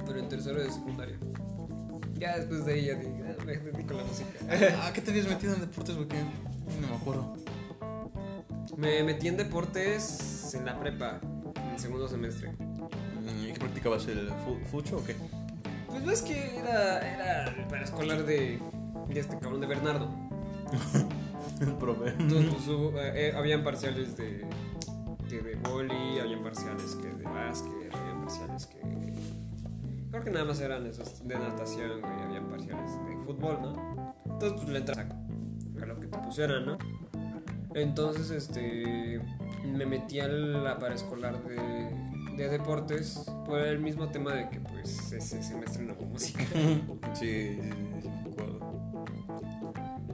pero 0.05 0.19
en 0.19 0.29
tercero 0.29 0.61
de 0.61 0.71
secundaria. 0.71 1.17
Ya 2.17 2.37
después 2.37 2.65
de 2.65 2.73
ahí 2.73 2.85
ya 2.85 2.93
dije, 2.95 3.23
"Ah, 3.37 3.43
me 3.45 3.57
dedico 3.57 3.93
a 3.93 3.97
la 3.97 4.03
música. 4.03 4.29
ah, 4.81 4.91
¿qué 4.93 5.01
te 5.01 5.11
habías 5.11 5.27
metido 5.27 5.53
en 5.55 5.61
deportes, 5.61 5.95
güey? 5.95 6.07
No 6.81 6.87
me 6.87 6.95
acuerdo. 6.95 7.35
Me 8.77 9.03
metí 9.03 9.27
en 9.27 9.37
deportes 9.37 10.53
en 10.53 10.65
la 10.65 10.79
prepa, 10.79 11.19
en 11.71 11.79
segundo 11.79 12.07
semestre. 12.07 12.51
¿Y 13.41 13.51
qué 13.53 13.59
practicabas? 13.59 14.07
¿El 14.07 14.29
fu- 14.45 14.59
fucho 14.69 14.97
o 14.97 15.03
qué? 15.03 15.15
Pues 15.87 16.05
ves 16.05 16.21
que 16.21 16.57
era, 16.59 16.99
era 16.99 17.43
el 17.47 17.65
paraescolar 17.67 18.23
de, 18.25 18.59
de 19.09 19.19
este 19.19 19.37
cabrón 19.39 19.61
de 19.61 19.67
Bernardo. 19.67 20.09
El 21.59 21.73
profe. 21.75 22.09
Entonces, 22.17 22.53
pues, 22.53 22.67
hubo- 22.69 22.97
eh, 22.99 23.29
eh, 23.29 23.33
habían 23.35 23.63
parciales 23.63 24.15
de, 24.17 24.45
de, 25.29 25.41
de 25.41 25.55
boli, 25.55 26.19
habían 26.19 26.41
parciales 26.43 26.95
que 26.95 27.07
de 27.07 27.23
básquet, 27.23 27.93
habían 27.93 28.21
parciales 28.21 28.65
que. 28.67 28.79
Creo 30.11 30.23
que 30.23 30.31
nada 30.31 30.45
más 30.45 30.59
eran 30.59 30.85
esos 30.87 31.25
de 31.27 31.35
natación, 31.37 32.01
güey, 32.01 32.13
habían 32.23 32.45
parciales 32.49 32.91
de 33.05 33.17
fútbol, 33.25 33.59
¿no? 33.61 34.15
Entonces, 34.25 34.53
pues 34.59 34.69
le 34.69 34.79
entras 34.79 34.97
a, 34.99 35.01
a 35.83 35.85
lo 35.85 35.99
que 35.99 36.07
te 36.07 36.17
pusieran, 36.19 36.65
¿no? 36.65 36.77
Entonces, 37.73 38.31
este. 38.31 39.21
Me 39.63 39.85
metí 39.85 40.19
a 40.19 40.27
la 40.27 40.79
paraescolar 40.79 41.43
de, 41.43 41.55
de 42.35 42.49
deportes 42.49 43.23
por 43.45 43.59
el 43.59 43.79
mismo 43.79 44.09
tema 44.09 44.33
de 44.33 44.49
que, 44.49 44.59
pues, 44.59 45.11
ese 45.11 45.43
semestre 45.43 45.83
no 45.83 45.93
hubo 45.93 46.05
música. 46.05 46.43
Sí, 47.13 47.59
sí, 47.61 47.71
sí, 48.01 48.09
me 48.09 48.31
acuerdo. 48.31 48.59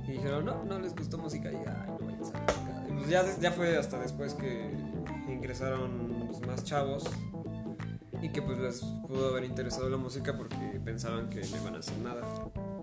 Y 0.07 0.11
dijeron, 0.11 0.45
no, 0.45 0.63
no 0.65 0.79
les 0.79 0.95
gustó 0.95 1.17
música. 1.17 1.51
Y 1.51 1.55
ay, 1.55 1.91
no 1.99 2.05
vayas 2.05 2.33
a 2.33 2.39
música. 2.39 2.87
Pues 2.97 3.09
ya, 3.09 3.23
ya 3.39 3.51
fue 3.51 3.77
hasta 3.77 3.99
después 3.99 4.33
que 4.33 4.71
ingresaron 5.27 6.25
pues, 6.27 6.45
más 6.45 6.63
chavos. 6.63 7.05
Y 8.21 8.29
que 8.29 8.41
pues 8.41 8.57
les 8.57 8.81
pudo 9.07 9.29
haber 9.29 9.43
interesado 9.43 9.89
la 9.89 9.97
música 9.97 10.35
porque 10.35 10.81
pensaban 10.83 11.29
que 11.29 11.41
no 11.41 11.57
iban 11.57 11.75
a 11.75 11.79
hacer 11.79 11.97
nada. 11.99 12.21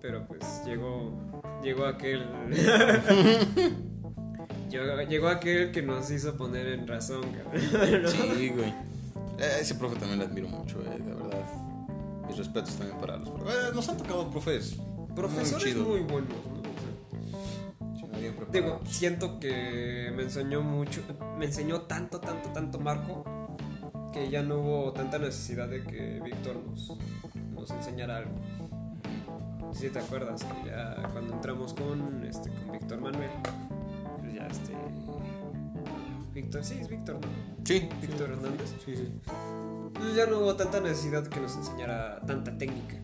Pero 0.00 0.26
pues 0.26 0.62
llegó, 0.64 1.12
llegó 1.62 1.86
aquel... 1.86 2.24
llegó, 4.82 5.02
llegó 5.02 5.28
aquel 5.28 5.70
que 5.72 5.82
nos 5.82 6.10
hizo 6.10 6.36
poner 6.36 6.66
en 6.68 6.86
razón, 6.86 7.22
cabrón. 7.22 8.02
¿no? 8.02 8.08
Sí, 8.08 8.48
güey. 8.50 8.70
Eh, 9.38 9.58
ese 9.60 9.74
profe 9.74 9.96
también 9.96 10.18
lo 10.20 10.26
admiro 10.26 10.48
mucho, 10.48 10.80
eh, 10.80 10.98
de 10.98 11.14
verdad. 11.14 11.44
Mis 12.26 12.36
respetos 12.38 12.74
también 12.74 12.98
para 12.98 13.16
los 13.16 13.28
profes. 13.28 13.54
Eh, 13.54 13.74
nos 13.74 13.88
han 13.88 13.96
tocado 13.96 14.30
profes. 14.30 14.76
Profesores 15.14 15.64
chidos. 15.64 15.86
muy 15.86 16.00
buenos, 16.00 16.30
¿no? 16.30 16.60
O 16.60 17.96
sea, 17.96 18.08
Sí, 18.14 18.20
bien 18.20 18.34
preparados. 18.34 18.52
Digo, 18.52 18.80
siento 18.86 19.40
que 19.40 20.12
me 20.14 20.22
enseñó 20.22 20.62
mucho, 20.62 21.02
me 21.38 21.46
enseñó 21.46 21.82
tanto, 21.82 22.20
tanto, 22.20 22.50
tanto 22.50 22.78
Marco, 22.80 23.24
que 24.12 24.30
ya 24.30 24.42
no 24.42 24.58
hubo 24.58 24.92
tanta 24.92 25.18
necesidad 25.18 25.68
de 25.68 25.82
que 25.82 26.20
Víctor 26.24 26.56
nos, 26.64 26.96
nos 27.52 27.70
enseñara 27.70 28.18
algo. 28.18 28.32
Si 29.72 29.88
te 29.88 29.98
acuerdas, 29.98 30.44
que 30.44 30.70
ya 30.70 31.08
cuando 31.12 31.34
entramos 31.34 31.74
con, 31.74 32.24
este, 32.24 32.48
con 32.50 32.72
Víctor 32.72 33.00
Manuel, 33.00 33.30
este... 34.54 34.72
Víctor, 36.32 36.64
sí, 36.64 36.78
es 36.80 36.88
Víctor, 36.88 37.14
¿no? 37.16 37.28
Sí, 37.64 37.88
Víctor 38.00 38.30
Hernández. 38.30 38.74
sí, 38.84 38.96
sí. 38.96 39.08
Pues 39.94 40.16
ya 40.16 40.26
no 40.26 40.40
hubo 40.40 40.56
tanta 40.56 40.80
necesidad 40.80 41.26
que 41.26 41.40
nos 41.40 41.54
enseñara 41.56 42.20
tanta 42.26 42.56
técnica, 42.58 42.96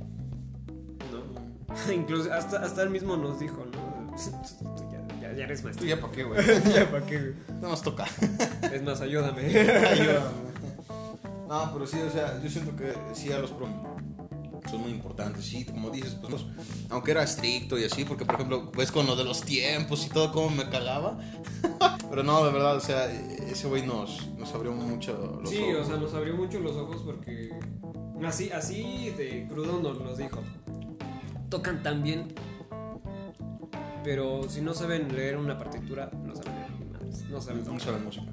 ¿no? 1.12 1.92
Incluso 1.92 2.32
hasta, 2.32 2.58
hasta 2.58 2.82
él 2.82 2.90
mismo 2.90 3.16
nos 3.16 3.38
dijo, 3.38 3.64
¿no? 3.64 4.10
Tú 4.16 4.88
ya, 4.90 5.20
ya, 5.20 5.32
ya 5.32 5.44
eres 5.44 5.60
¿Tú 5.60 5.64
maestro. 5.66 5.86
ya 5.86 6.00
para 6.00 6.12
qué, 6.12 6.24
güey? 6.24 6.44
ya, 6.74 6.90
¿para 6.90 7.06
qué? 7.06 7.18
güey? 7.18 7.34
No 7.60 7.68
nos 7.68 7.82
toca. 7.82 8.06
Es 8.72 8.82
más, 8.82 9.00
ayúdame. 9.00 9.42
No, 11.48 11.70
pero 11.72 11.86
sí, 11.86 11.98
o 12.00 12.10
sea, 12.10 12.40
yo 12.42 12.48
siento 12.50 12.76
que 12.76 12.92
sí 13.12 13.32
a 13.32 13.38
los 13.38 13.50
prom 13.52 13.70
son 14.70 14.82
muy 14.82 14.90
importantes. 14.90 15.44
Sí, 15.44 15.64
como 15.64 15.90
dices, 15.90 16.16
pues, 16.20 16.32
nos- 16.32 16.46
aunque 16.90 17.10
era 17.10 17.22
estricto 17.22 17.78
y 17.78 17.84
así, 17.84 18.04
porque 18.04 18.24
por 18.24 18.36
ejemplo, 18.36 18.70
ves 18.76 18.90
con 18.92 19.06
lo 19.06 19.16
de 19.16 19.24
los 19.24 19.42
tiempos 19.42 20.06
y 20.06 20.10
todo, 20.10 20.32
cómo 20.32 20.50
me 20.50 20.68
cagaba. 20.68 21.18
pero 22.10 22.22
no, 22.22 22.44
de 22.44 22.52
verdad, 22.52 22.76
o 22.76 22.80
sea, 22.80 23.06
ese 23.12 23.68
güey 23.68 23.84
nos, 23.86 24.28
nos 24.38 24.52
abrió 24.54 24.72
mucho 24.72 25.38
los 25.42 25.50
Sí, 25.50 25.58
ojos. 25.72 25.86
o 25.86 25.90
sea, 25.90 25.96
nos 25.96 26.14
abrió 26.14 26.34
mucho 26.36 26.60
los 26.60 26.76
ojos 26.76 27.02
porque 27.04 27.50
así, 28.26 28.50
así 28.50 29.10
de 29.16 29.46
crudo 29.48 29.80
nos 29.80 29.98
los 29.98 30.18
dijo. 30.18 30.40
Tocan 31.48 31.82
tan 31.82 32.02
bien, 32.02 32.32
pero 34.04 34.48
si 34.48 34.60
no 34.60 34.72
saben 34.74 35.14
leer 35.14 35.36
una 35.36 35.58
partitura, 35.58 36.10
no 36.24 36.34
saben 36.34 36.54
leer 36.54 36.70
no 37.30 37.40
saben 37.40 37.58
No 37.60 37.64
tocar. 37.64 37.80
sabe 37.80 37.98
música. 38.00 38.26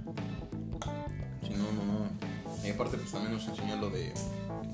Sí, 1.44 1.50
no, 1.52 1.64
no, 1.72 1.84
no. 1.84 2.27
Y 2.68 2.72
aparte, 2.72 2.98
pues 2.98 3.12
también 3.12 3.34
nos 3.34 3.48
enseñó 3.48 3.78
lo 3.78 3.90
de, 3.90 4.08
eh, 4.08 4.14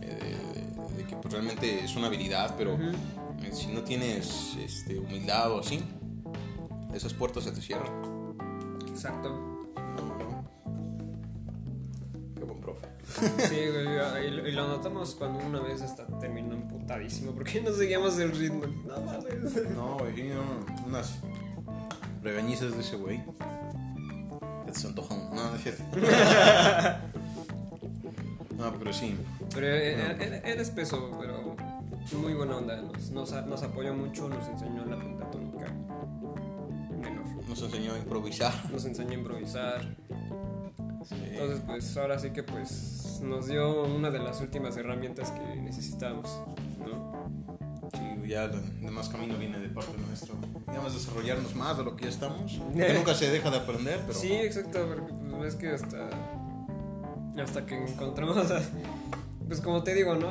de, 0.02 0.98
de 0.98 1.04
que 1.08 1.16
pues, 1.16 1.32
realmente 1.32 1.84
es 1.84 1.96
una 1.96 2.08
habilidad, 2.08 2.56
pero 2.58 2.74
eh, 2.82 3.52
si 3.52 3.68
no 3.68 3.82
tienes 3.82 4.56
este, 4.60 4.98
humildad 4.98 5.52
o 5.52 5.60
así, 5.60 5.84
esas 6.94 7.14
puertas 7.14 7.44
se 7.44 7.52
te 7.52 7.62
cierran. 7.62 7.92
Exacto. 8.88 9.50
Qué 12.36 12.44
buen 12.44 12.60
profe. 12.60 12.88
Sí, 13.48 13.58
güey, 13.72 14.48
y, 14.48 14.52
lo- 14.52 14.68
notamos 14.68 15.14
cuando 15.16 15.40
una 15.46 15.60
vez 15.60 15.82
hasta 15.82 16.08
terminó 16.20 16.56
emputadísimo 16.56 17.32
porque 17.34 17.62
no 17.62 17.72
seguíamos 17.72 18.18
el 18.18 18.32
ritmo. 18.32 18.64
No 18.86 19.00
mames. 19.02 19.72
No, 19.76 19.98
güey, 20.00 20.32
unas 20.86 21.20
regañizas 22.24 22.74
de 22.74 22.82
ese 22.82 22.96
güey. 22.96 23.22
Que 24.66 24.74
se 24.74 24.88
antojan. 24.88 25.30
No, 25.36 25.50
no 25.50 25.56
es 25.56 25.62
cierto. 25.62 25.84
No, 28.64 28.74
pero 28.80 28.94
sí. 28.94 29.16
Pero 29.54 29.68
era, 29.68 30.12
era- 30.24 30.38
era 30.38 30.62
espeso, 30.62 31.12
pero 31.20 31.56
muy 32.18 32.34
buena 32.34 32.58
onda. 32.58 32.82
Nos, 32.82 33.10
nos, 33.12 33.32
nos 33.46 33.64
apoyó 33.64 33.94
mucho, 33.94 34.30
nos 34.30 34.48
enseñó 34.48 34.86
la 34.86 34.98
pentatónica 34.98 35.66
menor. 37.02 37.26
Nos 37.48 37.62
enseñó 37.62 37.94
a 37.94 37.98
improvisar. 37.98 38.54
Nos 38.72 38.86
enseñó 38.86 39.12
a 39.12 39.14
improvisar. 39.16 39.82
Sí. 41.06 41.16
Entonces, 41.32 41.62
pues 41.66 41.98
ahora 41.98 42.18
sí 42.18 42.30
que 42.32 42.44
pues 42.44 43.20
nos 43.22 43.48
dio 43.48 43.84
una 43.84 44.10
de 44.10 44.20
las 44.20 44.40
últimas 44.40 44.78
herramientas 44.78 45.32
que 45.32 45.56
necesitábamos, 45.58 46.30
¿no? 46.80 47.12
Sí, 47.94 48.30
ya 48.30 48.46
el 48.46 48.80
demás 48.82 49.10
camino 49.10 49.38
viene 49.38 49.60
de 49.60 49.68
parte 49.68 49.92
nuestro. 50.08 50.36
Digamos, 50.68 50.94
desarrollarnos 50.94 51.54
más 51.56 51.78
de 51.78 51.84
lo 51.84 51.98
que 51.98 52.06
ya 52.06 52.10
estamos. 52.10 52.60
Que 52.76 52.94
nunca 52.94 53.14
se 53.14 53.30
deja 53.30 53.52
de 53.52 53.58
aprender, 53.58 54.00
pero. 54.08 54.18
Sí, 54.18 54.32
exacto, 54.32 54.88
porque 54.88 55.14
pues 55.14 55.42
ves 55.42 55.56
que 55.56 55.70
hasta 55.70 56.10
hasta 57.42 57.66
que 57.66 57.76
encontramos 57.78 58.38
a- 58.52 58.62
pues 59.48 59.60
como 59.62 59.84
te 59.84 59.94
digo, 59.94 60.16
¿no? 60.16 60.30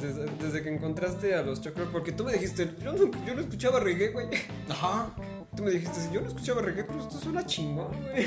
Desde, 0.00 0.26
desde 0.40 0.62
que 0.62 0.74
encontraste 0.74 1.34
a 1.34 1.42
los 1.42 1.60
Chocros, 1.60 1.88
porque 1.92 2.12
tú 2.12 2.24
me 2.24 2.32
dijiste, 2.32 2.74
yo 2.82 2.92
no, 2.92 2.98
yo 3.26 3.34
no 3.34 3.40
escuchaba 3.40 3.80
reggae, 3.80 4.10
güey. 4.12 4.26
Ajá. 4.68 5.10
Tú 5.56 5.62
me 5.62 5.70
dijiste, 5.70 6.00
yo 6.12 6.20
no 6.20 6.26
escuchaba 6.28 6.60
reggae, 6.60 6.84
pero 6.84 7.00
esto 7.00 7.18
suena 7.18 7.44
chingón, 7.46 7.88
güey. 8.02 8.24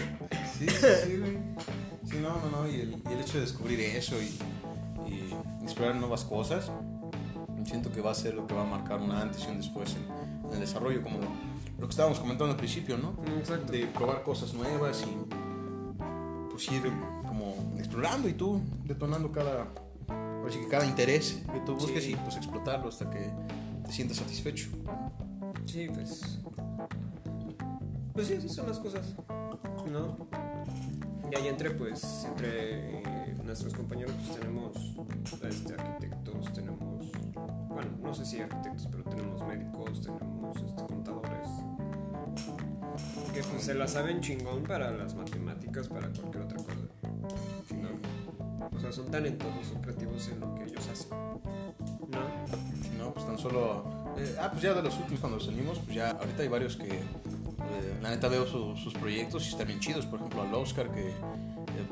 Sí, 0.57 0.67
sí, 0.67 0.85
sí, 1.05 1.17
güey. 1.19 1.37
Sí, 2.05 2.17
no, 2.21 2.29
no, 2.41 2.49
no. 2.63 2.67
Y 2.67 2.81
el, 2.81 3.03
y 3.07 3.13
el 3.13 3.19
hecho 3.19 3.33
de 3.35 3.41
descubrir 3.41 3.79
eso 3.81 4.15
y, 4.19 4.39
y 5.11 5.33
explorar 5.63 5.95
nuevas 5.97 6.23
cosas, 6.23 6.71
siento 7.65 7.91
que 7.91 8.01
va 8.01 8.11
a 8.11 8.15
ser 8.15 8.33
lo 8.33 8.47
que 8.47 8.55
va 8.55 8.61
a 8.61 8.65
marcar 8.65 8.99
un 8.99 9.11
antes 9.11 9.43
y 9.45 9.51
un 9.51 9.57
después 9.57 9.95
en, 9.95 10.47
en 10.47 10.53
el 10.55 10.59
desarrollo, 10.61 11.03
como 11.03 11.19
lo 11.77 11.85
que 11.87 11.91
estábamos 11.91 12.19
comentando 12.19 12.51
al 12.53 12.57
principio, 12.57 12.97
¿no? 12.97 13.13
Exacto. 13.37 13.71
De 13.71 13.85
probar 13.85 14.23
cosas 14.23 14.53
nuevas 14.55 15.03
y 15.05 16.49
pues 16.49 16.71
ir 16.71 16.81
explorando 17.99 18.29
y 18.29 18.33
tú 18.33 18.61
detonando 18.85 19.29
cada, 19.31 19.67
que 20.49 20.67
cada 20.69 20.85
interés 20.85 21.43
que 21.51 21.59
tú 21.61 21.75
busques 21.75 22.03
Sí. 22.03 22.13
y 22.13 22.15
pues 22.15 22.37
explotarlo 22.37 22.87
hasta 22.87 23.09
que 23.09 23.29
te 23.85 23.91
sientas 23.91 24.17
satisfecho. 24.17 24.69
Sí, 25.65 25.89
pues. 25.93 26.39
Pues 28.13 28.27
sí, 28.27 28.35
así 28.35 28.47
son 28.49 28.67
las 28.67 28.79
cosas, 28.79 29.15
¿no? 29.91 30.17
Y 31.29 31.35
ahí 31.35 31.47
entre, 31.47 31.71
pues, 31.71 32.25
entre 32.25 33.01
eh, 33.01 33.35
nuestros 33.43 33.73
compañeros, 33.73 34.13
pues 34.25 34.39
tenemos 34.39 34.77
este, 35.43 35.73
arquitectos, 35.73 36.53
tenemos. 36.53 37.11
Bueno, 37.67 37.91
no 38.01 38.13
sé 38.13 38.25
si 38.25 38.39
arquitectos, 38.39 38.87
pero 38.89 39.03
tenemos 39.03 39.45
médicos, 39.45 40.01
tenemos 40.01 40.57
este, 40.57 40.85
contadores. 40.85 41.47
Que 43.33 43.43
pues 43.43 43.63
se 43.63 43.73
la 43.73 43.87
saben 43.87 44.21
chingón 44.21 44.63
para 44.63 44.91
las 44.91 45.15
matemáticas, 45.15 45.87
para 45.87 46.09
cualquier 46.09 46.43
otra 46.43 46.57
cosa. 46.57 46.88
¿No? 47.21 47.89
O 48.75 48.79
sea, 48.79 48.91
son 48.91 49.09
talentosos, 49.11 49.67
son 49.71 49.81
creativos 49.81 50.27
en 50.29 50.39
lo 50.39 50.53
que 50.55 50.63
ellos 50.63 50.87
hacen. 50.87 51.09
¿No? 51.09 52.97
No, 53.05 53.13
pues 53.13 53.25
tan 53.25 53.37
solo. 53.37 53.83
eh, 54.17 54.35
ah, 54.39 54.49
pues 54.51 54.63
ya 54.63 54.73
de 54.73 54.81
los 54.83 54.95
últimos 54.97 55.19
cuando 55.19 55.39
salimos, 55.39 55.79
pues 55.79 55.95
ya 55.95 56.11
ahorita 56.11 56.41
hay 56.43 56.47
varios 56.49 56.75
que. 56.75 56.87
eh, 56.87 57.97
la 58.01 58.09
neta 58.09 58.27
veo 58.27 58.45
su- 58.45 58.75
sus 58.77 58.93
proyectos 58.93 59.45
y 59.45 59.49
están 59.49 59.67
bien 59.67 59.79
chidos. 59.79 60.05
Por 60.05 60.19
ejemplo, 60.19 60.41
al 60.41 60.53
Oscar, 60.53 60.91
que. 60.91 61.09
eh, 61.09 61.13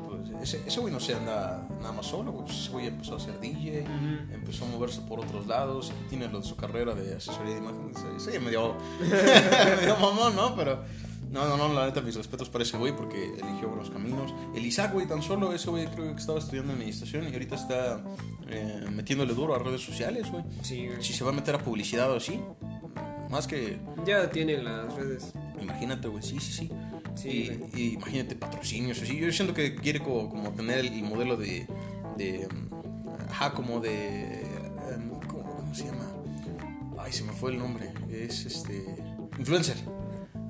pues, 0.06 0.30
ese, 0.42 0.66
ese 0.68 0.80
güey 0.80 0.92
no 0.92 1.00
se 1.00 1.14
anda 1.14 1.66
nada 1.80 1.92
más 1.92 2.06
solo, 2.06 2.32
güey. 2.32 2.44
Pues 2.44 2.58
ese 2.58 2.70
güey 2.70 2.86
empezó 2.86 3.16
a 3.16 3.20
ser 3.20 3.38
DJ, 3.40 3.84
empezó 4.32 4.64
a 4.64 4.68
moverse 4.68 5.00
por 5.02 5.20
otros 5.20 5.46
lados, 5.46 5.92
tiene 6.08 6.28
lo 6.28 6.40
de 6.40 6.44
su 6.46 6.56
carrera 6.56 6.94
de 6.94 7.16
asesoría 7.16 7.54
de 7.54 7.58
imagen. 7.60 7.92
Ese 8.16 8.30
ese 8.30 8.40
medio. 8.40 8.74
medio 9.80 9.96
mamón, 9.98 10.36
¿no? 10.36 10.54
Pero. 10.56 10.82
No, 11.30 11.46
no, 11.46 11.56
no, 11.58 11.72
la 11.74 11.86
neta, 11.86 12.00
mis 12.00 12.14
respetos 12.16 12.48
para 12.48 12.64
ese 12.64 12.76
güey 12.78 12.96
porque 12.96 13.24
eligió 13.38 13.68
buenos 13.68 13.90
caminos. 13.90 14.32
El 14.54 14.64
Isaac, 14.64 14.92
güey, 14.94 15.06
tan 15.06 15.22
solo, 15.22 15.52
ese 15.52 15.68
güey 15.70 15.86
creo 15.86 16.12
que 16.14 16.20
estaba 16.20 16.38
estudiando 16.38 16.72
administración 16.72 17.28
y 17.28 17.32
ahorita 17.32 17.54
está 17.56 18.02
eh, 18.48 18.86
metiéndole 18.90 19.34
duro 19.34 19.54
a 19.54 19.58
redes 19.58 19.82
sociales, 19.82 20.30
güey. 20.30 20.42
Sí, 20.62 20.86
güey. 20.86 21.02
Si 21.02 21.12
se 21.12 21.24
va 21.24 21.30
a 21.30 21.34
meter 21.34 21.54
a 21.54 21.58
publicidad 21.58 22.10
o 22.10 22.16
así, 22.16 22.40
más 23.30 23.46
que, 23.46 23.78
Ya 24.06 24.30
tienen 24.30 24.64
las 24.64 24.94
redes. 24.94 25.32
imagínate, 25.60 26.08
güey, 26.08 26.22
sí, 26.22 26.40
sí, 26.40 26.52
sí. 26.52 26.70
Sí, 27.14 27.68
y, 27.74 27.80
y 27.80 27.94
imagínate 27.94 28.36
patrocinios, 28.36 29.02
así. 29.02 29.18
Yo 29.18 29.30
siento 29.32 29.52
que 29.52 29.74
quiere 29.74 30.00
como, 30.00 30.30
como 30.30 30.52
tener 30.52 30.78
el 30.78 31.02
modelo 31.02 31.36
de, 31.36 31.66
de, 32.16 32.48
ajá, 33.28 33.52
como 33.52 33.80
de, 33.80 34.40
em, 34.94 35.10
como- 35.26 35.58
Ay, 36.98 37.12
se 37.12 37.24
me 37.24 37.32
fue 37.32 37.52
el 37.52 37.58
nombre. 37.58 37.92
Es 38.10 38.44
este. 38.46 38.84
Influencer. 39.38 39.76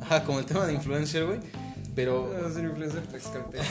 Ajá, 0.03 0.25
como 0.27 0.39
el 0.39 0.47
tema 0.47 0.67
de 0.67 0.75
influencer, 0.75 1.25
güey. 1.27 1.41
Pero. 1.95 2.31
Va 2.43 2.49
a 2.49 2.53
ser 2.53 2.65
influencer 2.65 3.03
Tlaxcalteca. 3.09 3.65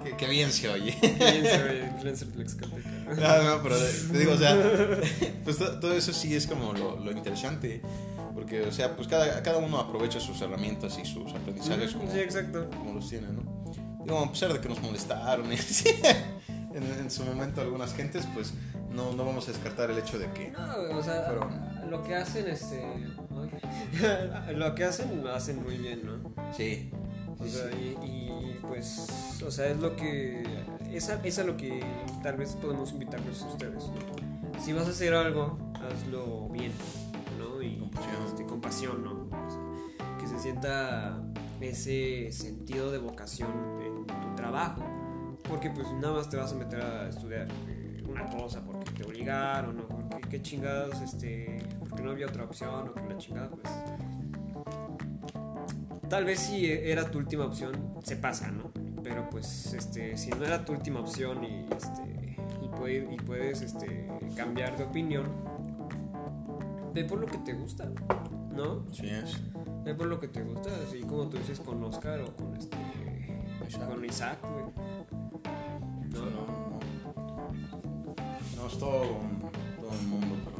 que, 0.04 0.16
que 0.16 0.26
bien 0.28 0.50
se 0.50 0.68
oye. 0.68 0.96
¿Quién 1.00 1.44
sabe? 1.46 1.90
Influencer 1.94 2.28
Tlaxcalteca. 2.28 2.88
Ah, 3.22 3.40
no, 3.56 3.62
pero 3.62 3.76
te 4.12 4.18
digo, 4.18 4.32
o 4.32 4.38
sea, 4.38 4.56
pues 5.44 5.58
to- 5.58 5.78
todo 5.78 5.92
eso 5.94 6.12
sí 6.12 6.34
es 6.34 6.46
como 6.46 6.72
lo, 6.72 6.98
lo 6.98 7.12
interesante. 7.12 7.82
Porque, 8.34 8.62
o 8.62 8.72
sea, 8.72 8.96
pues 8.96 9.08
cada, 9.08 9.42
cada 9.42 9.58
uno 9.58 9.78
aprovecha 9.78 10.20
sus 10.20 10.40
herramientas 10.40 10.98
y 11.02 11.04
sus 11.04 11.32
aprendizajes 11.34 11.92
como, 11.92 12.10
Sí, 12.10 12.20
exacto. 12.20 12.70
como 12.70 12.94
los 12.94 13.08
tiene, 13.10 13.26
¿no? 13.28 13.42
Digo, 14.04 14.18
a 14.18 14.30
pesar 14.32 14.52
de 14.52 14.60
que 14.60 14.68
nos 14.68 14.80
molestaron 14.80 15.52
en, 15.52 15.58
en 17.00 17.10
su 17.10 17.24
momento 17.24 17.60
algunas 17.60 17.92
gentes, 17.94 18.26
pues 18.32 18.54
no, 18.90 19.12
no 19.12 19.24
vamos 19.24 19.48
a 19.48 19.52
descartar 19.52 19.90
el 19.90 19.98
hecho 19.98 20.18
de 20.18 20.30
que. 20.32 20.50
No, 20.50 20.98
o 20.98 21.02
sea, 21.02 21.24
Fueron- 21.26 21.90
lo 21.90 22.02
que 22.02 22.14
hacen, 22.14 22.46
este. 22.48 22.82
lo 24.54 24.74
que 24.74 24.84
hacen, 24.84 25.22
lo 25.22 25.32
hacen 25.34 25.62
muy 25.62 25.76
bien, 25.78 26.02
¿no? 26.04 26.52
Sí. 26.56 26.90
O 27.38 27.46
sea, 27.46 27.70
sí. 27.72 27.96
y, 28.02 28.06
y, 28.06 28.58
pues, 28.62 29.42
o 29.46 29.50
sea, 29.50 29.66
es 29.68 29.78
lo 29.78 29.96
que. 29.96 30.42
Es 30.92 31.08
a, 31.08 31.20
es 31.24 31.38
lo 31.44 31.56
que 31.56 31.80
tal 32.22 32.36
vez 32.36 32.56
podemos 32.56 32.92
invitarles 32.92 33.42
a 33.42 33.46
ustedes. 33.46 33.84
¿no? 33.88 34.60
Si 34.60 34.72
vas 34.72 34.86
a 34.86 34.90
hacer 34.90 35.14
algo, 35.14 35.56
hazlo 35.74 36.48
bien, 36.50 36.72
¿no? 37.38 37.62
Y 37.62 37.78
Con 37.78 37.90
pasión. 37.90 38.16
este, 38.26 38.44
con 38.44 38.60
pasión, 38.60 39.04
¿no? 39.04 39.12
O 39.12 39.50
sea, 39.50 40.16
que 40.18 40.26
se 40.26 40.38
sienta 40.38 41.22
ese 41.60 42.30
sentido 42.32 42.90
de 42.90 42.98
vocación 42.98 43.50
en 43.82 44.06
tu 44.06 44.34
trabajo. 44.36 44.82
Porque, 45.48 45.70
pues, 45.70 45.86
nada 45.94 46.14
más 46.14 46.28
te 46.28 46.36
vas 46.36 46.52
a 46.52 46.56
meter 46.56 46.80
a 46.82 47.08
estudiar 47.08 47.48
una 48.22 48.36
cosa 48.36 48.60
porque 48.64 48.90
te 48.92 49.04
obligaron, 49.04 49.80
o 49.80 49.86
porque 49.88 50.28
qué 50.28 50.42
chingados, 50.42 51.00
este. 51.00 51.58
Porque 51.78 52.02
no 52.02 52.10
había 52.10 52.26
otra 52.26 52.44
opción, 52.44 52.88
o 52.88 52.94
que 52.94 53.02
la 53.08 53.18
chingada, 53.18 53.50
pues 53.50 53.68
tal 56.08 56.24
vez 56.24 56.40
si 56.40 56.66
era 56.70 57.08
tu 57.10 57.18
última 57.18 57.44
opción, 57.44 57.94
se 58.02 58.16
pasa, 58.16 58.50
¿no? 58.50 58.72
Pero 59.02 59.28
pues, 59.30 59.72
este, 59.74 60.16
si 60.16 60.30
no 60.30 60.44
era 60.44 60.64
tu 60.64 60.72
última 60.72 61.00
opción 61.00 61.42
y, 61.44 61.66
este, 61.76 62.36
y, 62.62 62.68
puede- 62.68 63.14
y 63.14 63.16
puedes 63.16 63.62
este, 63.62 64.08
cambiar 64.36 64.76
de 64.76 64.84
opinión, 64.84 65.26
ve 66.92 67.04
por 67.04 67.20
lo 67.20 67.26
que 67.26 67.38
te 67.38 67.52
gusta, 67.54 67.88
¿no? 68.54 68.84
Sí 68.92 69.08
es. 69.08 69.40
Ve 69.84 69.94
por 69.94 70.06
lo 70.08 70.18
que 70.20 70.28
te 70.28 70.42
gusta, 70.42 70.68
así 70.86 71.00
como 71.02 71.28
tú 71.28 71.38
dices 71.38 71.60
con 71.60 71.82
Oscar 71.84 72.20
o 72.20 72.34
con 72.36 72.56
este, 72.56 72.76
Isaac. 73.68 73.88
con 73.88 74.04
Isaac, 74.04 74.38
güey. 74.42 74.64
No, 76.12 76.26
¿No? 76.26 76.69
No, 78.60 78.66
es 78.68 78.78
todo 78.78 79.02
un 79.02 80.10
mundo, 80.10 80.36
pero. 80.44 80.58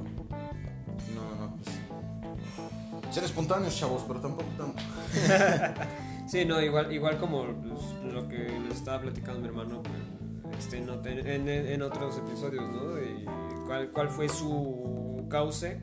No, 1.15 1.47
no, 1.47 1.57
pues. 1.57 3.15
Ser 3.15 3.25
espontáneos, 3.25 3.77
chavos, 3.79 4.05
pero 4.07 4.21
tampoco 4.21 4.49
tanto. 4.57 4.81
Sí, 6.27 6.45
no, 6.45 6.61
igual, 6.63 6.93
igual 6.93 7.19
como 7.19 7.45
pues, 7.45 8.13
lo 8.15 8.29
que 8.29 8.37
les 8.69 8.77
estaba 8.77 9.01
platicando 9.01 9.41
mi 9.41 9.49
hermano 9.49 9.83
pues, 9.83 10.61
este, 10.65 10.79
en, 10.79 10.89
en- 11.27 11.49
en 11.49 11.83
otros 11.83 12.19
episodios, 12.19 12.71
¿no? 12.71 12.97
Y 13.03 13.25
cuál, 13.67 13.91
cuál 13.91 14.09
fue 14.11 14.29
su 14.29 15.27
cauce 15.29 15.81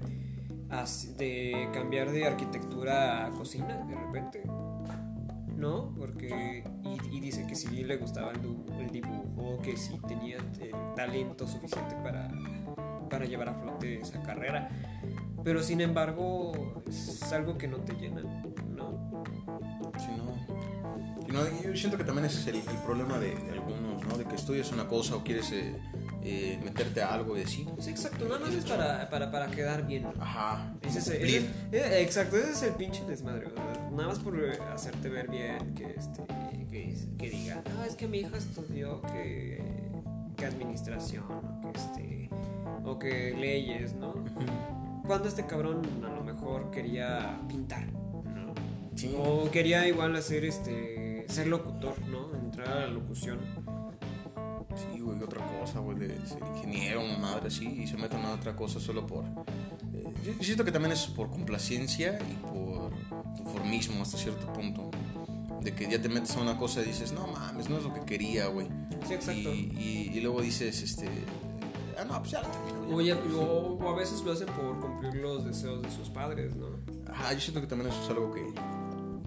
de 1.18 1.69
cambiar 1.73 2.11
de 2.11 2.27
arquitectura 2.27 3.26
a 3.26 3.30
cocina 3.31 3.76
de 3.89 3.95
repente, 3.95 4.44
¿no? 5.58 5.94
Porque, 5.98 6.64
y, 6.84 7.18
y 7.18 7.20
dice 7.20 7.46
que 7.48 7.56
sí 7.56 7.84
le 7.84 7.98
gustaba 7.98 8.32
el, 8.32 8.40
el 8.80 8.90
dibujo, 8.90 9.60
que 9.62 9.76
sí 9.76 10.00
tenía 10.08 10.38
el 10.38 10.96
talento 10.96 11.48
suficiente 11.48 11.96
para, 11.96 12.30
para 13.10 13.26
llevar 13.26 13.50
a 13.50 13.54
flote 13.56 14.00
esa 14.00 14.22
carrera. 14.22 14.70
Pero 15.44 15.64
sin 15.64 15.82
embargo, 15.82 16.84
es 16.88 17.32
algo 17.34 17.58
que 17.58 17.68
no 17.68 17.78
te 17.78 17.94
llena, 17.94 18.22
¿no? 18.70 19.24
Si 19.98 20.12
no. 21.32 21.62
yo 21.64 21.76
siento 21.76 21.98
que 21.98 22.04
también 22.04 22.26
ese 22.26 22.40
es 22.40 22.48
el, 22.48 22.56
el 22.58 22.84
problema 22.86 23.18
de, 23.18 23.36
de 23.36 23.52
algunos, 23.52 24.06
¿no? 24.06 24.18
De 24.18 24.26
que 24.26 24.36
estudias 24.36 24.72
una 24.72 24.88
cosa 24.88 25.16
o 25.16 25.24
quieres 25.24 25.52
eh, 25.52 25.76
eh, 26.30 26.60
meterte 26.64 27.02
a 27.02 27.14
algo 27.14 27.38
y 27.38 27.41
así. 27.41 27.66
Sí, 27.80 27.90
exacto, 27.90 28.26
nada 28.28 28.40
más 28.40 28.54
es 28.54 28.66
para, 28.66 29.10
para, 29.10 29.32
para 29.32 29.48
quedar 29.48 29.88
bien. 29.88 30.06
Ajá. 30.20 30.74
Ese 30.82 30.99
es, 30.99 31.08
ese- 31.08 31.45
eh, 31.72 32.02
exacto, 32.02 32.38
ese 32.38 32.52
es 32.52 32.64
el 32.64 32.74
pinche 32.74 33.04
desmadre, 33.06 33.45
¿verdad? 33.48 33.90
Nada 33.91 34.10
más 34.10 34.20
por 34.20 34.38
hacerte 34.74 35.10
ver 35.10 35.30
bien, 35.30 35.74
que, 35.76 35.86
este, 35.98 36.24
que, 36.70 36.95
que 37.18 37.30
diga, 37.30 37.62
no, 37.76 37.84
es 37.84 37.95
que 37.95 38.08
mi 38.08 38.20
hija 38.20 38.38
estudió 38.38 39.02
que, 39.04 39.62
que 40.36 40.45
administración, 40.45 41.24
o 41.64 41.72
que, 41.72 41.80
este, 41.80 42.30
o 42.84 42.99
que 42.99 43.36
leyes, 43.40 43.94
¿no? 43.95 44.14
Cuando 45.06 45.28
este 45.30 45.45
cabrón 45.45 45.82
a 46.06 46.10
lo 46.14 46.24
mejor 46.24 46.70
quería 46.72 47.40
pintar, 47.48 47.86
¿no? 47.94 48.54
Sí. 48.95 49.16
O 49.18 49.49
quería 49.52 49.88
igual 49.88 50.16
hacer, 50.16 50.44
este, 50.45 51.26
ser 51.30 51.48
locutor, 51.48 51.99
¿no? 52.08 52.36
Entrar 52.36 52.68
a 52.70 52.76
la 52.82 52.88
locución. 52.88 53.40
Sí, 54.78 54.99
güey, 54.99 55.22
otra 55.22 55.44
cosa, 55.60 55.80
güey, 55.80 55.98
de 55.98 56.08
ser 56.28 56.40
ingeniero, 56.56 57.02
madre 57.20 57.48
así, 57.48 57.66
y 57.68 57.88
se 57.88 57.98
meten 57.98 58.20
a 58.26 58.34
otra 58.34 58.56
cosa 58.56 58.80
solo 58.80 59.06
por... 59.08 59.24
eh, 59.94 60.04
yo 60.38 60.44
siento 60.44 60.64
que 60.64 60.72
también 60.72 60.91
es 60.91 61.08
por 61.08 61.30
complacencia 61.30 62.20
y 62.30 62.34
por 62.36 62.91
conformismo 63.38 64.02
hasta 64.04 64.18
cierto 64.18 64.52
punto. 64.54 64.90
De 65.62 65.74
que 65.74 65.90
ya 65.90 66.02
te 66.02 66.08
metes 66.08 66.36
a 66.38 66.41
una 66.41 66.58
cosa 66.58 66.82
y 66.82 66.86
dices, 66.86 67.12
no 67.12 67.28
mames, 67.28 67.68
no 67.70 67.78
es 67.78 67.84
lo 67.84 67.94
que 67.94 68.02
quería, 68.02 68.48
güey. 68.48 68.68
Sí, 69.08 69.14
exacto. 69.16 69.54
Y, 69.54 69.72
y- 69.78 70.12
y 70.18 70.22
luego 70.22 70.41
dices, 70.41 70.82
este... 70.84 71.08
Ah, 71.99 72.06
no, 72.06 72.20
pues 72.20 72.32
ya 72.32 72.41
lo 72.44 72.48
termino. 72.49 73.02
ya". 73.02 73.16
O, 73.16 73.20
ya- 73.26 73.36
o- 73.36 73.78
o 73.84 73.90
a 73.90 73.95
veces 73.95 74.22
lo 74.22 74.32
hacen 74.32 74.48
por 74.49 74.80
cumplir 74.80 75.16
los 75.16 75.44
deseos 75.45 75.82
de 75.82 75.90
sus 75.90 76.10
padres, 76.10 76.56
¿no? 76.56 76.68
Ajá, 77.12 77.34
yo 77.34 77.40
siento 77.40 77.60
que 77.60 77.68
también 77.68 77.90
eso 77.90 78.02
es 78.04 78.10
algo 78.12 78.32
que, 78.32 78.41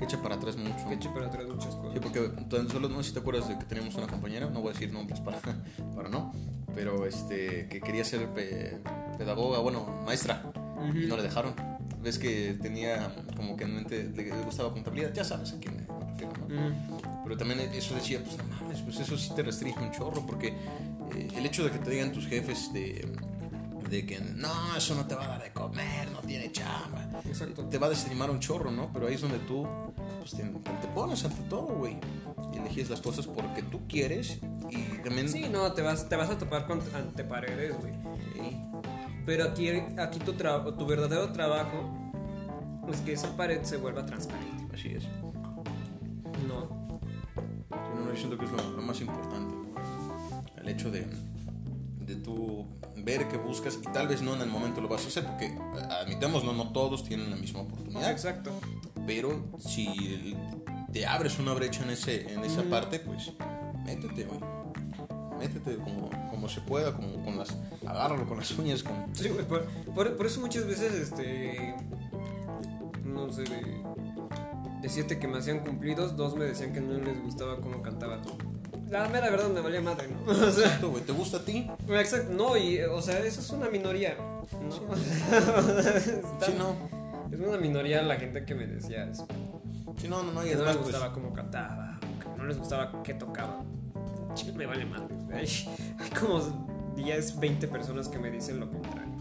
que 0.01 0.07
echa 0.07 0.21
para 0.23 0.35
atrás 0.37 0.57
mucho. 0.57 0.89
Que 0.89 0.95
eche 0.95 1.09
para 1.11 1.27
atrás 1.27 1.47
muchas 1.47 1.75
cosas. 1.77 1.93
Sí, 1.95 2.01
porque 2.01 2.21
tan 2.49 2.69
solo 2.69 2.89
no 2.89 3.03
sé 3.03 3.09
si 3.11 3.15
te 3.15 3.21
acuerdas 3.21 3.49
de 3.49 3.59
que 3.59 3.65
teníamos 3.67 3.95
una 3.95 4.07
compañera, 4.09 4.47
no 4.51 4.61
voy 4.61 4.71
a 4.71 4.73
decir 4.73 4.91
nombres 4.93 5.21
para, 5.21 5.39
para 5.95 6.09
no, 6.09 6.33
pero 6.75 7.07
este 7.07 7.69
que 7.69 7.81
quería 7.81 8.05
ser 8.05 8.27
pe- 8.31 8.79
pedagoga, 9.19 9.59
bueno, 9.61 9.87
maestra, 10.07 10.43
y 10.95 11.07
no 11.07 11.17
le 11.17 11.23
dejaron. 11.23 11.55
Ves 12.03 12.19
que 12.19 12.57
tenía 12.63 13.15
como 13.37 13.57
que 13.59 13.65
en 13.65 13.75
mente 13.77 14.11
le, 14.17 14.25
le 14.25 14.43
gustaba 14.43 14.73
contabilidad, 14.73 15.13
ya 15.13 15.23
sabes 15.23 15.53
a 15.53 15.59
quién 15.61 15.77
me 15.77 15.83
refiero, 16.11 16.33
¿no? 16.49 16.75
Pero 17.25 17.37
también 17.37 17.61
eso 17.61 17.95
decía, 17.95 18.21
pues 18.25 18.39
no 18.39 18.45
mames, 18.45 18.81
pues 18.81 18.99
eso 19.01 19.19
sí 19.19 19.31
te 19.37 19.43
restringe 19.43 19.79
un 19.81 19.91
chorro, 19.93 20.25
porque 20.27 20.49
eh, 21.15 21.29
el 21.37 21.45
hecho 21.45 21.63
de 21.63 21.71
que 21.71 21.79
te 21.79 21.91
digan 21.91 22.11
tus 22.11 22.27
jefes 22.27 22.73
de, 22.73 23.07
de 23.91 24.07
que 24.07 24.21
no, 24.21 24.77
eso 24.77 24.95
no 24.95 25.05
te 25.07 25.17
va 25.17 25.25
a 25.25 25.29
dar 25.29 25.43
de 25.43 25.53
comer, 25.53 26.11
no 26.13 26.21
tiene 26.21 26.53
chamba, 26.53 27.09
Exacto. 27.25 27.65
te 27.65 27.77
va 27.77 27.89
a 27.89 27.91
desanimar 27.91 28.31
un 28.31 28.39
chorro, 28.39 28.71
¿no? 28.71 28.91
Pero 28.93 29.09
ahí 29.09 29.15
es 29.15 29.21
donde 29.21 29.39
tú 29.41 29.67
pues, 30.21 30.31
te, 30.31 30.45
te 30.45 30.89
pones 30.95 31.25
ante 31.25 31.43
todo, 31.43 31.67
güey. 31.67 31.99
Y 32.55 32.59
eliges 32.59 32.89
las 32.89 33.01
cosas 33.01 33.27
porque 33.27 33.63
tú 33.63 33.81
quieres 33.89 34.39
y 34.71 34.83
también... 35.03 35.29
Sí, 35.29 35.49
no, 35.51 35.73
te 35.73 35.83
vas, 35.83 36.09
te 36.09 36.17
vas 36.17 36.31
a 36.31 36.39
topar 36.39 36.67
con, 36.67 36.81
ante 36.95 37.25
paredes, 37.25 37.77
güey. 37.81 37.93
Sí, 38.35 38.61
Pero 39.27 39.45
aquí, 39.45 39.69
aquí 39.99 40.21
tu, 40.21 40.33
tu 40.35 40.87
verdadero 40.87 41.33
trabajo 41.33 42.13
es 42.89 43.01
que 43.01 43.13
esa 43.13 43.37
pared 43.37 43.63
se 43.65 43.77
vuelva 43.77 44.07
transparente. 44.07 44.75
así 44.75 44.89
es. 44.91 45.05
No. 46.47 46.95
no, 47.71 48.05
no, 48.05 48.11
yo 48.13 48.17
siento 48.17 48.39
que 48.39 48.45
es 48.45 48.53
lo, 48.53 48.71
lo 48.71 48.83
más 48.83 49.01
importante. 49.01 49.55
El 50.57 50.69
hecho 50.69 50.91
de, 50.91 51.07
de 52.11 52.17
tú 52.17 52.67
ver 52.97 53.29
qué 53.29 53.37
buscas 53.39 53.79
y 53.83 53.93
tal 53.93 54.09
vez 54.09 54.21
no 54.23 54.35
en 54.35 54.43
el 54.43 54.49
momento 54.49 54.81
lo 54.81 54.89
vas 54.89 55.05
a 55.05 55.09
hacer 55.09 55.25
porque 55.25 55.57
admitamos, 56.03 56.45
no, 56.45 56.53
no 56.53 56.73
todos 56.73 57.05
tienen 57.05 57.31
la 57.31 57.37
misma 57.37 57.61
oportunidad. 57.61 58.11
Exacto. 58.11 58.51
Pero 59.07 59.45
si 59.59 60.37
te 60.93 61.07
abres 61.07 61.39
una 61.39 61.55
brecha 61.55 61.83
en, 61.85 61.91
ese, 61.91 62.33
en 62.33 62.45
esa 62.45 62.63
parte, 62.65 63.01
pues 63.01 63.33
métete, 63.85 64.25
güey. 64.25 64.41
Métete 65.39 65.77
como, 65.79 66.11
como 66.31 66.49
se 66.51 66.61
pueda, 66.61 66.95
como 66.95 67.25
con 67.25 67.39
las. 67.39 67.57
Agárralo 67.87 68.29
con 68.29 68.37
las 68.39 68.51
uñas, 68.59 68.83
con. 68.83 68.95
Sí, 69.15 69.31
güey, 69.31 69.47
por, 69.49 69.65
por- 69.95 70.17
por 70.17 70.27
eso 70.27 70.41
muchas 70.41 70.67
veces, 70.67 70.93
este. 70.93 71.75
No 73.05 73.33
sé, 73.33 73.45
de 73.45 74.89
siete 74.89 75.19
que 75.19 75.27
me 75.27 75.39
hacían 75.39 75.61
cumplidos, 75.61 76.17
dos 76.17 76.37
me 76.37 76.45
decían 76.45 76.73
que 76.75 76.81
no 76.81 76.93
les 76.99 77.23
gustaba 77.23 77.61
cómo 77.61 77.81
cantaba. 77.83 78.21
La 78.91 79.09
mera 79.09 79.31
verdad 79.31 79.49
me 79.51 79.61
valía 79.61 79.81
madre, 79.81 80.09
¿no? 80.09 80.25
O 80.31 80.35
sea, 80.35 80.65
Exacto, 80.65 80.91
güey. 80.91 81.03
¿Te 81.05 81.13
gusta 81.13 81.37
a 81.39 81.45
ti? 81.45 81.71
exacto, 81.89 82.33
no, 82.33 82.57
y, 82.57 82.81
o 82.83 83.01
sea, 83.01 83.19
eso 83.21 83.41
es 83.41 83.51
una 83.51 83.69
minoría, 83.69 84.17
¿no? 84.19 84.41
Está- 84.97 86.47
Sí, 86.47 86.55
no. 86.59 86.75
Es 87.33 87.39
una 87.39 87.59
minoría 87.59 88.03
la 88.03 88.17
gente 88.17 88.45
que 88.45 88.55
me 88.55 88.67
decía 88.67 89.05
eso. 89.05 89.27
Sí, 89.97 90.09
no, 90.09 90.23
no, 90.23 90.33
no. 90.33 90.45
Y 90.45 90.49
Que 90.51 90.55
no 90.57 90.63
además, 90.63 90.75
les 90.77 90.83
pues. 90.85 90.93
gustaba 90.93 91.13
cómo 91.13 91.33
cantaba, 91.33 92.01
que 92.21 92.29
no 92.37 92.45
les 92.47 92.59
gustaba 92.59 93.03
qué 93.05 93.15
tocaba. 93.15 93.63
Chico, 94.35 94.57
me 94.57 94.67
vale 94.67 94.85
madre. 94.87 95.15
Hay, 95.33 95.47
hay 95.99 96.11
como 96.19 96.41
10, 96.97 97.39
20 97.39 97.69
personas 97.69 98.09
que 98.09 98.19
me 98.19 98.31
dicen 98.31 98.59
lo 98.59 98.69
contrario. 98.69 99.15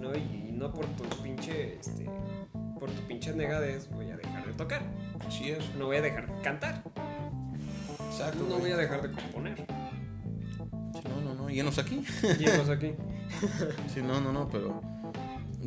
¿No? 0.00 0.14
Y, 0.14 0.52
no 0.52 0.72
por 0.72 0.84
tu 0.86 1.04
pinche, 1.22 1.76
este, 1.80 2.08
por 2.78 2.90
tu 2.90 3.00
pinche 3.08 3.32
negadez 3.32 3.88
voy 3.90 4.10
a 4.10 4.16
dejar 4.16 4.46
de 4.46 4.52
tocar. 4.52 4.82
Así 5.26 5.50
es. 5.50 5.74
No 5.76 5.86
voy 5.86 5.96
a 5.96 6.02
dejar 6.02 6.26
de 6.30 6.42
cantar. 6.42 6.82
Exacto. 8.14 8.44
No 8.44 8.58
güey. 8.58 8.60
voy 8.60 8.70
a 8.70 8.76
dejar 8.76 9.02
de 9.02 9.10
componer. 9.10 9.66
No, 11.08 11.20
no, 11.20 11.34
no. 11.34 11.50
Y 11.50 11.58
enos 11.60 11.78
aquí. 11.78 12.04
Llegamos 12.38 12.68
aquí. 12.68 12.92
Sí, 13.92 14.00
no, 14.00 14.20
no, 14.20 14.32
no, 14.32 14.48
pero. 14.48 14.80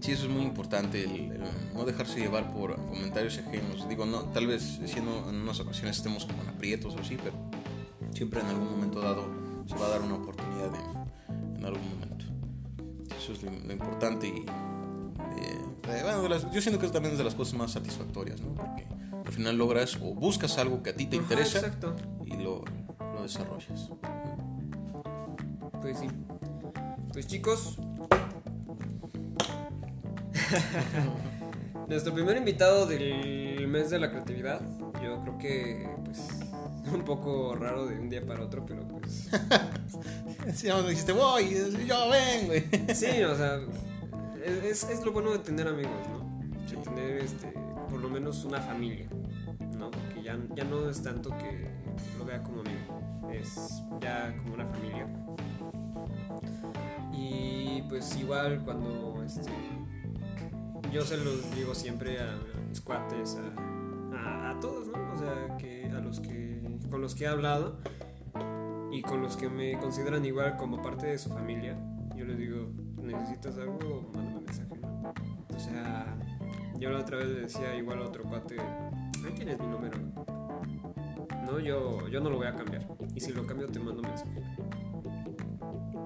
Sí, 0.01 0.11
eso 0.11 0.25
es 0.25 0.29
muy 0.29 0.43
importante, 0.43 1.03
el, 1.03 1.31
el 1.31 1.41
no 1.73 1.83
dejarse 1.83 2.19
llevar 2.19 2.53
por 2.53 2.75
comentarios 2.75 3.39
ajenos. 3.39 3.89
Digo, 3.89 4.05
no, 4.05 4.25
tal 4.25 4.45
vez 4.45 4.79
siendo 4.85 5.27
en 5.27 5.37
unas 5.37 5.59
ocasiones 5.59 5.97
estemos 5.97 6.25
como 6.25 6.43
en 6.43 6.49
aprietos 6.49 6.95
o 6.95 6.99
así, 6.99 7.17
pero 7.17 7.35
siempre 8.13 8.41
en 8.41 8.45
algún 8.45 8.69
momento 8.69 9.01
dado 9.01 9.27
se 9.65 9.75
va 9.75 9.87
a 9.87 9.89
dar 9.89 10.01
una 10.03 10.15
oportunidad 10.15 10.69
en, 10.75 11.57
en 11.57 11.65
algún 11.65 11.89
momento. 11.89 12.25
Eso 13.17 13.33
es 13.33 13.41
lo, 13.41 13.49
lo 13.51 13.73
importante 13.73 14.27
y 14.27 14.45
eh, 15.41 16.01
bueno, 16.03 16.51
yo 16.51 16.61
siento 16.61 16.79
que 16.79 16.85
eso 16.85 16.93
también 16.93 17.13
es 17.13 17.17
de 17.17 17.23
las 17.23 17.35
cosas 17.35 17.55
más 17.55 17.71
satisfactorias, 17.71 18.39
¿no? 18.39 18.53
Porque 18.53 18.85
al 19.27 19.33
final 19.33 19.57
logras 19.57 19.97
o 19.97 20.13
buscas 20.13 20.57
algo 20.57 20.81
que 20.81 20.91
a 20.91 20.95
ti 20.95 21.05
te 21.05 21.17
interesa 21.17 21.69
y 22.25 22.37
lo, 22.37 22.63
lo 22.99 23.23
desarrollas. 23.23 23.89
Pues 25.81 25.99
sí. 25.99 26.07
Pues 27.11 27.27
chicos. 27.27 27.77
Nuestro 31.89 32.13
primer 32.13 32.37
invitado 32.37 32.85
del 32.85 33.67
mes 33.67 33.89
de 33.89 33.99
la 33.99 34.11
creatividad. 34.11 34.61
Yo 35.03 35.21
creo 35.21 35.37
que 35.37 35.89
pues 36.05 36.29
un 36.93 37.03
poco 37.03 37.53
raro 37.55 37.85
de 37.85 37.99
un 37.99 38.09
día 38.09 38.25
para 38.25 38.41
otro, 38.43 38.65
pero 38.65 38.87
pues 38.87 39.29
Si 40.55 40.69
no, 40.69 40.81
dijiste, 40.83 41.11
voy, 41.11 41.53
yo 41.85 42.09
ven, 42.09 42.47
güey. 42.47 42.63
sí, 42.95 43.21
o 43.23 43.35
sea, 43.35 43.59
es, 44.63 44.85
es 44.85 45.03
lo 45.03 45.11
bueno 45.11 45.31
de 45.31 45.39
tener 45.39 45.67
amigos, 45.67 45.91
¿no? 46.09 46.25
De 46.69 46.77
tener 46.77 47.17
este 47.17 47.51
por 47.89 47.99
lo 48.01 48.09
menos 48.09 48.43
una 48.45 48.61
familia, 48.61 49.07
¿no? 49.77 49.91
Porque 49.91 50.23
ya, 50.23 50.37
ya 50.55 50.63
no 50.63 50.89
es 50.89 51.01
tanto 51.01 51.29
que 51.37 51.69
lo 52.17 52.25
vea 52.25 52.41
como 52.43 52.61
amigo, 52.61 53.29
es 53.31 53.83
ya 54.01 54.35
como 54.37 54.53
una 54.55 54.65
familia. 54.65 55.07
Y 57.13 57.81
pues 57.89 58.15
igual 58.17 58.61
cuando 58.63 59.23
este 59.25 59.51
yo 60.91 61.01
se 61.03 61.17
los 61.17 61.53
digo 61.55 61.75
siempre 61.75 62.19
a, 62.19 62.37
mis 62.69 62.79
cuates, 62.81 63.37
a, 63.37 64.49
a- 64.51 64.59
todos, 64.59 64.87
¿no? 64.87 65.13
O 65.13 65.17
sea, 65.17 65.57
que 65.57 65.85
a 65.85 65.99
los 65.99 66.19
que 66.19 66.61
con 66.89 67.01
los 67.01 67.13
que 67.13 67.25
he 67.25 67.27
hablado 67.27 67.77
y 68.91 69.01
con 69.01 69.21
los 69.21 69.35
que 69.37 69.49
me 69.49 69.77
consideran 69.79 70.25
igual 70.25 70.57
como 70.57 70.81
parte 70.81 71.07
de 71.07 71.17
su 71.17 71.29
familia, 71.29 71.77
yo 72.15 72.25
les 72.25 72.37
digo, 72.37 72.69
necesitas 73.01 73.57
algo, 73.57 74.09
mándame 74.15 74.41
mensaje. 74.45 74.81
O 75.55 75.59
sea, 75.59 76.15
yo 76.79 76.89
la 76.89 76.99
otra 76.99 77.17
vez 77.17 77.27
le 77.27 77.41
decía 77.41 77.75
igual 77.75 78.01
a 78.01 78.05
otro 78.07 78.23
cuate, 78.23 78.55
tienes 79.47 79.65
mi 79.65 79.67
número. 79.67 79.97
No, 81.45 81.59
yo, 81.59 82.07
yo 82.09 82.19
no 82.19 82.29
lo 82.29 82.37
voy 82.37 82.47
a 82.47 82.55
cambiar. 82.55 82.85
Y 83.15 83.19
si 83.21 83.31
lo 83.31 83.45
cambio 83.47 83.67
te 83.67 83.79
mando 83.79 84.01
mensaje. 84.01 84.43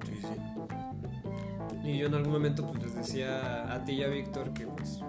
Sí, 0.06 0.14
sí. 0.22 1.90
Y 1.90 1.98
yo 1.98 2.08
en 2.08 2.14
algún 2.14 2.34
momento 2.34 2.68
pues 2.68 2.84
les 2.84 2.96
decía 2.96 3.74
a 3.74 3.84
ti 3.84 3.94
y 3.94 4.04
a 4.04 4.08
Víctor 4.10 4.54
que 4.54 4.68
pues 4.68 5.00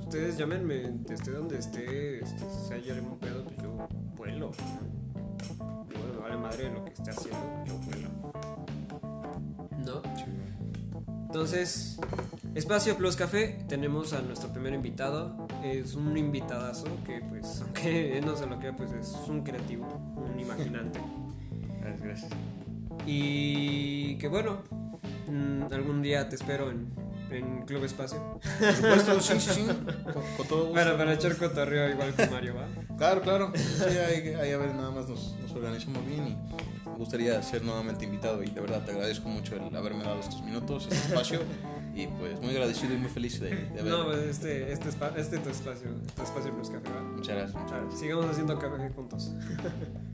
ustedes 0.00 0.38
llámenme, 0.38 0.94
esté 1.10 1.30
donde 1.30 1.58
esté, 1.58 2.22
este, 2.24 2.44
si 2.66 2.72
hay 2.72 2.90
algún 2.90 3.18
pedo, 3.18 3.44
pues 3.44 3.62
yo 3.62 3.88
vuelo. 4.16 4.52
Bueno, 5.58 6.14
me 6.14 6.20
vale 6.20 6.36
madre 6.38 6.70
lo 6.70 6.84
que 6.86 6.92
esté 6.92 7.10
haciendo, 7.10 7.64
yo 7.66 7.78
vuelo. 7.80 8.08
¿No? 9.84 10.02
Entonces, 11.26 11.98
Espacio 12.60 12.94
Plus 12.94 13.16
Café, 13.16 13.64
tenemos 13.68 14.12
a 14.12 14.20
nuestro 14.20 14.52
primer 14.52 14.74
invitado. 14.74 15.48
Es 15.64 15.94
un 15.94 16.14
invitadazo 16.18 16.84
que 17.06 17.22
pues, 17.26 17.62
aunque 17.64 18.18
él 18.18 18.26
no 18.26 18.36
se 18.36 18.46
lo 18.46 18.58
crea, 18.58 18.76
pues 18.76 18.92
es 18.92 19.16
un 19.28 19.42
creativo, 19.42 19.86
un 20.14 20.38
imaginante. 20.38 21.00
Gracias, 21.80 22.02
gracias. 22.02 22.32
Y 23.06 24.16
que 24.16 24.28
bueno, 24.28 24.58
mm, 25.26 25.72
algún 25.72 26.02
día 26.02 26.28
te 26.28 26.36
espero 26.36 26.70
en, 26.70 26.92
en 27.30 27.62
Club 27.62 27.82
Espacio. 27.84 28.38
Por 28.60 28.72
supuesto, 28.74 29.20
sí, 29.22 29.40
sí, 29.40 29.50
sí. 29.54 29.64
Con, 29.64 30.22
con 30.36 30.46
todo 30.46 30.66
gusto. 30.66 30.74
Bueno, 30.74 30.98
para 30.98 31.14
echar 31.14 31.36
cotorreo 31.38 31.88
igual 31.88 32.14
con 32.14 32.30
Mario, 32.30 32.56
¿va? 32.56 32.96
Claro, 32.98 33.22
claro. 33.22 33.52
Sí, 33.56 33.96
ahí, 33.96 34.34
ahí 34.34 34.52
a 34.52 34.58
ver, 34.58 34.74
nada 34.74 34.90
más 34.90 35.08
nos, 35.08 35.34
nos 35.40 35.50
organizamos 35.52 36.06
bien 36.06 36.26
y 36.28 36.88
me 36.90 36.96
gustaría 36.98 37.42
ser 37.42 37.62
nuevamente 37.62 38.04
invitado. 38.04 38.42
Y 38.42 38.50
de 38.50 38.60
verdad 38.60 38.84
te 38.84 38.90
agradezco 38.90 39.30
mucho 39.30 39.56
el 39.56 39.74
haberme 39.74 40.04
dado 40.04 40.20
estos 40.20 40.42
minutos, 40.42 40.88
este 40.90 41.08
espacio. 41.08 41.40
Y 42.00 42.06
pues 42.06 42.40
muy 42.40 42.50
agradecido 42.50 42.94
y 42.94 42.98
muy 42.98 43.10
feliz 43.10 43.40
de, 43.40 43.50
de. 43.50 43.82
No, 43.82 44.04
pues 44.04 44.18
este, 44.20 44.72
este, 44.72 44.88
este 45.16 45.38
tu 45.38 45.50
espacio, 45.50 45.90
tu 46.16 46.22
espacio 46.22 46.54
Plus 46.54 46.70
Café, 46.70 46.88
¿va? 46.88 47.02
Muchas 47.02 47.36
gracias. 47.36 47.62
muchas 47.62 47.80
gracias. 47.80 48.00
sigamos 48.00 48.26
haciendo 48.26 48.58
café 48.58 48.90
juntos. 48.90 49.32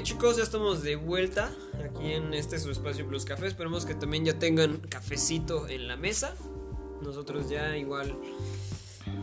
Vale 0.00 0.08
chicos, 0.14 0.38
ya 0.38 0.44
estamos 0.44 0.82
de 0.82 0.96
vuelta 0.96 1.50
aquí 1.84 2.12
en 2.12 2.32
este 2.32 2.58
su 2.58 2.70
espacio 2.70 3.06
Plus 3.06 3.26
Café. 3.26 3.46
Esperemos 3.48 3.84
que 3.84 3.94
también 3.94 4.24
ya 4.24 4.38
tengan 4.38 4.78
cafecito 4.78 5.68
en 5.68 5.88
la 5.88 5.96
mesa. 5.98 6.34
Nosotros 7.02 7.50
ya 7.50 7.76
igual... 7.76 8.16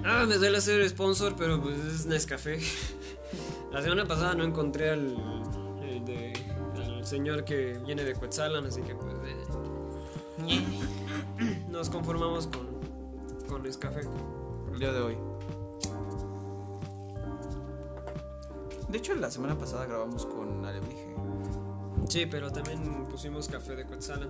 Ah, 0.06 0.26
me 0.28 0.36
suele 0.36 0.56
hacer 0.60 0.88
sponsor, 0.88 1.34
pero 1.36 1.60
pues 1.60 1.80
es 1.80 2.06
Nescafé. 2.06 2.60
La 3.74 3.82
semana 3.82 4.06
pasada 4.08 4.36
no 4.36 4.44
encontré 4.44 4.92
al, 4.92 5.18
el 5.82 6.06
de- 6.06 6.34
al 6.76 7.04
señor 7.08 7.44
que 7.44 7.80
viene 7.84 8.04
de 8.04 8.14
Quetzalan, 8.14 8.68
así 8.68 8.84
que 8.84 8.94
pues... 8.94 9.16
eh, 10.48 10.64
nos 11.72 11.90
conformamos 11.90 12.46
con, 12.46 12.68
con 13.50 13.64
Nescafé. 13.64 14.02
El 14.74 14.78
día 14.80 14.92
de 14.94 15.02
hoy. 15.02 15.18
De 18.88 18.98
hecho, 18.98 19.14
la 19.16 19.30
semana 19.30 19.58
pasada 19.58 19.86
grabamos 19.86 20.26
con 20.26 20.66
Alebrije. 20.66 21.14
Sí, 22.08 22.26
pero 22.26 22.52
también 22.52 23.06
pusimos 23.06 23.50
café 23.50 23.76
de 23.76 23.86
Quetzalan. 23.86 24.30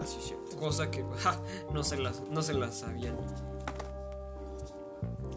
Así 0.00 0.18
cierto. 0.20 0.56
Cosa 0.56 0.90
que 0.90 1.04
ja, 1.18 1.40
no, 1.72 1.82
se 1.82 1.96
las, 1.96 2.22
no 2.30 2.40
se 2.40 2.54
las 2.54 2.76
sabían. 2.76 3.16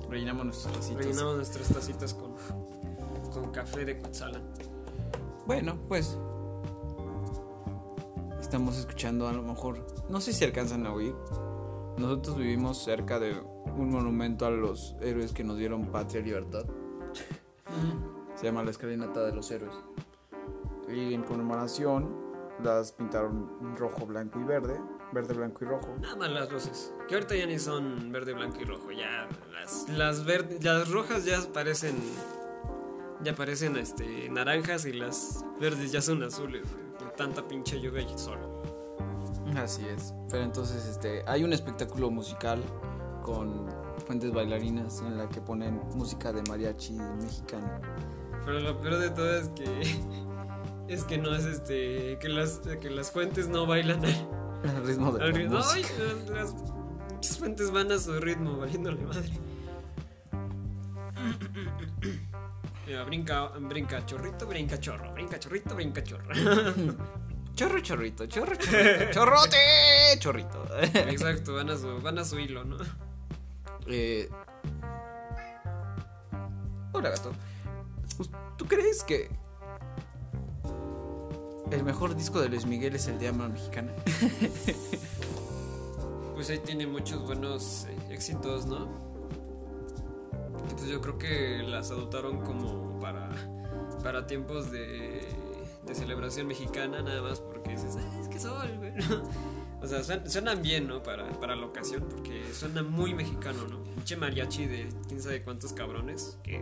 Rellenamos 0.08 0.46
nuestros 0.46 0.74
tacitos. 0.74 1.04
Rellenamos 1.04 1.36
nuestras 1.36 1.68
tacitas 1.70 2.14
con, 2.14 2.36
con 3.32 3.52
café 3.52 3.86
de 3.86 4.00
Quetzalan. 4.00 4.44
Bueno, 5.48 5.80
pues. 5.88 6.18
Estamos 8.40 8.78
escuchando 8.78 9.28
a 9.28 9.34
lo 9.34 9.42
mejor. 9.42 9.86
No 10.10 10.22
sé 10.22 10.32
si 10.32 10.44
alcanzan 10.44 10.86
a 10.86 10.94
oír. 10.94 11.16
Nosotros 11.98 12.38
vivimos 12.38 12.84
cerca 12.84 13.20
de 13.20 13.34
un 13.78 13.90
monumento 13.90 14.46
a 14.46 14.52
los 14.52 14.96
héroes 15.02 15.34
que 15.34 15.44
nos 15.44 15.58
dieron 15.58 15.88
patria 15.88 16.22
y 16.22 16.26
libertad. 16.26 16.66
Se 18.40 18.46
llama 18.46 18.64
la 18.64 18.72
escalinata 18.72 19.26
de 19.26 19.34
los 19.34 19.52
héroes. 19.52 19.76
Y 20.88 21.14
en 21.14 21.24
conmemoración 21.24 22.10
las 22.64 22.92
pintaron 22.94 23.76
rojo, 23.78 24.06
blanco 24.06 24.40
y 24.40 24.44
verde. 24.44 24.80
Verde, 25.12 25.34
blanco 25.34 25.66
y 25.66 25.68
rojo. 25.68 25.96
Nada 26.00 26.16
más 26.16 26.30
las 26.30 26.52
luces. 26.52 26.94
Que 27.08 27.16
ahorita 27.16 27.36
ya 27.36 27.46
ni 27.48 27.58
son 27.60 28.12
verde, 28.12 28.34
blanco 28.34 28.58
y 28.62 28.64
rojo. 28.66 28.92
Ya 28.92 29.28
las, 29.52 29.90
las, 29.90 30.26
verde- 30.26 30.60
las 30.62 30.90
rojas 30.92 31.26
ya 31.26 31.40
parecen. 31.52 31.96
Ya 33.24 33.36
parecen 33.36 33.76
este, 33.76 34.30
naranjas 34.30 34.86
y 34.86 34.94
las 34.94 35.44
verdes 35.60 35.92
ya 35.92 36.02
son 36.02 36.24
azules. 36.24 36.66
Por 36.98 37.12
tanta 37.12 37.46
pinche 37.48 37.82
lluvia 37.82 38.02
y 38.04 38.18
sol. 38.18 38.40
Así 39.58 39.86
es. 39.86 40.14
Pero 40.30 40.44
entonces 40.44 40.86
este 40.86 41.24
hay 41.28 41.44
un 41.44 41.52
espectáculo 41.52 42.10
musical 42.12 42.62
con 43.24 43.68
fuentes 44.06 44.32
bailarinas 44.32 45.02
en 45.02 45.18
la 45.18 45.28
que 45.28 45.42
ponen 45.42 45.82
música 45.96 46.32
de 46.32 46.42
mariachi 46.44 46.94
mexicano. 46.94 47.68
Pero 48.46 48.60
lo 48.60 48.82
peor 48.82 48.98
de 48.98 49.10
todo 49.10 49.36
es 49.36 49.48
que. 49.50 49.66
Es 50.90 51.04
que 51.04 51.20
no 51.20 51.36
es 51.36 51.46
este. 51.46 52.18
Que 52.20 52.30
las, 52.30 52.62
que 52.82 52.90
las 52.90 53.12
fuentes 53.12 53.48
no 53.48 53.68
bailan 53.68 54.04
al, 54.04 54.84
ritmo 54.84 55.12
de 55.12 55.24
al 55.24 55.36
ritmo. 55.36 55.60
Ay, 55.72 55.86
las 56.34 56.56
fuentes 57.38 57.70
van 57.70 57.92
a 57.92 58.00
su 58.00 58.20
ritmo, 58.20 58.58
valiéndole 58.62 59.04
madre. 59.04 59.30
Mira, 62.88 63.04
brinca, 63.04 63.50
brinca 63.60 64.04
chorrito, 64.04 64.48
brinca 64.48 64.80
chorro, 64.80 65.14
brinca 65.14 65.38
chorrito, 65.38 65.76
brinca 65.76 66.04
chorro. 66.04 66.34
Chorro, 67.56 67.80
chorrito, 67.82 68.26
chorro, 68.26 68.56
chorrito. 68.56 69.12
Chorrote, 69.12 69.58
chorrito. 70.18 70.66
Exacto, 70.82 71.54
van 71.56 71.70
a 71.70 71.76
su, 71.76 72.00
van 72.02 72.18
a 72.18 72.24
su 72.24 72.40
hilo, 72.40 72.64
¿no? 72.64 72.78
Eh, 73.86 74.30
Hola, 76.94 77.10
gato. 77.10 77.34
¿Tú 78.58 78.66
crees 78.66 79.04
que 79.04 79.30
el 81.72 81.84
mejor 81.84 82.16
disco 82.16 82.42
de 82.42 82.50
Luis 82.50 82.66
Miguel 82.66 82.96
es 82.96 83.08
el 83.08 83.20
de 83.20 83.28
Ama 83.30 83.48
Mexicana? 83.50 83.94
Pues 86.34 86.50
ahí 86.52 86.60
tiene 86.60 86.88
muchos 86.88 87.22
buenos 87.26 87.86
eh, 87.90 88.14
éxitos, 88.14 88.66
¿no? 88.66 88.86
Y 88.86 90.62
Pues 90.62 90.74
pues 90.74 90.88
yo 90.90 91.02
creo 91.02 91.18
que 91.18 91.62
las 91.64 91.92
adoptaron 91.92 92.40
como 92.46 92.98
para, 93.02 93.30
para 94.02 94.26
tiempos 94.26 94.72
de, 94.72 95.28
de 95.86 95.96
celebración 95.96 96.48
mexicana, 96.48 97.02
nada 97.02 97.22
más 97.22 97.42
porque 97.42 97.72
dices, 97.72 97.98
"Ah, 98.00 98.20
es 98.22 98.30
que 98.30 98.40
sol, 98.40 98.72
güey. 98.78 98.94
O 99.82 99.88
sea, 99.88 100.02
suenan, 100.02 100.30
suenan 100.30 100.62
bien, 100.62 100.88
¿no? 100.88 101.04
Para, 101.04 101.30
para 101.42 101.58
la 101.58 101.66
ocasión, 101.66 102.06
porque 102.10 102.42
suena 102.54 102.84
muy 102.84 103.14
mexicano, 103.14 103.68
¿no? 103.68 103.82
Pinche 103.82 104.16
mariachi 104.16 104.66
de 104.66 104.88
quién 105.10 105.22
sabe 105.22 105.44
cuántos 105.44 105.74
cabrones, 105.74 106.38
que. 106.42 106.62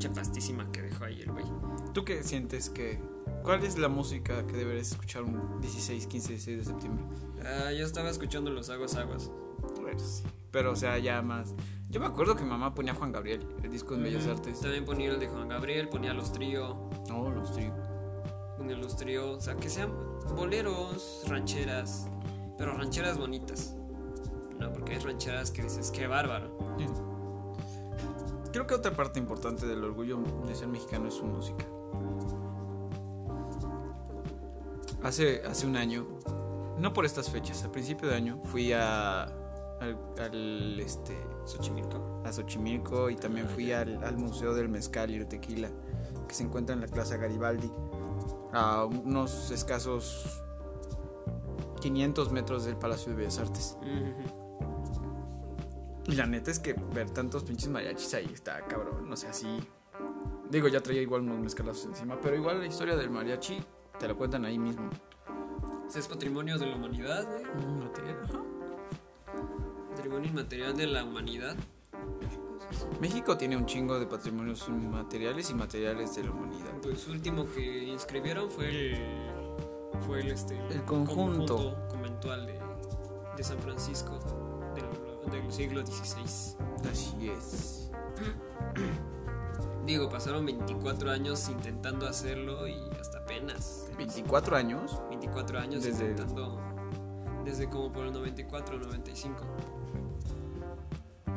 Pinche 0.00 0.14
pastísima 0.18 0.72
que 0.72 0.80
dejó 0.80 1.04
ahí 1.04 1.20
el 1.20 1.30
güey. 1.30 1.44
¿Tú 1.92 2.06
qué 2.06 2.22
sientes 2.22 2.70
que... 2.70 2.98
¿Cuál 3.42 3.62
es 3.64 3.76
la 3.76 3.88
música 3.88 4.46
que 4.46 4.54
deberías 4.56 4.92
escuchar 4.92 5.24
un 5.24 5.60
16, 5.60 6.06
15, 6.06 6.28
16 6.30 6.58
de 6.58 6.64
septiembre? 6.64 7.04
Ah, 7.44 7.70
yo 7.72 7.84
estaba 7.84 8.08
escuchando 8.08 8.50
los 8.50 8.70
aguas 8.70 8.94
aguas. 8.96 9.30
Bueno, 9.78 9.98
sí. 9.98 10.22
Pero, 10.52 10.72
o 10.72 10.76
sea, 10.76 10.96
ya 10.96 11.20
más... 11.20 11.54
Yo 11.90 12.00
me 12.00 12.06
acuerdo 12.06 12.34
que 12.34 12.44
mamá 12.44 12.74
ponía 12.74 12.94
Juan 12.94 13.12
Gabriel, 13.12 13.46
el 13.62 13.70
disco 13.70 13.94
de 13.94 14.04
Bellas 14.04 14.22
Ujú. 14.24 14.32
Artes. 14.36 14.60
También 14.60 14.86
ponía 14.86 15.10
el 15.10 15.20
de 15.20 15.28
Juan 15.28 15.48
Gabriel, 15.48 15.90
ponía 15.90 16.14
los 16.14 16.32
trío, 16.32 16.88
No, 17.10 17.28
los 17.28 17.52
tríos. 17.52 17.74
ponía 18.56 18.76
los 18.78 18.96
trío, 18.96 19.32
o 19.32 19.40
sea, 19.42 19.56
que 19.56 19.68
sean 19.68 19.92
boleros, 20.34 21.24
rancheras, 21.28 22.08
pero 22.56 22.72
rancheras 22.72 23.18
bonitas. 23.18 23.76
No, 24.58 24.72
porque 24.72 24.94
hay 24.94 24.98
rancheras 25.00 25.50
que 25.50 25.62
dices, 25.62 25.90
qué 25.90 26.06
bárbaro. 26.06 26.56
Creo 28.52 28.66
que 28.66 28.74
otra 28.74 28.92
parte 28.92 29.18
importante 29.18 29.66
del 29.66 29.82
orgullo 29.84 30.18
de 30.46 30.54
ser 30.54 30.68
mexicano 30.68 31.08
es 31.08 31.14
su 31.14 31.24
música. 31.24 31.64
Hace, 35.02 35.42
hace 35.46 35.66
un 35.66 35.76
año, 35.76 36.06
no 36.78 36.92
por 36.92 37.04
estas 37.06 37.30
fechas, 37.30 37.64
a 37.64 37.72
principio 37.72 38.08
de 38.08 38.16
año, 38.16 38.40
fui 38.44 38.72
a, 38.72 39.22
al, 39.80 39.98
al, 40.18 40.78
este, 40.80 41.16
Xochimilco. 41.46 42.22
a 42.24 42.32
Xochimilco 42.32 43.08
y 43.08 43.16
también 43.16 43.46
Ah, 43.48 43.52
fui 43.54 43.72
al, 43.72 44.02
al 44.04 44.16
Museo 44.18 44.52
del 44.54 44.68
Mezcal 44.68 45.10
y 45.10 45.16
el 45.16 45.26
Tequila, 45.26 45.70
que 46.28 46.34
se 46.34 46.42
encuentra 46.42 46.74
en 46.74 46.82
la 46.82 46.86
Plaza 46.86 47.16
Garibaldi, 47.16 47.70
a 48.52 48.84
unos 48.84 49.50
escasos 49.52 50.42
500 51.80 52.30
metros 52.30 52.64
del 52.66 52.76
Palacio 52.76 53.12
de 53.12 53.16
Bellas 53.16 53.38
Artes. 53.38 53.78
Y 56.10 56.16
la 56.16 56.26
neta 56.26 56.50
es 56.50 56.58
que 56.58 56.74
ver 56.92 57.08
tantos 57.10 57.44
pinches 57.44 57.68
mariachis 57.68 58.14
ahí 58.14 58.28
está 58.34 58.66
cabrón, 58.66 59.10
o 59.12 59.16
sea, 59.16 59.30
así. 59.30 59.46
Digo, 60.50 60.66
ya 60.66 60.80
traía 60.80 61.02
igual 61.02 61.22
unos 61.22 61.38
mezcalazos 61.38 61.84
encima, 61.84 62.20
pero 62.20 62.34
igual 62.34 62.58
la 62.58 62.66
historia 62.66 62.96
del 62.96 63.10
mariachi 63.10 63.62
te 63.96 64.08
la 64.08 64.14
cuentan 64.14 64.44
ahí 64.44 64.58
mismo. 64.58 64.90
Es 65.94 66.08
patrimonio 66.08 66.58
de 66.58 66.66
la 66.66 66.76
humanidad, 66.76 67.28
güey. 67.30 67.44
Patrimonio 69.90 70.30
inmaterial 70.30 70.76
de 70.76 70.86
la 70.88 71.04
humanidad. 71.04 71.54
México 73.00 73.36
tiene 73.36 73.56
un 73.56 73.66
chingo 73.66 73.98
de 74.00 74.06
patrimonios 74.06 74.68
materiales 74.68 75.50
y 75.50 75.54
materiales 75.54 76.16
de 76.16 76.24
la 76.24 76.32
humanidad. 76.32 76.72
Pues 76.82 77.06
último 77.06 77.46
que 77.52 77.84
inscribieron 77.84 78.50
fue 78.50 78.68
el. 78.68 78.98
Fue 80.06 80.20
el 80.20 80.32
este. 80.32 80.58
El 80.70 80.84
conjunto. 80.84 81.76
conventual 81.88 82.46
de, 82.46 82.58
de 83.36 83.44
San 83.44 83.58
Francisco 83.58 84.18
del, 85.30 85.52
siglo 85.52 85.84
XVI. 85.84 86.56
Así 86.90 87.28
es. 87.30 87.90
Digo, 89.86 90.08
pasaron 90.08 90.44
24 90.46 91.10
años 91.10 91.48
intentando 91.48 92.06
hacerlo 92.06 92.68
y 92.68 92.76
hasta 93.00 93.18
apenas. 93.18 93.90
24 93.96 94.56
años. 94.56 95.00
24 95.08 95.58
años 95.58 95.84
Desde- 95.84 96.10
intentando. 96.10 96.58
Desde 97.44 97.68
como 97.68 97.92
por 97.92 98.06
el 98.06 98.12
94 98.12 98.78
95. 98.78 99.44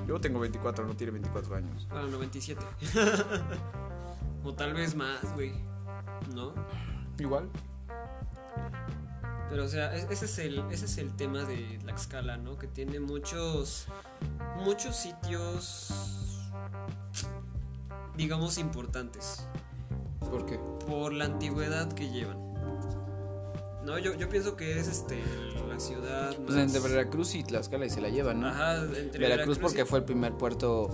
Yo 0.07 0.19
tengo 0.19 0.39
24, 0.39 0.85
no 0.85 0.95
tiene 0.95 1.11
24 1.13 1.55
años. 1.55 1.87
Bueno, 1.89 2.09
97. 2.09 2.61
o 4.43 4.53
tal 4.53 4.73
vez 4.73 4.95
más, 4.95 5.33
güey. 5.33 5.53
¿No? 6.35 6.53
Igual. 7.17 7.49
Pero 9.53 9.65
o 9.65 9.67
sea, 9.67 9.93
es- 9.95 10.07
ese 10.09 10.25
es 10.25 10.39
el, 10.39 10.63
ese 10.71 10.85
es 10.85 10.97
el 10.97 11.15
tema 11.15 11.43
de 11.43 11.77
Tlaxcala, 11.83 12.37
¿no? 12.37 12.57
Que 12.57 12.65
tiene 12.65 12.99
muchos, 12.99 13.85
muchos 14.65 14.95
sitios, 14.95 15.93
digamos, 18.17 18.57
importantes. 18.57 19.45
¿Por 20.19 20.47
qué? 20.47 20.59
Por 20.87 21.13
la 21.13 21.25
antigüedad 21.25 21.91
que 21.93 22.09
llevan. 22.09 22.41
No, 23.85 23.99
yo, 23.99 24.15
yo 24.15 24.27
pienso 24.27 24.55
que 24.55 24.79
es 24.79 24.87
este 24.87 25.21
la 25.69 25.79
ciudad 25.79 26.29
más... 26.29 26.35
Pues 26.47 26.57
entre 26.57 26.79
Veracruz 26.79 27.35
y 27.35 27.43
Tlaxcala 27.43 27.85
y 27.85 27.89
se 27.91 28.01
la 28.01 28.09
llevan, 28.09 28.39
¿no? 28.41 28.47
Ajá, 28.47 28.77
entre 28.97 29.19
Veracruz 29.19 29.59
porque 29.59 29.81
y- 29.81 29.85
fue 29.85 29.99
el 29.99 30.05
primer 30.05 30.33
puerto, 30.33 30.89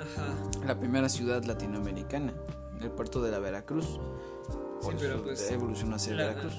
Ajá. 0.00 0.66
la 0.66 0.78
primera 0.78 1.08
ciudad 1.08 1.42
latinoamericana, 1.44 2.34
el 2.82 2.90
puerto 2.90 3.22
de 3.22 3.30
la 3.30 3.38
Veracruz. 3.38 3.98
Por 4.82 4.92
Sí, 4.94 4.98
pero 5.00 5.14
eso 5.16 5.22
pues, 5.24 5.50
evolucionó 5.50 5.96
hacia 5.96 6.14
La- 6.14 6.26
Veracruz. 6.28 6.54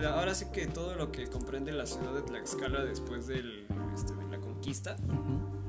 la- 0.00 0.18
ahora 0.18 0.34
sí 0.34 0.46
que 0.52 0.66
todo 0.66 0.94
lo 0.94 1.10
que 1.10 1.26
comprende 1.28 1.72
la 1.72 1.86
ciudad 1.86 2.12
de 2.14 2.22
Tlaxcala 2.22 2.84
después 2.84 3.26
del, 3.26 3.66
este, 3.94 4.14
de 4.14 4.24
la 4.28 4.38
conquista, 4.40 4.96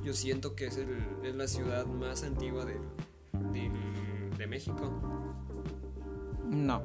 yo 0.04 0.14
siento 0.14 0.56
que 0.56 0.68
es, 0.68 0.78
el- 0.78 1.06
es 1.24 1.36
la 1.36 1.48
ciudad 1.48 1.86
más 1.88 2.24
antigua 2.24 2.66
del, 2.66 2.82
del- 3.52 4.38
de 4.38 4.48
México. 4.48 4.92
No. 6.50 6.82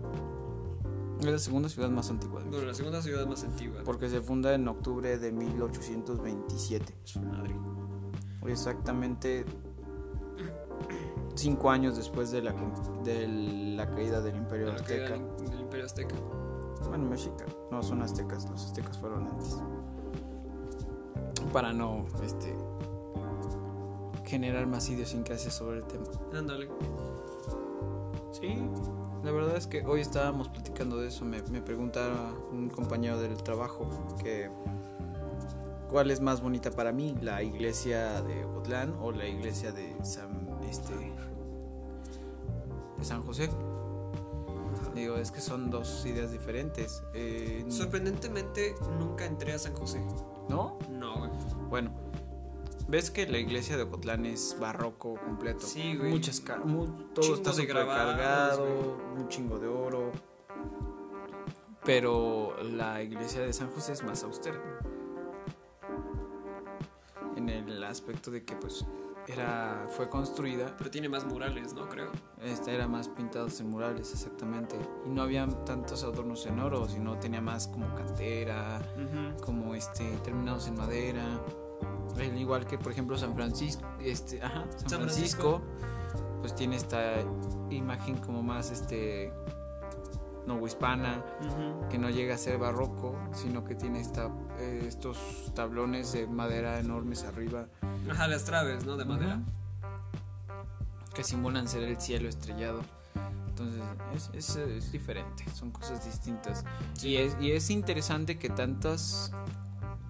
Es 1.21 1.27
la 1.27 1.39
segunda 1.39 1.69
ciudad 1.69 1.89
más 1.91 2.11
antigua 2.11 2.41
de 2.41 2.47
México. 2.47 2.67
la 2.67 2.75
segunda 2.75 3.01
ciudad 3.03 3.27
más 3.27 3.45
antigua. 3.45 3.83
Porque 3.85 4.09
se 4.09 4.21
funda 4.21 4.55
en 4.55 4.67
octubre 4.67 5.19
de 5.19 5.31
1827. 5.31 6.95
Su 7.05 7.21
madre. 7.21 7.55
Exactamente 8.47 9.45
cinco 11.35 11.71
años 11.71 11.97
después 11.97 12.31
de 12.31 12.43
la, 12.43 12.55
de 13.05 13.27
la 13.29 13.91
caída 13.91 14.21
del 14.21 14.37
Imperio 14.37 14.67
De 14.67 14.73
la 14.73 14.79
caída 14.85 15.05
Azteca. 15.07 15.25
del, 15.37 15.51
del 15.51 15.61
Imperio 15.61 15.87
Azteca. 15.87 16.15
Bueno, 16.89 17.09
mexica. 17.09 17.47
No, 17.71 17.83
son 17.83 18.03
aztecas. 18.03 18.49
Los 18.51 18.65
aztecas 18.67 18.99
fueron 18.99 19.27
antes. 19.29 19.59
Para 21.53 21.73
no 21.73 22.07
este, 22.25 22.57
generar 24.25 24.67
más 24.67 24.89
idiosincrasia 24.89 25.51
sobre 25.51 25.79
el 25.79 25.85
tema. 25.85 26.05
Ándale. 26.35 26.69
Sí, 28.33 28.59
la 29.23 29.31
verdad 29.31 29.57
es 29.57 29.67
que 29.67 29.85
hoy 29.87 30.01
estábamos 30.01 30.49
platicando 30.49 30.97
de 30.97 31.09
eso. 31.09 31.25
Me, 31.25 31.43
me 31.43 31.61
preguntaba 31.61 32.33
un 32.51 32.69
compañero 32.71 33.21
del 33.21 33.37
trabajo 33.43 33.89
que 34.23 34.51
cuál 35.91 36.11
es 36.11 36.21
más 36.21 36.41
bonita 36.41 36.71
para 36.71 36.91
mí, 36.93 37.15
la 37.21 37.43
iglesia 37.43 38.23
de 38.23 38.45
Ocotlán 38.47 38.97
o 39.01 39.13
la 39.13 39.27
iglesia 39.27 39.73
de 39.73 39.95
San 40.03 40.43
este 40.69 41.12
de 43.03 43.09
San 43.09 43.23
José. 43.23 43.51
Digo, 44.95 45.17
es 45.17 45.31
que 45.31 45.41
son 45.41 45.71
dos 45.71 46.05
ideas 46.07 46.31
diferentes. 46.33 47.03
Eh, 47.15 47.65
Sorprendentemente, 47.69 48.75
nunca 48.99 49.25
entré 49.27 49.53
a 49.55 49.59
San 49.59 49.75
José. 49.75 50.01
¿No? 50.49 50.79
No, 50.91 51.19
güey. 51.19 51.31
Bueno, 51.71 51.91
ves 52.89 53.11
que 53.11 53.27
la 53.27 53.39
iglesia 53.39 53.77
de 53.77 53.85
Ocotlán 53.85 54.27
es 54.27 54.57
barroco 54.61 55.15
completo. 55.15 55.67
Sí, 55.67 55.97
güey. 55.97 56.11
Muchas 56.11 56.41
ca- 56.41 56.59
mu- 56.59 56.87
todo 57.15 57.35
está 57.35 57.51
de 57.51 57.57
súper 57.57 57.69
grabados, 57.69 58.15
cargado, 58.17 58.97
un 59.17 59.29
chingo 59.29 59.59
de 59.59 59.67
oro. 59.69 60.13
Pero 61.85 62.55
la 62.63 63.03
iglesia 63.03 63.41
de 63.41 63.53
San 63.53 63.69
José 63.71 63.93
es 63.95 64.05
más 64.05 64.23
austera. 64.25 64.61
En 67.37 67.49
el 67.49 67.83
aspecto 67.83 68.31
de 68.31 68.45
que 68.45 68.55
pues 68.57 68.85
era 69.27 69.87
fue 69.89 70.09
construida, 70.09 70.75
Pero 70.79 70.91
tiene 70.91 71.09
más 71.09 71.25
murales, 71.25 71.75
¿no? 71.75 71.89
Creo. 71.89 72.11
esta 72.43 72.73
era 72.73 72.89
más 72.89 73.09
pintados 73.09 73.61
en 73.61 73.71
murales 73.71 74.13
exactamente. 74.13 74.77
Y 75.07 75.11
no 75.11 75.23
había 75.23 75.47
tantos 75.65 76.03
adornos 76.05 76.47
en 76.47 76.61
oro, 76.61 76.89
sino 76.89 77.19
tenía 77.19 77.41
más 77.41 77.69
como 77.69 77.95
cantera, 77.95 78.81
como 79.45 79.75
este 79.75 80.05
terminados 80.25 80.69
en 80.69 80.77
madera. 80.77 81.25
El 82.19 82.37
igual 82.37 82.67
que 82.67 82.79
por 82.79 82.93
ejemplo 82.93 83.17
San 83.17 83.35
Francisco 83.35 83.87
este 84.01 84.43
ajá, 84.43 84.67
San, 84.77 84.91
San 84.91 85.01
Francisco, 85.01 85.63
pues 86.41 86.55
tiene 86.55 86.77
esta 86.77 87.15
imagen 87.71 88.19
como 88.19 88.43
más 88.43 88.71
este 88.71 89.33
novohispana 90.47 91.25
Ujú. 91.41 91.89
que 91.89 91.99
no 91.99 92.11
llega 92.11 92.35
a 92.35 92.39
ser 92.39 92.59
barroco 92.59 93.17
sino 93.33 93.65
que 93.65 93.75
tiene 93.75 94.01
esta, 94.01 94.31
eh, 94.59 94.85
estos 94.87 95.53
tablones 95.55 96.13
de 96.13 96.27
madera 96.27 96.79
enormes 96.79 97.25
arriba 97.25 97.67
Ajá, 98.11 98.27
las 98.27 98.45
traves, 98.45 98.85
¿no? 98.85 98.97
De 98.97 99.05
madera. 99.05 99.41
Que 101.15 101.23
simulan 101.23 101.69
ser 101.69 101.85
el 101.85 102.01
cielo 102.01 102.29
estrellado 102.29 102.83
entonces 103.49 103.83
es, 104.15 104.31
es, 104.33 104.57
es 104.57 104.93
diferente 104.93 105.45
son 105.55 105.71
cosas 105.71 106.05
distintas 106.05 106.65
y 107.03 107.17
es, 107.17 107.37
y 107.41 107.53
es 107.53 107.71
interesante 107.71 108.39
que 108.39 108.49
tantos 108.49 109.31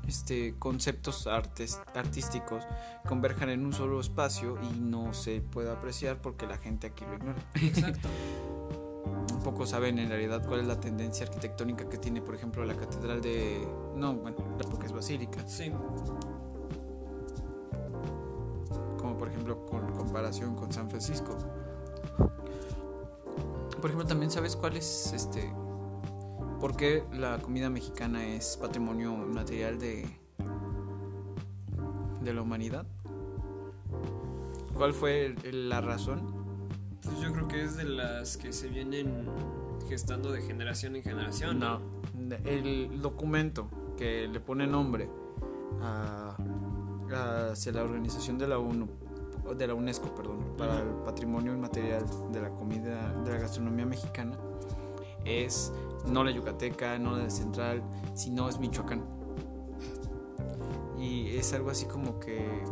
este, 0.06 0.54
conceptos 0.58 1.26
artes, 1.26 1.80
artísticos 1.94 2.64
converjan 3.08 3.48
en 3.50 3.64
un 3.64 3.72
solo 3.72 4.00
espacio 4.00 4.58
y 4.62 4.78
no 4.78 5.14
se 5.14 5.40
pueda 5.40 5.72
apreciar 5.74 6.18
porque 6.20 6.46
la 6.46 6.58
gente 6.58 6.88
aquí 6.88 7.04
lo 7.04 7.14
ignora. 7.14 7.38
Exacto. 7.54 8.08
Poco 9.44 9.66
saben 9.66 9.98
en 9.98 10.08
realidad 10.08 10.46
cuál 10.46 10.60
es 10.60 10.66
la 10.66 10.78
tendencia 10.78 11.26
arquitectónica 11.26 11.88
que 11.88 11.98
tiene, 11.98 12.22
por 12.22 12.34
ejemplo, 12.34 12.64
la 12.64 12.76
catedral 12.76 13.20
de... 13.20 13.66
No, 13.96 14.14
bueno, 14.14 14.36
porque 14.70 14.86
es 14.86 14.92
basílica. 14.92 15.46
Sí. 15.46 15.72
Como 18.98 19.16
por 19.18 19.28
ejemplo, 19.28 19.66
con 19.66 19.92
comparación 19.92 20.54
con 20.54 20.72
San 20.72 20.88
Francisco. 20.88 21.36
Por 23.80 23.90
ejemplo, 23.90 24.06
también 24.06 24.30
sabes 24.30 24.54
cuál 24.54 24.76
es 24.76 25.12
este 25.12 25.52
por 26.60 26.76
qué 26.76 27.02
la 27.12 27.38
comida 27.38 27.68
mexicana 27.68 28.24
es 28.24 28.56
patrimonio 28.56 29.16
material 29.16 29.80
de 29.80 30.06
de 32.22 32.32
la 32.32 32.42
humanidad. 32.42 32.86
¿Cuál 34.74 34.94
fue 34.94 35.34
la 35.50 35.80
razón? 35.80 36.41
Pues 37.02 37.20
yo 37.20 37.32
creo 37.32 37.48
que 37.48 37.64
es 37.64 37.76
de 37.76 37.84
las 37.84 38.36
que 38.36 38.52
se 38.52 38.68
vienen 38.68 39.26
gestando 39.88 40.30
de 40.30 40.40
generación 40.42 40.96
en 40.96 41.02
generación. 41.02 41.58
No, 41.58 41.80
el 42.44 43.00
documento 43.00 43.68
que 43.96 44.28
le 44.28 44.40
pone 44.40 44.66
nombre 44.66 45.08
a, 45.80 46.36
hacia 47.50 47.72
la 47.72 47.82
organización 47.82 48.38
de 48.38 48.46
la 48.46 48.58
ONU, 48.58 48.88
de 49.56 49.66
la 49.66 49.74
UNESCO, 49.74 50.14
perdón, 50.14 50.54
para 50.56 50.78
el 50.78 50.88
patrimonio 51.04 51.52
inmaterial 51.52 52.04
de 52.32 52.40
la 52.40 52.50
comida, 52.50 53.12
de 53.24 53.30
la 53.30 53.38
gastronomía 53.38 53.84
mexicana, 53.84 54.36
es 55.24 55.72
no 56.06 56.22
la 56.22 56.30
yucateca, 56.30 56.98
no 56.98 57.16
la 57.16 57.30
central, 57.30 57.82
sino 58.14 58.48
es 58.48 58.58
Michoacán. 58.58 59.02
Y 60.98 61.36
es 61.36 61.52
algo 61.52 61.70
así 61.70 61.86
como 61.86 62.20
que 62.20 62.62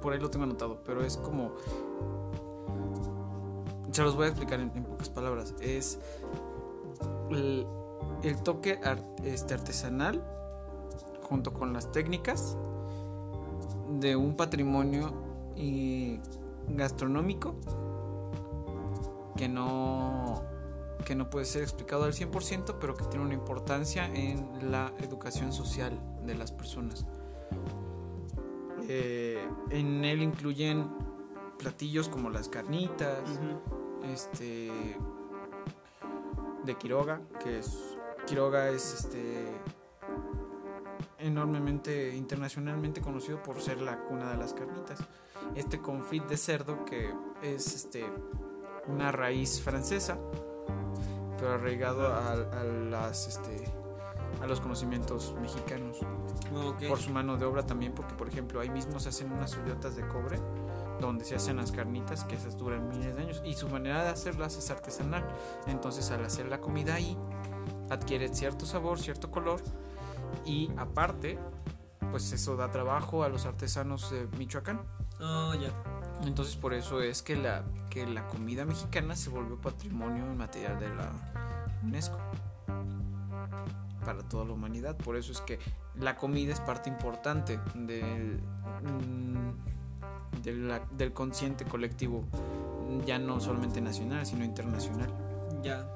por 0.00 0.12
ahí 0.12 0.20
lo 0.20 0.30
tengo 0.30 0.44
anotado, 0.44 0.82
pero 0.84 1.04
es 1.04 1.16
como 1.16 1.52
se 3.92 4.04
los 4.04 4.14
voy 4.14 4.26
a 4.26 4.28
explicar 4.28 4.60
en, 4.60 4.70
pocas 4.84 5.08
palabras. 5.08 5.54
Es 5.60 5.98
el, 7.30 7.66
toque 8.44 8.78
este, 9.24 9.54
artesanal 9.54 10.22
junto 11.22 11.52
con 11.52 11.72
las 11.72 11.90
técnicas 11.90 12.56
de 14.00 14.16
un 14.16 14.36
patrimonio 14.36 15.12
gastronómico 16.68 17.56
que 19.36 19.48
no 19.48 20.42
que 21.04 21.14
no 21.14 21.30
puede 21.30 21.46
ser 21.46 21.62
explicado 21.62 22.04
al 22.04 22.12
100% 22.12 22.76
pero 22.80 22.94
que 22.94 23.04
tiene 23.06 23.24
una 23.24 23.34
importancia 23.34 24.06
en 24.06 24.70
la 24.70 24.92
educación 24.98 25.52
social 25.52 25.98
de 26.24 26.34
las 26.36 26.52
personas 26.52 27.06
Eh, 28.90 29.46
en 29.68 30.02
él 30.04 30.22
incluyen 30.22 30.88
platillos 31.58 32.08
como 32.08 32.30
las 32.30 32.48
carnitas 32.48 33.18
este 34.14 34.72
de 36.64 36.74
Quiroga, 36.76 37.20
que 37.42 37.58
es 37.58 37.96
Quiroga 38.26 38.70
es 38.70 38.94
este 38.94 39.46
enormemente 41.18 42.16
internacionalmente 42.16 43.02
conocido 43.02 43.42
por 43.42 43.60
ser 43.60 43.82
la 43.82 44.04
cuna 44.04 44.30
de 44.30 44.38
las 44.38 44.54
carnitas. 44.54 45.00
Este 45.54 45.80
confit 45.80 46.24
de 46.24 46.38
cerdo 46.38 46.86
que 46.86 47.12
es 47.42 47.74
este 47.74 48.04
una 48.86 49.12
raíz 49.12 49.60
francesa, 49.60 50.18
pero 51.36 51.52
arraigado 51.52 52.06
a, 52.06 52.32
a 52.32 52.64
las 52.64 53.28
este 53.28 53.67
a 54.42 54.46
los 54.46 54.60
conocimientos 54.60 55.34
mexicanos 55.40 55.98
Ok. 56.54 56.86
por 56.88 56.98
su 56.98 57.10
mano 57.10 57.36
de 57.36 57.44
obra 57.44 57.64
también, 57.64 57.92
porque 57.92 58.14
por 58.14 58.28
ejemplo 58.28 58.60
ahí 58.60 58.70
mismo 58.70 59.00
se 59.00 59.08
hacen 59.08 59.32
unas 59.32 59.56
ollotas 59.56 59.96
de 59.96 60.06
cobre 60.06 60.38
donde 61.00 61.24
se 61.24 61.36
hacen 61.36 61.56
las 61.56 61.70
carnitas, 61.70 62.24
que 62.24 62.34
esas 62.34 62.56
duran 62.58 62.88
miles 62.88 63.14
de 63.14 63.22
años, 63.22 63.42
y 63.44 63.54
su 63.54 63.68
manera 63.68 64.02
de 64.02 64.10
hacerlas 64.10 64.56
es 64.56 64.68
artesanal. 64.70 65.24
Entonces 65.68 66.10
al 66.10 66.24
hacer 66.24 66.46
la 66.48 66.60
comida 66.60 66.94
ahí, 66.94 67.16
adquiere 67.88 68.34
cierto 68.34 68.66
sabor, 68.66 68.98
cierto 68.98 69.30
color, 69.30 69.60
y 70.44 70.70
aparte, 70.76 71.38
pues 72.10 72.32
eso 72.32 72.56
da 72.56 72.70
trabajo 72.72 73.22
a 73.22 73.28
los 73.28 73.46
artesanos 73.46 74.10
de 74.10 74.26
Michoacán. 74.38 74.80
Oh, 75.20 75.54
ya. 75.54 75.70
Entonces 76.26 76.56
por 76.56 76.74
eso 76.74 77.00
es 77.00 77.22
que 77.22 77.36
la, 77.36 77.62
que 77.90 78.04
la 78.06 78.26
comida 78.26 78.64
mexicana 78.64 79.14
se 79.14 79.30
volvió 79.30 79.60
patrimonio 79.60 80.26
inmaterial 80.26 80.80
de 80.80 80.88
la 80.96 81.12
UNESCO 81.84 82.18
para 84.04 84.22
toda 84.22 84.44
la 84.44 84.52
humanidad. 84.52 84.96
Por 84.96 85.16
eso 85.16 85.32
es 85.32 85.40
que 85.40 85.58
la 85.96 86.16
comida 86.16 86.52
es 86.52 86.60
parte 86.60 86.88
importante 86.88 87.58
del, 87.74 88.40
mm, 88.82 89.50
del 90.96 91.12
consciente 91.12 91.64
colectivo, 91.64 92.24
ya 93.06 93.18
no 93.18 93.40
solamente 93.40 93.80
nacional, 93.80 94.24
sino 94.26 94.44
internacional. 94.44 95.12
Ya. 95.62 95.86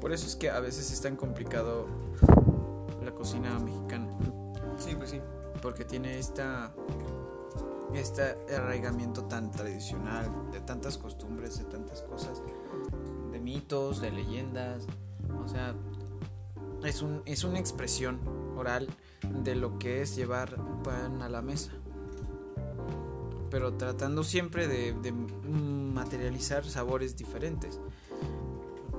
Por 0.00 0.12
eso 0.12 0.26
es 0.26 0.34
que 0.34 0.50
a 0.50 0.60
veces 0.60 0.90
es 0.90 1.00
tan 1.00 1.16
complicado 1.16 1.86
la 3.04 3.12
cocina 3.12 3.58
mexicana. 3.58 4.08
Sí, 4.78 4.94
pues 4.96 5.10
sí. 5.10 5.20
porque 5.60 5.84
tiene 5.84 6.18
esta 6.18 6.72
este 7.94 8.36
arraigamiento 8.54 9.24
tan 9.24 9.50
tradicional 9.50 10.50
de 10.52 10.60
tantas 10.60 10.96
costumbres, 10.96 11.58
de 11.58 11.64
tantas 11.64 12.02
cosas, 12.02 12.40
mitos, 13.50 14.00
de 14.00 14.12
leyendas, 14.12 14.86
o 15.44 15.48
sea, 15.48 15.74
es 16.84 17.02
un 17.02 17.22
es 17.26 17.42
una 17.42 17.58
expresión 17.58 18.20
oral 18.56 18.88
de 19.42 19.56
lo 19.56 19.78
que 19.78 20.02
es 20.02 20.14
llevar 20.14 20.56
pan 20.84 21.20
a 21.20 21.28
la 21.28 21.42
mesa. 21.42 21.72
Pero 23.50 23.74
tratando 23.74 24.22
siempre 24.22 24.68
de, 24.68 25.12
materializar 25.12 26.64
sabores 26.64 27.16
diferentes. 27.16 27.80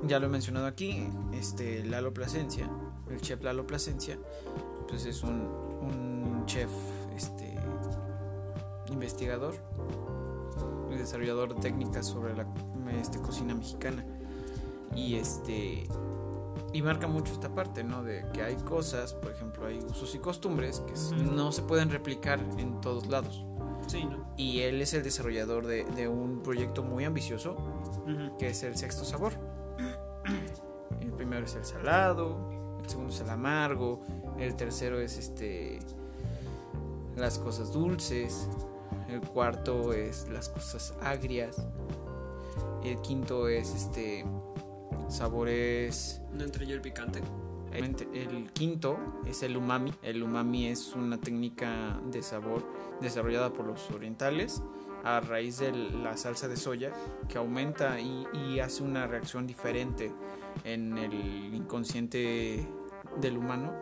Ya 0.04 0.20
lo 0.20 0.26
he 0.26 0.30
mencionado 0.30 0.66
aquí, 0.66 1.08
este 1.32 1.86
Lalo 1.86 2.14
Plasencia, 2.14 2.70
el 3.10 3.22
chef 3.22 3.42
Lalo 3.42 3.66
Plasencia, 3.66 4.20
pues 4.90 5.06
es 5.06 5.24
un, 5.24 5.48
un 5.82 6.44
chef 6.46 6.70
este 7.16 7.56
investigador 8.92 9.56
y 10.92 10.96
desarrollador 10.96 11.56
de 11.56 11.62
técnicas 11.62 12.06
sobre 12.06 12.36
la 12.36 12.46
este, 13.00 13.22
cocina 13.22 13.56
mexicana 13.56 14.06
y 14.96 15.16
este 15.16 15.88
y 16.74 16.82
marca 16.82 17.08
mucho 17.08 17.34
esta 17.34 17.54
parte 17.54 17.84
no 17.84 18.04
de 18.04 18.26
que 18.34 18.44
hay 18.44 18.56
cosas 18.56 19.14
por 19.14 19.32
ejemplo 19.32 19.66
hay 19.66 19.80
usos 19.80 20.16
y 20.16 20.20
costumbres 20.20 20.82
que 20.82 20.94
no 21.24 21.52
se 21.52 21.62
pueden 21.64 21.90
replicar 21.90 22.40
en 22.58 22.80
todos 22.82 23.08
lados 23.08 23.46
Sí, 23.88 24.06
¿no? 24.06 24.26
y 24.38 24.62
él 24.62 24.82
es 24.82 24.94
el 24.94 25.04
desarrollador 25.04 25.66
de, 25.66 25.84
de 25.84 26.08
un 26.08 26.42
proyecto 26.44 26.84
muy 26.84 27.04
ambicioso 27.04 27.58
que 28.38 28.48
es 28.50 28.64
el 28.64 28.76
sexto 28.78 29.04
sabor. 29.06 29.34
El 31.00 31.12
primero 31.14 31.46
es 31.46 31.56
el 31.56 31.66
salado, 31.66 32.78
el 32.82 32.90
segundo 32.90 33.12
es 33.14 33.20
el 33.22 33.30
amargo, 33.30 34.02
el 34.38 34.56
tercero 34.56 35.00
es 35.00 35.18
este 35.18 35.80
las 37.16 37.40
cosas 37.40 37.74
dulces, 37.74 38.48
el 39.10 39.22
cuarto 39.22 39.94
es 39.94 40.28
las 40.30 40.50
cosas 40.50 40.94
agrias, 41.02 41.58
el 42.84 43.00
quinto 43.02 43.48
es 43.48 43.74
este 43.74 44.26
sabores 45.12 46.22
¿No 46.34 46.44
entre 46.44 46.66
yo 46.66 46.76
el 46.76 46.82
picante? 46.82 47.22
el 47.74 48.52
quinto 48.52 48.98
es 49.26 49.44
el 49.44 49.56
umami. 49.56 49.94
El 50.04 50.24
umami 50.24 50.68
es 50.68 50.94
una 50.94 51.18
técnica 51.20 52.00
de 52.12 52.22
sabor 52.22 52.66
desarrollada 53.00 53.54
por 53.54 53.66
los 53.66 53.90
orientales 53.92 54.62
a 55.04 55.20
raíz 55.20 55.60
de 55.60 55.72
la 55.72 56.18
salsa 56.18 56.48
de 56.48 56.58
soya 56.58 56.92
que 57.28 57.38
aumenta 57.38 58.00
y, 58.00 58.28
y 58.34 58.60
hace 58.60 58.84
una 58.84 59.08
reacción 59.08 59.48
diferente 59.48 60.12
en 60.64 60.98
el 60.98 61.14
inconsciente 61.56 62.68
del 63.20 63.38
humano 63.38 63.74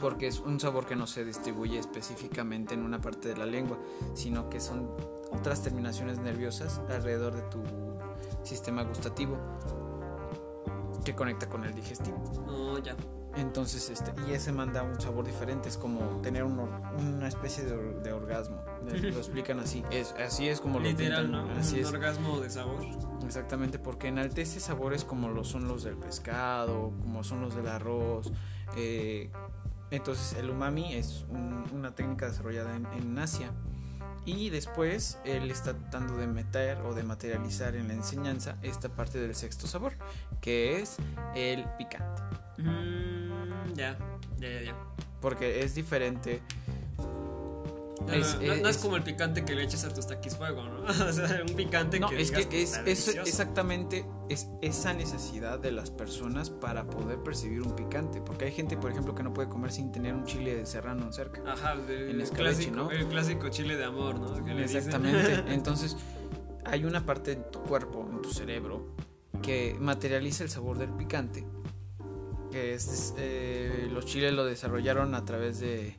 porque 0.00 0.26
es 0.26 0.40
un 0.40 0.58
sabor 0.58 0.86
que 0.86 0.96
no 0.96 1.06
se 1.06 1.24
distribuye 1.24 1.78
específicamente 1.78 2.74
en 2.74 2.82
una 2.82 3.00
parte 3.00 3.28
de 3.28 3.36
la 3.36 3.44
lengua, 3.44 3.78
sino 4.14 4.48
que 4.48 4.60
son 4.60 4.88
otras 5.32 5.62
terminaciones 5.62 6.18
nerviosas 6.18 6.80
alrededor 6.88 7.34
de 7.34 7.42
tu 7.42 7.62
sistema 8.42 8.82
gustativo 8.84 9.36
que 11.04 11.14
conecta 11.14 11.48
con 11.48 11.64
el 11.64 11.74
digestivo. 11.74 12.22
Oh, 12.48 12.78
ya. 12.78 12.94
Entonces, 13.36 13.90
este, 13.90 14.12
y 14.28 14.32
ese 14.32 14.50
manda 14.52 14.82
un 14.82 15.00
sabor 15.00 15.24
diferente, 15.24 15.68
es 15.68 15.76
como 15.76 16.20
tener 16.20 16.42
un 16.42 16.58
una 16.58 17.28
especie 17.28 17.64
de, 17.64 17.72
or- 17.74 18.02
de 18.02 18.12
orgasmo. 18.12 18.60
Lo 18.90 19.18
explican 19.18 19.60
así. 19.60 19.84
Es, 19.92 20.14
así 20.24 20.48
es 20.48 20.60
como 20.60 20.78
lo 20.80 20.84
Literal, 20.86 21.30
¿no? 21.30 21.48
Así 21.52 21.76
Un 21.76 21.80
es. 21.82 21.92
orgasmo 21.92 22.40
de 22.40 22.50
sabor. 22.50 22.80
Exactamente, 23.24 23.78
porque 23.78 24.08
enaltece 24.08 24.58
sabores 24.58 25.04
como 25.04 25.28
lo 25.28 25.44
son 25.44 25.68
los 25.68 25.84
del 25.84 25.96
pescado, 25.96 26.90
como 27.02 27.22
son 27.22 27.40
los 27.42 27.54
del 27.54 27.68
arroz. 27.68 28.32
eh, 28.76 29.30
entonces, 29.92 30.34
el 30.38 30.50
umami 30.50 30.94
es 30.94 31.24
un- 31.30 31.64
una 31.72 31.94
técnica 31.94 32.26
desarrollada 32.28 32.74
en, 32.76 32.86
en 32.86 33.18
Asia. 33.18 33.50
Y 34.26 34.50
después 34.50 35.18
él 35.24 35.50
está 35.50 35.74
tratando 35.74 36.16
de 36.16 36.26
meter 36.26 36.78
o 36.82 36.94
de 36.94 37.02
materializar 37.02 37.74
en 37.74 37.88
la 37.88 37.94
enseñanza 37.94 38.56
esta 38.62 38.88
parte 38.88 39.18
del 39.18 39.34
sexto 39.34 39.66
sabor, 39.66 39.94
que 40.40 40.80
es 40.80 40.96
el 41.34 41.64
picante. 41.78 42.22
Mm, 42.58 43.72
ya, 43.74 43.98
ya, 44.38 44.48
ya, 44.48 44.62
ya. 44.62 44.76
Porque 45.20 45.62
es 45.62 45.74
diferente 45.74 46.42
No, 48.06 48.12
Es- 48.14 48.34
no- 48.34 48.46
no 48.46 48.52
es, 48.68 48.76
es- 48.76 48.78
como 48.78 48.96
el 48.96 49.02
picante 49.02 49.44
que 49.44 49.54
le 49.54 49.62
echas 49.62 49.84
a 49.84 49.92
tus 49.92 50.06
taquis 50.06 50.36
fuego, 50.36 50.62
¿no? 50.64 50.82
O 51.08 51.12
sea, 51.12 51.42
un 51.46 51.54
picante 51.54 52.00
No, 52.00 52.08
que 52.08 52.20
es 52.22 52.28
digas 52.30 52.46
que 52.46 52.62
es, 52.62 52.76
es 52.86 53.08
exactamente 53.08 54.04
es 54.28 54.48
esa 54.62 54.94
necesidad 54.94 55.58
de 55.58 55.70
las 55.72 55.90
personas 55.90 56.50
para 56.50 56.84
poder 56.84 57.18
percibir 57.18 57.60
un 57.62 57.76
picante. 57.76 58.20
Porque 58.20 58.46
hay 58.46 58.52
gente, 58.52 58.76
por 58.76 58.90
ejemplo, 58.90 59.14
que 59.14 59.22
no 59.22 59.32
puede 59.34 59.48
comer 59.48 59.70
sin 59.72 59.92
tener 59.92 60.14
un 60.14 60.24
chile 60.24 60.64
serrano 60.66 61.12
cerca. 61.12 61.42
Ajá, 61.46 61.74
el, 61.74 62.22
clásico, 62.30 62.74
¿no? 62.76 62.90
el 62.90 63.06
clásico 63.06 63.48
chile 63.50 63.76
de 63.76 63.84
amor, 63.84 64.18
¿no? 64.18 64.44
Que 64.44 64.54
le 64.54 64.62
dicen. 64.62 64.76
Exactamente. 64.78 65.44
Entonces, 65.52 65.96
hay 66.64 66.84
una 66.84 67.04
parte 67.04 67.32
en 67.32 67.50
tu 67.50 67.60
cuerpo, 67.62 68.08
en 68.10 68.22
tu 68.22 68.30
cerebro, 68.32 68.94
que 69.42 69.76
materializa 69.78 70.42
el 70.44 70.50
sabor 70.50 70.78
del 70.78 70.90
picante. 70.90 71.44
Que 72.50 72.74
es. 72.74 73.14
eh, 73.18 73.88
los 73.92 74.06
chiles 74.06 74.32
lo 74.32 74.44
desarrollaron 74.44 75.14
a 75.14 75.24
través 75.24 75.60
de, 75.60 75.96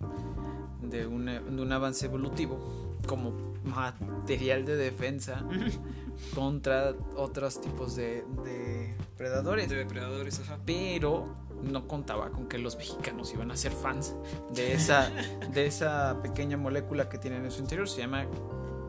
de, 0.91 1.07
un, 1.07 1.25
de 1.25 1.61
un 1.61 1.71
avance 1.71 2.05
evolutivo 2.05 2.59
como 3.07 3.31
material 3.63 4.65
de 4.65 4.75
defensa 4.75 5.43
contra 6.35 6.93
otros 7.15 7.61
tipos 7.61 7.95
de, 7.95 8.23
de 8.43 8.93
predadores. 9.17 9.69
de 9.69 9.77
depredadores, 9.77 10.39
ajá. 10.41 10.59
pero 10.65 11.25
no 11.63 11.87
contaba 11.87 12.29
con 12.31 12.47
que 12.47 12.57
los 12.57 12.75
mexicanos 12.77 13.33
iban 13.33 13.51
a 13.51 13.55
ser 13.55 13.71
fans 13.71 14.15
de 14.53 14.73
esa, 14.75 15.09
de 15.53 15.65
esa 15.65 16.21
pequeña 16.21 16.57
molécula 16.57 17.09
que 17.09 17.17
tienen 17.17 17.45
en 17.45 17.51
su 17.51 17.61
interior. 17.61 17.87
Se 17.87 18.01
llama, 18.01 18.25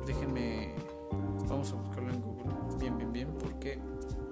déjenme, 0.07 0.75
vamos 1.49 1.71
a 1.73 1.75
buscarlo 1.77 2.11
en 2.13 2.21
Google, 2.21 2.53
bien, 2.79 2.97
bien, 2.99 3.13
bien, 3.13 3.29
porque 3.39 3.79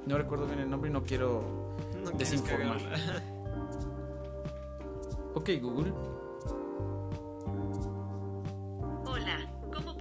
no 0.07 0.17
recuerdo 0.19 0.47
bien 0.47 0.61
el 0.61 0.71
nombre 0.71 0.91
y 0.91 0.93
no 0.93 1.03
quiero 1.05 1.75
No 2.05 2.11
desinformar. 2.13 2.81
Ok, 5.33 5.49
Google. 5.63 5.93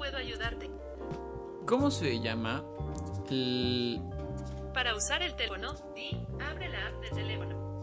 Puedo 0.10 0.18
ayudarte? 0.24 0.70
¿Cómo 1.68 1.92
se 1.92 2.20
llama? 2.20 2.64
el- 3.30 4.02
Para 4.74 4.96
usar 4.96 5.22
el 5.22 5.36
teléfono, 5.36 5.74
di, 5.96 6.18
abre 6.50 6.68
la 6.70 6.88
app 6.88 7.02
de 7.02 7.10
teléfono. 7.12 7.80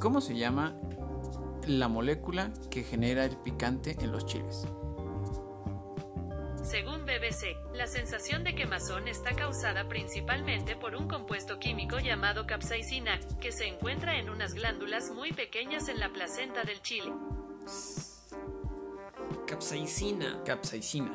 ¿Cómo 0.00 0.20
se 0.20 0.34
llama 0.36 0.76
la 1.68 1.86
molécula 1.88 2.50
que 2.70 2.82
genera 2.82 3.24
el 3.24 3.36
picante 3.36 3.96
en 4.00 4.10
los 4.10 4.26
chiles? 4.26 4.66
Según 6.64 7.04
BBC, 7.06 7.56
la 7.74 7.86
sensación 7.86 8.42
de 8.44 8.54
quemazón 8.56 9.06
está 9.06 9.34
causada 9.34 9.88
principalmente 9.88 10.74
por 10.74 10.96
un 10.96 11.06
compuesto 11.06 11.58
químico 11.60 11.98
llamado 12.00 12.46
capsaicina, 12.46 13.20
que 13.40 13.52
se 13.52 13.66
encuentra 13.68 14.18
en 14.18 14.30
unas 14.30 14.54
glándulas 14.54 15.10
muy 15.10 15.32
pequeñas 15.32 15.88
en 15.88 16.00
la 16.00 16.08
placenta 16.08 16.64
del 16.64 16.80
chile. 16.82 17.12
Capsaicina. 19.46 20.42
Capsaicina. 20.44 21.12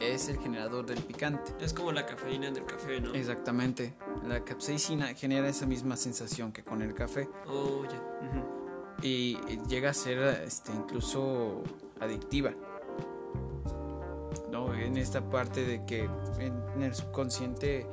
Es 0.00 0.28
el 0.28 0.38
generador 0.38 0.86
del 0.86 0.98
picante. 1.02 1.52
Es 1.60 1.74
como 1.74 1.92
la 1.92 2.06
cafeína 2.06 2.50
del 2.50 2.64
café, 2.64 3.00
¿no? 3.00 3.12
Exactamente. 3.14 3.94
La 4.26 4.42
capsaicina 4.42 5.08
genera 5.14 5.48
esa 5.48 5.66
misma 5.66 5.96
sensación 5.96 6.52
que 6.52 6.62
con 6.64 6.80
el 6.80 6.94
café 6.94 7.28
Oh, 7.46 7.84
ya. 7.84 8.00
Y 9.02 9.36
llega 9.68 9.90
a 9.90 9.94
ser 9.94 10.18
este, 10.44 10.72
incluso 10.72 11.62
adictiva. 12.00 12.52
¿No? 14.50 14.74
En 14.74 14.96
esta 14.96 15.28
parte 15.28 15.64
de 15.64 15.84
que 15.84 16.08
en, 16.38 16.82
el 16.82 16.94
subconsciente 16.94 17.86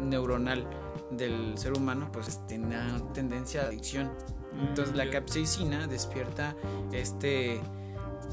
neuronal 0.00 0.66
del 1.10 1.56
ser 1.56 1.72
humano 1.76 2.10
pues 2.12 2.44
tiene 2.46 2.66
una 2.66 3.12
tendencia 3.12 3.62
a 3.62 3.66
adicción. 3.66 4.10
Entonces 4.60 4.94
Mm, 4.94 4.96
la 4.96 5.04
ya. 5.04 5.10
capsaicina 5.12 5.86
despierta 5.86 6.56
este 6.92 7.60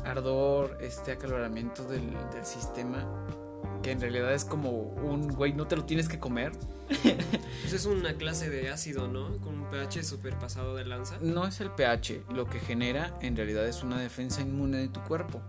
ardor, 0.08 0.78
este 0.82 1.12
acaloramiento 1.12 1.84
del, 1.84 2.12
del 2.32 2.46
sistema 2.46 3.06
que 3.82 3.92
en 3.92 4.02
realidad 4.02 4.34
es 4.34 4.46
como 4.46 4.70
un 4.72 5.28
güey, 5.28 5.54
no 5.54 5.68
te 5.68 5.76
lo 5.76 5.86
tienes 5.86 6.08
que 6.08 6.20
comer. 6.20 6.52
Pues 7.62 7.74
es 7.74 7.86
una 7.86 8.14
clase 8.14 8.50
de 8.50 8.70
ácido, 8.70 9.10
¿no? 9.10 9.36
Con 9.38 9.60
un 9.60 9.70
pH 9.70 10.04
súper 10.04 10.38
pasado 10.40 10.74
de 10.76 10.86
lanza. 10.86 11.18
No 11.20 11.46
es 11.46 11.60
el 11.60 11.70
pH, 11.72 12.24
lo 12.34 12.46
que 12.46 12.62
genera 12.62 13.18
en 13.20 13.36
realidad 13.36 13.68
es 13.68 13.84
una 13.84 14.00
defensa 14.00 14.42
inmune 14.42 14.78
de 14.78 14.88
tu 14.88 15.02
cuerpo. 15.02 15.42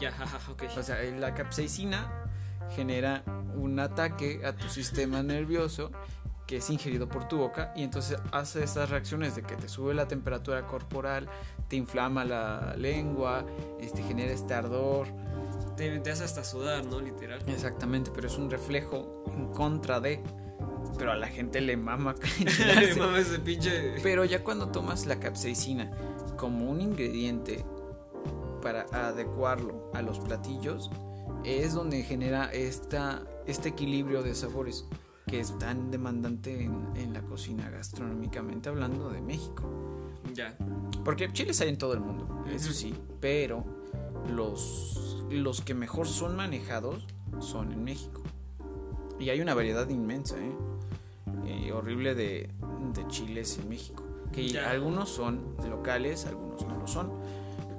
Ya, 0.00 0.12
ok. 0.50 0.64
O 0.76 0.82
sea, 0.82 1.00
la 1.02 1.34
capsaicina 1.34 2.26
genera 2.74 3.22
un 3.54 3.78
ataque 3.78 4.40
a 4.44 4.56
tu 4.56 4.68
sistema 4.68 5.22
nervioso 5.22 5.92
que 6.48 6.56
es 6.56 6.68
ingerido 6.68 7.08
por 7.08 7.28
tu 7.28 7.38
boca 7.38 7.72
y 7.76 7.84
entonces 7.84 8.18
hace 8.32 8.64
estas 8.64 8.90
reacciones 8.90 9.36
de 9.36 9.42
que 9.42 9.54
te 9.54 9.68
sube 9.68 9.94
la 9.94 10.08
temperatura 10.08 10.66
corporal, 10.66 11.28
te 11.70 11.76
inflama 11.76 12.24
la 12.24 12.74
lengua, 12.76 13.46
este 13.78 14.02
genera 14.02 14.32
este 14.32 14.52
ardor. 14.52 15.06
te, 15.76 16.00
te 16.00 16.10
hace 16.10 16.24
hasta 16.24 16.42
sudar, 16.42 16.84
¿no? 16.84 17.00
Literal. 17.00 17.40
Exactamente, 17.46 18.10
pero 18.12 18.26
es 18.26 18.36
un 18.36 18.50
reflejo 18.50 19.24
en 19.32 19.46
contra 19.52 20.00
de 20.00 20.20
pero 20.98 21.12
a 21.12 21.16
la 21.16 21.28
gente 21.28 21.60
le 21.60 21.76
mama 21.76 22.14
Mames, 22.98 23.28
ese 23.28 23.38
pinche. 23.38 23.94
Pero 24.02 24.24
ya 24.24 24.42
cuando 24.42 24.68
tomas 24.68 25.06
la 25.06 25.20
capsaicina 25.20 25.90
como 26.36 26.68
un 26.68 26.80
ingrediente 26.80 27.64
para 28.60 28.82
adecuarlo 28.92 29.90
a 29.94 30.02
los 30.02 30.18
platillos, 30.18 30.90
es 31.44 31.72
donde 31.72 32.02
genera 32.02 32.52
esta, 32.52 33.22
este 33.46 33.70
equilibrio 33.70 34.22
de 34.22 34.34
sabores 34.34 34.86
que 35.26 35.38
es 35.38 35.56
tan 35.58 35.90
demandante 35.90 36.64
en, 36.64 36.90
en 36.96 37.14
la 37.14 37.22
cocina 37.22 37.70
gastronómicamente 37.70 38.68
hablando 38.68 39.10
de 39.10 39.20
México. 39.20 39.99
Ya. 40.34 40.56
Porque 41.04 41.32
chiles 41.32 41.60
hay 41.60 41.68
en 41.70 41.78
todo 41.78 41.92
el 41.94 42.00
mundo, 42.00 42.44
eso 42.52 42.72
sí, 42.72 42.94
pero 43.20 43.64
los, 44.28 45.24
los 45.30 45.60
que 45.62 45.74
mejor 45.74 46.06
son 46.06 46.36
manejados 46.36 47.06
son 47.40 47.72
en 47.72 47.84
México. 47.84 48.22
Y 49.18 49.30
hay 49.30 49.40
una 49.40 49.54
variedad 49.54 49.88
inmensa, 49.88 50.36
¿eh? 50.38 50.52
Eh, 51.46 51.72
horrible 51.72 52.14
de, 52.14 52.50
de 52.94 53.06
chiles 53.08 53.58
en 53.58 53.68
México. 53.68 54.02
Que 54.32 54.48
Ya. 54.48 54.70
algunos 54.70 55.08
son 55.08 55.56
locales, 55.68 56.26
algunos 56.26 56.66
no 56.66 56.76
lo 56.78 56.86
son. 56.86 57.10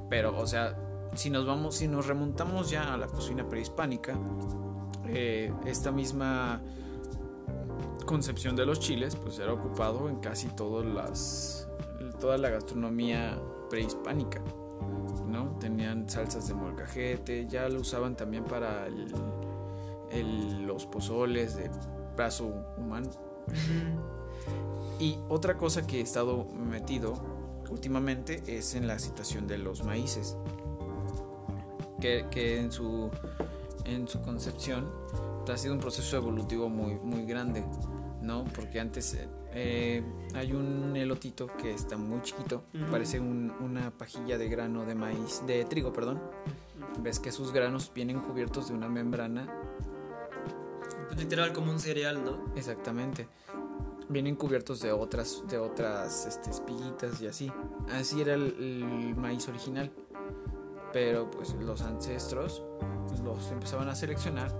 Pero, 0.10 0.38
o 0.38 0.46
sea, 0.46 0.78
si 1.16 1.30
nos 1.30 1.46
vamos, 1.46 1.76
si 1.76 1.88
nos 1.88 2.08
remontamos 2.08 2.70
ya 2.70 2.94
a 2.94 2.98
la 2.98 3.08
cocina 3.08 3.48
prehispánica, 3.48 4.18
eh, 5.08 5.54
esta 5.66 5.92
misma 5.92 6.62
concepción 8.06 8.56
de 8.56 8.66
los 8.66 8.80
chiles, 8.80 9.16
pues 9.16 9.40
era 9.40 9.54
ocupado 9.54 10.10
en 10.10 10.18
casi 10.20 10.48
todas 10.50 10.86
las, 10.86 11.68
toda 12.22 12.38
la 12.38 12.50
gastronomía 12.50 13.38
prehispánica, 13.70 14.42
¿no? 15.28 15.58
Tenían 15.60 16.08
salsas 16.10 16.48
de 16.48 16.54
molcajete, 16.54 17.48
ya 17.48 17.68
lo 17.68 17.82
usaban 17.82 18.16
también 18.16 18.46
para 18.46 18.88
el- 18.88 19.14
el- 20.12 20.64
los 20.66 20.86
pozoles 20.86 21.56
de 21.58 21.70
brazo 22.16 22.54
humano. 22.78 23.10
Y 25.00 25.18
otra 25.30 25.58
cosa 25.58 25.86
que 25.88 25.98
he 26.00 26.02
estado 26.02 26.46
metido 26.46 27.14
últimamente 27.70 28.44
es 28.48 28.76
en 28.76 28.86
la 28.88 29.00
situación 29.00 29.48
de 29.48 29.58
los 29.58 29.84
maíces. 29.84 30.38
Que, 32.00 32.26
que 32.32 32.60
en 32.60 32.72
su 32.72 33.10
en 33.86 34.08
su 34.08 34.22
concepción 34.22 34.90
ha 35.52 35.58
sido 35.58 35.74
un 35.74 35.80
proceso 35.80 36.16
evolutivo 36.18 36.70
muy, 36.70 36.96
muy 37.00 37.26
grande, 37.26 37.64
¿no? 38.22 38.44
Porque 38.56 38.80
antes 38.80 39.18
eh, 39.54 40.04
hay 40.36 40.54
un 40.54 40.96
elotito 40.96 41.48
que 41.58 41.74
está 41.74 41.98
muy 41.98 42.22
chiquito, 42.22 42.64
parece 42.90 43.20
un- 43.20 43.52
una 43.60 43.92
pajilla 43.92 44.38
de 44.38 44.48
grano 44.50 44.86
de 44.86 44.96
maíz, 44.96 45.44
de 45.48 45.66
trigo, 45.66 45.92
perdón. 45.92 46.20
Ves 47.00 47.20
que 47.20 47.32
sus 47.32 47.52
granos 47.52 47.92
vienen 47.94 48.20
cubiertos 48.22 48.68
de 48.70 48.74
una 48.74 48.90
membrana 48.90 49.48
Pues 51.08 51.20
literal 51.20 51.52
como 51.54 51.72
un 51.72 51.80
cereal, 51.80 52.24
¿no? 52.24 52.38
Exactamente. 52.56 53.28
Vienen 54.10 54.36
cubiertos 54.36 54.80
de 54.82 54.92
otras, 54.92 55.44
de 55.50 55.58
otras 55.58 56.26
este, 56.26 56.50
espiguitas 56.50 57.22
y 57.22 57.28
así. 57.28 57.52
Así 57.94 58.22
era 58.22 58.34
el, 58.34 58.56
el 58.60 59.16
maíz 59.16 59.48
original. 59.48 59.92
Pero 60.94 61.30
pues 61.32 61.54
los 61.56 61.82
ancestros 61.82 62.64
los 63.24 63.52
empezaban 63.52 63.88
a 63.90 63.96
seleccionar 63.96 64.52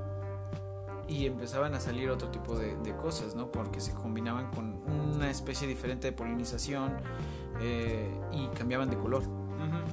y 1.08 1.26
empezaban 1.26 1.74
a 1.74 1.80
salir 1.80 2.10
otro 2.10 2.30
tipo 2.30 2.58
de, 2.58 2.76
de 2.78 2.96
cosas, 2.96 3.36
¿no? 3.36 3.52
Porque 3.52 3.82
se 3.82 3.94
combinaban 3.94 4.50
con 4.52 4.82
una 5.16 5.30
especie 5.30 5.68
diferente 5.68 6.08
de 6.08 6.14
polinización 6.14 6.98
eh, 7.60 8.10
y 8.32 8.48
cambiaban 8.48 8.90
de 8.90 8.98
color. 8.98 9.24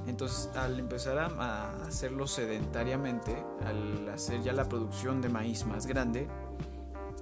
Entonces, 0.07 0.51
al 0.57 0.81
empezar 0.81 1.19
a, 1.19 1.27
a 1.27 1.87
hacerlo 1.87 2.27
sedentariamente, 2.27 3.37
al 3.67 4.09
hacer 4.09 4.41
ya 4.43 4.55
la 4.55 4.67
producción 4.67 5.21
de 5.21 5.29
maíz 5.29 5.67
más 5.67 5.87
grande, 5.87 6.27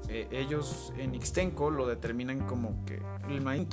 eh, 0.09 0.29
ellos 0.31 0.93
en 0.97 1.15
Ixtenco 1.17 1.71
lo 1.71 1.89
determinan 1.89 2.47
como 2.47 2.85
que 2.85 3.03
el 3.29 3.41
maíz, 3.41 3.67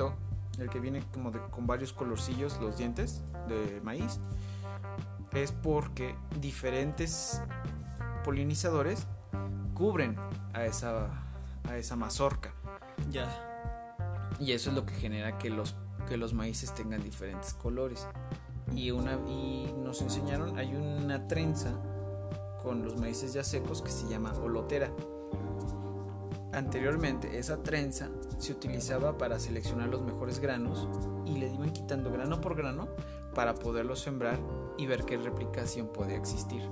el 0.58 0.70
que 0.70 0.80
viene 0.80 1.04
como 1.14 1.30
de- 1.30 1.40
con 1.52 1.68
varios 1.68 1.94
colorcillos, 1.94 2.60
los 2.62 2.78
dientes 2.78 3.22
de 3.48 3.80
maíz, 3.84 4.20
es 5.34 5.52
porque 5.52 6.16
diferentes 6.42 7.40
polinizadores 8.24 9.06
cubren 9.84 10.16
a 10.54 10.64
esa, 10.64 11.10
a 11.68 11.78
esa 11.78 11.98
mazorca. 11.98 12.54
Ya. 13.12 13.28
Y 14.40 14.54
eso 14.54 14.70
es 14.70 14.78
lo 14.78 14.86
que 14.86 14.94
genera 14.94 15.38
que 15.38 15.50
los, 15.50 15.76
que 16.08 16.16
los 16.16 16.34
maíces 16.34 16.74
tengan 16.74 17.04
diferentes 17.04 17.54
colores. 17.54 18.08
y, 18.74 18.92
una, 18.92 19.20
y 19.28 19.74
nos 19.84 20.02
enseñaron, 20.02 20.58
hay 20.58 20.74
una 20.74 21.28
trenza 21.28 21.74
con 22.64 22.86
los 22.86 22.96
maíces 22.96 23.34
ya 23.34 23.44
secos 23.44 23.82
que 23.82 23.92
se 23.92 24.08
llama 24.08 24.32
olotera. 24.42 24.90
Anteriormente 26.54 27.38
esa 27.38 27.62
trenza 27.62 28.10
se 28.38 28.54
utilizaba 28.54 29.18
para 29.18 29.38
seleccionar 29.38 29.90
los 29.90 30.02
mejores 30.02 30.40
granos 30.40 30.88
y 31.26 31.40
le 31.40 31.54
iban 31.54 31.74
quitando 31.74 32.10
grano 32.10 32.40
por 32.40 32.56
grano 32.56 32.88
para 33.36 33.54
poderlos 33.54 34.00
sembrar 34.00 34.40
y 34.78 34.86
ver 34.86 35.04
qué 35.04 35.18
replicación 35.18 35.88
podía 35.92 36.16
existir. 36.16 36.64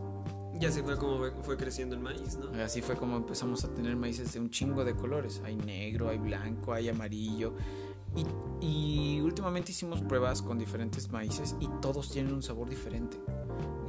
Y 0.61 0.65
así 0.65 0.81
fue 0.81 0.97
como 0.97 1.19
fue- 1.43 1.57
creciendo 1.57 1.95
el 1.95 2.01
maíz, 2.01 2.37
¿no? 2.37 2.51
Así 2.63 2.81
fue 2.81 2.95
como 2.95 3.17
empezamos 3.17 3.65
a 3.65 3.73
tener 3.73 3.95
maíces 3.95 4.31
de 4.33 4.39
un 4.39 4.49
chingo 4.49 4.85
de 4.85 4.95
colores. 4.95 5.41
Hay 5.43 5.55
negro, 5.55 6.09
hay 6.09 6.17
blanco, 6.19 6.73
hay 6.73 6.87
amarillo. 6.89 7.53
Y, 8.15 8.25
y 8.65 9.21
últimamente 9.21 9.71
hicimos 9.71 10.01
pruebas 10.01 10.41
con 10.41 10.59
diferentes 10.59 11.09
maíces 11.11 11.55
y 11.59 11.67
todos 11.81 12.11
tienen 12.11 12.33
un 12.33 12.43
sabor 12.43 12.69
diferente. 12.69 13.17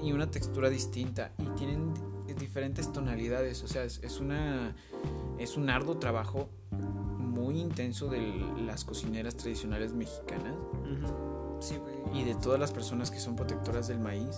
Y 0.02 0.12
una 0.12 0.30
textura 0.30 0.70
distinta. 0.70 1.32
Y 1.38 1.44
tienen 1.58 1.92
di- 2.26 2.34
diferentes 2.34 2.90
tonalidades. 2.92 3.62
O 3.64 3.68
sea, 3.68 3.84
es, 3.84 4.00
es 4.02 4.18
una, 4.20 4.74
es 5.38 5.56
un 5.56 5.68
arduo 5.68 5.98
trabajo 5.98 6.48
muy 6.70 7.58
intenso 7.60 8.08
de 8.08 8.20
las 8.64 8.84
cocineras 8.84 9.36
tradicionales 9.36 9.92
mexicanas 9.94 10.54
Ujú. 10.54 11.56
Sí, 11.60 11.76
güey. 11.78 12.20
y 12.20 12.24
de 12.24 12.34
todas 12.34 12.60
las 12.60 12.70
personas 12.72 13.10
que 13.10 13.18
son 13.18 13.36
protectoras 13.36 13.88
del 13.88 13.98
maíz. 14.00 14.36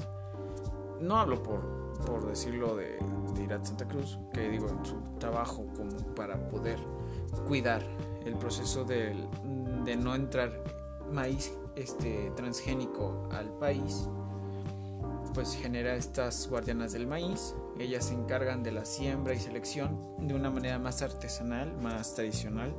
No 1.01 1.19
hablo 1.19 1.43
por, 1.43 1.84
por 2.07 2.27
decirlo 2.27 2.77
de, 2.77 2.99
de 3.35 3.65
Santa 3.65 3.87
Cruz, 3.87 4.19
que 4.33 4.49
digo, 4.49 4.69
en 4.69 4.85
su 4.85 4.97
trabajo 5.19 5.65
como 5.77 5.97
para 6.15 6.49
poder 6.49 6.79
cuidar 7.47 7.83
el 8.25 8.35
proceso 8.37 8.85
del- 8.85 9.29
de 9.85 9.97
no 9.97 10.15
entrar 10.15 10.62
maíz 11.12 11.53
este, 11.77 12.33
transgénico 12.37 13.29
al 13.33 13.49
país, 13.59 14.09
pues 15.35 15.55
genera 15.57 15.95
estas 15.97 16.49
guardianas 16.49 16.93
del 16.93 17.07
maíz. 17.07 17.55
Ellas 17.79 18.05
se 18.07 18.15
encargan 18.15 18.62
de 18.62 18.71
la 18.73 18.85
siembra 18.85 19.35
y 19.35 19.41
selección 19.41 19.99
de 20.21 20.35
una 20.35 20.51
manera 20.51 20.79
más 20.79 21.03
artesanal, 21.03 21.77
más 21.83 22.15
tradicional. 22.15 22.73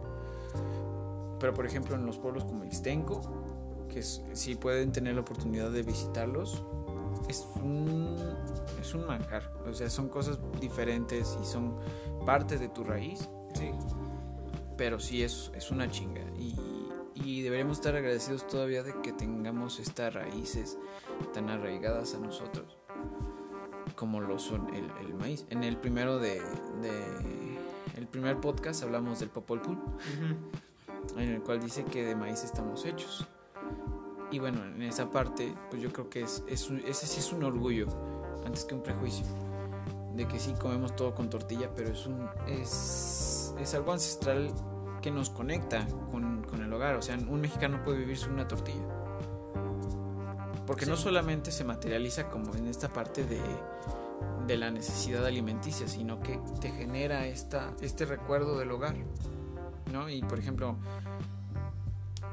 Pero 1.40 1.54
por 1.54 1.66
ejemplo 1.66 1.96
en 1.96 2.06
los 2.06 2.18
pueblos 2.18 2.46
como 2.46 2.64
Ixtenco, 2.64 3.22
que 3.90 4.02
si 4.02 4.56
pueden 4.56 4.92
tener 4.92 5.16
la 5.16 5.22
oportunidad 5.22 5.70
de 5.70 5.84
visitarlos, 5.84 6.64
es 7.28 7.48
un, 7.62 8.16
es 8.82 8.94
un 8.94 9.06
manjar. 9.08 9.52
O 9.70 9.74
sea, 9.74 9.90
son 9.90 10.10
cosas 10.10 10.40
diferentes 10.60 11.38
y 11.42 11.46
son 11.46 11.78
parte 12.26 12.58
de 12.58 12.70
tu 12.70 12.84
raíz, 12.84 13.30
Sí. 13.54 13.72
pero 14.78 15.00
sí 15.00 15.24
es, 15.24 15.52
es 15.56 15.72
una 15.72 15.90
chinga. 15.90 16.22
Y, 16.38 16.56
y 17.16 17.42
deberíamos 17.42 17.78
estar 17.78 17.96
agradecidos 17.96 18.46
todavía 18.48 18.84
de 18.84 18.94
que 19.02 19.14
tengamos 19.14 19.80
estas 19.80 20.14
raíces 20.14 20.78
tan 21.34 21.50
arraigadas 21.50 22.14
a 22.16 22.20
nosotros 22.20 22.78
como 23.96 24.20
lo 24.20 24.38
son 24.40 24.74
el, 24.76 24.90
el 25.08 25.14
maíz. 25.14 25.46
En 25.50 25.64
el 25.64 25.78
primero 25.78 26.20
de, 26.20 26.42
de- 26.82 27.58
el 27.96 28.08
primer 28.08 28.42
podcast 28.42 28.84
hablamos 28.84 29.20
del 29.22 29.30
Popol 29.30 29.60
Vuh, 29.60 29.78
en 31.18 31.30
el 31.30 31.42
cual 31.42 31.62
dice 31.62 31.86
que 31.86 32.04
de 32.04 32.14
maíz 32.16 32.44
estamos 32.44 32.84
hechos. 32.84 33.26
Y 34.32 34.40
bueno, 34.40 34.64
en 34.66 34.82
esa 34.82 35.10
parte, 35.10 35.54
pues 35.70 35.82
yo 35.82 35.92
creo 35.94 36.10
que 36.10 36.22
es, 36.22 36.44
es 36.48 36.70
un- 36.70 36.80
ese 36.80 37.06
sí 37.08 37.20
es 37.20 37.32
un 37.32 37.44
orgullo, 37.44 37.88
antes 38.46 38.66
que 38.66 38.74
un 38.76 38.82
prejuicio, 38.82 39.26
de 40.16 40.28
que 40.28 40.40
sí 40.40 40.54
comemos 40.60 40.96
todo 40.96 41.14
con 41.14 41.30
tortilla, 41.30 41.70
pero 41.76 41.90
es, 41.90 42.06
un, 42.08 42.28
es, 42.48 43.54
es 43.60 43.74
algo 43.76 43.92
ancestral 43.94 44.52
que 45.02 45.12
nos 45.12 45.30
conecta 45.30 45.86
con, 46.12 46.44
con 46.44 46.62
el 46.64 46.74
hogar. 46.74 46.96
O 46.96 47.02
sea, 47.02 47.16
un 47.18 47.40
mexicano 47.42 47.82
puede 47.84 48.00
vivir 48.00 48.18
sin 48.18 48.32
una 48.32 48.48
tortilla. 48.48 48.84
Porque 50.66 50.86
no 50.88 50.98
solamente 50.98 51.52
se 51.52 51.64
materializa 51.64 52.28
como 52.30 52.56
en 52.56 52.68
esta 52.68 52.92
parte 52.92 53.24
de, 53.24 53.40
de 54.48 54.58
la 54.58 54.72
necesidad 54.72 55.24
alimenticia, 55.26 55.88
sino 55.88 56.20
que 56.22 56.40
te 56.60 56.72
genera 56.72 57.28
esta, 57.28 57.72
este 57.82 58.06
recuerdo 58.06 58.58
del 58.58 58.72
hogar. 58.72 58.96
¿no? 59.94 60.10
Y 60.10 60.22
por 60.24 60.40
ejemplo, 60.40 60.76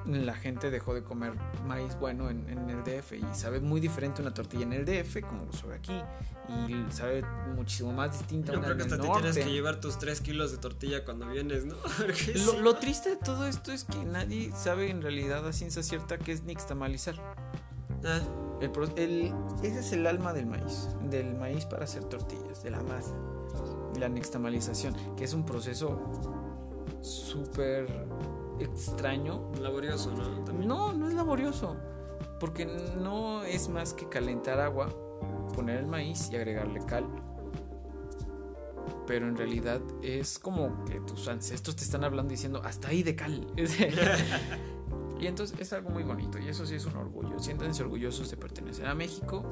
la 0.07 0.35
gente 0.35 0.71
dejó 0.71 0.95
de 0.95 1.03
comer 1.03 1.33
maíz 1.67 1.97
bueno 1.99 2.29
en, 2.31 2.49
en 2.49 2.69
el 2.71 2.83
DF 2.83 3.13
y 3.13 3.25
sabe 3.35 3.61
muy 3.61 3.81
diferente 3.81 4.21
una 4.23 4.35
tortilla 4.35 4.65
en 4.65 4.73
el 4.73 4.85
DF 4.85 5.21
como 5.29 5.45
lo 5.47 5.53
sabe 5.53 5.75
aquí 5.77 6.01
y 6.69 6.93
sabe 6.93 7.23
muchísimo 7.55 7.93
más 7.93 8.19
distinta 8.19 8.53
Yo 8.53 8.59
una 8.59 8.67
creo 8.67 8.77
que 8.79 8.83
hasta 8.83 8.97
te 8.97 9.03
tienes 9.03 9.23
norte. 9.23 9.43
que 9.45 9.53
llevar 9.53 9.81
tus 9.81 9.99
3 9.99 10.21
kilos 10.21 10.51
de 10.51 10.59
tortilla 10.59 11.05
cuando 11.05 11.27
vienes, 11.29 11.65
¿no? 11.65 11.77
Lo, 12.07 12.13
sí. 12.15 12.33
lo 12.61 12.75
triste 12.77 13.11
de 13.11 13.17
todo 13.17 13.47
esto 13.47 13.71
es 13.73 13.85
que 13.85 14.05
nadie 14.05 14.51
sabe 14.53 14.91
en 14.91 15.03
realidad 15.03 15.47
a 15.47 15.53
ciencia 15.53 15.83
cierta 15.85 16.19
qué 16.19 16.33
es 16.33 16.43
nixtamalizar. 16.43 17.15
Ah, 18.05 18.21
El, 18.61 18.71
el- 18.99 19.35
ese 19.63 19.79
es 19.79 19.93
el 19.93 20.07
alma 20.09 20.33
del 20.33 20.47
maíz, 20.47 20.89
del 21.05 21.35
maíz 21.37 21.65
para 21.65 21.85
hacer 21.85 22.05
tortillas, 22.05 22.63
de 22.65 22.71
la 22.71 22.83
masa. 22.83 23.15
La 24.01 24.09
nixtamalización, 24.09 24.95
que 25.17 25.23
es 25.25 25.35
un 25.35 25.47
proceso 25.47 25.97
súper 27.03 27.87
extraño 28.59 29.51
laborioso, 29.61 30.13
¿no? 30.13 30.45
También. 30.45 30.69
No, 30.69 30.93
no 30.93 31.09
es 31.09 31.15
laborioso. 31.15 31.77
Porque 32.41 32.67
no 32.67 33.43
es 33.45 33.69
más 33.69 33.95
que 33.95 34.09
calentar 34.09 34.61
agua, 34.61 34.89
poner 35.55 35.79
el 35.79 35.87
maíz 35.87 36.29
y 36.33 36.37
agregarle 36.37 36.85
cal. 36.87 37.07
Pero 39.07 39.29
en 39.29 39.37
realidad 39.37 39.81
es 40.03 40.39
como 40.39 40.85
que 40.85 41.01
tus 41.01 41.29
ancestros 41.29 41.77
te 41.77 41.85
están 41.85 42.05
hablando 42.05 42.31
diciendo 42.31 42.63
hasta 42.65 42.89
ahí 42.89 43.03
de 43.03 43.15
cal. 43.15 43.47
y 45.21 45.27
entonces 45.27 45.59
es 45.61 45.73
algo 45.73 45.91
muy 45.91 46.03
bonito 46.03 46.39
y 46.39 46.49
eso 46.49 46.67
sí 46.67 46.75
es 46.75 46.87
un 46.87 46.97
orgullo. 46.97 47.39
Siéntanse 47.39 47.83
orgullosos 47.83 48.31
de 48.31 48.37
pertenecer 48.37 48.87
a 48.87 48.95
México. 48.95 49.45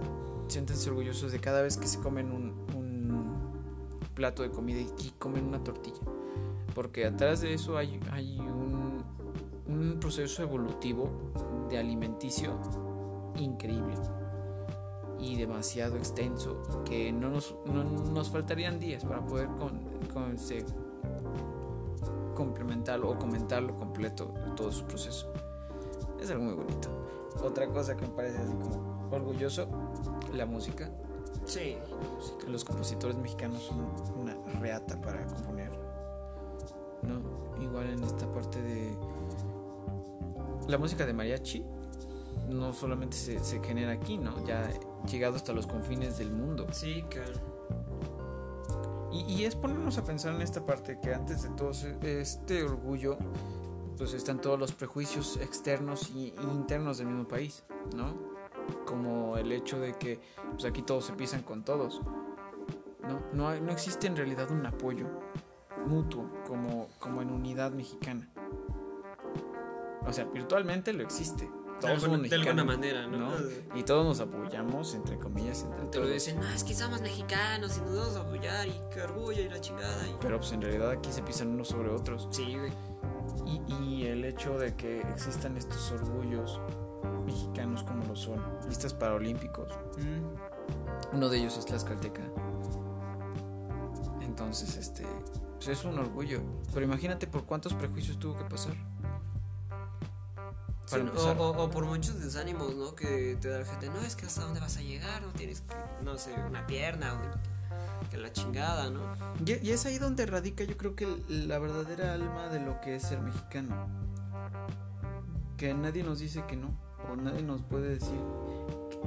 Siéntanse 0.49 0.91
orgullosos 0.91 1.31
de 1.33 1.41
cada 1.41 1.63
vez 1.63 1.77
que 1.77 1.87
se 1.87 2.01
comen 2.01 2.33
un, 2.33 2.67
un 2.75 4.11
plato 4.15 4.43
de 4.43 4.51
comida 4.51 4.81
y, 4.81 4.91
y 5.05 5.11
comen 5.19 5.47
una 5.47 5.63
tortilla. 5.63 6.01
Porque 6.75 7.05
atrás 7.05 7.41
de 7.41 7.55
eso 7.55 7.77
hay, 7.77 8.01
hay 8.11 8.39
un, 8.39 8.90
un 9.71 9.99
proceso 10.01 10.43
evolutivo 10.43 11.09
de 11.69 11.79
alimenticio 11.79 12.53
increíble 13.37 13.95
y 15.19 15.37
demasiado 15.37 15.97
extenso 15.97 16.63
que 16.85 17.13
no 17.13 17.29
nos, 17.31 17.55
no 17.67 17.85
nos 17.85 18.31
faltarían 18.31 18.79
días 18.81 19.05
para 19.05 19.25
poder 19.25 19.49
con, 19.59 19.81
con- 20.13 20.39
se- 20.39 20.65
complementarlo 22.35 23.11
o 23.11 23.19
comentarlo 23.19 23.77
completo 23.79 24.33
todo 24.57 24.73
su 24.73 24.85
proceso. 24.87 25.31
Es 26.21 26.31
algo 26.31 26.45
muy 26.45 26.55
bonito. 26.55 26.89
Otra 27.45 27.67
cosa 27.69 27.97
que 27.97 28.07
me 28.07 28.13
parece 28.15 28.39
así 28.39 28.53
como 28.53 29.09
orgulloso, 29.11 29.67
la 30.35 30.47
música. 30.47 30.91
Sí. 31.45 31.77
Los 32.49 32.65
compositores 32.65 33.17
mexicanos 33.17 33.63
son 33.63 33.79
una 34.21 34.35
reata 34.61 35.01
para 35.01 35.27
componer. 35.27 35.71
¿No? 37.03 37.21
Igual 37.63 37.91
en 37.91 38.05
esta 38.05 38.31
parte 38.33 38.61
de 38.63 38.95
la 40.69 40.79
música 40.79 41.05
de 41.07 41.13
mariachi 41.13 41.65
no 42.49 42.73
solamente 42.73 43.17
se, 43.17 43.39
se 43.45 43.63
genera 43.63 43.93
aquí, 43.93 44.19
¿no? 44.19 44.45
Ya 44.45 44.69
llegado 45.11 45.37
hasta 45.37 45.53
los 45.53 45.67
confines 45.67 46.19
del 46.19 46.33
mundo. 46.33 46.67
Sí, 46.73 47.05
claro. 47.09 47.33
Y, 49.13 49.21
y 49.33 49.45
es 49.45 49.57
ponernos 49.57 49.99
a 49.99 50.05
pensar 50.05 50.35
en 50.35 50.43
esta 50.43 50.65
parte 50.65 50.99
que 51.03 51.13
antes 51.15 51.43
de 51.43 51.49
todo 51.51 51.71
este 52.03 52.63
orgullo, 52.63 53.19
pues 53.97 54.15
están 54.15 54.41
todos 54.41 54.59
los 54.59 54.73
prejuicios 54.73 55.37
externos 55.39 56.11
y 56.15 56.33
internos 56.53 56.99
del 56.99 57.09
mismo 57.09 57.27
país, 57.27 57.65
¿no? 57.97 58.15
Como 58.87 59.37
el 59.37 59.51
hecho 59.53 59.79
de 59.81 59.95
que 59.95 60.21
pues 60.53 60.65
aquí 60.65 60.83
todos 60.83 61.05
se 61.07 61.13
pisan 61.15 61.43
con 61.43 61.65
todos, 61.65 62.01
¿no? 63.03 63.21
No, 63.33 63.49
hay- 63.49 63.61
no 63.61 63.73
existe 63.73 64.07
en 64.07 64.17
realidad 64.17 64.51
un 64.51 64.65
apoyo 64.65 65.07
mutuo 65.87 66.29
como, 66.47 66.89
como 67.01 67.21
en 67.23 67.31
unidad 67.31 67.73
mexicana. 67.73 68.29
O 70.07 70.13
sea, 70.13 70.25
virtualmente 70.25 70.93
lo 70.93 71.03
existe. 71.03 71.45
De 71.45 71.87
Todos 71.87 72.03
alguna, 72.05 72.17
somos 72.19 72.31
de 72.31 72.37
alguna 72.37 72.65
manera, 72.65 73.07
¿no? 73.07 73.19
¿no? 73.31 73.35
Y 73.75 73.83
todos 73.85 74.05
nos 74.05 74.21
apoyamos, 74.21 74.95
entre 74.95 75.19
comillas, 75.19 75.63
entre 75.63 75.79
Te 75.79 75.99
lo 75.99 76.05
todos. 76.05 76.13
dicen, 76.13 76.39
ah, 76.43 76.53
es 76.55 76.63
que 76.65 76.75
somos 76.75 77.01
mexicanos 77.01 77.79
y 77.79 77.81
nos 77.81 77.97
vamos 77.97 78.17
a 78.17 78.21
apoyar 78.21 78.69
y 78.69 78.79
qué 78.93 79.01
orgullo 79.03 79.41
y 79.41 79.49
la 79.49 79.61
chingada. 79.61 80.07
Y... 80.09 80.15
Pero 80.21 80.39
pues 80.39 80.53
en 80.53 80.61
realidad 80.61 80.91
aquí 80.91 81.11
se 81.11 81.23
pisan 81.23 81.49
unos 81.49 81.69
sobre 81.69 81.89
otros. 81.91 82.29
Sí, 82.31 82.55
güey. 82.59 82.73
Y, 83.47 83.73
y 83.83 84.07
el 84.09 84.25
hecho 84.27 84.59
de 84.59 84.75
que 84.75 85.01
existan 85.01 85.57
estos 85.57 85.91
orgullos 85.93 86.61
mexicanos 87.25 87.83
como 87.85 88.05
lo 88.05 88.15
son, 88.17 88.43
listas 88.69 88.93
paralímpicos, 88.93 89.73
Mm. 89.99 91.15
uno 91.17 91.29
de 91.31 91.39
ellos 91.39 91.57
es 91.57 91.65
Tlaxcalteca. 91.65 92.23
Entonces, 94.21 94.77
este, 94.77 95.07
pues 95.55 95.69
es 95.69 95.85
un 95.85 95.99
orgullo. 95.99 96.41
Pero 96.73 96.85
imagínate 96.85 97.27
por 97.27 97.45
cuántos 97.45 97.75
prejuicios 97.75 98.19
tuvo 98.19 98.37
que 98.37 98.45
pasar. 98.45 98.75
Para 100.91 101.03
empezar. 101.03 101.37
o, 101.39 101.51
o- 101.51 101.65
o 101.65 101.71
por 101.71 101.85
muchos 101.85 102.21
desánimos, 102.21 102.75
¿no? 102.75 102.95
Que 102.95 103.37
te 103.41 103.49
da 103.49 103.59
la 103.61 103.65
gente, 103.65 103.89
no, 103.89 104.01
es 104.01 104.17
que 104.17 104.27
hasta 104.27 104.43
dónde 104.43 104.61
vas 104.61 104.77
a 104.77 104.81
llegar, 104.83 105.23
no 105.23 105.33
tienes, 105.33 105.63
no 106.03 106.19
sé, 106.19 106.35
una 106.49 106.67
pierna 106.67 107.15
o 107.15 108.11
que 108.11 108.17
la 108.17 108.33
chingada, 108.33 108.91
¿no? 108.91 109.01
Y, 109.47 109.67
y 109.69 109.71
es 109.71 109.87
ahí 109.87 109.99
donde 109.99 110.27
radica 110.27 110.65
yo 110.65 110.77
creo 110.77 110.97
que 110.97 111.07
la 111.29 111.59
verdadera 111.59 112.15
alma 112.15 112.49
de 112.49 112.61
lo 112.61 112.81
que 112.81 112.97
es 112.97 113.03
ser 113.05 113.21
mexicano. 113.21 113.87
Que 115.57 115.75
nadie 115.75 116.03
nos 116.03 116.19
dice 116.19 116.45
que 116.49 116.57
no, 116.57 116.69
o 117.13 117.17
nadie 117.17 117.43
nos 117.43 117.63
puede 117.63 117.91
decir 117.91 118.19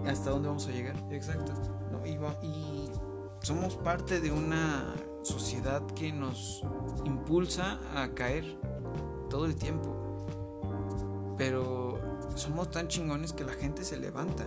hasta 0.07 0.29
dónde 0.29 0.47
vamos 0.47 0.67
a 0.67 0.71
llegar. 0.71 0.95
Exacto. 1.11 1.51
¿no? 1.91 2.05
Y, 2.05 2.17
va- 2.17 2.37
y 2.43 2.89
somos 3.41 3.75
parte 3.75 4.21
de 4.21 4.31
una 4.31 4.93
sociedad 5.23 5.81
que 5.95 6.11
nos 6.13 6.61
impulsa 7.05 7.79
a 7.95 8.09
caer 8.13 8.57
todo 9.29 9.45
el 9.45 9.55
tiempo. 9.55 10.02
Pero 11.37 11.99
somos 12.35 12.69
tan 12.71 12.87
chingones 12.87 13.33
que 13.33 13.43
la 13.43 13.53
gente 13.53 13.83
se 13.83 13.97
levanta. 13.97 14.45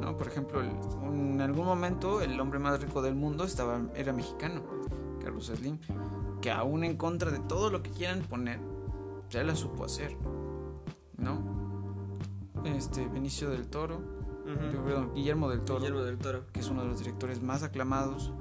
¿no? 0.00 0.16
Por 0.16 0.26
ejemplo, 0.26 0.60
el- 0.60 0.70
en 1.04 1.40
algún 1.42 1.66
momento 1.66 2.22
el 2.22 2.40
hombre 2.40 2.58
más 2.58 2.80
rico 2.80 3.02
del 3.02 3.14
mundo 3.14 3.44
estaba, 3.44 3.80
era 3.94 4.12
mexicano, 4.12 4.62
Carlos 5.22 5.46
Slim, 5.54 5.78
que 6.40 6.50
aún 6.50 6.82
en 6.84 6.96
contra 6.96 7.30
de 7.30 7.40
todo 7.40 7.68
lo 7.70 7.82
que 7.82 7.90
quieran 7.90 8.20
poner, 8.22 8.58
ya 9.28 9.44
la 9.44 9.54
supo 9.54 9.84
hacer. 9.84 10.16
¿No? 11.18 11.40
Este, 12.64 13.06
Benicio 13.06 13.50
del 13.50 13.68
Toro, 13.68 14.00
perdón, 14.84 15.12
Guillermo 15.14 15.48
del 15.50 15.60
Toro 15.60 15.78
Guillermo 15.80 16.02
del 16.02 16.18
Toro. 16.18 16.44
que 16.52 16.60
es 16.60 16.68
uno 16.70 16.82
de 16.82 16.88
los 16.88 16.98
directores 16.98 17.42
más 17.42 17.62
aclamados. 17.62 18.32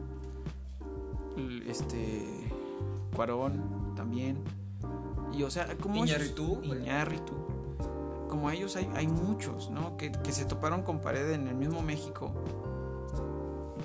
Este. 1.68 2.50
Cuarón 3.16 3.94
también. 3.96 4.38
Y 5.34 5.44
o 5.44 5.50
sea, 5.50 5.68
como. 5.78 5.96
Güey. 5.96 6.80
Iñárritu. 6.80 7.34
Como 8.30 8.50
ellos 8.50 8.76
hay, 8.76 8.90
hay 8.96 9.08
muchos, 9.08 9.70
¿no? 9.70 9.98
Que, 9.98 10.12
que 10.12 10.32
se 10.32 10.46
toparon 10.46 10.84
con 10.84 11.02
pared 11.02 11.32
en 11.32 11.48
el 11.48 11.56
mismo 11.56 11.82
México. 11.82 12.32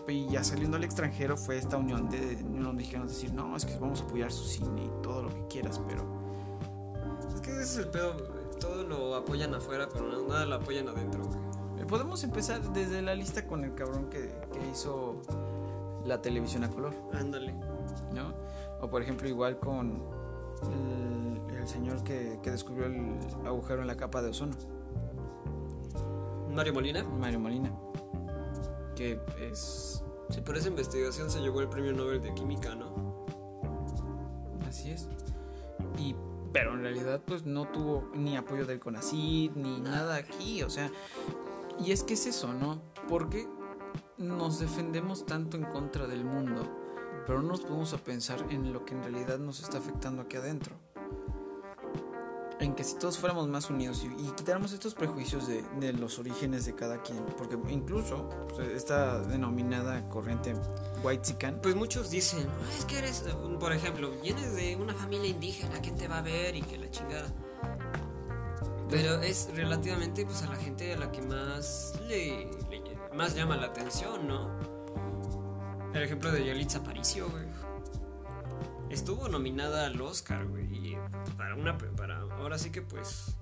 Y 0.08 0.28
ya 0.28 0.44
saliendo 0.44 0.76
al 0.76 0.84
extranjero 0.84 1.36
fue 1.36 1.56
esta 1.56 1.76
unión 1.76 2.08
de 2.08 2.38
unos 2.44 2.74
mexicanos 2.74 3.08
decir, 3.08 3.32
no, 3.32 3.56
es 3.56 3.64
que 3.64 3.76
vamos 3.76 4.02
a 4.02 4.04
apoyar 4.04 4.30
su 4.30 4.44
cine 4.44 4.84
y 4.84 5.02
todo 5.02 5.24
lo 5.24 5.28
que 5.30 5.46
quieras, 5.48 5.80
pero. 5.88 6.04
Es 7.34 7.40
que 7.40 7.50
ese 7.50 7.62
es 7.62 7.76
el 7.78 7.88
pedo. 7.88 8.16
Todo 8.60 8.84
lo 8.84 9.16
apoyan 9.16 9.52
afuera, 9.54 9.88
pero 9.92 10.26
nada 10.28 10.46
lo 10.46 10.54
apoyan 10.54 10.88
adentro. 10.88 11.22
Eh, 11.78 11.84
Podemos 11.84 12.22
empezar 12.22 12.62
desde 12.72 13.02
la 13.02 13.14
lista 13.14 13.46
con 13.46 13.64
el 13.64 13.74
cabrón 13.74 14.08
que, 14.08 14.32
que 14.52 14.70
hizo 14.70 15.20
la 16.04 16.22
televisión 16.22 16.62
a 16.64 16.70
color. 16.70 16.94
Ándale. 17.12 17.52
¿no? 18.14 18.32
O 18.80 18.88
por 18.88 19.02
ejemplo 19.02 19.28
igual 19.28 19.58
con 19.58 20.02
el, 20.62 21.56
el 21.56 21.68
señor 21.68 22.02
que, 22.02 22.38
que 22.42 22.50
descubrió 22.50 22.86
el 22.86 23.18
agujero 23.44 23.82
en 23.82 23.86
la 23.86 23.96
capa 23.96 24.22
de 24.22 24.30
ozono, 24.30 24.54
Mario 26.54 26.72
Molina. 26.72 27.04
Mario 27.04 27.40
Molina, 27.40 27.70
que 28.94 29.20
es 29.40 30.02
Sí, 30.30 30.40
por 30.40 30.56
esa 30.56 30.68
investigación 30.68 31.30
se 31.30 31.40
llevó 31.40 31.60
el 31.60 31.68
premio 31.68 31.92
Nobel 31.92 32.20
de 32.20 32.34
Química, 32.34 32.74
¿no? 32.74 33.26
así 34.66 34.90
es. 34.90 35.08
Y 35.98 36.14
pero 36.52 36.74
en 36.74 36.82
realidad 36.82 37.20
pues 37.24 37.44
no 37.44 37.66
tuvo 37.66 38.10
ni 38.14 38.36
apoyo 38.36 38.66
del 38.66 38.80
CONACYT 38.80 39.54
ni 39.56 39.78
nada 39.80 40.16
aquí, 40.16 40.62
o 40.62 40.70
sea, 40.70 40.90
y 41.78 41.92
es 41.92 42.02
que 42.02 42.14
es 42.14 42.26
eso, 42.26 42.52
¿no? 42.52 42.80
Porque 43.08 43.46
nos 44.16 44.58
defendemos 44.58 45.26
tanto 45.26 45.56
en 45.56 45.64
contra 45.64 46.06
del 46.06 46.24
mundo, 46.24 46.66
pero 47.26 47.42
no 47.42 47.48
nos 47.48 47.60
podemos 47.60 47.92
a 47.92 47.98
pensar 47.98 48.44
en 48.50 48.72
lo 48.72 48.84
que 48.84 48.94
en 48.94 49.02
realidad 49.02 49.38
nos 49.38 49.60
está 49.62 49.78
afectando 49.78 50.22
aquí 50.22 50.36
adentro. 50.36 50.76
En 52.58 52.74
que 52.74 52.84
si 52.84 52.96
todos 52.96 53.18
fuéramos 53.18 53.48
más 53.48 53.68
unidos 53.68 54.02
y, 54.02 54.06
y 54.06 54.30
quitáramos 54.30 54.72
estos 54.72 54.94
prejuicios 54.94 55.46
de, 55.46 55.62
de 55.78 55.92
los 55.92 56.18
orígenes 56.18 56.64
de 56.64 56.74
cada 56.74 57.02
quien, 57.02 57.22
porque 57.36 57.58
incluso 57.70 58.30
pues, 58.54 58.68
esta 58.68 59.20
denominada 59.20 60.08
corriente 60.08 60.54
white 61.02 61.36
Pues 61.62 61.76
muchos 61.76 62.08
dicen, 62.10 62.46
"Ah, 62.48 62.74
es 62.78 62.86
que 62.86 62.98
eres, 62.98 63.24
por 63.60 63.72
ejemplo, 63.72 64.10
vienes 64.22 64.56
de 64.56 64.74
una 64.76 64.94
familia 64.94 65.28
indígena, 65.28 65.80
¿quién 65.82 65.96
te 65.96 66.08
va 66.08 66.18
a 66.18 66.22
ver? 66.22 66.56
Y 66.56 66.62
que 66.62 66.78
la 66.78 66.90
chingada. 66.90 67.26
Pero 68.88 69.20
es 69.20 69.50
relativamente 69.54 70.24
pues 70.24 70.42
a 70.42 70.46
la 70.46 70.56
gente 70.56 70.94
a 70.94 70.96
la 70.96 71.10
que 71.12 71.20
más 71.20 71.92
le, 72.08 72.46
le- 72.70 72.82
más 73.14 73.34
llama 73.34 73.56
la 73.58 73.66
atención, 73.66 74.26
¿no? 74.26 74.75
El 75.96 76.02
ejemplo 76.02 76.30
de 76.30 76.44
Yalitza 76.44 76.78
Aparicio, 76.78 77.28
güey. 77.30 77.44
Estuvo 78.90 79.28
nominada 79.28 79.86
al 79.86 80.00
Oscar, 80.00 80.46
güey, 80.46 80.96
para 81.36 81.54
una 81.54 81.76
para 81.78 82.20
ahora 82.20 82.58
sí 82.58 82.70
que 82.70 82.82
pues 82.82 83.36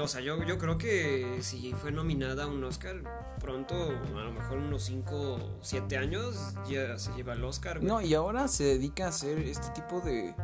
o 0.00 0.08
sea, 0.08 0.20
yo, 0.20 0.42
yo 0.44 0.58
creo 0.58 0.78
que 0.78 1.38
si 1.42 1.72
fue 1.74 1.92
nominada 1.92 2.44
a 2.44 2.46
un 2.46 2.62
Oscar, 2.64 3.02
pronto, 3.40 3.74
a 3.74 4.20
lo 4.20 4.32
mejor 4.32 4.58
unos 4.58 4.84
5 4.84 5.14
o 5.14 5.58
7 5.60 5.96
años, 5.96 6.54
ya 6.68 6.98
se 6.98 7.12
lleva 7.14 7.34
el 7.34 7.44
Oscar, 7.44 7.78
güey. 7.78 7.88
No, 7.88 8.00
y 8.00 8.14
ahora 8.14 8.48
se 8.48 8.64
dedica 8.64 9.06
a 9.06 9.08
hacer 9.08 9.38
este 9.38 9.68
tipo 9.70 10.00
de. 10.00 10.34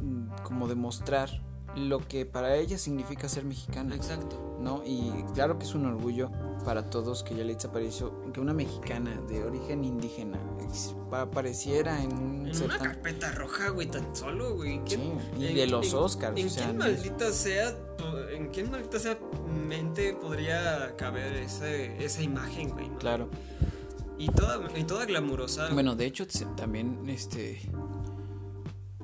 mm, 0.00 0.28
como 0.42 0.68
demostrar 0.68 1.30
lo 1.76 1.98
que 2.06 2.24
para 2.26 2.56
ella 2.56 2.78
significa 2.78 3.28
ser 3.28 3.44
mexicana, 3.44 3.94
Exacto. 3.96 4.58
¿no? 4.60 4.82
Y 4.86 5.10
claro 5.34 5.58
que 5.58 5.64
es 5.64 5.74
un 5.74 5.86
orgullo 5.86 6.30
para 6.64 6.88
todos 6.88 7.22
que 7.22 7.34
Yalitza 7.34 7.68
apareció 7.68 8.32
que 8.32 8.40
una 8.40 8.54
mexicana 8.54 9.20
de 9.28 9.42
origen 9.44 9.84
indígena 9.84 10.38
apareciera 11.12 12.02
en 12.02 12.12
un 12.12 12.46
En 12.48 12.62
una 12.62 12.78
carpeta 12.78 13.32
roja, 13.32 13.68
güey, 13.70 13.86
tan 13.88 14.14
solo, 14.14 14.54
güey. 14.54 14.80
¿Quién- 14.84 15.00
Sí, 15.36 15.42
y 15.42 15.46
en- 15.48 15.54
de 15.56 15.66
los 15.66 15.88
en- 15.92 15.98
Oscars, 15.98 16.38
¿En 16.40 16.46
o 16.46 16.50
sea, 16.50 16.70
es- 16.70 16.74
maldita 16.76 17.32
sea, 17.32 17.76
en 18.32 18.48
quién 18.48 18.70
maldita 18.70 18.98
sea 18.98 19.18
mente 19.66 20.14
podría 20.14 20.94
caber 20.96 21.34
ese, 21.34 22.02
esa 22.04 22.22
imagen, 22.22 22.70
güey? 22.70 22.88
¿no? 22.88 22.98
Claro. 22.98 23.28
Y 24.16 24.28
toda, 24.28 24.60
y 24.78 24.84
toda 24.84 25.04
glamurosa. 25.06 25.70
Bueno, 25.72 25.96
de 25.96 26.06
hecho, 26.06 26.24
también 26.56 27.08
este. 27.08 27.60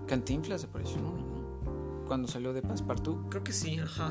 Cantinflas 0.07 0.65
apareció. 0.65 0.97
¿no? 1.01 1.30
Cuando 2.11 2.27
salió 2.27 2.53
de 2.53 2.61
Passepartout 2.61 3.29
Creo 3.29 3.45
que 3.45 3.53
sí, 3.53 3.79
ajá. 3.79 4.11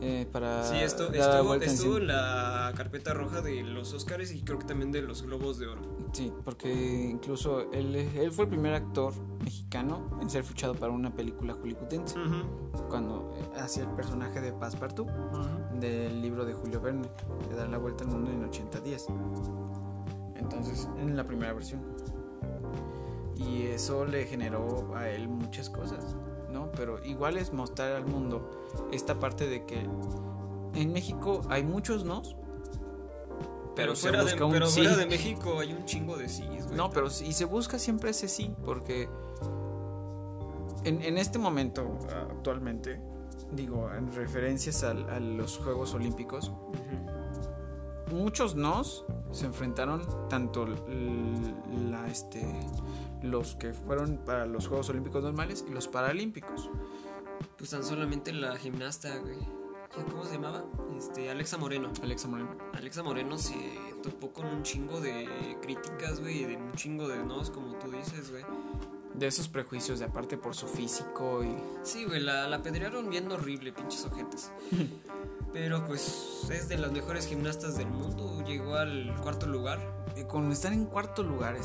eh, 0.00 0.28
para. 0.32 0.64
Sí, 0.64 0.74
esto, 0.78 1.04
dar 1.12 1.18
la 1.20 1.36
estuvo, 1.36 1.54
en 1.54 1.62
estuvo 1.62 1.98
la 2.00 2.72
carpeta 2.76 3.14
roja 3.14 3.40
de 3.40 3.62
los 3.62 3.92
Oscars 3.94 4.32
y 4.32 4.42
creo 4.42 4.58
que 4.58 4.66
también 4.66 4.90
de 4.90 5.02
los 5.02 5.22
Globos 5.22 5.56
de 5.60 5.68
Oro. 5.68 5.82
Sí, 6.12 6.32
porque 6.44 6.72
incluso 7.08 7.70
él, 7.70 7.94
él 7.94 8.32
fue 8.32 8.46
el 8.46 8.50
primer 8.50 8.74
actor 8.74 9.14
mexicano 9.44 10.18
en 10.20 10.30
ser 10.30 10.42
fichado 10.42 10.74
para 10.74 10.90
una 10.92 11.14
película 11.14 11.54
Ujú, 12.16 12.88
cuando 12.88 13.32
eh, 13.36 13.60
hacía 13.60 13.84
el 13.84 13.90
personaje 13.90 14.40
de 14.40 14.52
Passepartout 14.52 15.08
ujú. 15.08 15.78
del 15.78 16.20
libro 16.20 16.44
de 16.44 16.54
Julio 16.54 16.80
Verne 16.80 17.08
de 17.48 17.54
dar 17.54 17.68
la 17.68 17.78
vuelta 17.78 18.02
al 18.02 18.10
mundo 18.10 18.32
en 18.32 18.42
80 18.46 18.80
días. 18.80 19.06
Entonces, 20.34 20.88
en 20.98 21.16
la 21.16 21.22
primera 21.22 21.52
versión. 21.52 21.82
Y 23.36 23.62
eso 23.62 24.04
le 24.04 24.24
generó 24.26 24.92
a 24.96 25.08
él 25.08 25.28
muchas 25.28 25.70
cosas, 25.70 26.16
¿no? 26.52 26.70
Pero 26.72 27.02
igual 27.04 27.36
es 27.36 27.52
mostrar 27.52 27.92
al 27.96 28.06
mundo 28.06 28.50
esta 28.92 29.18
parte 29.18 29.48
de 29.48 29.64
que 29.66 29.86
en 30.74 30.92
México 30.92 31.40
hay 31.48 31.62
muchos 31.64 32.04
nos, 32.04 32.36
Pero, 33.74 33.94
se 33.96 34.02
fuera, 34.08 34.18
de, 34.24 34.30
busca 34.32 34.44
un 34.44 34.52
pero 34.52 34.66
sí. 34.66 34.80
fuera 34.80 34.96
de 34.96 35.06
México 35.06 35.58
hay 35.60 35.72
un 35.72 35.84
chingo 35.86 36.16
de 36.16 36.28
sí, 36.28 36.44
güey. 36.46 36.76
No, 36.76 36.90
pero 36.90 37.06
y 37.06 37.32
se 37.32 37.44
busca 37.46 37.78
siempre 37.78 38.10
ese 38.10 38.28
sí, 38.28 38.54
porque 38.64 39.08
en, 40.84 41.02
en 41.02 41.18
este 41.18 41.38
momento, 41.38 41.98
actualmente, 42.30 43.00
digo, 43.52 43.90
en 43.92 44.12
referencias 44.12 44.82
al- 44.84 45.08
a, 45.10 45.20
los 45.20 45.58
Juegos 45.58 45.94
Olímpicos. 45.94 46.52
Muchos 48.12 48.54
nos 48.54 49.04
se 49.32 49.46
enfrentaron 49.46 50.06
tanto 50.28 50.66
la, 50.66 52.08
este, 52.08 52.44
los 53.22 53.56
que 53.56 53.72
fueron 53.72 54.18
para 54.18 54.46
los 54.46 54.68
Juegos 54.68 54.88
Olímpicos 54.90 55.22
normales 55.22 55.64
y 55.68 55.72
los 55.72 55.88
Paralímpicos. 55.88 56.70
Pues 57.56 57.70
tan 57.70 57.84
solamente 57.84 58.32
la 58.32 58.56
gimnasta, 58.56 59.16
güey. 59.18 59.38
¿Cómo 60.10 60.24
se 60.24 60.34
llamaba? 60.34 60.64
Este, 60.96 61.30
Alexa 61.30 61.58
Moreno. 61.58 61.92
Alexa 62.02 62.28
Moreno. 62.28 62.56
Alexa 62.72 63.02
Moreno 63.02 63.36
se 63.36 63.54
topó 64.02 64.32
con 64.32 64.46
un 64.46 64.62
chingo 64.62 65.00
de 65.00 65.28
críticas, 65.60 66.20
güey, 66.20 66.42
y 66.42 66.44
de 66.44 66.56
un 66.56 66.72
chingo 66.72 67.08
de 67.08 67.22
nos, 67.24 67.50
como 67.50 67.74
tú 67.74 67.90
dices, 67.90 68.30
güey. 68.30 68.44
De 69.14 69.26
esos 69.26 69.48
prejuicios 69.48 69.98
de 69.98 70.06
aparte 70.06 70.38
por 70.38 70.54
su 70.54 70.66
físico 70.66 71.44
y... 71.44 71.54
Sí, 71.82 72.06
güey, 72.06 72.20
la, 72.20 72.48
la 72.48 72.56
apedrearon 72.56 73.10
bien 73.10 73.30
horrible, 73.30 73.72
pinches 73.72 74.06
ojetes. 74.06 74.50
Pero 75.52 75.84
pues 75.86 76.46
es 76.50 76.68
de 76.68 76.78
las 76.78 76.92
mejores 76.92 77.26
gimnastas 77.26 77.76
del 77.76 77.88
mundo. 77.88 78.42
Llegó 78.46 78.76
al 78.76 79.14
cuarto 79.22 79.46
lugar. 79.46 79.80
y 80.16 80.24
Con 80.24 80.50
estar 80.52 80.72
en 80.72 80.86
cuarto 80.86 81.22
lugar, 81.22 81.56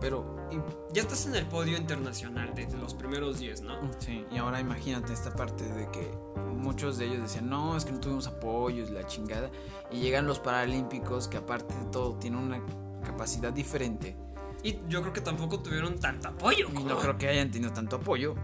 pero... 0.00 0.48
y- 0.50 0.92
Ya 0.92 1.02
estás 1.02 1.26
en 1.26 1.34
el 1.36 1.46
podio 1.46 1.76
internacional 1.76 2.54
de 2.54 2.66
los 2.76 2.94
primeros 2.94 3.38
10, 3.38 3.62
¿no? 3.62 3.78
Sí, 3.98 4.24
y 4.30 4.38
ahora 4.38 4.60
imagínate 4.60 5.12
esta 5.12 5.32
parte 5.34 5.64
de 5.64 5.90
que 5.90 6.10
muchos 6.54 6.98
de 6.98 7.06
ellos 7.06 7.22
decían, 7.22 7.48
no, 7.48 7.76
es 7.76 7.84
que 7.84 7.92
no 7.92 8.00
tuvimos 8.00 8.26
apoyos, 8.26 8.90
la 8.90 9.06
chingada. 9.06 9.50
Y 9.92 10.00
llegan 10.00 10.26
los 10.26 10.38
Paralímpicos, 10.40 11.28
que 11.28 11.36
aparte 11.36 11.74
de 11.74 11.84
todo 11.86 12.16
tienen 12.18 12.40
una 12.40 12.60
capacidad 13.04 13.52
diferente. 13.52 14.16
Y 14.62 14.78
yo 14.88 15.00
creo 15.02 15.12
que 15.12 15.20
tampoco 15.20 15.60
tuvieron 15.60 15.98
tanto 16.00 16.28
apoyo. 16.28 16.66
Y 16.76 16.82
no 16.82 16.98
creo 16.98 17.16
que 17.16 17.28
hayan 17.28 17.50
tenido 17.52 17.72
tanto 17.72 17.96
apoyo. 17.96 18.34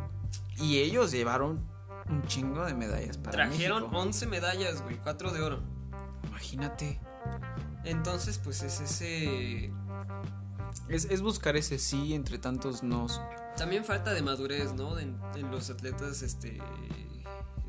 Y 0.60 0.78
ellos 0.78 1.10
llevaron 1.10 1.64
un 2.08 2.26
chingo 2.26 2.64
de 2.64 2.74
medallas 2.74 3.18
para 3.18 3.32
Trajeron 3.32 3.82
México. 3.82 4.00
11 4.00 4.26
medallas, 4.26 4.82
güey, 4.82 4.96
4 4.98 5.32
de 5.32 5.42
oro. 5.42 5.62
Imagínate. 6.28 7.00
Entonces, 7.84 8.38
pues 8.38 8.62
es 8.62 8.80
ese. 8.80 9.72
Es, 10.88 11.04
es 11.06 11.22
buscar 11.22 11.56
ese 11.56 11.78
sí 11.78 12.14
entre 12.14 12.38
tantos 12.38 12.82
nos. 12.82 13.20
También 13.56 13.84
falta 13.84 14.12
de 14.12 14.22
madurez, 14.22 14.72
¿no? 14.74 14.98
En, 14.98 15.18
en 15.34 15.50
los 15.50 15.70
atletas 15.70 16.22
este, 16.22 16.58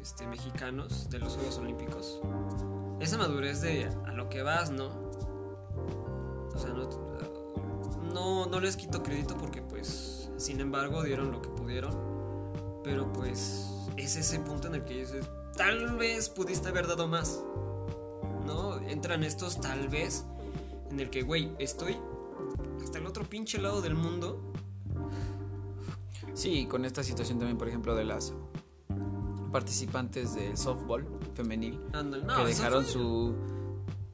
este, 0.01 0.27
mexicanos 0.27 1.09
de 1.09 1.19
los 1.19 1.33
Juegos 1.33 1.57
Olímpicos. 1.57 2.21
esa 2.99 3.17
madurez 3.17 3.61
de 3.61 3.85
a 4.05 4.11
lo 4.11 4.29
que 4.29 4.41
vas, 4.43 4.71
¿no? 4.71 4.87
O 4.87 6.57
sea, 6.57 6.69
no, 6.71 6.89
no, 8.13 8.45
no 8.45 8.59
les 8.59 8.77
quito 8.77 9.03
crédito 9.03 9.35
porque 9.37 9.61
pues, 9.61 10.29
sin 10.37 10.59
embargo, 10.61 11.03
dieron 11.03 11.31
lo 11.31 11.41
que 11.41 11.49
pudieron. 11.49 12.13
Pero 12.83 13.11
pues 13.13 13.72
es 13.97 14.15
ese 14.15 14.39
punto 14.39 14.67
en 14.67 14.75
el 14.75 14.83
que 14.83 14.99
dices, 14.99 15.29
tal 15.55 15.97
vez 15.97 16.29
pudiste 16.29 16.69
haber 16.69 16.87
dado 16.87 17.07
más. 17.07 17.43
¿No? 18.45 18.77
Entran 18.79 19.23
estos 19.23 19.61
tal 19.61 19.87
vez 19.87 20.25
en 20.91 20.99
el 20.99 21.09
que, 21.09 21.21
güey, 21.21 21.51
estoy 21.59 21.97
hasta 22.83 22.99
el 22.99 23.07
otro 23.07 23.23
pinche 23.23 23.57
lado 23.59 23.81
del 23.81 23.95
mundo. 23.95 24.53
Sí, 26.33 26.65
con 26.65 26.85
esta 26.85 27.03
situación 27.03 27.39
también, 27.39 27.57
por 27.57 27.67
ejemplo, 27.67 27.95
de 27.95 28.05
las 28.05 28.33
participantes 29.51 30.33
del 30.33 30.57
softball 30.57 31.05
femenil 31.35 31.79
no, 31.93 32.37
que 32.37 32.45
dejaron 32.45 32.83
fue 32.83 32.93
su 32.93 33.35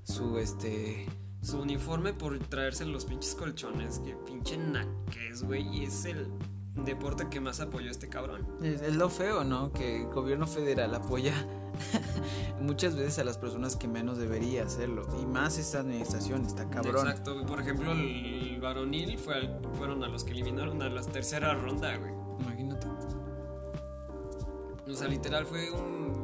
su 0.03 0.37
este 0.37 1.05
su 1.41 1.59
uniforme 1.59 2.11
por 2.11 2.37
traerse 2.39 2.85
los 2.85 3.05
pinches 3.05 3.35
colchones. 3.35 3.99
Que 3.99 4.15
pinche 4.15 4.57
naques, 4.57 5.43
güey. 5.43 5.65
Y 5.77 5.85
es 5.85 6.05
el 6.05 6.27
deporte 6.85 7.27
que 7.29 7.39
más 7.39 7.59
apoyó 7.59 7.89
este 7.91 8.09
cabrón. 8.09 8.47
es, 8.63 8.81
es 8.81 8.95
lo 8.95 9.09
feo, 9.09 9.43
¿no? 9.43 9.71
Que 9.71 10.01
el 10.03 10.07
gobierno 10.07 10.47
federal 10.47 10.93
apoya 10.95 11.33
muchas 12.61 12.95
veces 12.95 13.19
a 13.19 13.23
las 13.23 13.37
personas 13.37 13.75
que 13.75 13.87
menos 13.87 14.17
debería 14.17 14.63
hacerlo 14.63 15.07
y 15.21 15.25
más 15.25 15.57
esta 15.57 15.79
administración 15.79 16.45
está 16.45 16.69
cabrón. 16.69 17.07
Exacto. 17.07 17.45
Por 17.45 17.59
ejemplo, 17.61 17.91
el 17.91 18.59
varonil 18.61 19.17
fue 19.17 19.35
al- 19.35 19.59
fueron 19.77 20.03
a 20.03 20.07
los 20.07 20.23
que 20.23 20.31
eliminaron 20.31 20.81
a 20.81 20.89
la 20.89 21.01
tercera 21.01 21.53
ronda, 21.55 21.95
güey. 21.97 22.11
Imagínate. 22.41 22.87
O 24.87 24.93
sea, 24.93 25.07
literal 25.07 25.45
fue 25.45 25.69
un 25.71 26.18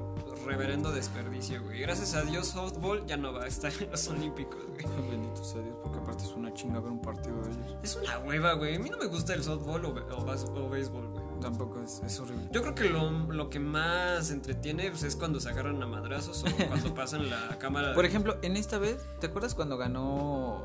reverendo 0.45 0.91
desperdicio, 0.91 1.61
güey. 1.63 1.81
Gracias 1.81 2.13
a 2.13 2.21
Dios, 2.21 2.47
softball 2.47 3.05
ya 3.05 3.17
no 3.17 3.33
va 3.33 3.43
a 3.43 3.47
estar 3.47 3.71
en 3.79 3.91
los 3.91 4.07
Olímpicos, 4.07 4.63
güey. 4.67 5.09
Bendito 5.09 5.43
sea 5.43 5.61
Dios, 5.61 5.75
porque 5.81 5.99
aparte 5.99 6.23
es 6.23 6.31
una 6.31 6.53
chinga 6.53 6.79
ver 6.79 6.91
un 6.91 7.01
partido 7.01 7.41
de 7.41 7.51
ellos. 7.51 7.77
Es 7.83 7.95
una 7.95 8.19
hueva, 8.19 8.53
güey. 8.53 8.75
A 8.75 8.79
mí 8.79 8.89
no 8.89 8.97
me 8.97 9.07
gusta 9.07 9.33
el 9.33 9.43
softball 9.43 9.85
o, 9.85 9.89
o 9.89 10.65
o 10.65 10.69
béisbol, 10.69 11.07
güey. 11.07 11.25
Tampoco 11.41 11.81
es, 11.81 12.01
es 12.05 12.19
horrible. 12.19 12.47
Yo 12.51 12.61
creo 12.61 12.75
que 12.75 12.89
lo, 12.89 13.09
lo 13.09 13.49
que 13.49 13.59
más 13.59 14.31
entretiene 14.31 14.89
pues, 14.89 15.03
es 15.03 15.15
cuando 15.15 15.39
se 15.39 15.49
agarran 15.49 15.81
a 15.81 15.87
madrazos 15.87 16.43
o 16.43 16.55
cuando 16.67 16.93
pasan 16.93 17.29
la 17.29 17.57
cámara. 17.59 17.93
Por 17.93 18.05
ejemplo, 18.05 18.37
en 18.41 18.55
esta 18.55 18.77
vez, 18.77 18.97
¿te 19.19 19.27
acuerdas 19.27 19.55
cuando 19.55 19.77
ganó 19.77 20.63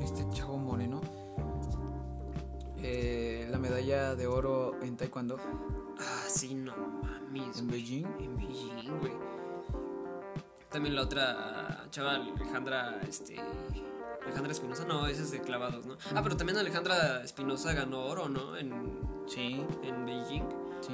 este 0.00 0.26
chavo 0.32 0.58
moreno? 0.58 1.00
Eh, 2.82 3.46
la 3.50 3.58
medalla 3.58 4.14
de 4.14 4.26
oro 4.26 4.74
en 4.82 4.96
taekwondo 4.96 5.38
Ah, 6.00 6.24
sí, 6.28 6.54
no 6.54 6.74
mames. 6.76 7.58
en. 7.58 7.68
Beijing. 7.68 8.06
En 8.20 8.36
Beijing, 8.36 8.98
güey. 9.00 9.12
También 10.70 10.96
la 10.96 11.02
otra 11.02 11.86
chava, 11.90 12.14
Alejandra, 12.16 13.00
este. 13.08 13.36
Alejandra 14.24 14.52
Espinosa, 14.52 14.84
no, 14.86 15.06
esa 15.06 15.22
es 15.22 15.30
de 15.30 15.40
clavados, 15.40 15.86
¿no? 15.86 15.96
Ah, 16.14 16.20
pero 16.22 16.36
también 16.36 16.58
Alejandra 16.58 17.22
Espinosa 17.22 17.72
ganó 17.74 18.06
oro, 18.06 18.28
¿no? 18.28 18.56
En, 18.56 18.72
Sí, 19.26 19.64
en 19.82 20.04
Beijing, 20.04 20.42
sí. 20.80 20.92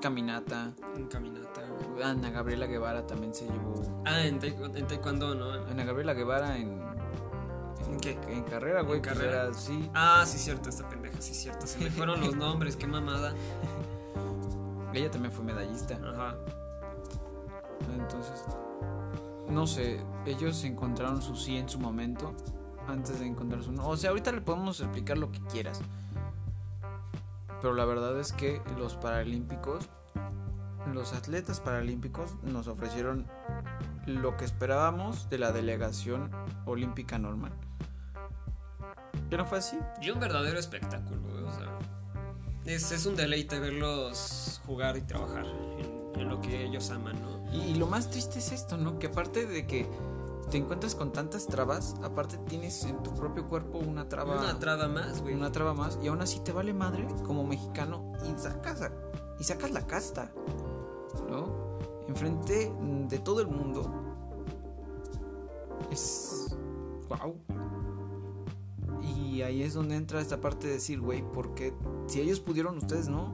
Caminata. 0.00 0.72
en 0.96 1.06
caminata, 1.06 1.60
güey. 1.90 2.02
Ana 2.02 2.30
Gabriela 2.30 2.66
Guevara 2.66 3.06
también 3.06 3.32
se 3.34 3.44
llevó. 3.46 4.02
Ah, 4.04 4.22
en, 4.24 4.40
en 4.42 4.86
taekwondo, 4.88 5.34
¿no? 5.34 5.52
Ana 5.52 5.84
Gabriela 5.84 6.14
Guevara 6.14 6.56
en. 6.58 6.80
¿En 7.92 8.00
qué? 8.00 8.18
En 8.28 8.42
carrera, 8.44 8.82
güey. 8.82 8.96
¿En 8.96 9.02
pues 9.02 9.14
carrera? 9.14 9.42
era- 9.44 9.54
sí. 9.54 9.90
Ah, 9.94 10.24
sí, 10.26 10.38
cierto, 10.38 10.68
esta 10.68 10.88
pendeja, 10.88 11.20
sí, 11.20 11.34
cierto. 11.34 11.66
Se 11.66 11.78
me 11.78 11.90
fueron 11.90 12.20
los 12.20 12.34
nombres, 12.36 12.76
qué 12.76 12.86
mamada. 12.86 13.34
Ella 14.92 15.10
también 15.10 15.32
fue 15.32 15.44
medallista. 15.44 15.98
Ajá. 16.04 16.36
Entonces, 17.94 18.44
no 19.48 19.66
sé, 19.66 20.00
ellos 20.26 20.62
encontraron 20.64 21.20
su 21.22 21.36
sí 21.36 21.56
en 21.56 21.68
su 21.68 21.78
momento 21.78 22.34
antes 22.88 23.20
de 23.20 23.26
encontrar 23.26 23.62
su 23.62 23.72
no. 23.72 23.86
O 23.88 23.96
sea, 23.96 24.10
ahorita 24.10 24.32
le 24.32 24.40
podemos 24.40 24.80
explicar 24.80 25.18
lo 25.18 25.30
que 25.30 25.40
quieras. 25.46 25.80
Pero 27.60 27.74
la 27.74 27.84
verdad 27.84 28.18
es 28.18 28.32
que 28.32 28.60
los 28.76 28.94
paralímpicos, 28.96 29.88
los 30.92 31.12
atletas 31.12 31.60
paralímpicos 31.60 32.34
nos 32.42 32.66
ofrecieron 32.66 33.26
lo 34.06 34.36
que 34.36 34.44
esperábamos 34.44 35.30
de 35.30 35.38
la 35.38 35.52
delegación 35.52 36.30
olímpica 36.66 37.18
normal. 37.18 37.52
¿Que 39.30 39.36
no 39.36 39.44
fue 39.46 39.58
así? 39.58 39.78
Y 40.00 40.10
un 40.10 40.20
verdadero 40.20 40.58
espectáculo, 40.58 41.20
güey, 41.30 41.44
o 41.44 41.50
sea. 41.52 41.78
Es, 42.64 42.92
es 42.92 43.06
un 43.06 43.16
deleite 43.16 43.58
verlos 43.58 44.60
jugar 44.66 44.96
y 44.96 45.02
trabajar 45.02 45.44
en, 45.46 46.20
en 46.20 46.28
lo 46.28 46.40
que 46.40 46.64
ellos 46.64 46.90
aman, 46.90 47.16
¿no? 47.20 47.52
Y, 47.52 47.58
y 47.70 47.74
lo 47.74 47.86
más 47.86 48.10
triste 48.10 48.38
es 48.38 48.52
esto, 48.52 48.76
¿no? 48.76 48.98
Que 48.98 49.08
aparte 49.08 49.46
de 49.46 49.66
que 49.66 49.88
te 50.50 50.58
encuentras 50.58 50.94
con 50.94 51.12
tantas 51.12 51.46
trabas, 51.46 51.94
aparte 52.02 52.36
tienes 52.46 52.84
en 52.84 53.02
tu 53.02 53.12
propio 53.14 53.48
cuerpo 53.48 53.78
una 53.78 54.08
traba. 54.08 54.36
Una 54.38 54.58
traba 54.58 54.86
más, 54.86 55.22
güey. 55.22 55.34
una 55.34 55.50
traba 55.50 55.72
más 55.74 55.98
y 56.02 56.08
aún 56.08 56.20
así 56.20 56.40
te 56.40 56.52
vale 56.52 56.72
madre 56.74 57.06
como 57.26 57.42
mexicano 57.44 58.12
y 58.24 58.38
sacas 58.38 58.82
a- 58.82 58.92
y 59.40 59.44
sacas 59.44 59.70
la 59.72 59.86
casta 59.86 60.30
¿no? 61.28 61.78
enfrente 62.06 62.70
de 63.08 63.18
todo 63.18 63.40
el 63.40 63.48
mundo 63.48 63.90
es 65.90 66.54
wow 67.08 67.34
y 69.32 69.40
ahí 69.40 69.62
es 69.62 69.72
donde 69.72 69.96
entra 69.96 70.20
esta 70.20 70.40
parte 70.40 70.66
de 70.66 70.74
decir 70.74 71.00
güey 71.00 71.24
porque 71.32 71.72
si 72.06 72.20
ellos 72.20 72.38
pudieron 72.38 72.76
ustedes 72.76 73.08
no 73.08 73.32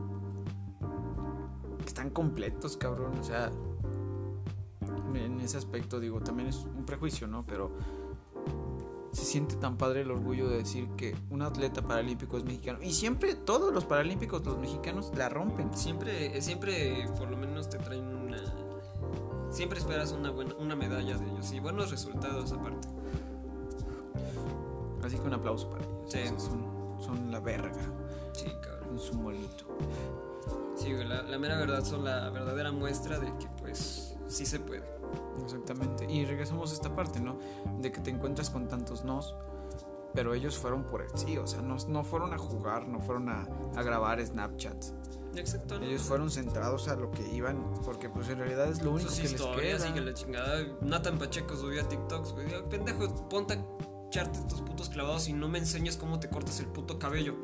están 1.85 2.11
completos 2.11 2.77
cabrón 2.77 3.19
o 3.19 3.25
sea 3.25 3.51
en 5.15 5.41
ese 5.41 5.57
aspecto 5.57 5.99
digo 5.99 6.21
también 6.21 6.49
es 6.49 6.57
un 6.57 6.87
prejuicio 6.87 7.27
no 7.27 7.45
pero 7.45 7.73
se 9.11 9.25
siente 9.25 9.57
tan 9.57 9.77
padre 9.77 10.03
el 10.03 10.11
orgullo 10.13 10.49
de 10.49 10.59
decir 10.59 10.89
que 10.97 11.17
un 11.31 11.43
atleta 11.43 11.83
paralímpico 11.83 12.37
es 12.37 12.45
mexicano. 12.45 12.79
Y 12.83 12.93
siempre 12.93 13.35
todos 13.35 13.73
los 13.73 13.85
paralímpicos, 13.85 14.45
los 14.45 14.59
mexicanos, 14.59 15.11
la 15.17 15.29
rompen. 15.29 15.75
Siempre, 15.75 16.41
siempre 16.43 17.09
por 17.17 17.31
lo 17.31 17.37
menos 17.37 17.69
te 17.69 17.79
traen 17.79 18.05
una. 18.05 18.39
Siempre 19.51 19.79
esperas 19.79 20.13
una 20.13 20.31
buena, 20.31 20.55
una 20.57 20.77
medalla 20.77 21.17
de 21.17 21.25
ellos 21.25 21.51
y 21.53 21.59
buenos 21.59 21.91
resultados 21.91 22.53
aparte. 22.53 22.87
Así 25.09 25.19
que 25.19 25.27
un 25.27 25.35
aplauso 25.35 25.69
para 25.71 25.85
ellos. 25.85 25.99
Sí. 26.07 26.19
O 26.19 26.23
sea, 26.23 26.39
son, 26.39 26.97
son 27.01 27.31
la 27.33 27.41
verga 27.41 27.73
Sí, 28.33 28.47
cabrón. 28.63 28.89
en 28.93 28.99
su 28.99 29.15
molito. 29.15 29.65
Sí, 30.77 30.93
la, 30.93 31.23
la 31.23 31.39
mera 31.39 31.57
verdad 31.59 31.83
son 31.85 32.05
la 32.05 32.31
verdadera 32.31 32.71
muestra 32.71 33.19
de 33.19 33.27
que 33.39 33.49
pues 33.61 34.17
sí 34.29 34.47
se 34.47 34.61
puede. 34.61 34.85
Exactamente. 35.43 36.05
Y 36.11 36.25
regresamos 36.25 36.71
a 36.71 36.75
esta 36.75 36.95
parte, 36.95 37.21
¿no? 37.21 37.39
De 37.81 37.91
que 37.91 38.01
te 38.01 38.11
encuentras 38.11 38.51
con 38.51 38.69
tantos 38.69 39.05
nos. 39.05 39.35
Pero 40.15 40.35
ellos 40.35 40.57
fueron 40.57 40.85
por 40.85 41.03
el 41.03 41.11
sí, 41.17 41.37
o 41.37 41.47
sea, 41.47 41.61
no, 41.63 41.77
no 41.89 42.03
fueron 42.05 42.33
a 42.33 42.39
jugar, 42.39 42.89
no 42.89 42.99
fueron 43.01 43.29
a, 43.29 43.47
a 43.77 43.83
grabar 43.83 44.25
Snapchats. 44.25 44.95
Exacto, 45.37 45.79
¿no? 45.79 45.85
Ellos 45.85 46.03
fueron 46.03 46.31
centrados 46.31 46.89
a 46.89 46.97
lo 46.97 47.11
que 47.11 47.27
iban, 47.29 47.73
porque 47.85 48.09
pues 48.09 48.29
en 48.31 48.39
realidad 48.39 48.69
es 48.69 48.83
lo 48.83 48.93
único 48.93 49.11
Sus 49.11 49.19
que 49.19 49.23
les 49.25 49.33
historias 49.33 49.83
queda. 49.83 49.91
y 49.91 49.95
que 49.95 50.01
la 50.01 50.15
chingada. 50.15 50.63
Nathan 50.81 51.19
Pacheco 51.19 51.55
subía 51.57 51.87
TikToks, 51.87 52.33
güey. 52.33 52.47
Pendejo, 52.71 53.29
ponte 53.29 53.63
echarte 54.09 54.41
tus 54.49 54.61
putos 54.63 54.89
clavados 54.89 55.29
y 55.29 55.33
no 55.33 55.49
me 55.49 55.59
enseñes 55.59 55.97
cómo 55.97 56.19
te 56.19 56.29
cortas 56.29 56.59
el 56.61 56.67
puto 56.67 56.99
cabello. 56.99 57.37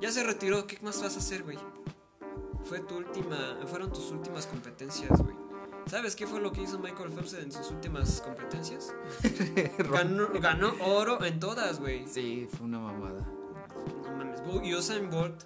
ya 0.00 0.10
se 0.12 0.22
retiró, 0.22 0.66
¿qué 0.66 0.78
más 0.82 1.02
vas 1.02 1.14
a 1.16 1.18
hacer, 1.18 1.42
güey? 1.42 1.58
Fue 2.64 2.80
tu 2.80 2.96
última. 2.98 3.36
Fueron 3.66 3.90
tus 3.92 4.10
últimas 4.10 4.46
competencias, 4.46 5.10
güey. 5.22 5.36
¿Sabes 5.86 6.14
qué 6.14 6.26
fue 6.26 6.38
lo 6.40 6.52
que 6.52 6.60
hizo 6.62 6.78
Michael 6.78 7.10
Phelps 7.10 7.32
en 7.34 7.50
sus 7.50 7.70
últimas 7.70 8.20
competencias? 8.20 8.94
ganó, 9.90 10.28
ganó 10.40 10.72
oro 10.84 11.24
en 11.24 11.40
todas, 11.40 11.80
güey. 11.80 12.06
Sí, 12.06 12.46
fue 12.50 12.66
una 12.66 12.78
mamada. 12.78 13.26
No 14.04 14.16
mames. 14.16 14.40
Y 14.64 14.74
Usain 14.74 15.08
Bolt 15.08 15.44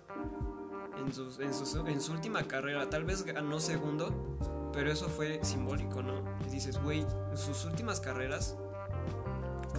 en, 0.98 1.12
sus- 1.12 1.38
en, 1.38 1.54
sus- 1.54 1.74
en 1.76 2.00
su 2.00 2.10
última 2.12 2.42
carrera, 2.42 2.90
tal 2.90 3.04
vez 3.04 3.22
ganó 3.24 3.60
segundo, 3.60 4.36
pero 4.72 4.90
eso 4.90 5.08
fue 5.08 5.38
simbólico, 5.44 6.02
¿no? 6.02 6.24
Y 6.46 6.50
dices, 6.50 6.82
güey, 6.82 7.00
en 7.30 7.36
sus 7.36 7.64
últimas 7.64 8.00
carreras 8.00 8.56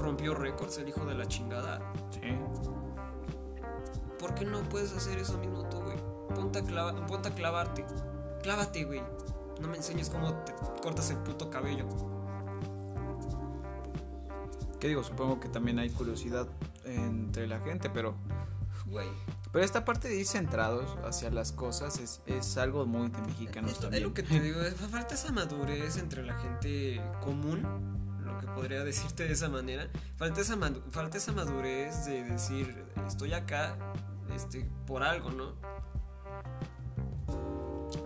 rompió 0.03 0.35
récords 0.35 0.77
el 0.77 0.89
hijo 0.89 1.05
de 1.05 1.15
la 1.15 1.25
chingada. 1.27 1.79
Sí. 2.11 2.21
¿Por 4.19 4.35
qué 4.35 4.45
no 4.45 4.61
puedes 4.69 4.93
hacer 4.95 5.17
eso 5.19 5.37
mismo 5.37 5.67
tú, 5.69 5.81
güey? 5.81 5.97
Ponte 6.35 6.59
a, 6.59 6.63
clava- 6.63 7.05
ponte 7.07 7.29
a 7.29 7.33
clavarte. 7.33 7.85
Clávate, 8.41 8.83
güey. 8.85 9.01
No 9.61 9.67
me 9.67 9.77
enseñes 9.77 10.09
cómo 10.09 10.33
te 10.43 10.53
cortas 10.81 11.09
el 11.09 11.17
puto 11.17 11.49
cabello. 11.49 11.85
¿Qué 14.79 14.87
digo? 14.89 15.03
Supongo 15.03 15.39
que 15.39 15.47
también 15.49 15.79
hay 15.79 15.89
curiosidad 15.89 16.47
entre 16.85 17.47
la 17.47 17.59
gente, 17.59 17.89
pero 17.89 18.15
Güey. 18.85 19.07
pero 19.51 19.63
esta 19.63 19.85
parte 19.85 20.09
de 20.09 20.15
ir 20.17 20.25
centrados 20.27 20.97
hacia 21.05 21.29
las 21.31 21.53
cosas 21.53 21.99
es, 21.99 22.21
es 22.25 22.57
algo 22.57 22.85
muy 22.85 23.07
de 23.09 23.21
mexicanos 23.21 23.71
Es, 23.71 23.77
es 23.77 23.81
también. 23.83 24.03
lo 24.03 24.13
que 24.13 24.23
te 24.23 24.39
digo, 24.41 24.61
es- 24.61 24.75
falta 24.75 25.15
esa 25.15 25.31
madurez 25.31 25.97
entre 25.97 26.23
la 26.23 26.33
gente 26.37 27.01
común, 27.21 27.63
podría 28.55 28.83
decirte 28.83 29.25
de 29.25 29.33
esa 29.33 29.49
manera. 29.49 29.89
Falta 30.17 30.41
esa, 30.41 30.57
falta 30.91 31.17
esa 31.17 31.31
madurez 31.31 32.05
de 32.05 32.23
decir, 32.23 32.85
estoy 33.07 33.33
acá 33.33 33.77
este, 34.33 34.69
por 34.85 35.03
algo, 35.03 35.31
¿no? 35.31 35.53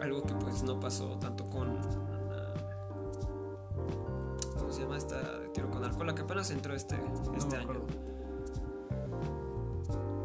Algo 0.02 0.24
que 0.24 0.34
pues 0.34 0.64
no 0.64 0.80
pasó 0.80 1.18
tanto 1.20 1.50
con 1.50 1.78
llama 4.80 4.98
esta 4.98 5.40
de 5.40 5.48
tiro 5.50 5.70
con 5.70 5.84
arco? 5.84 6.04
La 6.04 6.14
que 6.14 6.22
apenas 6.22 6.50
entró 6.52 6.74
este, 6.76 7.00
este 7.36 7.56
año. 7.58 7.82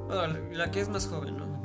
Bueno, 0.06 0.38
la- 0.52 0.70
que 0.70 0.80
es 0.80 0.88
más 0.88 1.06
joven, 1.06 1.38
¿no? 1.38 1.62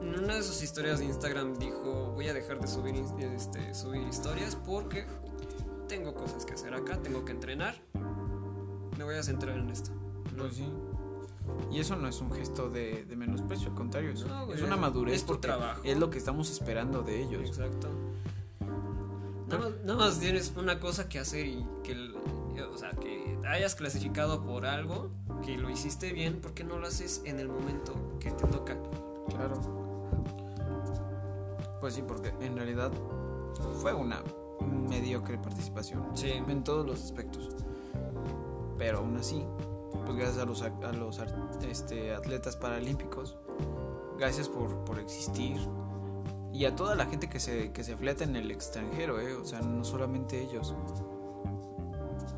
En 0.00 0.18
una 0.24 0.34
de 0.34 0.42
sus 0.42 0.62
historias 0.62 0.98
de 0.98 1.06
Instagram 1.06 1.54
dijo, 1.54 2.12
voy 2.14 2.28
a 2.28 2.34
dejar 2.34 2.58
de 2.60 2.66
subir, 2.66 2.94
este, 3.20 3.74
subir 3.74 4.06
historias 4.08 4.56
porque 4.56 5.06
tengo 5.94 6.12
cosas 6.14 6.44
que 6.44 6.54
hacer 6.54 6.74
acá, 6.74 7.00
tengo 7.00 7.24
que 7.24 7.30
entrenar. 7.30 7.76
Me 8.98 9.04
voy 9.04 9.14
a 9.14 9.22
centrar 9.22 9.56
en 9.56 9.70
esto. 9.70 9.92
¿no? 10.34 10.42
Pues 10.42 10.56
sí. 10.56 10.68
Y 11.70 11.78
eso 11.78 11.94
no 11.94 12.08
es 12.08 12.20
un 12.20 12.32
gesto 12.32 12.68
de, 12.68 13.04
de 13.04 13.16
menosprecio, 13.16 13.68
al 13.68 13.74
contrario, 13.74 14.10
es, 14.10 14.26
No, 14.26 14.46
güey, 14.46 14.58
es 14.58 14.64
una 14.64 14.76
madurez 14.76 15.14
es 15.14 15.26
tu 15.26 15.36
trabajo. 15.36 15.82
es 15.84 15.96
lo 15.96 16.10
que 16.10 16.18
estamos 16.18 16.50
esperando 16.50 17.02
de 17.02 17.22
ellos. 17.22 17.46
Exacto. 17.46 17.88
Nada 19.46 19.68
más, 19.68 19.80
nada 19.84 19.98
más 19.98 20.18
tienes 20.18 20.52
una 20.56 20.80
cosa 20.80 21.08
que 21.08 21.20
hacer 21.20 21.46
y 21.46 21.64
que, 21.84 21.94
o 22.60 22.76
sea, 22.76 22.90
que 22.90 23.38
hayas 23.46 23.76
clasificado 23.76 24.42
por 24.42 24.66
algo, 24.66 25.10
que 25.44 25.56
lo 25.56 25.70
hiciste 25.70 26.12
bien, 26.12 26.40
¿por 26.40 26.54
qué 26.54 26.64
no 26.64 26.78
lo 26.78 26.88
haces 26.88 27.22
en 27.24 27.38
el 27.38 27.48
momento 27.48 27.94
que 28.18 28.32
te 28.32 28.46
toca? 28.48 28.76
Claro. 29.28 29.60
Pues 31.80 31.94
sí, 31.94 32.02
porque 32.02 32.32
en 32.40 32.56
realidad 32.56 32.90
fue 33.80 33.92
una 33.92 34.22
mediocre 34.64 35.38
participación 35.38 36.04
Sí. 36.14 36.30
en 36.32 36.64
todos 36.64 36.86
los 36.86 37.02
aspectos. 37.02 37.50
Pero 38.78 38.98
aún 38.98 39.16
así, 39.16 39.44
pues 40.04 40.16
gracias 40.16 40.38
a 40.38 40.44
los, 40.46 40.62
a 40.62 40.92
los 40.92 41.20
este, 41.68 42.14
atletas 42.14 42.56
paralímpicos, 42.56 43.36
gracias 44.18 44.48
por, 44.48 44.84
por 44.84 44.98
existir. 44.98 45.56
Y 46.52 46.66
a 46.66 46.76
toda 46.76 46.94
la 46.94 47.06
gente 47.06 47.28
que 47.28 47.40
se, 47.40 47.72
que 47.72 47.82
se 47.82 47.96
fleta 47.96 48.22
en 48.24 48.36
el 48.36 48.50
extranjero, 48.50 49.20
¿eh? 49.20 49.34
o 49.34 49.44
sea, 49.44 49.60
no 49.60 49.82
solamente 49.84 50.40
ellos. 50.40 50.74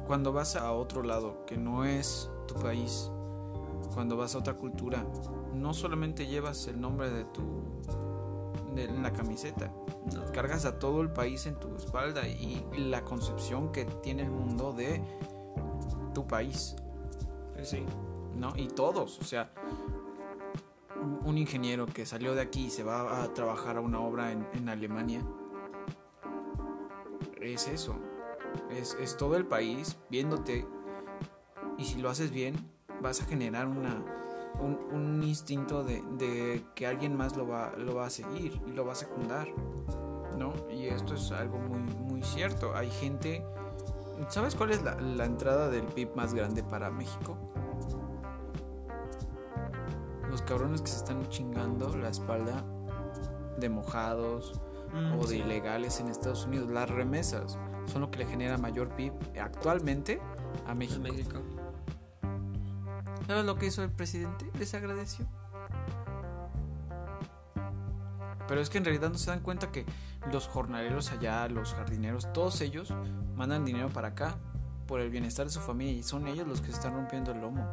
Cuando 0.07 0.33
vas 0.33 0.57
a 0.57 0.73
otro 0.73 1.03
lado, 1.03 1.45
que 1.47 1.57
no 1.59 1.85
es 1.85 2.31
tu 2.47 2.55
país, 2.55 3.11
cuando 3.93 4.17
vas 4.17 4.35
a 4.35 4.39
otra 4.39 4.55
cultura, 4.55 5.05
no 5.53 5.75
solamente 5.75 6.27
llevas 6.27 6.67
el 6.69 6.81
nombre 6.81 7.11
de 7.11 7.25
tu 7.25 7.43
en 8.79 9.03
la 9.03 9.13
camiseta, 9.13 9.71
No. 10.15 10.31
cargas 10.33 10.65
a 10.65 10.79
todo 10.79 11.01
el 11.01 11.11
país 11.11 11.47
en 11.47 11.59
tu 11.59 11.75
espalda 11.77 12.27
y 12.29 12.65
la 12.77 13.03
concepción 13.05 13.73
que 13.73 13.85
tiene 13.85 14.23
el 14.23 14.31
mundo 14.31 14.73
de 14.73 15.03
tu 16.15 16.27
país, 16.27 16.77
Pues 17.55 17.69
sí. 17.71 17.85
¿no? 18.37 18.53
Y 18.57 18.69
todos, 18.69 19.19
o 19.19 19.25
sea, 19.25 19.51
un- 21.03 21.21
un 21.25 21.39
ingeniero 21.39 21.87
que 21.87 22.05
salió 22.07 22.35
de 22.35 22.41
aquí 22.43 22.67
y 22.67 22.71
se 22.71 22.83
va 22.85 23.23
a 23.23 23.33
trabajar 23.35 23.77
a 23.77 23.81
una 23.81 24.01
obra 24.01 24.33
en, 24.33 24.47
en 24.55 24.69
Alemania, 24.69 25.23
es 27.41 27.69
eso, 27.69 27.95
es, 28.71 28.97
es 29.01 29.17
todo 29.17 29.37
el 29.37 29.47
país 29.47 29.97
viéndote 30.11 30.67
y 31.79 31.85
si 31.85 32.01
lo 32.01 32.11
haces 32.11 32.31
bien, 32.31 32.55
vas 33.03 33.21
a 33.21 33.25
generar 33.27 33.67
una, 33.69 34.03
un, 34.61 34.79
un 34.93 35.23
instinto 35.23 35.85
de, 35.85 36.03
de 36.19 36.65
que 36.75 36.87
alguien 36.87 37.17
más 37.17 37.37
lo 37.37 37.47
va, 37.47 37.73
lo 37.77 37.97
va 37.97 38.07
a 38.07 38.11
seguir 38.11 38.61
y 38.67 38.73
lo 38.73 38.85
va 38.85 38.93
a 38.93 38.97
secundar, 38.97 39.49
¿no? 40.37 40.53
Y 40.71 40.87
esto 40.87 41.15
es 41.15 41.31
algo 41.33 41.59
muy, 41.59 41.81
muy 41.81 42.23
cierto. 42.23 42.75
Hay 42.75 42.91
gente... 42.91 43.45
¿Sabes 44.29 44.55
cuál 44.55 44.71
es 44.71 44.83
la, 44.83 44.95
la 44.95 45.27
entrada 45.27 45.69
del 45.69 45.85
PIB 45.85 46.17
más 46.17 46.33
grande 46.33 46.63
para 46.63 46.91
México? 46.91 47.37
Los 50.31 50.41
cabrones 50.43 50.81
que 50.81 50.89
se 50.89 50.97
están 50.97 51.29
chingando 51.29 51.95
la 51.97 52.09
espalda 52.09 52.65
de 53.59 53.69
mojados 53.69 54.61
Mm, 54.93 55.19
o 55.19 55.27
de 55.27 55.39
ilegales 55.39 56.01
en 56.01 56.09
Estados 56.09 56.47
Unidos. 56.47 56.71
Las 56.71 56.89
remesas 56.89 57.59
son 57.87 58.03
lo 58.03 58.11
que 58.11 58.19
le 58.19 58.27
genera 58.27 58.57
mayor 58.57 58.89
PIB 58.91 59.13
actualmente 59.41 60.21
a. 60.67 60.75
México. 60.75 61.43
¿Sabes 63.27 63.45
lo 63.45 63.57
que 63.57 63.67
hizo 63.67 63.83
el 63.83 63.91
presidente? 63.91 64.49
Les 64.59 64.73
agradeció. 64.75 65.27
Pero 68.47 68.61
es 68.61 68.71
que 68.71 68.79
en 68.79 68.85
realidad 68.85 69.11
no 69.11 69.19
se 69.19 69.31
dan 69.31 69.41
cuenta 69.41 69.73
que 69.73 69.85
los 70.33 70.47
jornaleros 70.47 71.11
allá, 71.11 71.49
los 71.49 71.75
jardineros, 71.75 72.33
todos 72.33 72.61
ellos 72.61 72.95
mandan 73.35 73.65
dinero 73.65 73.89
para 73.89 74.09
acá 74.09 74.37
por 74.87 75.01
el 75.01 75.11
bienestar 75.11 75.47
de 75.47 75.53
su 75.53 75.61
familia 75.61 75.95
y 75.95 76.05
son 76.05 76.29
ellos 76.29 76.47
los 76.47 76.61
que 76.61 76.69
se 76.69 76.75
están 76.75 76.95
rompiendo 76.95 77.33
el 77.33 77.41
lomo. 77.41 77.67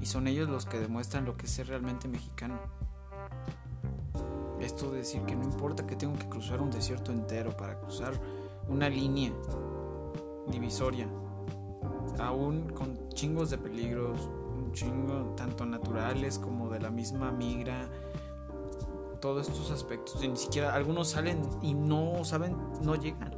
Y 0.00 0.06
son 0.06 0.28
ellos 0.28 0.48
los 0.48 0.66
que 0.66 0.78
demuestran 0.78 1.24
lo 1.24 1.36
que 1.36 1.46
es 1.46 1.52
ser 1.52 1.66
realmente 1.66 2.06
mexicano. 2.06 2.60
Esto 4.60 4.92
de 4.92 4.98
decir 4.98 5.22
que 5.22 5.34
no 5.34 5.42
importa 5.42 5.84
que 5.84 5.96
tengo 5.96 6.16
que 6.16 6.28
cruzar 6.28 6.60
un 6.60 6.70
desierto 6.70 7.10
entero 7.10 7.56
para 7.56 7.78
cruzar 7.80 8.12
una 8.68 8.88
línea 8.88 9.32
divisoria 10.46 11.08
aún 12.18 12.70
con 12.70 13.08
chingos 13.10 13.50
de 13.50 13.58
peligros, 13.58 14.30
chingo 14.76 15.34
tanto 15.36 15.64
naturales 15.64 16.38
como 16.38 16.68
de 16.68 16.78
la 16.80 16.90
misma 16.90 17.32
migra, 17.32 17.88
todos 19.20 19.48
estos 19.48 19.70
aspectos, 19.70 20.22
y 20.22 20.28
ni 20.28 20.36
siquiera 20.36 20.74
algunos 20.74 21.08
salen 21.08 21.40
y 21.62 21.72
no 21.74 22.22
saben, 22.24 22.54
no 22.82 22.94
llegan, 22.94 23.32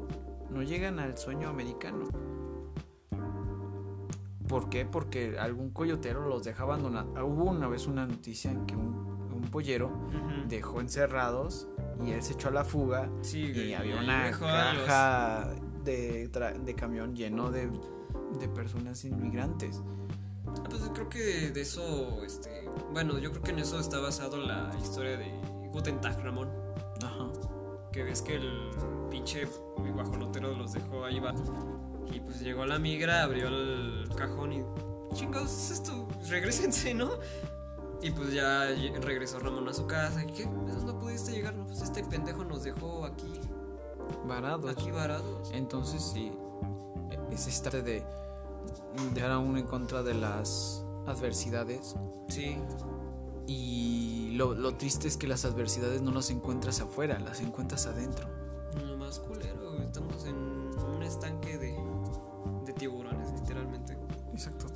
no 0.51 0.63
llegan 0.63 0.99
al 0.99 1.17
sueño 1.17 1.49
americano. 1.49 2.07
¿Por 4.49 4.69
qué? 4.69 4.85
Porque 4.85 5.39
algún 5.39 5.71
coyotero 5.71 6.27
los 6.27 6.43
deja 6.43 6.65
abandonados. 6.65 7.11
Hubo 7.23 7.45
una 7.45 7.69
vez 7.69 7.87
una 7.87 8.07
noticia 8.07 8.51
en 8.51 8.67
que 8.67 8.75
un, 8.75 9.31
un 9.33 9.43
pollero 9.51 9.93
dejó 10.49 10.81
encerrados 10.81 11.69
y 12.05 12.11
él 12.13 12.23
se 12.23 12.33
echó 12.33 12.49
a 12.49 12.53
la 12.53 12.65
fuga 12.65 13.11
Sí, 13.21 13.53
y 13.53 13.75
había 13.75 14.01
una 14.01 14.31
caja 14.31 15.55
de, 15.85 16.29
de 16.29 16.75
camión 16.75 17.15
lleno 17.15 17.51
de, 17.51 17.71
de 18.41 18.49
personas 18.49 19.05
inmigrantes. 19.05 19.83
Creo 20.93 21.09
que 21.09 21.51
de 21.51 21.61
eso, 21.61 22.23
este, 22.25 22.69
bueno, 22.93 23.19
yo 23.19 23.31
creo 23.31 23.43
que 23.43 23.51
en 23.53 23.59
eso 23.61 23.79
está 23.79 23.99
basado 24.01 24.37
la 24.39 24.71
historia 24.83 25.17
de 25.17 25.31
Guten 25.73 26.01
Tag 26.01 26.21
Ramón, 26.23 26.51
Ajá. 27.03 27.29
que 27.93 28.03
ves 28.03 28.23
que 28.23 28.37
el 28.37 28.71
pinche 29.11 29.47
guajolotero 29.95 30.55
los 30.55 30.73
dejó 30.73 31.05
ahí 31.05 31.21
va 31.21 31.35
y 32.13 32.21
pues 32.21 32.41
llegó 32.41 32.65
la 32.67 32.79
migra, 32.79 33.23
abrió 33.23 33.49
el 33.49 34.09
cajón 34.17 34.53
y 34.53 34.65
chingados, 35.15 35.51
¿es 35.53 35.71
esto? 35.73 36.09
Regrésense, 36.29 36.95
¿no? 36.95 37.11
Y 38.01 38.11
pues 38.13 38.33
ya 38.33 38.67
regresó 39.03 39.39
Ramón 39.41 39.69
a 39.69 39.75
su 39.75 39.87
casa 39.87 40.23
y 40.25 40.27
¿qué? 40.33 40.45
¿Dónde 40.45 40.93
pudiste 40.95 41.33
llegar? 41.33 41.55
No, 41.55 41.67
pues 41.67 41.83
este 41.83 42.05
pendejo 42.05 42.45
nos 42.45 42.63
dejó 42.63 43.05
aquí, 43.05 43.41
Varados. 44.27 44.71
aquí 44.71 44.91
varados. 44.91 45.51
Entonces 45.53 46.03
sí, 46.03 46.33
es 47.33 47.47
esta 47.47 47.71
de 47.71 48.03
dejar 49.15 49.31
a 49.33 49.39
uno 49.39 49.59
en 49.59 49.67
contra 49.67 50.03
de 50.03 50.15
las 50.15 50.85
adversidades. 51.07 51.97
Sí, 52.29 52.57
Y 53.47 54.33
lo, 54.37 54.55
lo 54.55 54.75
triste 54.77 55.09
es 55.09 55.17
que 55.17 55.27
las 55.27 55.45
adversidades 55.45 56.03
no 56.03 56.11
las 56.13 56.31
encuentras 56.31 56.81
afuera, 56.81 57.19
las 57.19 57.41
encuentras 57.41 57.87
adentro. 57.87 58.29
lo 58.87 58.97
más 58.99 59.19
culero, 59.21 59.79
estamos 59.83 60.25
en 60.27 60.37
un 60.37 61.03
estanque 61.03 61.57
de, 61.57 61.75
de 62.67 62.73
tiburones, 62.75 63.33
literalmente. 63.33 63.97
Exacto. 64.33 64.67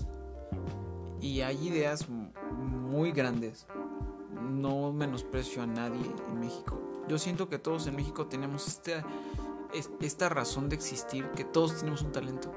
Y 1.21 1.43
hay 1.43 1.69
ideas 1.69 2.09
muy 2.09 3.13
grandes. 3.13 3.67
No 4.51 4.93
menosprecio 4.93 5.63
a 5.63 5.67
nadie 5.67 6.11
en 6.31 6.41
México. 6.41 6.79
Yo 7.09 7.19
siento 7.19 7.49
que 7.49 7.59
todos 7.59 7.87
en 7.87 7.95
México 7.97 8.27
tenemos 8.27 8.67
esta, 8.67 9.05
es- 9.75 9.91
esta 10.01 10.29
razón 10.31 10.69
de 10.69 10.77
existir, 10.77 11.29
que 11.33 11.45
todos 11.45 11.77
tenemos 11.79 12.03
un 12.03 12.13
talento. 12.13 12.53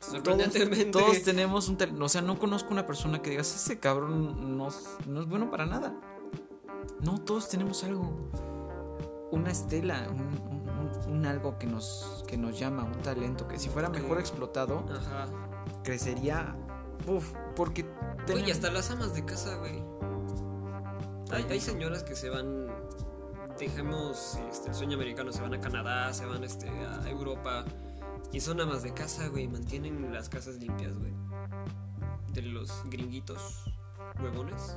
Sorprendentemente. 0.00 0.86
todos 0.86 1.22
tenemos 1.22 1.68
un 1.68 1.76
talento. 1.76 2.04
O 2.04 2.08
sea, 2.08 2.22
no 2.22 2.38
conozco 2.38 2.72
una 2.72 2.86
persona 2.86 3.20
que 3.20 3.30
digas, 3.30 3.54
ese 3.54 3.78
cabrón 3.78 4.56
no, 4.56 4.68
es- 4.68 4.96
no 5.06 5.20
es 5.20 5.28
bueno 5.28 5.50
para 5.50 5.66
nada. 5.66 5.94
No, 7.00 7.18
todos 7.20 7.48
tenemos 7.48 7.82
algo. 7.84 8.30
Una 9.30 9.50
estela, 9.50 10.08
un, 10.10 10.20
un- 10.20 10.68
un- 11.08 11.12
un 11.18 11.26
algo 11.26 11.58
que 11.58 11.66
nos, 11.66 12.24
que 12.26 12.36
nos 12.38 12.58
llama, 12.58 12.84
un 12.84 12.92
talento 13.02 13.46
que 13.48 13.58
si 13.58 13.68
fuera 13.68 13.88
mejor 13.90 14.18
explotado, 14.18 14.84
Ajá. 14.90 15.26
crecería. 15.84 16.56
Uf, 17.06 17.32
porque 17.54 17.82
Oye, 17.82 18.24
tenemos- 18.26 18.50
hasta 18.52 18.70
las 18.70 18.90
amas 18.90 19.14
de 19.14 19.24
casa, 19.24 19.56
güey. 19.56 19.82
Hay, 21.30 21.44
hay 21.50 21.60
señoras 21.60 22.02
que 22.04 22.14
se 22.16 22.30
van. 22.30 22.66
Dejemos 23.58 24.38
este, 24.50 24.68
el 24.68 24.74
sueño 24.74 24.96
americano, 24.96 25.32
se 25.32 25.42
van 25.42 25.52
a 25.54 25.60
Canadá, 25.60 26.12
se 26.14 26.24
van 26.24 26.44
este, 26.44 26.68
a 26.70 27.08
Europa. 27.10 27.64
Y 28.32 28.40
son 28.40 28.60
amas 28.60 28.82
de 28.82 28.92
casa, 28.92 29.28
güey. 29.28 29.48
Mantienen 29.48 30.12
las 30.12 30.28
casas 30.28 30.56
limpias, 30.56 30.98
güey. 30.98 31.12
De 32.32 32.42
los 32.42 32.82
gringuitos 32.86 33.64
huevones. 34.22 34.76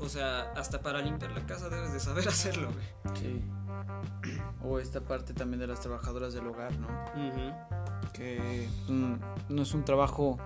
O 0.00 0.08
sea, 0.08 0.52
hasta 0.56 0.80
para 0.80 1.00
limpiar 1.02 1.32
la 1.32 1.44
casa 1.44 1.68
debes 1.68 1.92
de 1.92 2.00
saber 2.00 2.28
hacerlo, 2.28 2.68
güey. 2.72 3.16
Sí. 3.16 3.44
O 4.62 4.78
esta 4.78 5.00
parte 5.00 5.34
también 5.34 5.60
de 5.60 5.66
las 5.66 5.80
trabajadoras 5.80 6.32
del 6.34 6.46
hogar, 6.46 6.72
¿no? 6.78 6.86
Que 8.12 8.68
mm, 8.88 9.14
no 9.54 9.62
es 9.62 9.74
un 9.74 9.84
trabajo 9.84 10.38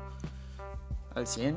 al 1.15 1.27
100, 1.27 1.57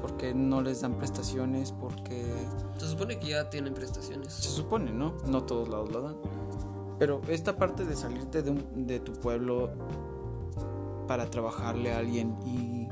porque 0.00 0.34
no 0.34 0.60
les 0.60 0.80
dan 0.82 0.94
prestaciones, 0.96 1.72
porque 1.72 2.32
Se 2.78 2.88
supone 2.88 3.18
que 3.18 3.28
ya 3.28 3.50
tienen 3.50 3.74
se 3.74 3.80
prestaciones. 3.80 4.32
supone, 4.32 4.92
¿no? 4.92 5.14
No 5.26 5.42
todos 5.44 5.68
lados 5.68 5.90
lo 5.92 6.02
dan. 6.02 6.16
Pero 6.98 7.20
esta 7.28 7.56
parte 7.56 7.84
de 7.84 7.94
salirte 7.96 8.42
de, 8.42 8.50
un- 8.50 8.86
de 8.86 8.98
tu 9.00 9.12
pueblo 9.12 9.70
para 11.06 11.30
trabajarle 11.30 11.92
a 11.92 11.98
alguien 11.98 12.36
y, 12.44 12.88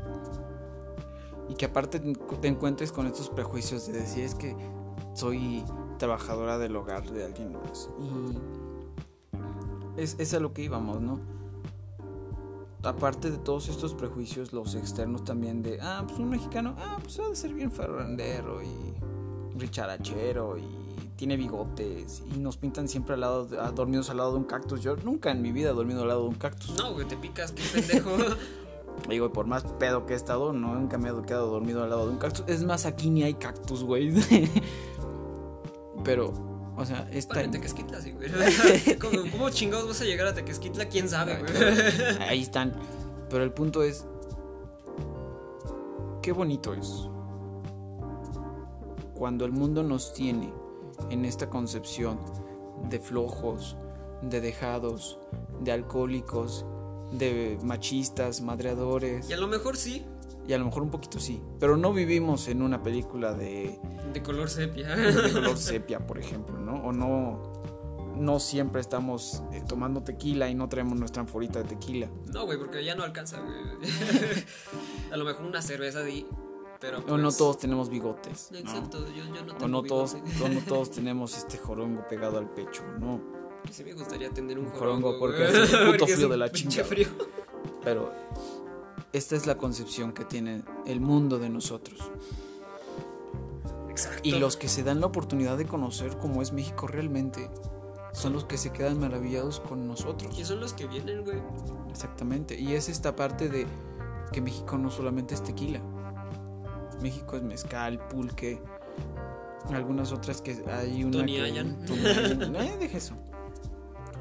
y 1.48 1.54
que 1.56 1.66
aparte 1.66 2.00
te 2.00 2.08
encu- 2.12 2.40
te 2.40 2.48
encuentres 2.48 2.92
con 2.92 3.06
estos 3.06 3.28
prejuicios 3.30 3.86
de 3.86 3.92
decir 3.94 4.24
es 4.24 4.34
que 4.34 4.56
soy 5.14 5.64
trabajadora 5.98 6.58
del 6.58 6.76
hogar 6.76 7.10
de 7.10 7.24
alguien 7.24 7.52
más. 7.52 7.90
Y 8.00 8.38
es, 10.00 10.16
es 10.18 10.34
a 10.34 10.40
lo 10.40 10.52
que 10.52 10.62
íbamos, 10.62 11.00
¿no? 11.00 11.18
Aparte 12.82 13.30
de 13.32 13.38
todos 13.38 13.68
estos 13.68 13.94
prejuicios, 13.94 14.52
los 14.52 14.74
externos 14.76 15.24
también 15.24 15.62
de, 15.62 15.78
ah, 15.82 16.04
pues 16.06 16.20
un 16.20 16.28
mexicano, 16.30 16.74
ah, 16.78 16.98
pues 17.02 17.18
ha 17.18 17.28
de 17.28 17.34
ser 17.34 17.52
bien 17.52 17.72
farrandero 17.72 18.62
y 18.62 18.94
richarachero 19.58 20.56
y 20.58 20.85
tiene 21.16 21.36
bigotes 21.36 22.22
y 22.34 22.38
nos 22.38 22.56
pintan 22.58 22.88
siempre 22.88 23.14
al 23.14 23.20
lado, 23.20 23.46
de- 23.46 23.58
ah, 23.58 23.72
dormidos 23.72 24.10
al 24.10 24.18
lado 24.18 24.32
de 24.32 24.38
un 24.38 24.44
cactus. 24.44 24.82
Yo 24.82 24.96
nunca 24.96 25.30
en 25.30 25.42
mi 25.42 25.50
vida 25.50 25.70
he 25.70 25.72
dormido 25.72 26.02
al 26.02 26.08
lado 26.08 26.22
de 26.22 26.28
un 26.28 26.34
cactus. 26.34 26.76
No, 26.76 26.92
güey, 26.92 27.06
te 27.08 27.16
picas, 27.16 27.52
qué 27.52 27.62
pendejo. 27.72 28.10
Digo, 29.08 29.32
por 29.32 29.46
más 29.46 29.64
pedo 29.78 30.06
que 30.06 30.14
he 30.14 30.16
estado, 30.16 30.52
no, 30.52 30.74
nunca 30.74 30.98
me 30.98 31.10
he 31.10 31.22
quedado 31.22 31.48
dormido 31.48 31.82
al 31.82 31.90
lado 31.90 32.06
de 32.06 32.12
un 32.12 32.18
cactus. 32.18 32.44
Es 32.48 32.64
más, 32.64 32.86
aquí 32.86 33.10
ni 33.10 33.22
hay 33.22 33.34
cactus, 33.34 33.82
güey. 33.82 34.12
Pero, 36.04 36.32
o 36.76 36.84
sea, 36.84 37.08
esta... 37.12 37.34
Para 37.34 37.44
en 37.46 37.50
Tequesquitla, 37.52 38.00
sí, 38.00 38.12
güey. 38.12 38.30
¿Cómo, 38.98 39.30
cómo 39.30 39.50
chingados 39.50 39.88
vas 39.88 40.00
a 40.00 40.04
llegar 40.04 40.26
a 40.26 40.34
Tequesquitla? 40.34 40.88
¿Quién 40.88 41.08
sabe, 41.08 41.38
güey? 41.38 41.52
Ahí 42.20 42.42
están. 42.42 42.74
Pero 43.28 43.42
el 43.44 43.52
punto 43.52 43.82
es. 43.82 44.06
Qué 46.22 46.32
bonito 46.32 46.74
es. 46.74 47.08
Cuando 49.14 49.44
el 49.44 49.52
mundo 49.52 49.82
nos 49.82 50.12
tiene 50.12 50.52
en 51.10 51.24
esta 51.24 51.48
concepción 51.50 52.18
de 52.88 52.98
flojos, 53.00 53.76
de 54.22 54.40
dejados, 54.40 55.18
de 55.60 55.72
alcohólicos, 55.72 56.66
de 57.12 57.58
machistas, 57.62 58.40
madreadores. 58.40 59.28
Y 59.30 59.32
a 59.32 59.36
lo 59.36 59.46
mejor 59.48 59.76
sí, 59.76 60.04
Y 60.48 60.52
a 60.52 60.58
lo 60.58 60.64
mejor 60.64 60.82
un 60.82 60.90
poquito 60.90 61.18
sí. 61.18 61.40
Pero 61.58 61.76
no 61.76 61.92
vivimos 61.92 62.48
en 62.48 62.62
una 62.62 62.82
película 62.82 63.32
de, 63.34 63.78
de 64.12 64.22
color 64.22 64.48
sepia. 64.48 64.94
de 64.94 65.32
color 65.32 65.56
sepia, 65.56 66.06
por 66.06 66.18
ejemplo, 66.18 66.58
¿no? 66.58 66.84
O 66.84 66.92
no. 66.92 67.52
No 68.16 68.40
siempre 68.40 68.80
estamos 68.80 69.42
eh, 69.52 69.62
tomando 69.68 70.02
tequila 70.02 70.48
y 70.48 70.54
no 70.54 70.70
traemos 70.70 70.98
nuestra 70.98 71.20
anforita 71.20 71.58
de 71.62 71.68
tequila. 71.68 72.08
No, 72.32 72.46
güey, 72.46 72.56
porque 72.56 72.82
ya 72.82 72.94
no 72.94 73.02
alcanza, 73.04 73.40
güey. 73.40 73.54
A 75.12 75.16
lo 75.18 75.26
mejor 75.26 75.44
una 75.44 75.60
cerveza 75.60 76.02
di, 76.02 76.26
pero 76.80 76.98
O 77.08 77.16
no 77.16 77.24
pues, 77.24 77.36
todos 77.38 77.58
tenemos 77.58 77.88
bigotes. 77.88 78.48
¿no? 78.52 78.58
Exacto, 78.58 79.06
yo, 79.08 79.24
yo 79.24 79.44
no 79.44 79.54
tengo 79.54 79.64
O 79.64 79.68
no 79.68 79.82
todos, 79.82 80.14
o 80.14 80.48
no 80.48 80.60
todos 80.60 80.90
tenemos 80.90 81.36
este 81.36 81.58
jorongo 81.58 82.06
pegado 82.08 82.38
al 82.38 82.48
pecho, 82.50 82.82
¿no? 82.98 83.20
Sí 83.70 83.82
me 83.84 83.94
gustaría 83.94 84.30
tener 84.30 84.58
un 84.58 84.66
Un 84.66 84.72
jorongo, 84.72 85.12
jorongo, 85.14 85.18
porque 85.18 85.44
hace 85.44 85.76
un 85.84 85.92
puto 85.92 86.06
frío 86.06 86.28
de 86.28 86.36
la 86.36 86.50
chingada. 86.52 86.84
frío. 86.84 87.08
Pero 87.82 88.12
esta 89.12 89.34
es 89.36 89.46
la 89.46 89.56
concepción 89.56 90.12
que 90.12 90.24
tiene 90.24 90.62
el 90.86 91.00
mundo 91.00 91.38
de 91.38 91.48
nosotros. 91.48 92.10
Exacto. 93.90 94.20
Y 94.22 94.32
los 94.32 94.56
que 94.56 94.68
se 94.68 94.82
dan 94.82 95.00
la 95.00 95.06
oportunidad 95.06 95.56
de 95.56 95.66
conocer 95.66 96.16
cómo 96.18 96.42
es 96.42 96.52
México 96.52 96.86
realmente 96.86 97.50
son 98.12 98.32
los 98.32 98.44
que 98.44 98.56
se 98.56 98.70
quedan 98.72 98.98
maravillados 99.00 99.60
con 99.60 99.86
nosotros. 99.86 100.38
Y 100.38 100.44
son 100.44 100.60
los 100.60 100.72
que 100.72 100.86
vienen, 100.86 101.24
güey. 101.24 101.38
Exactamente. 101.90 102.58
Y 102.58 102.74
es 102.74 102.88
esta 102.88 103.14
parte 103.16 103.48
de 103.48 103.66
que 104.32 104.40
México 104.40 104.78
no 104.78 104.90
solamente 104.90 105.34
es 105.34 105.42
tequila. 105.42 105.80
México 107.02 107.36
es 107.36 107.42
mezcal, 107.42 107.98
pulque, 108.08 108.60
algunas 109.72 110.12
otras 110.12 110.40
que 110.40 110.62
hay 110.72 111.02
una 111.04 111.18
Tony 111.18 111.34
que- 111.34 111.42
Allen. 111.42 111.76
Eh, 112.56 112.76
deja 112.78 112.98
eso. 112.98 113.14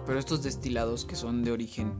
Pero 0.05 0.19
estos 0.19 0.43
destilados 0.43 1.05
que 1.05 1.15
son 1.15 1.43
de 1.43 1.51
origen, 1.51 1.93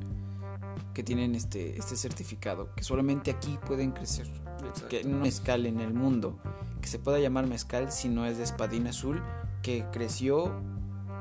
que 0.94 1.04
tienen 1.04 1.36
este, 1.36 1.78
este 1.78 1.96
certificado, 1.96 2.74
que 2.76 2.84
solamente 2.84 3.32
aquí 3.32 3.58
pueden 3.66 3.92
crecer. 3.92 4.28
Exacto. 4.66 4.88
Que 4.90 5.04
no 5.04 5.20
mezcal 5.20 5.66
en 5.66 5.80
el 5.80 5.94
mundo 5.94 6.40
que 6.82 6.88
se 6.88 7.00
pueda 7.00 7.20
llamar 7.20 7.48
mezcal 7.48 7.92
si 7.92 8.10
no 8.10 8.26
es 8.26 8.38
de 8.38 8.44
espadín 8.44 8.88
azul, 8.88 9.22
que 9.64 9.86
creció 9.92 10.52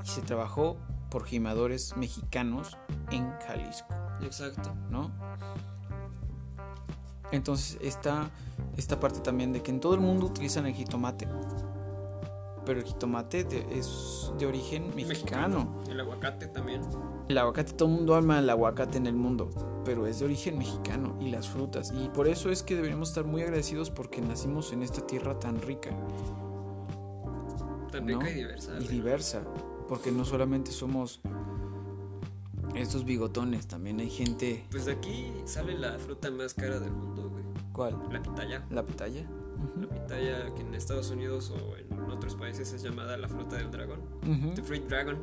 y 0.05 0.09
se 0.09 0.21
trabajó 0.21 0.77
por 1.11 1.25
gimadores 1.25 1.97
mexicanos 1.97 2.77
en 3.11 3.31
Jalisco. 3.47 3.89
Exacto. 4.23 4.75
¿no? 4.91 5.11
Entonces 7.33 7.79
está 7.81 8.31
esta 8.77 8.99
parte 9.01 9.21
también 9.21 9.53
de 9.53 9.63
que 9.63 9.71
en 9.71 9.81
todo 9.81 9.95
el 9.95 10.01
mundo 10.01 10.27
utilizan 10.27 10.67
el 10.67 10.75
jitomate, 10.75 11.29
pero 12.67 12.81
el 12.81 12.85
jitomate 12.87 13.45
de- 13.45 13.67
es 13.79 14.33
de 14.39 14.47
origen 14.47 14.95
mexicano. 14.97 15.83
El 15.91 16.01
aguacate 16.01 16.47
también. 16.49 16.83
El 17.29 17.39
aguacate, 17.39 17.73
todo 17.75 17.89
el 17.89 17.95
mundo 17.97 18.15
ama 18.15 18.39
el 18.39 18.49
aguacate 18.51 18.99
en 18.99 19.07
el 19.07 19.15
mundo, 19.17 19.51
pero 19.85 20.07
es 20.07 20.19
de 20.19 20.25
origen 20.27 20.59
mexicano 20.59 21.17
y 21.21 21.31
las 21.31 21.49
frutas. 21.49 21.93
Y 21.95 22.09
por 22.09 22.27
eso 22.29 22.51
es 22.51 22.63
que 22.63 22.75
deberíamos 22.75 23.09
estar 23.11 23.25
muy 23.25 23.43
agradecidos 23.43 23.91
porque 23.91 24.21
nacimos 24.21 24.73
en 24.73 24.83
esta 24.83 25.07
tierra 25.07 25.39
tan 25.39 25.61
rica 25.63 25.91
Tan 27.93 28.07
¿no? 28.07 28.19
rica 28.19 28.31
y 28.31 28.35
diversa. 28.35 28.73
y 28.81 28.89
diversa, 28.89 29.43
porque 29.89 30.11
no 30.11 30.25
solamente 30.25 30.73
somos 30.73 31.21
estos 32.75 33.05
bigotones, 33.05 33.67
también 33.69 34.01
hay 34.01 34.11
gente... 34.11 34.65
Pues 34.71 34.85
de 34.87 34.93
aquí 34.93 35.33
sale 35.45 35.79
la 35.79 35.97
fruta 35.99 36.31
más 36.31 36.55
cara 36.55 36.81
del 36.81 36.91
mundo, 36.91 37.31
güey. 37.31 37.45
¿Cuál? 37.75 37.99
La 38.11 38.23
pitaya. 38.23 38.65
¿La 38.71 38.87
pitaya? 38.87 39.27
La 39.81 39.89
pitaya 39.89 40.55
que 40.55 40.63
en 40.63 40.75
Estados 40.75 41.11
Unidos 41.11 41.51
o 41.51 41.77
en 41.77 42.11
otros 42.11 42.37
países 42.37 42.73
es 42.73 42.83
llamada 42.83 43.17
la 43.17 43.29
fruta 43.29 43.57
del 43.57 43.71
dragón. 43.71 44.01
The 44.55 44.63
Fruit 44.63 44.85
Dragon. 44.85 45.17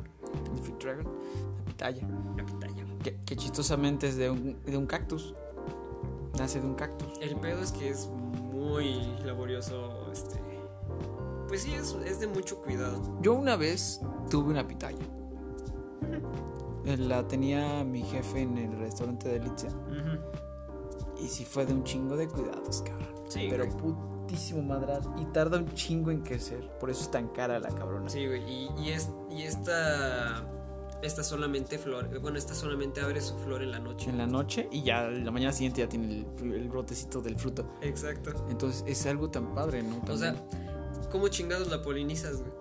El 0.52 0.62
Fruit 0.62 0.82
Dragon, 0.82 1.04
la 1.04 1.64
pitaya. 1.64 2.06
La 2.36 2.44
pitaya. 2.44 2.84
Que, 3.02 3.16
que 3.16 3.36
chistosamente 3.36 4.06
es 4.08 4.16
de 4.16 4.30
un, 4.30 4.62
de 4.64 4.76
un 4.76 4.86
cactus. 4.86 5.34
Nace 6.38 6.60
de 6.60 6.66
un 6.66 6.74
cactus. 6.74 7.18
El 7.22 7.36
pedo 7.36 7.62
es 7.62 7.72
que 7.72 7.88
es 7.88 8.08
muy 8.52 9.16
laborioso, 9.24 10.10
este... 10.12 10.38
Pues 11.48 11.62
sí, 11.62 11.72
es, 11.72 11.96
es 12.04 12.20
de 12.20 12.26
mucho 12.26 12.60
cuidado. 12.62 13.00
Yo 13.22 13.32
una 13.32 13.56
vez 13.56 14.00
tuve 14.30 14.50
una 14.50 14.68
pitaya. 14.68 14.98
La 16.98 17.26
tenía 17.26 17.82
mi 17.84 18.02
jefe 18.02 18.40
en 18.40 18.58
el 18.58 18.78
restaurante 18.78 19.28
de 19.28 19.40
Litzia. 19.40 19.70
Y 21.22 21.28
sí 21.28 21.44
fue 21.44 21.64
de 21.66 21.72
un 21.72 21.84
chingo 21.84 22.16
de 22.16 22.28
cuidados, 22.28 22.82
cabrón. 22.82 23.14
Sí, 23.28 23.46
Pero 23.48 23.66
güey. 23.66 23.76
putísimo 23.78 24.62
madral. 24.62 25.02
Y 25.18 25.24
tarda 25.26 25.58
un 25.58 25.72
chingo 25.74 26.10
en 26.10 26.22
crecer. 26.22 26.68
Por 26.80 26.90
eso 26.90 27.02
es 27.02 27.10
tan 27.10 27.28
cara 27.28 27.58
la 27.60 27.68
cabrona. 27.68 28.08
Sí, 28.08 28.26
güey. 28.26 28.42
Y, 28.42 28.68
y, 28.78 28.90
es, 28.90 29.08
y 29.30 29.42
esta... 29.42 30.44
Esta 31.02 31.24
solamente 31.24 31.78
flor... 31.78 32.20
Bueno, 32.20 32.38
esta 32.38 32.54
solamente 32.54 33.00
abre 33.00 33.20
su 33.20 33.36
flor 33.38 33.62
en 33.62 33.72
la 33.72 33.80
noche. 33.80 34.08
En 34.08 34.18
la 34.18 34.26
noche 34.26 34.68
y 34.70 34.82
ya 34.82 35.02
la 35.08 35.32
mañana 35.32 35.52
siguiente 35.52 35.80
ya 35.80 35.88
tiene 35.88 36.24
el, 36.40 36.52
el 36.52 36.68
brotecito 36.68 37.20
del 37.20 37.36
fruto. 37.36 37.68
Exacto. 37.80 38.32
Entonces 38.48 38.84
es 38.86 39.04
algo 39.06 39.28
tan 39.28 39.52
padre, 39.52 39.82
¿no? 39.82 40.00
O 40.08 40.16
sea, 40.16 40.36
¿cómo 41.10 41.26
chingados 41.26 41.68
la 41.70 41.82
polinizas, 41.82 42.40
güey? 42.40 42.52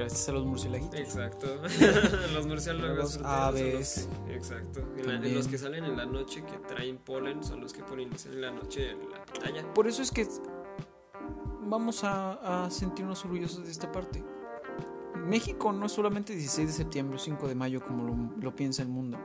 Gracias 0.00 0.28
a 0.28 0.32
los 0.32 0.44
murciélaguitos. 0.44 0.98
Exacto. 0.98 1.46
los 2.34 2.46
murciélagos 2.46 3.16
Los 3.16 3.24
aves. 3.24 4.08
los 4.08 4.24
que- 4.26 4.34
exacto. 4.34 4.80
La- 5.04 5.18
los 5.18 5.48
que 5.48 5.58
salen 5.58 5.84
en 5.84 5.96
la 5.96 6.06
noche 6.06 6.42
que 6.44 6.58
traen 6.58 6.98
polen 6.98 7.42
son 7.44 7.60
los 7.60 7.72
que 7.72 7.82
polinizan 7.82 8.32
en 8.34 8.40
la 8.40 8.50
noche 8.50 8.90
en 8.90 9.10
la 9.10 9.24
pitaya. 9.24 9.72
Por 9.74 9.86
eso 9.86 10.02
es 10.02 10.10
que 10.10 10.26
vamos 11.62 12.02
a, 12.04 12.64
a 12.64 12.70
sentirnos 12.70 13.24
orgullosos 13.24 13.64
de 13.64 13.70
esta 13.70 13.90
parte. 13.92 14.22
México 15.26 15.72
no 15.72 15.86
es 15.86 15.92
solamente 15.92 16.32
16 16.34 16.66
de 16.68 16.72
septiembre 16.74 17.16
o 17.16 17.18
5 17.18 17.46
de 17.46 17.54
mayo 17.54 17.80
como 17.84 18.04
lo, 18.04 18.16
lo 18.40 18.56
piensa 18.56 18.82
el 18.82 18.88
mundo. 18.88 19.18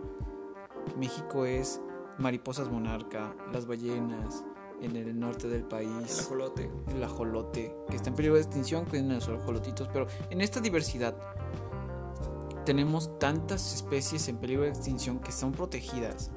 México 0.98 1.46
es 1.46 1.82
mariposas 2.20 2.70
monarca, 2.70 3.34
las 3.52 3.66
ballenas 3.66 4.44
en 4.82 4.96
el 4.96 5.20
norte 5.20 5.48
del 5.48 5.62
El 5.62 5.68
país, 5.68 6.20
ajolote. 6.22 6.70
el 6.90 7.04
ajolote, 7.04 7.76
que 7.90 7.96
está 7.96 8.10
en 8.10 8.16
peligro 8.16 8.36
de 8.36 8.42
extinción, 8.42 8.86
cuiden 8.86 9.12
a 9.12 9.16
los 9.16 9.28
ajolotitos, 9.30 9.88
pero 9.92 10.08
en 10.30 10.42
esta 10.42 10.60
diversidad 10.60 11.16
tenemos 12.66 13.18
tantas 13.20 13.74
especies 13.76 14.28
en 14.28 14.38
peligro 14.38 14.64
de 14.64 14.70
extinción 14.70 15.20
que 15.20 15.32
son 15.32 15.52
protegidas. 15.52 16.32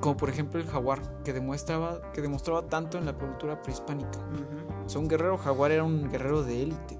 Como 0.00 0.16
por 0.16 0.28
ejemplo 0.28 0.60
el 0.60 0.66
jaguar, 0.66 1.22
que 1.24 1.32
demostraba, 1.32 2.12
que 2.12 2.22
demostraba 2.22 2.66
tanto 2.68 2.98
en 2.98 3.06
la 3.06 3.14
cultura 3.14 3.60
prehispánica. 3.62 4.20
O 4.84 4.88
sea, 4.88 5.00
un 5.00 5.08
guerrero 5.08 5.36
jaguar 5.38 5.72
era 5.72 5.82
un 5.84 6.08
guerrero 6.10 6.42
de 6.42 6.62
élite. 6.62 6.98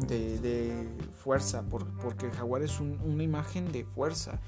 De, 0.00 0.38
de 0.38 0.88
fuerza, 1.22 1.62
por- 1.62 1.86
porque 1.98 2.26
el 2.26 2.32
jaguar 2.32 2.62
es 2.62 2.80
un- 2.80 3.00
una 3.04 3.22
imagen 3.24 3.70
de 3.72 3.84
fuerza, 3.84 4.40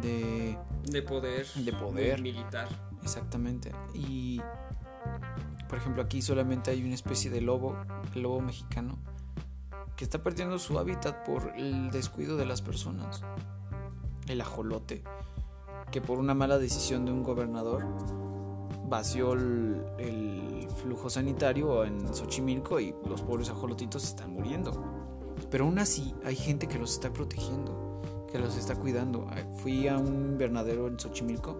de... 0.00 0.58
De 0.84 1.02
poder. 1.02 1.46
De 1.54 1.72
poder. 1.72 2.20
muy 2.20 2.32
Militar. 2.32 2.68
Exactamente. 3.02 3.72
Y, 3.94 4.40
por 5.68 5.78
ejemplo, 5.78 6.02
aquí 6.02 6.22
solamente 6.22 6.70
hay 6.70 6.84
una 6.84 6.94
especie 6.94 7.30
de 7.30 7.40
lobo, 7.40 7.76
el 8.14 8.22
lobo 8.22 8.40
mexicano, 8.40 8.98
que 9.96 10.04
está 10.04 10.22
perdiendo 10.22 10.58
su 10.58 10.78
hábitat 10.78 11.24
por 11.26 11.52
el 11.56 11.90
descuido 11.90 12.36
de 12.36 12.46
las 12.46 12.62
personas. 12.62 13.22
El 14.28 14.40
ajolote, 14.40 15.02
que 15.90 16.00
por 16.00 16.18
una 16.18 16.34
mala 16.34 16.58
decisión 16.58 17.04
de 17.04 17.12
un 17.12 17.22
gobernador 17.22 17.84
vació 18.88 19.32
el, 19.32 19.84
el 19.98 20.68
flujo 20.82 21.10
sanitario 21.10 21.84
en 21.84 22.14
Xochimilco 22.14 22.80
y 22.80 22.94
los 23.08 23.22
pobres 23.22 23.50
ajolotitos 23.50 24.04
están 24.04 24.32
muriendo. 24.32 24.72
Pero 25.50 25.64
aún 25.64 25.78
así 25.78 26.14
hay 26.24 26.36
gente 26.36 26.68
que 26.68 26.78
los 26.78 26.92
está 26.94 27.12
protegiendo, 27.12 27.81
que 28.32 28.38
los 28.38 28.56
está 28.56 28.74
cuidando. 28.76 29.26
Fui 29.58 29.86
a 29.88 29.98
un 29.98 30.32
invernadero 30.32 30.88
en 30.88 30.98
Xochimilco 30.98 31.56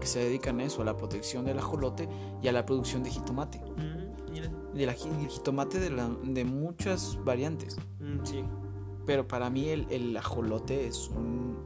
que 0.00 0.06
se 0.06 0.20
dedican 0.20 0.60
a 0.60 0.64
eso, 0.64 0.80
a 0.82 0.84
la 0.84 0.96
protección 0.96 1.44
del 1.44 1.58
ajolote 1.58 2.08
y 2.42 2.48
a 2.48 2.52
la 2.52 2.64
producción 2.64 3.02
de 3.02 3.10
jitomate. 3.10 3.60
Mm. 3.60 4.76
De 4.76 4.84
la 4.86 4.92
el 4.92 5.28
jitomate 5.28 5.80
de, 5.80 5.90
la- 5.90 6.10
de 6.22 6.44
muchas 6.44 7.18
variantes. 7.24 7.76
Mm, 8.00 8.24
sí. 8.24 8.44
Pero 9.06 9.26
para 9.26 9.48
mí 9.50 9.68
el, 9.68 9.86
el 9.90 10.16
ajolote 10.16 10.86
es 10.86 11.08
un. 11.08 11.56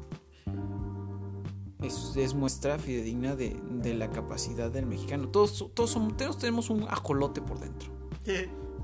Es, 1.83 2.15
es 2.17 2.35
muestra 2.35 2.79
fidedigna 2.79 3.35
de, 3.37 3.57
de 3.71 3.95
la 3.95 4.11
capacidad 4.11 4.71
del 4.71 4.87
mexicano. 4.87 5.29
Todos, 5.29 5.71
todos, 5.75 5.91
somos- 5.91 6.17
todos 6.17 6.37
tenemos 6.39 6.69
un 6.71 6.85
ajolote 6.85 7.41
por 7.41 7.59
dentro. 7.59 7.89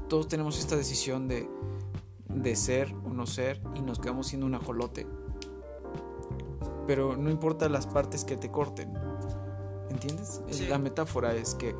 Todos 0.09 0.29
tenemos 0.29 0.59
esta 0.59 0.77
decisión 0.77 1.29
de, 1.29 1.49
de 2.29 2.57
ser 2.57 2.95
o 3.05 3.11
no 3.11 3.27
ser 3.27 3.61
y 3.75 3.83
nos 3.83 3.99
quedamos 3.99 4.29
siendo 4.29 4.47
un 4.47 4.55
ajolote. 4.55 5.07
Pero 6.87 7.17
no 7.17 7.31
importa 7.31 7.69
las 7.69 7.87
partes 7.87 8.25
que 8.25 8.37
te 8.37 8.51
corten. 8.51 8.93
¿Entiendes? 9.91 10.43
Sí. 10.51 10.67
La 10.67 10.79
metáfora 10.79 11.35
es 11.35 11.55
que 11.55 11.75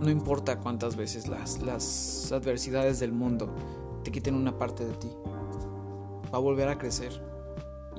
no 0.00 0.10
importa 0.10 0.58
cuántas 0.58 0.96
veces 0.96 1.28
las, 1.28 1.60
las 1.62 2.32
adversidades 2.32 2.98
del 2.98 3.12
mundo 3.12 3.48
te 4.02 4.10
quiten 4.10 4.34
una 4.34 4.58
parte 4.58 4.84
de 4.84 4.94
ti. 4.94 5.10
Va 6.32 6.38
a 6.38 6.40
volver 6.40 6.68
a 6.68 6.78
crecer 6.78 7.22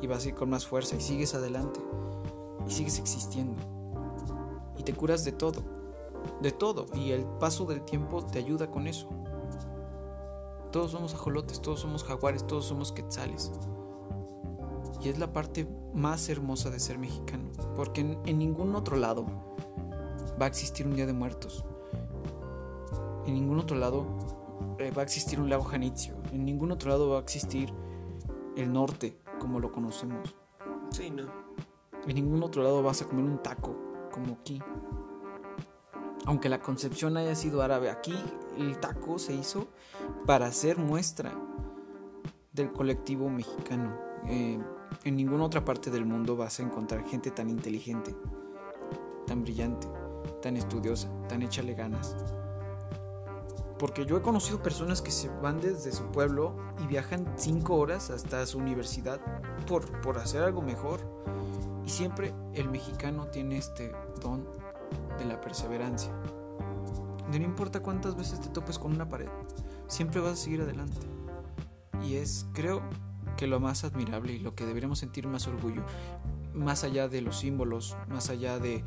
y 0.01 0.07
vas 0.07 0.25
a 0.25 0.29
ir 0.29 0.35
con 0.35 0.49
más 0.49 0.65
fuerza 0.65 0.95
y 0.95 1.01
sigues 1.01 1.33
adelante 1.33 1.79
y 2.67 2.71
sigues 2.71 2.99
existiendo. 2.99 3.61
Y 4.77 4.83
te 4.83 4.93
curas 4.93 5.23
de 5.23 5.31
todo, 5.31 5.63
de 6.41 6.51
todo. 6.51 6.85
Y 6.93 7.11
el 7.11 7.25
paso 7.25 7.65
del 7.65 7.83
tiempo 7.83 8.25
te 8.25 8.39
ayuda 8.39 8.69
con 8.69 8.87
eso. 8.87 9.07
Todos 10.71 10.91
somos 10.91 11.13
ajolotes, 11.13 11.61
todos 11.61 11.79
somos 11.81 12.03
jaguares, 12.03 12.45
todos 12.47 12.65
somos 12.65 12.91
quetzales. 12.91 13.51
Y 15.03 15.09
es 15.09 15.19
la 15.19 15.33
parte 15.33 15.67
más 15.93 16.29
hermosa 16.29 16.69
de 16.69 16.79
ser 16.79 16.97
mexicano. 16.97 17.51
Porque 17.75 18.01
en, 18.01 18.17
en 18.25 18.39
ningún 18.39 18.75
otro 18.75 18.95
lado 18.95 19.25
va 20.41 20.45
a 20.45 20.47
existir 20.47 20.87
un 20.87 20.95
Día 20.95 21.05
de 21.05 21.13
Muertos. 21.13 21.65
En 23.25 23.33
ningún 23.33 23.59
otro 23.59 23.77
lado 23.77 24.05
eh, 24.79 24.91
va 24.91 25.01
a 25.01 25.05
existir 25.05 25.39
un 25.39 25.49
lago 25.49 25.63
Janitzio. 25.63 26.15
En 26.31 26.45
ningún 26.45 26.71
otro 26.71 26.89
lado 26.89 27.09
va 27.09 27.17
a 27.17 27.21
existir 27.21 27.73
el 28.55 28.71
norte 28.71 29.17
como 29.39 29.59
lo 29.59 29.71
conocemos. 29.71 30.35
Sí, 30.89 31.09
no. 31.09 31.23
En 32.07 32.15
ningún 32.15 32.43
otro 32.43 32.63
lado 32.63 32.81
vas 32.83 33.01
a 33.01 33.05
comer 33.05 33.25
un 33.25 33.41
taco 33.41 33.75
como 34.11 34.33
aquí. 34.33 34.61
Aunque 36.25 36.47
la 36.47 36.61
concepción 36.61 37.17
haya 37.17 37.35
sido 37.35 37.61
árabe, 37.61 37.89
aquí 37.89 38.15
el 38.57 38.79
taco 38.79 39.19
se 39.19 39.33
hizo 39.33 39.67
para 40.25 40.45
hacer 40.45 40.77
muestra 40.77 41.33
del 42.53 42.71
colectivo 42.71 43.29
mexicano. 43.29 43.97
Eh, 44.27 44.59
en 45.03 45.15
ninguna 45.15 45.45
otra 45.45 45.65
parte 45.65 45.89
del 45.91 46.05
mundo 46.05 46.35
vas 46.35 46.59
a 46.59 46.63
encontrar 46.63 47.05
gente 47.07 47.31
tan 47.31 47.49
inteligente, 47.49 48.15
tan 49.27 49.43
brillante, 49.43 49.87
tan 50.41 50.57
estudiosa, 50.57 51.09
tan 51.27 51.41
échale 51.41 51.73
ganas. 51.73 52.15
Porque 53.79 54.05
yo 54.05 54.17
he 54.17 54.21
conocido 54.21 54.63
personas 54.63 55.01
que 55.01 55.11
se 55.11 55.29
van 55.41 55.59
desde 55.59 55.91
su 55.91 56.05
pueblo 56.05 56.55
y 56.81 56.87
viajan 56.87 57.33
cinco 57.35 57.75
horas 57.75 58.09
hasta 58.11 58.45
su 58.45 58.57
universidad 58.57 59.19
por, 59.67 60.01
por 60.01 60.17
hacer 60.17 60.43
algo 60.43 60.61
mejor. 60.61 61.01
Y 61.85 61.89
siempre 61.89 62.33
el 62.53 62.69
mexicano 62.69 63.27
tiene 63.27 63.57
este 63.57 63.91
don 64.21 64.47
de 65.17 65.25
la 65.25 65.41
perseverancia. 65.41 66.13
De 67.29 67.39
no 67.39 67.45
importa 67.45 67.81
cuántas 67.81 68.15
veces 68.15 68.39
te 68.39 68.49
topes 68.49 68.79
con 68.79 68.93
una 68.93 69.09
pared, 69.09 69.29
siempre 69.87 70.21
vas 70.21 70.33
a 70.33 70.35
seguir 70.37 70.61
adelante. 70.61 70.97
Y 72.03 72.15
es, 72.15 72.45
creo, 72.53 72.81
que 73.37 73.47
lo 73.47 73.59
más 73.59 73.83
admirable 73.83 74.33
y 74.33 74.39
lo 74.39 74.55
que 74.55 74.65
deberíamos 74.65 74.99
sentir 74.99 75.27
más 75.27 75.47
orgullo, 75.47 75.83
más 76.53 76.83
allá 76.83 77.07
de 77.07 77.21
los 77.21 77.39
símbolos, 77.39 77.97
más 78.09 78.29
allá 78.29 78.59
de, 78.59 78.83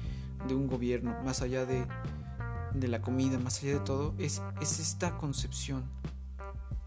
de 0.46 0.54
un 0.54 0.66
gobierno, 0.66 1.16
más 1.24 1.42
allá 1.42 1.66
de, 1.66 1.86
de 2.74 2.88
la 2.88 3.00
comida, 3.00 3.38
más 3.38 3.62
allá 3.62 3.74
de 3.74 3.80
todo, 3.80 4.14
es, 4.18 4.42
es 4.60 4.80
esta 4.80 5.16
concepción 5.18 5.84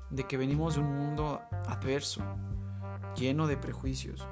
de 0.10 0.26
que 0.26 0.38
venimos 0.38 0.76
de 0.76 0.82
un 0.82 0.98
mundo 0.98 1.42
adverso, 1.68 2.22
lleno 3.16 3.48
de 3.48 3.58
prejuicios, 3.58 4.28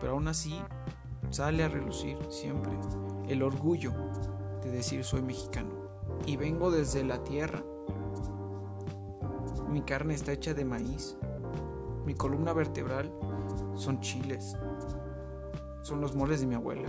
pero 0.00 0.12
aún 0.12 0.28
así 0.28 0.60
sale 1.30 1.64
a 1.64 1.68
relucir 1.68 2.16
siempre 2.30 2.72
el 3.28 3.42
orgullo 3.42 3.92
de 4.62 4.70
decir 4.70 5.04
soy 5.04 5.22
mexicano 5.22 5.70
y 6.26 6.36
vengo 6.36 6.70
desde 6.70 7.04
la 7.04 7.22
tierra. 7.24 7.62
Mi 9.68 9.82
carne 9.82 10.14
está 10.14 10.32
hecha 10.32 10.54
de 10.54 10.64
maíz. 10.64 11.16
Mi 12.04 12.14
columna 12.14 12.52
vertebral 12.52 13.12
son 13.74 14.00
chiles. 14.00 14.56
Son 15.82 16.00
los 16.00 16.14
moles 16.14 16.40
de 16.40 16.46
mi 16.46 16.54
abuela. 16.54 16.88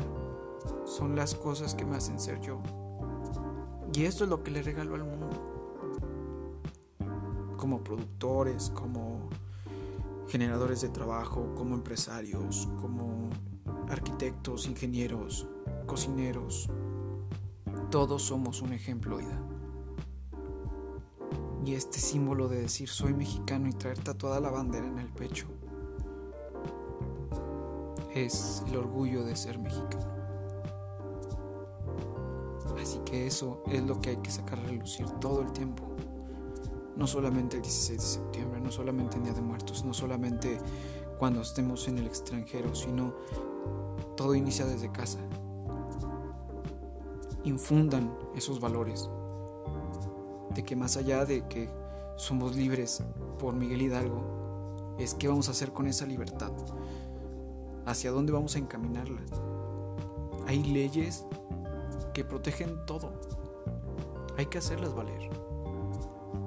Son 0.86 1.16
las 1.16 1.36
cosas 1.36 1.76
que 1.76 1.86
me 1.86 1.96
hacen 1.98 2.20
ser 2.20 2.40
yo. 2.42 2.62
Y 3.94 4.06
esto 4.06 4.24
es 4.24 4.30
lo 4.30 4.44
que 4.44 4.52
le 4.52 4.64
regalo 4.64 4.96
al 4.96 5.04
mundo. 5.04 5.30
Como 7.58 7.84
productores, 7.84 8.70
como 8.72 9.30
generadores 10.28 10.82
de 10.82 10.90
trabajo, 10.90 11.54
como 11.56 11.76
empresarios, 11.76 12.68
como 12.82 13.30
arquitectos, 13.90 14.68
ingenieros, 14.68 15.48
cocineros. 15.86 16.70
Todos 17.92 18.24
somos 18.24 18.62
un 18.62 18.74
ejemplo, 18.74 19.22
Ida. 19.22 19.53
Y 21.66 21.76
este 21.76 22.00
símbolo 22.00 22.50
de 22.50 22.62
decir 22.62 22.90
soy 22.90 23.14
mexicano 23.14 23.70
y 23.70 23.74
traer 23.74 23.98
tatuada 24.00 24.42
la 24.42 24.50
bandera 24.50 24.86
en 24.86 25.00
el 25.00 25.08
pecho 25.08 25.48
es 28.14 28.64
el 28.68 28.78
orgullo 28.78 29.24
de 29.24 29.36
ser 29.36 29.60
mexicano. 29.60 30.06
Así 32.82 33.00
que 33.06 33.26
eso 33.26 33.64
es 33.68 33.82
lo 33.82 34.02
que 34.02 34.12
hay 34.12 34.18
que 34.18 34.30
sacar 34.30 34.60
a 34.60 34.64
relucir 34.64 35.10
todo 35.22 35.42
el 35.42 35.52
tiempo. 35.54 35.84
No 36.98 37.08
solamente 37.08 37.56
el 37.56 37.64
16 37.64 38.00
de 38.00 38.06
septiembre, 38.06 38.60
no 38.60 38.72
solamente 38.72 39.18
en 39.18 39.24
Día 39.24 39.34
de 39.34 39.42
Muertos, 39.42 39.86
no 39.86 39.94
solamente 39.94 40.60
cuando 41.18 41.42
estemos 41.42 41.88
en 41.88 41.98
el 41.98 42.08
extranjero, 42.08 42.76
sino 42.76 43.14
todo 44.18 44.36
inicia 44.36 44.66
desde 44.66 44.92
casa. 44.92 45.20
Infundan 47.46 48.14
esos 48.36 48.60
valores 48.60 49.10
de 50.54 50.64
que 50.64 50.76
más 50.76 50.98
allá 50.98 51.26
de 51.26 51.48
que 51.48 51.70
somos 52.16 52.56
libres 52.56 53.04
por 53.40 53.56
Miguel 53.56 53.82
Hidalgo, 53.82 54.96
es 55.00 55.14
qué 55.16 55.28
vamos 55.28 55.48
a 55.48 55.52
hacer 55.52 55.74
con 55.74 55.88
esa 55.88 56.06
libertad, 56.06 56.52
hacia 57.86 58.12
dónde 58.12 58.32
vamos 58.32 58.56
a 58.56 58.60
encaminarla. 58.60 59.22
Hay 60.48 60.64
leyes 60.64 61.26
que 62.14 62.24
protegen 62.24 62.86
todo, 62.86 63.12
hay 64.38 64.46
que 64.46 64.60
hacerlas 64.60 64.94
valer. 64.94 65.30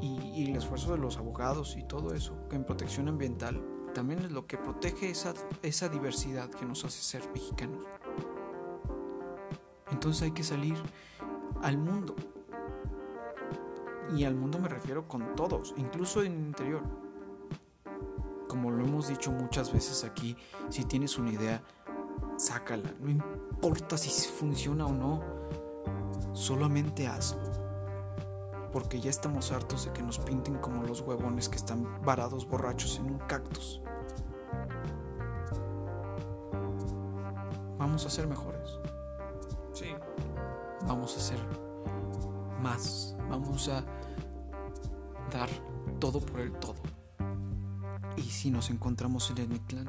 Y, 0.01 0.19
y 0.35 0.51
el 0.51 0.57
esfuerzo 0.57 0.93
de 0.93 0.99
los 0.99 1.17
abogados 1.17 1.77
y 1.77 1.83
todo 1.83 2.15
eso 2.15 2.35
en 2.51 2.65
protección 2.65 3.09
ambiental 3.09 3.61
también 3.97 4.21
es 4.21 4.31
lo 4.31 4.47
que 4.47 4.59
protege 4.59 5.09
esa, 5.09 5.33
esa 5.63 5.89
diversidad 5.89 6.51
que 6.51 6.67
nos 6.67 6.85
hace 6.85 7.03
ser 7.03 7.27
mexicanos. 7.33 7.83
Entonces 9.91 10.25
hay 10.25 10.33
que 10.33 10.43
salir 10.43 10.77
al 11.63 11.79
mundo. 11.79 12.15
Y 14.15 14.25
al 14.25 14.35
mundo 14.35 14.59
me 14.59 14.69
refiero 14.69 15.09
con 15.09 15.35
todos, 15.35 15.75
incluso 15.77 16.23
en 16.23 16.33
el 16.33 16.39
interior. 16.39 16.83
Como 18.49 18.71
lo 18.71 18.85
hemos 18.85 19.09
dicho 19.09 19.33
muchas 19.33 19.73
veces 19.73 20.05
aquí, 20.05 20.37
si 20.69 20.85
tienes 20.85 21.19
una 21.19 21.33
idea, 21.33 21.63
sácala. 22.37 22.93
No 23.01 23.11
importa 23.11 23.97
si 23.97 24.11
funciona 24.29 24.87
o 24.87 24.93
no, 24.93 25.23
solamente 26.33 27.07
hazlo. 27.09 27.43
Porque 28.73 29.01
ya 29.01 29.11
estamos 29.11 29.53
hartos 29.53 29.87
de 29.87 29.93
que 29.93 30.03
nos 30.03 30.19
pinten 30.19 30.59
como 30.59 30.83
los 30.83 31.01
huevones 31.01 31.49
que 31.49 31.57
están 31.57 32.03
varados 32.05 32.47
borrachos 32.47 32.99
en 32.99 33.07
un 33.07 33.19
cactus. 33.19 33.81
Vamos 37.79 38.07
a 38.07 38.11
ser 38.11 38.27
mejores. 38.27 38.79
Sí. 39.73 39.95
Vamos 40.87 41.15
a 41.15 41.19
hacer 41.19 41.39
más. 42.61 43.17
Vamos 43.29 43.69
a 43.69 43.85
todo 45.99 46.21
por 46.21 46.41
el 46.41 46.53
todo. 46.53 46.77
Y 48.17 48.23
si 48.23 48.51
nos 48.51 48.71
encontramos 48.71 49.31
en 49.31 49.39
el 49.39 49.49
Mictlán, 49.49 49.89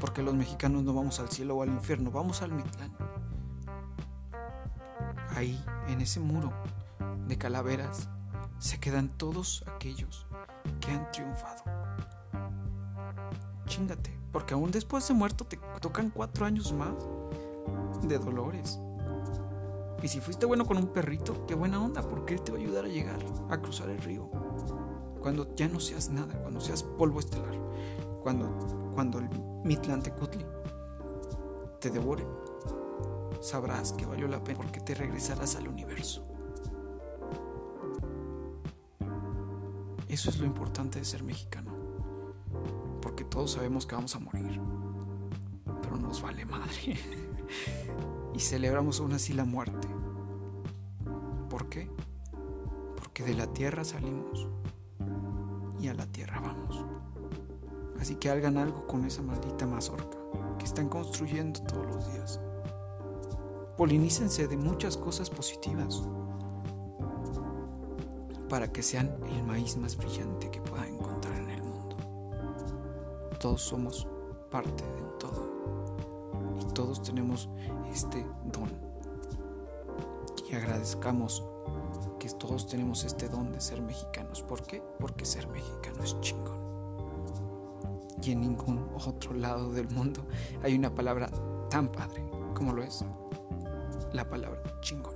porque 0.00 0.22
los 0.22 0.34
mexicanos 0.34 0.82
no 0.82 0.94
vamos 0.94 1.20
al 1.20 1.30
cielo 1.30 1.56
o 1.56 1.62
al 1.62 1.68
infierno, 1.68 2.10
vamos 2.10 2.42
al 2.42 2.52
Mictlán. 2.52 2.92
Ahí, 5.36 5.62
en 5.88 6.00
ese 6.00 6.20
muro 6.20 6.52
de 7.28 7.38
calaveras, 7.38 8.08
se 8.58 8.80
quedan 8.80 9.08
todos 9.08 9.64
aquellos 9.74 10.26
que 10.80 10.90
han 10.90 11.10
triunfado. 11.12 11.62
Chingate, 13.66 14.18
porque 14.32 14.54
aún 14.54 14.70
después 14.70 15.06
de 15.06 15.14
muerto 15.14 15.44
te 15.44 15.58
tocan 15.80 16.10
cuatro 16.10 16.44
años 16.44 16.72
más 16.72 16.94
de 18.02 18.18
dolores 18.18 18.80
Y 20.02 20.08
si 20.08 20.20
fuiste 20.20 20.46
bueno 20.46 20.66
con 20.66 20.78
un 20.78 20.88
perrito, 20.88 21.44
qué 21.46 21.54
buena 21.54 21.82
onda, 21.82 22.02
porque 22.02 22.34
él 22.34 22.42
te 22.42 22.52
va 22.52 22.58
a 22.58 22.60
ayudar 22.60 22.84
a 22.86 22.88
llegar, 22.88 23.18
a 23.50 23.60
cruzar 23.60 23.90
el 23.90 23.98
río. 23.98 24.30
Cuando 25.20 25.54
ya 25.54 25.68
no 25.68 25.78
seas 25.78 26.08
nada, 26.08 26.34
cuando 26.40 26.60
seas 26.60 26.82
polvo 26.82 27.20
estelar, 27.20 27.54
cuando, 28.22 28.48
cuando 28.94 29.18
el 29.18 29.28
Mitlantecutli 29.64 30.44
te 31.80 31.90
devore, 31.90 32.26
sabrás 33.40 33.92
que 33.92 34.06
valió 34.06 34.26
la 34.26 34.42
pena 34.42 34.58
porque 34.58 34.80
te 34.80 34.94
regresarás 34.94 35.56
al 35.56 35.68
universo. 35.68 36.26
Eso 40.08 40.30
es 40.30 40.38
lo 40.38 40.46
importante 40.46 40.98
de 40.98 41.04
ser 41.04 41.22
mexicano. 41.22 41.72
Porque 43.00 43.24
todos 43.24 43.52
sabemos 43.52 43.86
que 43.86 43.94
vamos 43.94 44.16
a 44.16 44.18
morir. 44.18 44.60
Pero 45.82 45.96
nos 45.96 46.20
vale 46.20 46.44
madre. 46.44 46.98
y 48.34 48.40
celebramos 48.40 49.00
aún 49.00 49.12
así 49.12 49.32
la 49.32 49.44
muerte. 49.44 49.88
¿Por 51.48 51.68
qué? 51.68 51.90
Porque 52.96 53.24
de 53.24 53.34
la 53.34 53.46
tierra 53.46 53.84
salimos 53.84 54.48
y 55.80 55.88
a 55.88 55.94
la 55.94 56.06
tierra 56.06 56.40
vamos. 56.40 56.84
Así 57.98 58.16
que 58.16 58.30
hagan 58.30 58.56
algo 58.56 58.86
con 58.86 59.04
esa 59.04 59.22
maldita 59.22 59.66
mazorca 59.66 60.16
que 60.58 60.64
están 60.64 60.88
construyendo 60.88 61.60
todos 61.62 61.86
los 61.86 62.12
días. 62.12 62.40
Polinícense 63.76 64.46
de 64.46 64.56
muchas 64.56 64.96
cosas 64.96 65.30
positivas 65.30 66.02
para 68.48 68.72
que 68.72 68.82
sean 68.82 69.16
el 69.26 69.42
maíz 69.44 69.76
más 69.76 69.96
brillante 69.96 70.50
que 70.50 70.60
pueda 70.60 70.86
encontrar 70.86 71.40
en 71.40 71.50
el 71.50 71.62
mundo. 71.62 71.96
Todos 73.38 73.62
somos 73.62 74.06
parte 74.50 74.84
de 74.84 75.02
un 75.02 75.18
todo 75.18 75.50
y 76.60 76.72
todos 76.74 77.02
tenemos 77.02 77.48
este 77.92 78.24
don. 78.52 78.70
Y 80.50 80.54
agradezcamos 80.54 81.44
que 82.18 82.28
todos 82.30 82.66
tenemos 82.66 83.04
este 83.04 83.28
don 83.28 83.52
de 83.52 83.60
ser 83.60 83.80
mexicanos. 83.82 84.42
¿Por 84.42 84.62
qué? 84.62 84.82
Porque 84.98 85.24
ser 85.24 85.48
mexicano 85.48 86.02
es 86.02 86.20
chingón. 86.20 86.58
Y 88.22 88.32
en 88.32 88.40
ningún 88.40 88.86
otro 89.06 89.32
lado 89.32 89.72
del 89.72 89.88
mundo 89.90 90.22
hay 90.62 90.76
una 90.76 90.94
palabra 90.94 91.30
tan 91.70 91.90
padre 91.90 92.22
como 92.54 92.72
lo 92.72 92.82
es 92.82 93.04
la 94.12 94.28
palabra 94.28 94.60
chingón. 94.80 95.14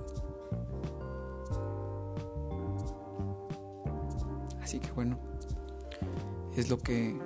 Así 4.61 4.79
que 4.79 4.91
bueno, 4.93 5.17
es 6.55 6.69
lo 6.69 6.79
que 6.79 7.19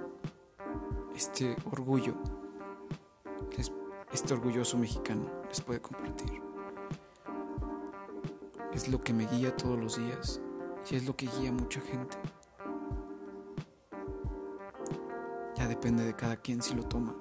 este 1.16 1.56
orgullo, 1.72 2.16
les- 3.58 3.72
este 4.12 4.34
orgulloso 4.34 4.78
mexicano 4.78 5.26
les 5.48 5.62
puede 5.62 5.82
compartir. 5.82 6.42
Es 8.74 8.88
lo 8.88 9.02
que 9.02 9.14
me 9.14 9.26
guía 9.28 9.56
todos 9.56 9.80
los 9.80 9.98
días 9.98 10.42
y 10.90 10.96
es 10.96 11.06
lo 11.06 11.16
que 11.16 11.28
guía 11.28 11.50
a 11.50 11.54
mucha 11.54 11.82
gente. 11.82 12.18
Ya 15.56 15.68
depende 15.68 16.06
de 16.06 16.16
cada 16.16 16.38
quien 16.38 16.62
si 16.62 16.74
lo 16.74 16.84
toma. 16.84 17.16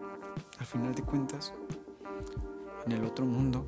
Al 0.59 0.67
final 0.67 0.95
de 0.95 1.03
cuentas, 1.03 1.53
en 2.87 2.93
el 2.93 3.05
otro 3.05 3.25
mundo 3.27 3.67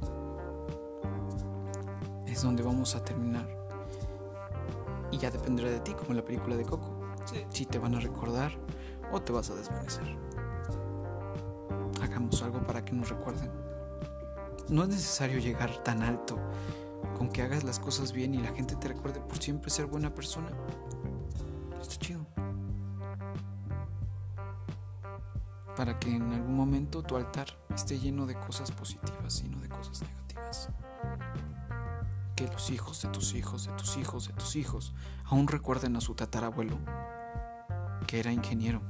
es 2.26 2.42
donde 2.42 2.62
vamos 2.62 2.94
a 2.94 3.04
terminar. 3.04 3.48
Y 5.10 5.18
ya 5.18 5.30
dependerá 5.30 5.70
de 5.70 5.80
ti, 5.80 5.92
como 5.92 6.10
en 6.10 6.18
la 6.18 6.24
película 6.24 6.56
de 6.56 6.64
Coco. 6.64 6.94
Sí. 7.26 7.44
Si 7.48 7.66
te 7.66 7.78
van 7.78 7.96
a 7.96 8.00
recordar 8.00 8.52
o 9.12 9.20
te 9.20 9.32
vas 9.32 9.50
a 9.50 9.54
desvanecer. 9.56 10.16
Hagamos 12.30 12.42
algo 12.42 12.64
para 12.64 12.84
que 12.84 12.92
nos 12.92 13.08
recuerden. 13.08 13.50
No 14.68 14.84
es 14.84 14.88
necesario 14.90 15.40
llegar 15.40 15.82
tan 15.82 16.00
alto. 16.02 16.38
Con 17.18 17.28
que 17.28 17.42
hagas 17.42 17.64
las 17.64 17.80
cosas 17.80 18.12
bien 18.12 18.34
y 18.34 18.38
la 18.38 18.52
gente 18.52 18.76
te 18.76 18.86
recuerde 18.86 19.20
por 19.20 19.38
siempre 19.38 19.68
ser 19.68 19.86
buena 19.86 20.14
persona. 20.14 20.48
Está 21.82 21.96
chido. 21.96 22.24
Para 25.74 25.98
que 25.98 26.14
en 26.14 26.32
algún 26.32 26.54
momento 26.54 27.02
tu 27.02 27.16
altar 27.16 27.48
esté 27.74 27.98
lleno 27.98 28.26
de 28.26 28.38
cosas 28.38 28.70
positivas 28.70 29.40
y 29.40 29.48
no 29.48 29.58
de 29.58 29.68
cosas 29.68 30.00
negativas. 30.02 30.68
Que 32.36 32.46
los 32.46 32.70
hijos 32.70 33.02
de 33.02 33.08
tus 33.08 33.34
hijos, 33.34 33.66
de 33.66 33.72
tus 33.72 33.96
hijos, 33.96 34.28
de 34.28 34.34
tus 34.34 34.54
hijos 34.54 34.94
aún 35.24 35.48
recuerden 35.48 35.96
a 35.96 36.00
su 36.00 36.14
tatarabuelo, 36.14 36.78
que 38.06 38.20
era 38.20 38.32
ingeniero. 38.32 38.82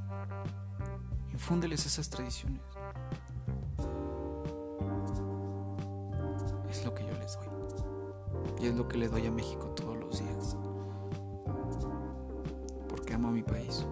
Infúndeles 1.33 1.87
esas 1.87 2.11
tradiciones. 2.11 2.61
Es 8.71 8.77
lo 8.77 8.89
que 8.89 8.99
le 8.99 9.09
doy 9.09 9.27
a 9.27 9.33
México 9.33 9.67
todos 9.77 9.97
los 9.97 10.19
días. 10.19 10.57
Porque 12.89 13.15
amo 13.15 13.29
a 13.29 13.33
mi 13.33 13.43
país. 13.43 13.85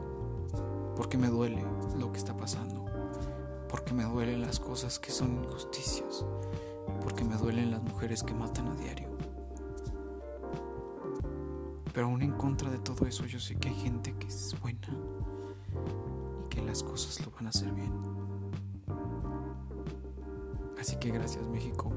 Porque 0.96 1.18
me 1.18 1.28
duele 1.28 1.64
lo 1.98 2.10
que 2.12 2.18
está 2.18 2.36
pasando. 2.36 2.84
Porque 3.68 3.92
me 3.92 4.04
duelen 4.04 4.40
las 4.40 4.58
cosas 4.60 4.98
que 4.98 5.10
son 5.10 5.44
injusticias. 5.44 6.24
Porque 7.02 7.24
me 7.24 7.36
duelen 7.36 7.70
las 7.70 7.82
mujeres 7.82 8.22
que 8.22 8.34
matan 8.34 8.68
a 8.68 8.74
diario. 8.74 9.08
Pero 11.92 12.06
aún 12.06 12.22
en 12.22 12.32
contra 12.32 12.70
de 12.70 12.78
todo 12.78 13.06
eso 13.06 13.26
yo 13.26 13.40
sé 13.40 13.56
que 13.56 13.68
hay 13.68 13.74
gente 13.74 14.14
que 14.14 14.28
es 14.28 14.56
buena 14.60 14.88
y 16.40 16.48
que 16.48 16.62
las 16.62 16.82
cosas 16.82 17.24
lo 17.24 17.32
van 17.32 17.46
a 17.46 17.48
hacer 17.48 17.72
bien. 17.72 17.92
Así 20.78 20.96
que 20.96 21.10
gracias 21.10 21.44
México. 21.48 21.92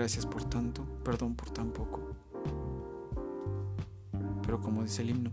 Gracias 0.00 0.24
por 0.24 0.42
tanto, 0.44 0.82
perdón 1.04 1.34
por 1.34 1.50
tan 1.50 1.72
poco. 1.72 2.00
Pero 4.40 4.58
como 4.58 4.82
dice 4.82 5.02
el 5.02 5.10
himno, 5.10 5.30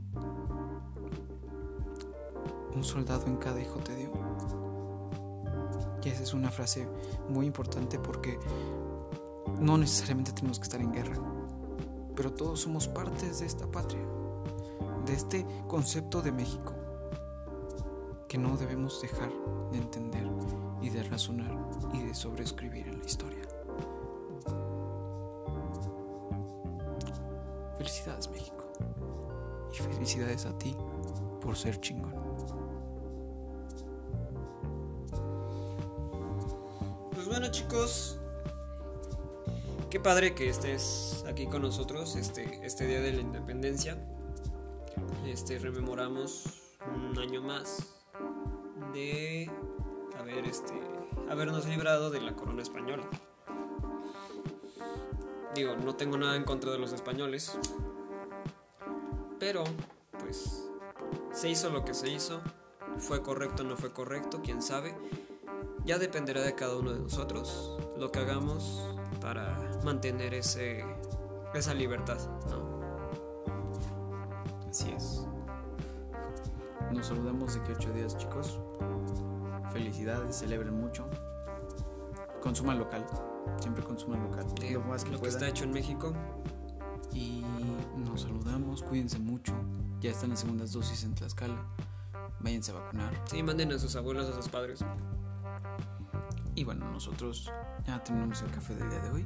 un 2.76 2.84
soldado 2.84 3.28
en 3.28 3.38
cada 3.38 3.62
hijo 3.62 3.80
te 3.80 3.96
dio. 3.96 4.12
Y 6.04 6.10
esa 6.10 6.22
es 6.22 6.34
una 6.34 6.52
frase 6.52 6.86
muy 7.30 7.46
importante 7.46 7.98
porque 7.98 8.38
no 9.58 9.78
necesariamente 9.78 10.34
tenemos 10.34 10.60
que 10.60 10.64
estar 10.64 10.82
en 10.82 10.92
guerra, 10.92 11.16
pero 12.14 12.34
todos 12.34 12.60
somos 12.60 12.90
partes 12.90 13.40
de 13.40 13.46
esta 13.46 13.72
patria, 13.72 14.06
de 15.06 15.14
este 15.14 15.46
concepto 15.70 16.22
de 16.22 16.34
México, 16.34 16.74
que 18.28 18.38
no 18.38 18.58
debemos 18.58 19.02
dejar 19.02 19.32
de 19.72 19.78
entender 19.78 20.28
y 20.82 20.90
de 20.90 21.04
razonar 21.04 21.58
y 21.94 22.04
de 22.04 22.14
sobreescribir 22.14 22.90
en 22.90 23.00
la 23.00 23.06
historia. 23.06 23.57
Felicidades 27.88 28.30
México. 28.30 28.66
Y 29.72 29.78
felicidades 29.78 30.46
a 30.46 30.58
ti 30.58 30.76
por 31.42 31.56
ser 31.56 31.80
chingón. 31.80 32.14
Pues 37.14 37.28
bueno 37.28 37.50
chicos, 37.50 38.20
qué 39.90 40.02
padre 40.02 40.36
que 40.36 40.50
estés 40.50 41.24
aquí 41.30 41.48
con 41.48 41.62
nosotros 41.62 42.18
este, 42.18 42.60
este 42.66 42.88
día 42.88 43.00
de 43.00 43.14
la 43.14 43.22
independencia. 43.22 43.98
Este 45.26 45.58
rememoramos 45.58 46.44
un 46.94 47.18
año 47.18 47.42
más 47.42 47.96
de 48.94 49.50
haber 50.20 50.46
este 50.46 50.74
habernos 51.30 51.66
librado 51.68 52.10
de 52.10 52.20
la 52.20 52.36
corona 52.36 52.64
española. 52.64 53.10
Digo, 55.58 55.76
no 55.76 55.96
tengo 55.96 56.20
nada 56.20 56.36
en 56.36 56.44
contra 56.44 56.72
de 56.72 56.78
los 56.78 56.94
españoles. 56.94 57.58
Pero, 59.40 59.64
pues, 60.20 60.70
se 61.32 61.50
hizo 61.50 61.72
lo 61.72 61.84
que 61.84 61.96
se 61.96 62.12
hizo. 62.12 62.42
Fue 63.00 63.24
correcto 63.24 63.64
o 63.64 63.66
no 63.66 63.76
fue 63.76 63.92
correcto, 63.92 64.40
quién 64.44 64.62
sabe. 64.62 64.96
Ya 65.84 65.98
dependerá 65.98 66.42
de 66.42 66.54
cada 66.54 66.78
uno 66.78 66.94
de 66.94 67.00
nosotros 67.00 67.76
lo 67.98 68.12
que 68.12 68.20
hagamos 68.20 68.88
para 69.20 69.58
mantener 69.84 70.36
ese, 70.36 70.86
esa 71.56 71.74
libertad, 71.74 72.20
¿no? 72.52 72.80
Así 74.70 74.92
es. 74.92 75.26
Nos 76.92 77.08
saludamos 77.08 77.56
de 77.56 77.64
que 77.64 77.72
ocho 77.72 77.92
días, 77.94 78.16
chicos. 78.16 78.60
Felicidades, 79.74 80.36
celebren 80.36 80.80
mucho. 80.80 81.08
Consuman 82.42 82.78
local. 82.78 83.04
Siempre 83.60 83.84
consuman 83.84 84.24
local. 84.24 84.46
Lo 84.72 84.82
más 84.82 85.04
que 85.04 85.12
lo 85.12 85.18
que 85.18 85.22
puedan. 85.22 85.36
está 85.36 85.48
hecho 85.48 85.64
en 85.64 85.72
México. 85.72 86.14
Y 87.14 87.44
nos 87.98 88.22
saludamos, 88.22 88.84
cuídense 88.84 89.20
mucho. 89.20 89.54
Ya 90.00 90.12
están 90.12 90.30
las 90.30 90.42
segundas 90.42 90.72
dosis 90.72 91.04
en 91.04 91.16
Tlaxcala. 91.16 91.58
Váyanse 92.40 92.72
a 92.72 92.76
vacunar. 92.76 93.14
Sí, 93.26 93.42
manden 93.42 93.72
a 93.72 93.80
sus 93.80 93.96
abuelos, 93.96 94.30
a 94.30 94.36
sus 94.36 94.50
padres. 94.50 94.84
Y 96.56 96.64
bueno, 96.64 96.90
nosotros 96.92 97.52
ya 97.86 98.04
terminamos 98.04 98.42
el 98.42 98.52
café 98.52 98.76
del 98.76 98.90
día 98.90 99.00
de 99.00 99.10
hoy. 99.12 99.26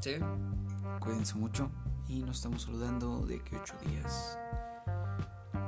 Sí, 0.00 0.16
Cuídense 1.00 1.34
mucho. 1.34 1.70
Y 2.08 2.22
nos 2.22 2.36
estamos 2.36 2.62
saludando 2.62 3.20
de 3.26 3.40
que 3.42 3.56
ocho 3.56 3.74
días. 3.86 4.38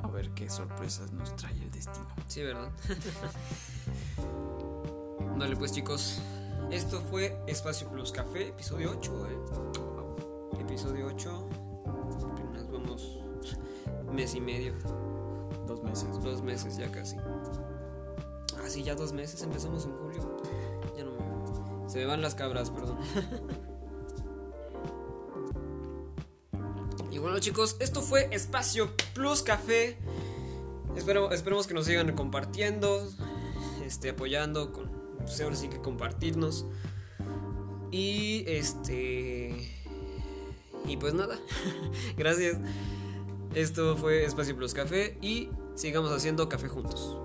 A 0.02 0.08
ver 0.08 0.31
qué 0.31 0.48
sorpresas 0.48 1.12
nos 1.12 1.34
trae 1.36 1.52
el 1.62 1.70
destino. 1.70 2.06
sí, 2.26 2.42
¿verdad? 2.42 2.70
Dale 5.39 5.56
pues 5.56 5.73
chicos, 5.73 6.20
Esto 6.70 7.01
fue 7.01 7.39
Espacio 7.47 7.89
Plus 7.89 8.11
Café, 8.12 8.49
episodio 8.49 8.91
8, 8.99 9.27
¿eh? 9.31 10.61
Episodio 10.61 11.07
8. 11.07 11.49
Apenas 12.33 12.70
vamos 12.70 13.19
mes 14.12 14.35
y 14.35 14.41
medio, 14.41 14.75
Dos 15.67 15.83
meses. 15.83 16.09
dos 16.23 16.43
meses 16.43 16.77
ya 16.77 16.91
casi. 16.91 17.17
Ah, 17.19 18.69
sí, 18.69 18.83
ya 18.83 18.95
dos 18.95 19.12
meses, 19.12 19.43
empezamos 19.43 19.85
en 19.85 19.93
julio. 19.95 20.43
Ya 20.97 21.05
no 21.05 21.12
me... 21.12 21.91
Se 21.91 21.99
me 21.99 22.07
van 22.07 22.20
las 22.23 22.35
cabras, 22.35 22.70
perdón. 22.70 22.99
Y 27.11 27.19
bueno 27.19 27.39
chicos, 27.39 27.77
esto 27.81 28.03
fue 28.03 28.28
Espacio 28.31 28.91
Plus 29.15 29.43
Café. 29.43 29.97
Espero, 30.97 31.33
esperemos 31.33 31.67
que 31.67 31.73
nos 31.73 31.86
sigan 31.86 32.15
compartiendo, 32.15 33.09
este, 33.83 34.11
apoyando, 34.11 34.70
con, 34.70 34.95
pues 35.26 35.40
ahora 35.40 35.56
sí 35.56 35.68
que 35.68 35.80
compartirnos. 35.80 36.66
Y 37.90 38.44
este... 38.46 39.72
Y 40.86 40.96
pues 40.96 41.14
nada, 41.14 41.38
gracias. 42.16 42.58
Esto 43.55 43.96
fue 43.96 44.24
Espacio 44.24 44.56
Plus 44.56 44.72
Café 44.72 45.18
y 45.20 45.50
sigamos 45.74 46.12
haciendo 46.12 46.48
café 46.48 46.68
juntos. 46.68 47.18